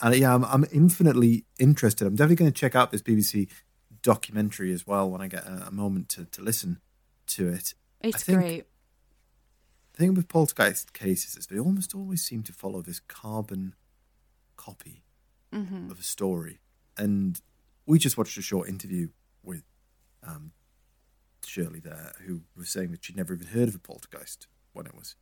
And 0.00 0.14
yeah, 0.14 0.34
I'm, 0.34 0.44
I'm 0.44 0.64
infinitely 0.72 1.44
interested. 1.58 2.06
I'm 2.06 2.16
definitely 2.16 2.36
going 2.36 2.52
to 2.52 2.58
check 2.58 2.74
out 2.74 2.90
this 2.90 3.02
BBC 3.02 3.48
documentary 4.02 4.72
as 4.72 4.86
well 4.86 5.10
when 5.10 5.20
I 5.20 5.28
get 5.28 5.44
a, 5.44 5.66
a 5.68 5.70
moment 5.70 6.08
to, 6.10 6.26
to 6.26 6.42
listen 6.42 6.80
to 7.28 7.48
it. 7.48 7.74
It's 8.02 8.22
think- 8.22 8.38
great. 8.38 8.66
The 9.94 10.02
thing 10.02 10.14
with 10.14 10.28
poltergeist 10.28 10.92
cases 10.92 11.36
is 11.36 11.46
they 11.46 11.58
almost 11.58 11.94
always 11.94 12.22
seem 12.22 12.42
to 12.42 12.52
follow 12.52 12.82
this 12.82 13.00
carbon 13.00 13.74
copy 14.56 15.04
of 15.90 15.98
a 15.98 16.02
story. 16.02 16.60
And 16.98 17.40
we 17.86 17.98
just 17.98 18.18
watched 18.18 18.36
a 18.36 18.42
short 18.42 18.68
interview 18.68 19.08
with 19.42 19.62
um, 20.22 20.52
Shirley 21.46 21.80
there, 21.80 22.12
who 22.26 22.42
was 22.56 22.68
saying 22.68 22.90
that 22.90 23.04
she'd 23.04 23.16
never 23.16 23.34
even 23.34 23.48
heard 23.48 23.68
of 23.68 23.74
a 23.74 23.78
poltergeist 23.78 24.46
when 24.72 24.86
it 24.86 24.94
was 24.94 25.14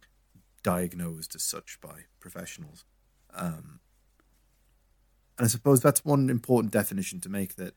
diagnosed 0.63 1.35
as 1.35 1.43
such 1.43 1.79
by 1.81 2.05
professionals. 2.21 2.85
Um, 3.35 3.81
and 5.37 5.45
I 5.45 5.49
suppose 5.49 5.81
that's 5.81 6.05
one 6.05 6.31
important 6.31 6.73
definition 6.73 7.21
to 7.21 7.29
make 7.29 7.57
that 7.57 7.75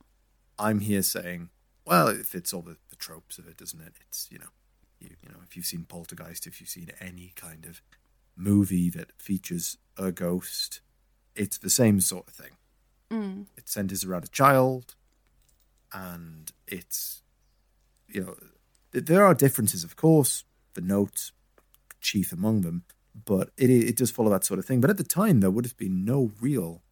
I'm 0.60 0.80
here 0.80 1.02
saying, 1.02 1.50
well, 1.86 2.08
it 2.08 2.26
fits 2.26 2.54
all 2.54 2.62
the, 2.62 2.78
the 2.90 2.96
tropes 2.96 3.38
of 3.38 3.48
it, 3.48 3.58
doesn't 3.58 3.82
it? 3.82 3.94
It's, 4.02 4.28
you 4.32 4.40
know, 4.40 4.50
you, 5.00 5.10
you 5.22 5.30
know, 5.30 5.40
if 5.44 5.56
you've 5.56 5.66
seen 5.66 5.86
Poltergeist, 5.86 6.48
if 6.48 6.60
you've 6.60 6.70
seen 6.70 6.92
any 7.00 7.34
kind 7.36 7.66
of 7.66 7.82
movie 8.36 8.90
that 8.90 9.12
features 9.18 9.78
a 9.98 10.12
ghost, 10.12 10.82
it's 11.36 11.58
the 11.58 11.70
same 11.70 12.02
sort 12.02 12.28
of 12.28 12.34
thing. 12.34 12.52
Mm. 13.12 13.46
It 13.58 13.70
centers 13.70 14.04
around 14.04 14.26
a 14.26 14.30
child, 14.30 14.96
and 15.94 16.52
it's, 16.68 17.22
you 18.08 18.22
know, 18.24 18.36
th- 18.92 19.06
there 19.06 19.26
are 19.26 19.34
differences, 19.34 19.84
of 19.84 19.96
course. 19.96 20.44
The 20.74 20.82
notes, 20.82 21.32
chief 22.02 22.32
among 22.32 22.62
them, 22.62 22.84
but 23.26 23.50
it 23.58 23.70
it 23.70 23.96
does 23.98 24.12
follow 24.12 24.30
that 24.30 24.44
sort 24.46 24.60
of 24.60 24.66
thing. 24.66 24.80
But 24.82 24.90
at 24.90 24.98
the 24.98 25.04
time, 25.04 25.40
there 25.40 25.52
would 25.52 25.66
have 25.66 25.78
been 25.78 26.06
no 26.06 26.32
real 26.40 26.84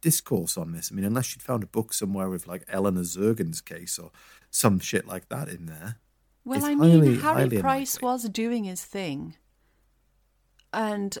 discourse 0.00 0.56
on 0.56 0.72
this. 0.72 0.90
I 0.90 0.94
mean, 0.94 1.04
unless 1.04 1.34
you'd 1.34 1.42
found 1.42 1.62
a 1.62 1.66
book 1.66 1.92
somewhere 1.92 2.28
with 2.28 2.46
like 2.46 2.64
Eleonore 2.68 3.04
Zugun's 3.04 3.60
case 3.60 3.98
or 3.98 4.10
some 4.50 4.78
shit 4.80 5.06
like 5.06 5.28
that 5.28 5.48
in 5.48 5.66
there. 5.66 5.96
Well, 6.44 6.58
It's 6.58 6.66
I 6.66 6.74
mean, 6.74 6.90
highly- 6.90 7.16
Harry 7.18 7.34
highly 7.42 7.60
Price 7.60 7.96
unlikely. 7.96 8.06
was 8.06 8.28
doing 8.30 8.64
his 8.64 8.84
thing. 8.84 9.36
And 10.72 11.16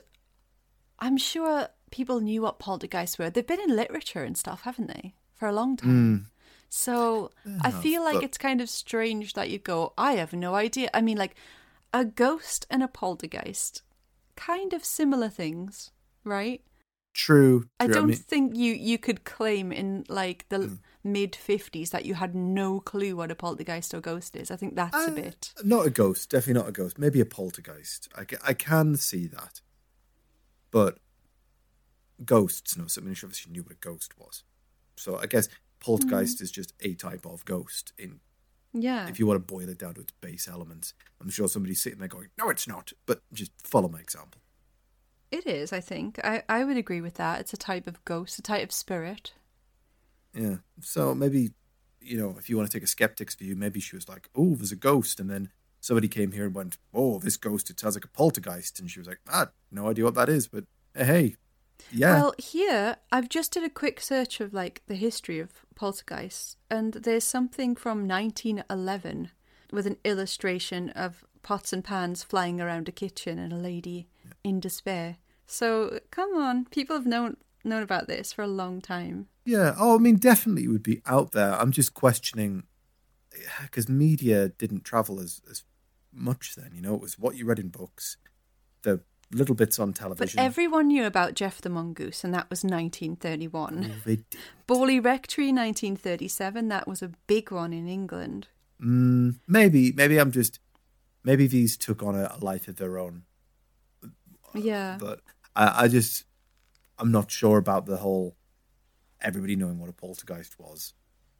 I'm 0.98 1.16
sure 1.16 1.68
people 1.90 2.20
knew 2.20 2.42
what 2.42 2.58
poltergeists 2.58 3.18
were. 3.18 3.30
They've 3.30 3.46
been 3.46 3.60
in 3.60 3.76
literature 3.76 4.24
and 4.24 4.36
stuff, 4.36 4.62
haven't 4.62 4.88
they? 4.88 5.14
For 5.34 5.46
a 5.48 5.52
long 5.52 5.76
time. 5.76 5.90
Hmm. 5.90 6.31
So 6.74 7.30
I 7.60 7.70
feel 7.70 8.02
like 8.02 8.14
but- 8.14 8.24
it's 8.24 8.38
kind 8.38 8.62
of 8.62 8.70
strange 8.70 9.34
that 9.34 9.50
you 9.50 9.58
go, 9.58 9.92
I 9.98 10.12
have 10.12 10.32
no 10.32 10.54
idea. 10.54 10.88
I 10.94 11.02
mean, 11.02 11.18
like, 11.18 11.34
a 11.92 12.02
ghost 12.06 12.66
and 12.70 12.82
a 12.82 12.88
poltergeist, 12.88 13.82
kind 14.36 14.72
of 14.72 14.82
similar 14.82 15.28
things, 15.28 15.90
right? 16.24 16.62
True. 17.12 17.68
I 17.78 17.88
don't 17.88 18.06
mean, 18.06 18.16
think 18.16 18.56
you 18.56 18.72
you 18.72 18.96
could 18.96 19.24
claim 19.24 19.70
in 19.70 20.06
like 20.08 20.48
the 20.48 20.78
mid 21.04 21.36
fifties 21.36 21.90
that 21.90 22.06
you 22.06 22.14
had 22.14 22.34
no 22.34 22.80
clue 22.80 23.16
what 23.16 23.30
a 23.30 23.34
poltergeist 23.34 23.92
or 23.92 24.00
ghost 24.00 24.34
is. 24.34 24.50
I 24.50 24.56
think 24.56 24.74
that's 24.74 24.96
a 24.96 25.10
Uh, 25.10 25.14
bit. 25.14 25.52
Not 25.62 25.86
a 25.86 25.90
ghost, 25.90 26.30
definitely 26.30 26.62
not 26.62 26.70
a 26.70 26.72
ghost. 26.72 26.98
Maybe 26.98 27.20
a 27.20 27.26
poltergeist. 27.26 28.08
I, 28.16 28.24
I 28.42 28.54
can 28.54 28.96
see 28.96 29.26
that. 29.26 29.60
But 30.70 31.00
ghosts, 32.24 32.78
no, 32.78 32.86
so 32.86 33.02
I 33.02 33.04
mean, 33.04 33.12
she 33.12 33.26
obviously 33.26 33.52
knew 33.52 33.62
what 33.62 33.72
a 33.72 33.74
ghost 33.74 34.18
was. 34.18 34.42
So 34.96 35.18
I 35.18 35.26
guess 35.26 35.48
poltergeist 35.82 36.40
is 36.40 36.50
just 36.50 36.72
a 36.80 36.94
type 36.94 37.26
of 37.26 37.44
ghost. 37.44 37.92
In 37.98 38.20
Yeah. 38.72 39.08
If 39.08 39.18
you 39.18 39.26
want 39.26 39.36
to 39.36 39.54
boil 39.54 39.68
it 39.68 39.78
down 39.78 39.94
to 39.94 40.00
its 40.00 40.12
base 40.20 40.48
elements, 40.48 40.94
I'm 41.20 41.28
sure 41.28 41.48
somebody's 41.48 41.82
sitting 41.82 41.98
there 41.98 42.08
going, 42.08 42.28
no, 42.38 42.48
it's 42.50 42.68
not. 42.68 42.92
But 43.04 43.20
just 43.32 43.52
follow 43.64 43.88
my 43.88 44.00
example. 44.00 44.40
It 45.30 45.46
is, 45.46 45.72
I 45.72 45.80
think. 45.80 46.18
I, 46.24 46.42
I 46.48 46.64
would 46.64 46.76
agree 46.76 47.00
with 47.00 47.14
that. 47.14 47.40
It's 47.40 47.52
a 47.52 47.56
type 47.56 47.86
of 47.86 48.04
ghost, 48.04 48.38
a 48.38 48.42
type 48.42 48.64
of 48.64 48.72
spirit. 48.72 49.32
Yeah. 50.34 50.56
So 50.80 51.14
maybe, 51.14 51.50
you 52.00 52.18
know, 52.18 52.36
if 52.38 52.48
you 52.48 52.56
want 52.56 52.70
to 52.70 52.76
take 52.76 52.84
a 52.84 52.88
skeptic's 52.88 53.34
view, 53.34 53.56
maybe 53.56 53.80
she 53.80 53.96
was 53.96 54.08
like, 54.08 54.28
oh, 54.36 54.54
there's 54.54 54.72
a 54.72 54.76
ghost. 54.76 55.18
And 55.18 55.28
then 55.28 55.50
somebody 55.80 56.08
came 56.08 56.32
here 56.32 56.44
and 56.44 56.54
went, 56.54 56.78
oh, 56.94 57.18
this 57.18 57.36
ghost, 57.36 57.70
it 57.70 57.80
sounds 57.80 57.96
like 57.96 58.04
a 58.04 58.08
poltergeist. 58.08 58.78
And 58.78 58.90
she 58.90 59.00
was 59.00 59.08
like, 59.08 59.20
ah, 59.28 59.48
no 59.70 59.88
idea 59.88 60.04
what 60.04 60.14
that 60.14 60.28
is. 60.28 60.48
But 60.48 60.64
hey 60.94 61.36
yeah. 61.90 62.14
Well, 62.14 62.34
here 62.38 62.96
I've 63.10 63.28
just 63.28 63.52
did 63.52 63.64
a 63.64 63.70
quick 63.70 64.00
search 64.00 64.40
of 64.40 64.52
like 64.52 64.82
the 64.86 64.94
history 64.94 65.40
of 65.40 65.50
poltergeists, 65.74 66.56
and 66.70 66.94
there's 66.94 67.24
something 67.24 67.74
from 67.74 68.06
1911 68.06 69.30
with 69.72 69.86
an 69.86 69.96
illustration 70.04 70.90
of 70.90 71.24
pots 71.42 71.72
and 71.72 71.82
pans 71.82 72.22
flying 72.22 72.60
around 72.60 72.88
a 72.88 72.92
kitchen 72.92 73.38
and 73.38 73.52
a 73.52 73.56
lady 73.56 74.08
in 74.44 74.60
despair. 74.60 75.16
So 75.46 76.00
come 76.10 76.34
on, 76.36 76.66
people 76.66 76.96
have 76.96 77.06
known 77.06 77.36
known 77.64 77.82
about 77.82 78.08
this 78.08 78.32
for 78.32 78.42
a 78.42 78.48
long 78.48 78.80
time. 78.80 79.28
Yeah. 79.44 79.74
Oh, 79.78 79.96
I 79.96 79.98
mean, 79.98 80.16
definitely 80.16 80.64
it 80.64 80.68
would 80.68 80.82
be 80.82 81.02
out 81.06 81.32
there. 81.32 81.54
I'm 81.54 81.72
just 81.72 81.94
questioning 81.94 82.64
because 83.62 83.88
media 83.88 84.48
didn't 84.48 84.84
travel 84.84 85.20
as, 85.20 85.40
as 85.50 85.64
much 86.12 86.54
then. 86.54 86.70
You 86.74 86.82
know, 86.82 86.94
it 86.94 87.00
was 87.00 87.18
what 87.18 87.36
you 87.36 87.44
read 87.44 87.58
in 87.58 87.68
books, 87.68 88.16
the 88.82 89.00
little 89.32 89.54
bits 89.54 89.78
on 89.78 89.92
television. 89.92 90.36
But 90.36 90.44
everyone 90.44 90.88
knew 90.88 91.04
about 91.04 91.34
Jeff 91.34 91.60
the 91.60 91.70
Mongoose, 91.70 92.24
and 92.24 92.34
that 92.34 92.48
was 92.50 92.64
1931. 92.64 93.92
Oh, 93.92 94.00
they 94.04 94.18
Rectory, 95.00 95.46
1937. 95.46 96.68
That 96.68 96.86
was 96.88 97.02
a 97.02 97.10
big 97.26 97.50
one 97.50 97.72
in 97.72 97.86
England. 97.88 98.48
Mm, 98.82 99.36
maybe, 99.46 99.92
maybe 99.92 100.18
I'm 100.18 100.32
just, 100.32 100.58
maybe 101.24 101.46
these 101.46 101.76
took 101.76 102.02
on 102.02 102.14
a, 102.14 102.34
a 102.38 102.44
life 102.44 102.68
of 102.68 102.76
their 102.76 102.98
own. 102.98 103.22
Yeah. 104.54 104.96
But 104.98 105.20
I, 105.54 105.84
I 105.84 105.88
just, 105.88 106.24
I'm 106.98 107.12
not 107.12 107.30
sure 107.30 107.58
about 107.58 107.86
the 107.86 107.98
whole 107.98 108.36
everybody 109.20 109.56
knowing 109.56 109.78
what 109.78 109.88
a 109.88 109.92
poltergeist 109.92 110.58
was 110.58 110.94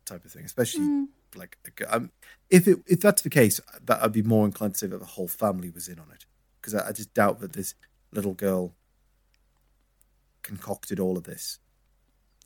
type 0.05 0.25
of 0.25 0.31
thing, 0.31 0.45
especially 0.45 0.85
Mm. 0.85 1.09
like 1.35 1.57
um, 1.89 2.11
if 2.51 2.69
it 2.69 2.79
if 2.87 3.01
that's 3.01 3.23
the 3.23 3.31
case, 3.31 3.61
that 3.85 4.03
I'd 4.03 4.13
be 4.13 4.23
more 4.23 4.45
inclined 4.45 4.75
to 4.75 4.79
say 4.79 4.87
that 4.89 4.99
the 4.99 5.05
whole 5.07 5.29
family 5.29 5.71
was 5.71 5.89
in 5.89 5.99
on 5.99 6.11
it 6.13 6.25
because 6.63 6.75
I, 6.75 6.89
I 6.89 6.93
just 6.93 7.13
doubt 7.13 7.41
that 7.41 7.53
this 7.53 7.75
little 8.13 8.35
girl 8.35 8.75
concocted 10.43 11.01
all 11.01 11.19
of 11.19 11.25
this. 11.25 11.59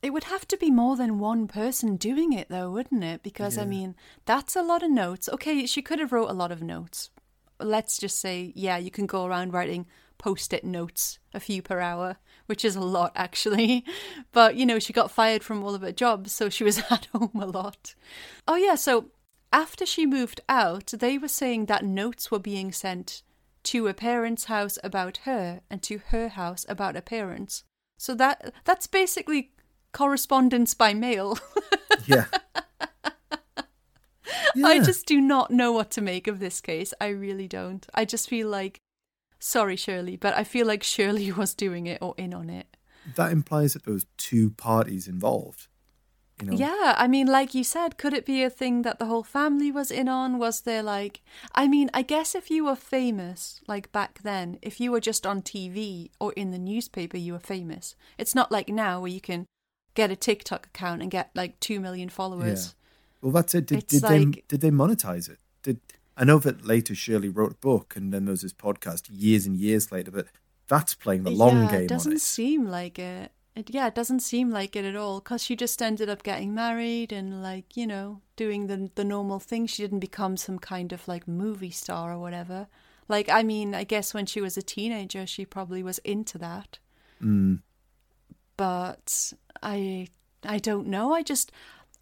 It 0.02 0.12
would 0.12 0.24
have 0.24 0.46
to 0.48 0.56
be 0.56 0.70
more 0.70 0.96
than 0.96 1.18
one 1.18 1.48
person 1.48 1.96
doing 1.96 2.32
it, 2.32 2.48
though, 2.48 2.70
wouldn't 2.70 3.04
it? 3.04 3.22
Because 3.22 3.56
I 3.58 3.64
mean, 3.64 3.96
that's 4.24 4.54
a 4.54 4.62
lot 4.62 4.82
of 4.82 4.90
notes. 4.90 5.28
Okay, 5.28 5.66
she 5.66 5.82
could 5.82 5.98
have 5.98 6.12
wrote 6.12 6.30
a 6.30 6.34
lot 6.34 6.52
of 6.52 6.62
notes. 6.62 7.10
Let's 7.58 7.98
just 7.98 8.20
say, 8.20 8.52
yeah, 8.54 8.76
you 8.76 8.90
can 8.90 9.06
go 9.06 9.24
around 9.24 9.52
writing 9.52 9.86
post-it 10.18 10.64
notes, 10.64 11.18
a 11.34 11.40
few 11.40 11.62
per 11.62 11.80
hour, 11.80 12.16
which 12.46 12.64
is 12.64 12.76
a 12.76 12.80
lot 12.80 13.12
actually. 13.14 13.84
But 14.32 14.56
you 14.56 14.66
know, 14.66 14.78
she 14.78 14.92
got 14.92 15.10
fired 15.10 15.42
from 15.42 15.64
all 15.64 15.74
of 15.74 15.82
her 15.82 15.92
jobs, 15.92 16.32
so 16.32 16.48
she 16.48 16.64
was 16.64 16.78
at 16.90 17.06
home 17.06 17.40
a 17.40 17.46
lot. 17.46 17.94
Oh 18.46 18.56
yeah, 18.56 18.74
so 18.74 19.06
after 19.52 19.86
she 19.86 20.06
moved 20.06 20.40
out, 20.48 20.92
they 20.98 21.16
were 21.18 21.28
saying 21.28 21.66
that 21.66 21.84
notes 21.84 22.30
were 22.30 22.38
being 22.38 22.70
sent 22.72 23.22
to 23.66 23.88
a 23.88 23.94
parent's 23.94 24.44
house 24.44 24.78
about 24.84 25.18
her 25.24 25.60
and 25.70 25.82
to 25.82 25.98
her 26.08 26.28
house 26.28 26.64
about 26.68 26.94
her 26.94 27.00
parents. 27.00 27.64
So 27.98 28.14
that 28.14 28.52
that's 28.64 28.86
basically 28.86 29.52
correspondence 29.92 30.74
by 30.74 30.94
mail. 30.94 31.38
Yeah. 32.06 32.26
yeah. 34.54 34.66
I 34.66 34.78
just 34.80 35.06
do 35.06 35.20
not 35.20 35.50
know 35.50 35.72
what 35.72 35.90
to 35.92 36.00
make 36.00 36.26
of 36.26 36.38
this 36.38 36.60
case. 36.60 36.92
I 37.00 37.08
really 37.08 37.48
don't. 37.48 37.86
I 37.94 38.04
just 38.04 38.28
feel 38.28 38.48
like 38.48 38.80
sorry 39.38 39.76
Shirley, 39.76 40.16
but 40.16 40.34
I 40.34 40.44
feel 40.44 40.66
like 40.66 40.82
Shirley 40.82 41.32
was 41.42 41.54
doing 41.54 41.86
it 41.86 42.00
or 42.00 42.14
in 42.16 42.34
on 42.34 42.50
it. 42.50 42.76
that 43.16 43.32
implies 43.32 43.72
that 43.72 43.84
there 43.84 43.94
was 43.94 44.06
two 44.16 44.50
parties 44.50 45.08
involved. 45.08 45.68
You 46.40 46.50
know, 46.50 46.56
Yeah, 46.56 46.94
I 46.98 47.08
mean, 47.08 47.26
like 47.26 47.54
you 47.54 47.64
said, 47.64 47.96
could 47.96 48.12
it 48.12 48.26
be 48.26 48.42
a 48.42 48.50
thing 48.50 48.82
that 48.82 48.98
the 48.98 49.06
whole 49.06 49.22
family 49.22 49.70
was 49.70 49.90
in 49.90 50.08
on? 50.08 50.38
Was 50.38 50.60
there 50.62 50.82
like, 50.82 51.22
I 51.54 51.66
mean, 51.66 51.88
I 51.94 52.02
guess 52.02 52.34
if 52.34 52.50
you 52.50 52.66
were 52.66 52.76
famous, 52.76 53.60
like 53.66 53.90
back 53.90 54.20
then, 54.22 54.58
if 54.60 54.78
you 54.78 54.92
were 54.92 55.00
just 55.00 55.26
on 55.26 55.40
TV 55.40 56.10
or 56.20 56.32
in 56.34 56.50
the 56.50 56.58
newspaper, 56.58 57.16
you 57.16 57.32
were 57.32 57.38
famous. 57.38 57.96
It's 58.18 58.34
not 58.34 58.52
like 58.52 58.68
now 58.68 59.00
where 59.00 59.10
you 59.10 59.20
can 59.20 59.46
get 59.94 60.10
a 60.10 60.16
TikTok 60.16 60.66
account 60.66 61.00
and 61.00 61.10
get 61.10 61.30
like 61.34 61.58
2 61.60 61.80
million 61.80 62.10
followers. 62.10 62.74
Well, 63.22 63.32
that's 63.32 63.54
it. 63.54 63.66
Did, 63.66 63.86
did 63.86 64.02
they 64.02 64.24
did 64.26 64.60
they 64.60 64.70
monetize 64.70 65.30
it? 65.30 65.38
Did 65.62 65.80
I 66.16 66.24
know 66.24 66.38
that 66.40 66.64
later 66.64 66.94
Shirley 66.94 67.28
wrote 67.28 67.52
a 67.52 67.56
book 67.56 67.96
and 67.96 68.12
then 68.12 68.26
there 68.26 68.32
was 68.32 68.42
this 68.42 68.52
podcast 68.52 69.08
years 69.10 69.46
and 69.46 69.56
years 69.56 69.90
later, 69.90 70.10
but 70.10 70.26
that's 70.68 70.94
playing 70.94 71.24
the 71.24 71.30
uh, 71.30 71.34
long 71.34 71.64
yeah, 71.64 71.70
game 71.70 71.82
it 71.82 71.88
doesn't 71.88 72.12
it. 72.14 72.20
seem 72.20 72.66
like 72.68 72.98
it. 72.98 73.32
It. 73.56 73.70
Yeah, 73.70 73.86
it 73.86 73.94
doesn't 73.94 74.20
seem 74.20 74.50
like 74.50 74.76
it 74.76 74.84
at 74.84 74.96
all 74.96 75.20
because 75.20 75.42
she 75.42 75.56
just 75.56 75.80
ended 75.82 76.08
up 76.08 76.22
getting 76.22 76.54
married 76.54 77.12
and 77.12 77.42
like 77.42 77.76
you 77.76 77.86
know 77.86 78.20
doing 78.36 78.66
the 78.66 78.90
the 78.94 79.04
normal 79.04 79.38
thing. 79.38 79.66
She 79.66 79.82
didn't 79.82 80.00
become 80.00 80.36
some 80.36 80.58
kind 80.58 80.92
of 80.92 81.06
like 81.08 81.26
movie 81.26 81.70
star 81.70 82.12
or 82.12 82.18
whatever. 82.18 82.68
Like 83.08 83.28
I 83.28 83.42
mean, 83.42 83.74
I 83.74 83.84
guess 83.84 84.14
when 84.14 84.26
she 84.26 84.40
was 84.40 84.56
a 84.56 84.62
teenager, 84.62 85.26
she 85.26 85.44
probably 85.44 85.82
was 85.82 85.98
into 85.98 86.38
that. 86.38 86.78
Mm. 87.22 87.60
But 88.56 89.32
I 89.62 90.08
I 90.44 90.58
don't 90.58 90.86
know. 90.86 91.12
I 91.12 91.22
just 91.22 91.52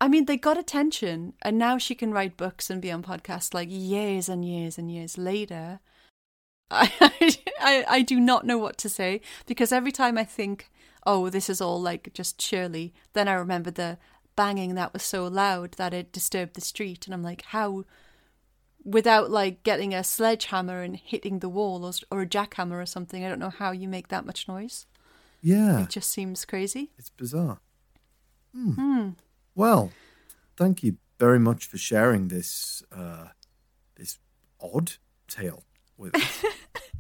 I 0.01 0.09
mean, 0.09 0.27
they 0.27 0.37
got 0.37 0.59
attention, 0.59 1.35
and 1.43 1.57
now 1.59 1.79
she 1.79 1.95
can 1.95 2.13
write 2.13 2.37
books 2.37 2.69
and 2.69 2.83
be 2.83 2.91
on 2.91 3.03
podcasts 3.03 3.55
like 3.55 3.69
years 3.71 4.29
and 4.29 4.45
years 4.45 4.77
and 4.77 4.91
years 4.91 5.17
later. 5.17 5.81
I, 6.71 7.37
I 7.61 7.85
I 7.89 8.03
do 8.03 8.19
not 8.19 8.47
know 8.47 8.59
what 8.59 8.79
to 8.79 8.89
say 8.89 9.21
because 9.47 9.71
every 9.73 9.93
time 9.93 10.19
I 10.19 10.25
think, 10.25 10.71
oh, 11.07 11.29
this 11.31 11.49
is 11.51 11.61
all 11.61 11.81
like 11.81 12.13
just 12.15 12.41
Shirley, 12.41 12.93
then 13.13 13.29
I 13.29 13.35
remember 13.35 13.71
the 13.71 13.99
banging 14.37 14.75
that 14.75 14.93
was 14.93 15.03
so 15.03 15.27
loud 15.27 15.73
that 15.73 15.95
it 15.95 16.13
disturbed 16.13 16.55
the 16.55 16.61
street, 16.61 17.07
and 17.07 17.15
I'm 17.15 17.23
like, 17.23 17.43
how, 17.47 17.85
without 18.85 19.31
like 19.31 19.63
getting 19.63 19.95
a 19.95 20.03
sledgehammer 20.05 20.83
and 20.83 20.97
hitting 20.97 21.39
the 21.39 21.49
wall 21.49 21.85
or, 21.85 21.93
or 22.11 22.23
a 22.23 22.27
jackhammer 22.27 22.83
or 22.83 22.87
something, 22.87 23.25
I 23.25 23.29
don't 23.29 23.39
know 23.39 23.51
how 23.51 23.71
you 23.71 23.89
make 23.89 24.09
that 24.09 24.27
much 24.27 24.49
noise. 24.49 24.87
Yeah, 25.41 25.83
It 25.83 25.91
just 25.91 26.11
seems 26.11 26.45
crazy. 26.45 26.91
it's 26.99 27.11
bizarre. 27.11 27.61
Hmm. 28.55 28.71
Hmm. 28.73 29.09
Well, 29.55 29.91
thank 30.57 30.83
you 30.83 30.97
very 31.19 31.39
much 31.39 31.67
for 31.67 31.77
sharing 31.79 32.29
this 32.29 32.83
uh, 32.91 33.29
this 33.97 34.19
odd 34.61 34.93
tale 35.29 35.65
with 35.97 36.15
us. 36.15 36.45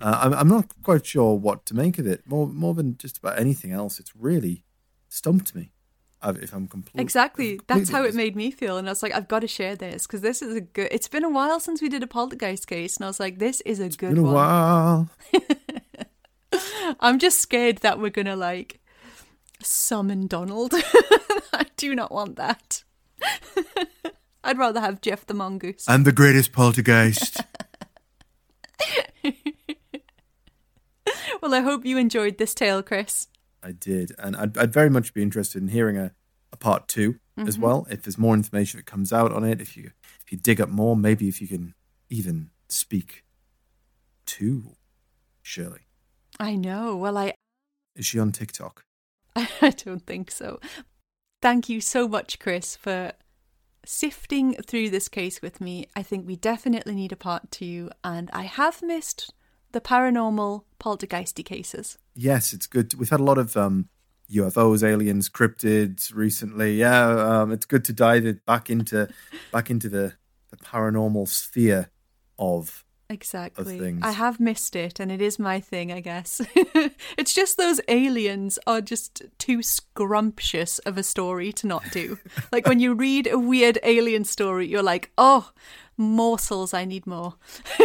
uh, 0.00 0.18
I'm, 0.22 0.34
I'm 0.34 0.48
not 0.48 0.66
quite 0.82 1.06
sure 1.06 1.34
what 1.38 1.66
to 1.66 1.74
make 1.74 1.98
of 1.98 2.06
it. 2.06 2.22
More 2.26 2.46
more 2.46 2.74
than 2.74 2.96
just 2.96 3.18
about 3.18 3.38
anything 3.38 3.72
else, 3.72 3.98
it's 4.00 4.14
really 4.16 4.64
stumped 5.08 5.54
me. 5.54 5.70
If 6.26 6.54
I'm 6.54 6.68
completely 6.68 7.02
Exactly. 7.02 7.60
That's 7.66 7.90
how 7.90 8.02
it 8.02 8.14
made 8.14 8.34
me 8.34 8.50
feel. 8.50 8.78
And 8.78 8.88
I 8.88 8.92
was 8.92 9.02
like, 9.02 9.12
I've 9.12 9.28
got 9.28 9.40
to 9.40 9.46
share 9.46 9.76
this 9.76 10.06
because 10.06 10.22
this 10.22 10.40
is 10.40 10.56
a 10.56 10.62
good. 10.62 10.88
It's 10.90 11.06
been 11.06 11.22
a 11.22 11.28
while 11.28 11.60
since 11.60 11.82
we 11.82 11.90
did 11.90 12.02
a 12.02 12.06
poltergeist 12.06 12.66
case. 12.66 12.96
And 12.96 13.04
I 13.04 13.08
was 13.08 13.20
like, 13.20 13.38
this 13.38 13.60
is 13.66 13.78
a 13.78 13.90
good 13.90 14.14
Been 14.14 14.18
a 14.20 14.22
one. 14.22 14.32
while. 14.32 15.10
I'm 17.00 17.18
just 17.18 17.40
scared 17.40 17.78
that 17.78 17.98
we're 18.00 18.08
going 18.10 18.24
to 18.24 18.36
like 18.36 18.80
summon 19.62 20.26
Donald. 20.26 20.72
I 21.52 21.66
do 21.76 21.94
not 21.94 22.10
want 22.10 22.36
that. 22.36 22.84
I'd 24.44 24.58
rather 24.58 24.80
have 24.80 25.00
Jeff 25.02 25.26
the 25.26 25.34
Mongoose. 25.34 25.84
I'm 25.88 26.04
the 26.04 26.12
greatest 26.12 26.52
poltergeist. 26.52 27.40
well, 31.42 31.54
I 31.54 31.60
hope 31.60 31.84
you 31.84 31.98
enjoyed 31.98 32.38
this 32.38 32.54
tale, 32.54 32.82
Chris. 32.82 33.28
I 33.62 33.72
did, 33.72 34.12
and 34.18 34.36
I'd, 34.36 34.56
I'd 34.58 34.72
very 34.72 34.90
much 34.90 35.14
be 35.14 35.22
interested 35.22 35.62
in 35.62 35.68
hearing 35.68 35.96
a, 35.96 36.12
a 36.52 36.56
part 36.56 36.88
2 36.88 37.16
as 37.38 37.54
Mm-hmm. 37.56 37.62
well. 37.62 37.86
If 37.90 38.02
there's 38.02 38.16
more 38.18 38.34
information 38.34 38.78
that 38.78 38.86
comes 38.86 39.12
out 39.12 39.32
on 39.32 39.42
it, 39.42 39.60
if 39.60 39.76
you 39.76 39.90
if 40.24 40.30
you 40.30 40.38
dig 40.38 40.60
up 40.60 40.68
more, 40.68 40.96
maybe 40.96 41.26
if 41.28 41.40
you 41.42 41.48
can 41.48 41.74
even 42.08 42.50
speak 42.68 43.24
to 44.26 44.76
Shirley. 45.42 45.80
I 46.38 46.54
know. 46.54 46.96
Well, 46.96 47.18
I 47.18 47.34
Is 47.96 48.06
she 48.06 48.20
on 48.20 48.30
TikTok? 48.30 48.84
I 49.36 49.70
don't 49.76 50.06
think 50.06 50.30
so. 50.30 50.60
Thank 51.42 51.68
you 51.68 51.80
so 51.80 52.06
much, 52.06 52.38
Chris, 52.38 52.76
for 52.76 53.12
sifting 53.86 54.54
through 54.54 54.90
this 54.90 55.08
case 55.08 55.42
with 55.42 55.60
me. 55.60 55.86
I 55.94 56.02
think 56.02 56.26
we 56.26 56.36
definitely 56.36 56.94
need 56.94 57.12
a 57.12 57.16
part 57.16 57.50
two, 57.50 57.90
and 58.02 58.30
I 58.32 58.42
have 58.42 58.82
missed 58.82 59.32
the 59.72 59.80
paranormal 59.80 60.64
poltergeisty 60.80 61.44
cases. 61.44 61.98
Yes, 62.14 62.52
it's 62.52 62.66
good. 62.66 62.94
We've 62.94 63.10
had 63.10 63.20
a 63.20 63.24
lot 63.24 63.38
of 63.38 63.56
um, 63.56 63.88
UFOs, 64.30 64.82
aliens, 64.82 65.28
cryptids 65.28 66.14
recently. 66.14 66.76
Yeah, 66.76 67.40
um, 67.40 67.52
it's 67.52 67.66
good 67.66 67.84
to 67.86 67.92
dive 67.92 68.24
it 68.24 68.44
back 68.46 68.70
into 68.70 69.08
back 69.52 69.70
into 69.70 69.88
the, 69.88 70.14
the 70.50 70.56
paranormal 70.56 71.28
sphere 71.28 71.90
of 72.38 72.83
Exactly. 73.10 73.98
I 74.02 74.12
have 74.12 74.40
missed 74.40 74.74
it, 74.74 74.98
and 74.98 75.12
it 75.12 75.20
is 75.20 75.38
my 75.38 75.60
thing, 75.60 75.92
I 75.92 76.00
guess. 76.00 76.40
it's 77.18 77.34
just 77.34 77.58
those 77.58 77.80
aliens 77.86 78.58
are 78.66 78.80
just 78.80 79.22
too 79.38 79.62
scrumptious 79.62 80.78
of 80.80 80.96
a 80.96 81.02
story 81.02 81.52
to 81.52 81.66
not 81.66 81.84
do. 81.92 82.18
like 82.52 82.66
when 82.66 82.80
you 82.80 82.94
read 82.94 83.26
a 83.26 83.38
weird 83.38 83.78
alien 83.82 84.24
story, 84.24 84.66
you're 84.66 84.82
like, 84.82 85.10
oh, 85.18 85.52
morsels, 85.98 86.72
I 86.72 86.86
need 86.86 87.06
more. 87.06 87.34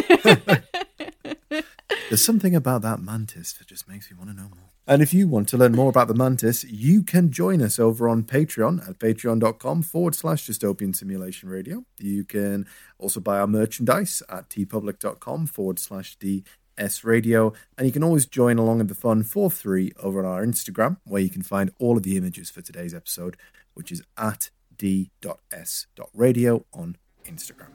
There's 2.10 2.24
something 2.24 2.56
about 2.56 2.82
that 2.84 3.02
mantis 3.02 3.52
that 3.54 3.68
just 3.68 3.90
makes 3.90 4.10
me 4.10 4.18
want 4.18 4.30
to 4.30 4.36
know 4.36 4.50
more. 4.50 4.70
And 4.88 5.04
if 5.04 5.14
you 5.14 5.28
want 5.28 5.48
to 5.50 5.58
learn 5.58 5.74
more 5.74 5.90
about 5.90 6.08
the 6.08 6.16
mantis, 6.16 6.64
you 6.64 7.04
can 7.04 7.32
join 7.32 7.62
us 7.62 7.78
over 7.78 8.10
on 8.10 8.24
Patreon 8.24 8.90
at 8.90 8.98
patreon.com 8.98 9.84
forward 9.84 10.16
slash 10.16 10.48
dystopian 10.48 10.96
simulation 10.96 11.48
radio. 11.48 11.86
You 12.00 12.24
can 12.24 12.66
also 12.98 13.20
buy 13.20 13.40
our 13.40 13.46
merchandise 13.46 14.24
at 14.30 14.50
teepublic.com 14.50 15.46
forward 15.46 15.78
slash 15.78 16.16
DS 16.16 17.04
radio. 17.04 17.54
And 17.78 17.86
you 17.86 17.94
can 17.94 18.04
always 18.04 18.26
join 18.26 18.58
along 18.58 18.80
in 18.80 18.88
the 18.88 18.96
fun 18.96 19.22
for 19.22 19.52
free 19.52 19.92
over 20.02 20.20
on 20.20 20.26
our 20.26 20.44
Instagram, 20.44 20.98
where 21.06 21.22
you 21.22 21.30
can 21.30 21.44
find 21.44 21.72
all 21.78 21.96
of 21.96 22.04
the 22.04 22.18
images 22.18 22.50
for 22.50 22.62
today's 22.62 22.96
episode, 22.96 23.38
which 23.76 23.92
is 23.92 24.02
at 24.18 24.50
d.s.radio 24.76 26.66
on 26.74 26.96
Instagram. 27.26 27.70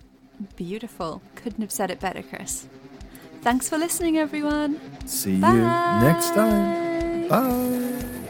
Beautiful. 0.56 1.22
Couldn't 1.36 1.60
have 1.60 1.70
said 1.70 1.90
it 1.93 2.01
better, 2.01 2.22
Chris. 2.22 2.66
Thanks 3.43 3.68
for 3.68 3.78
listening, 3.78 4.18
everyone. 4.18 4.81
See 5.06 5.32
you 5.35 5.39
next 5.39 6.31
time. 6.31 6.84
Bye. 7.29 8.24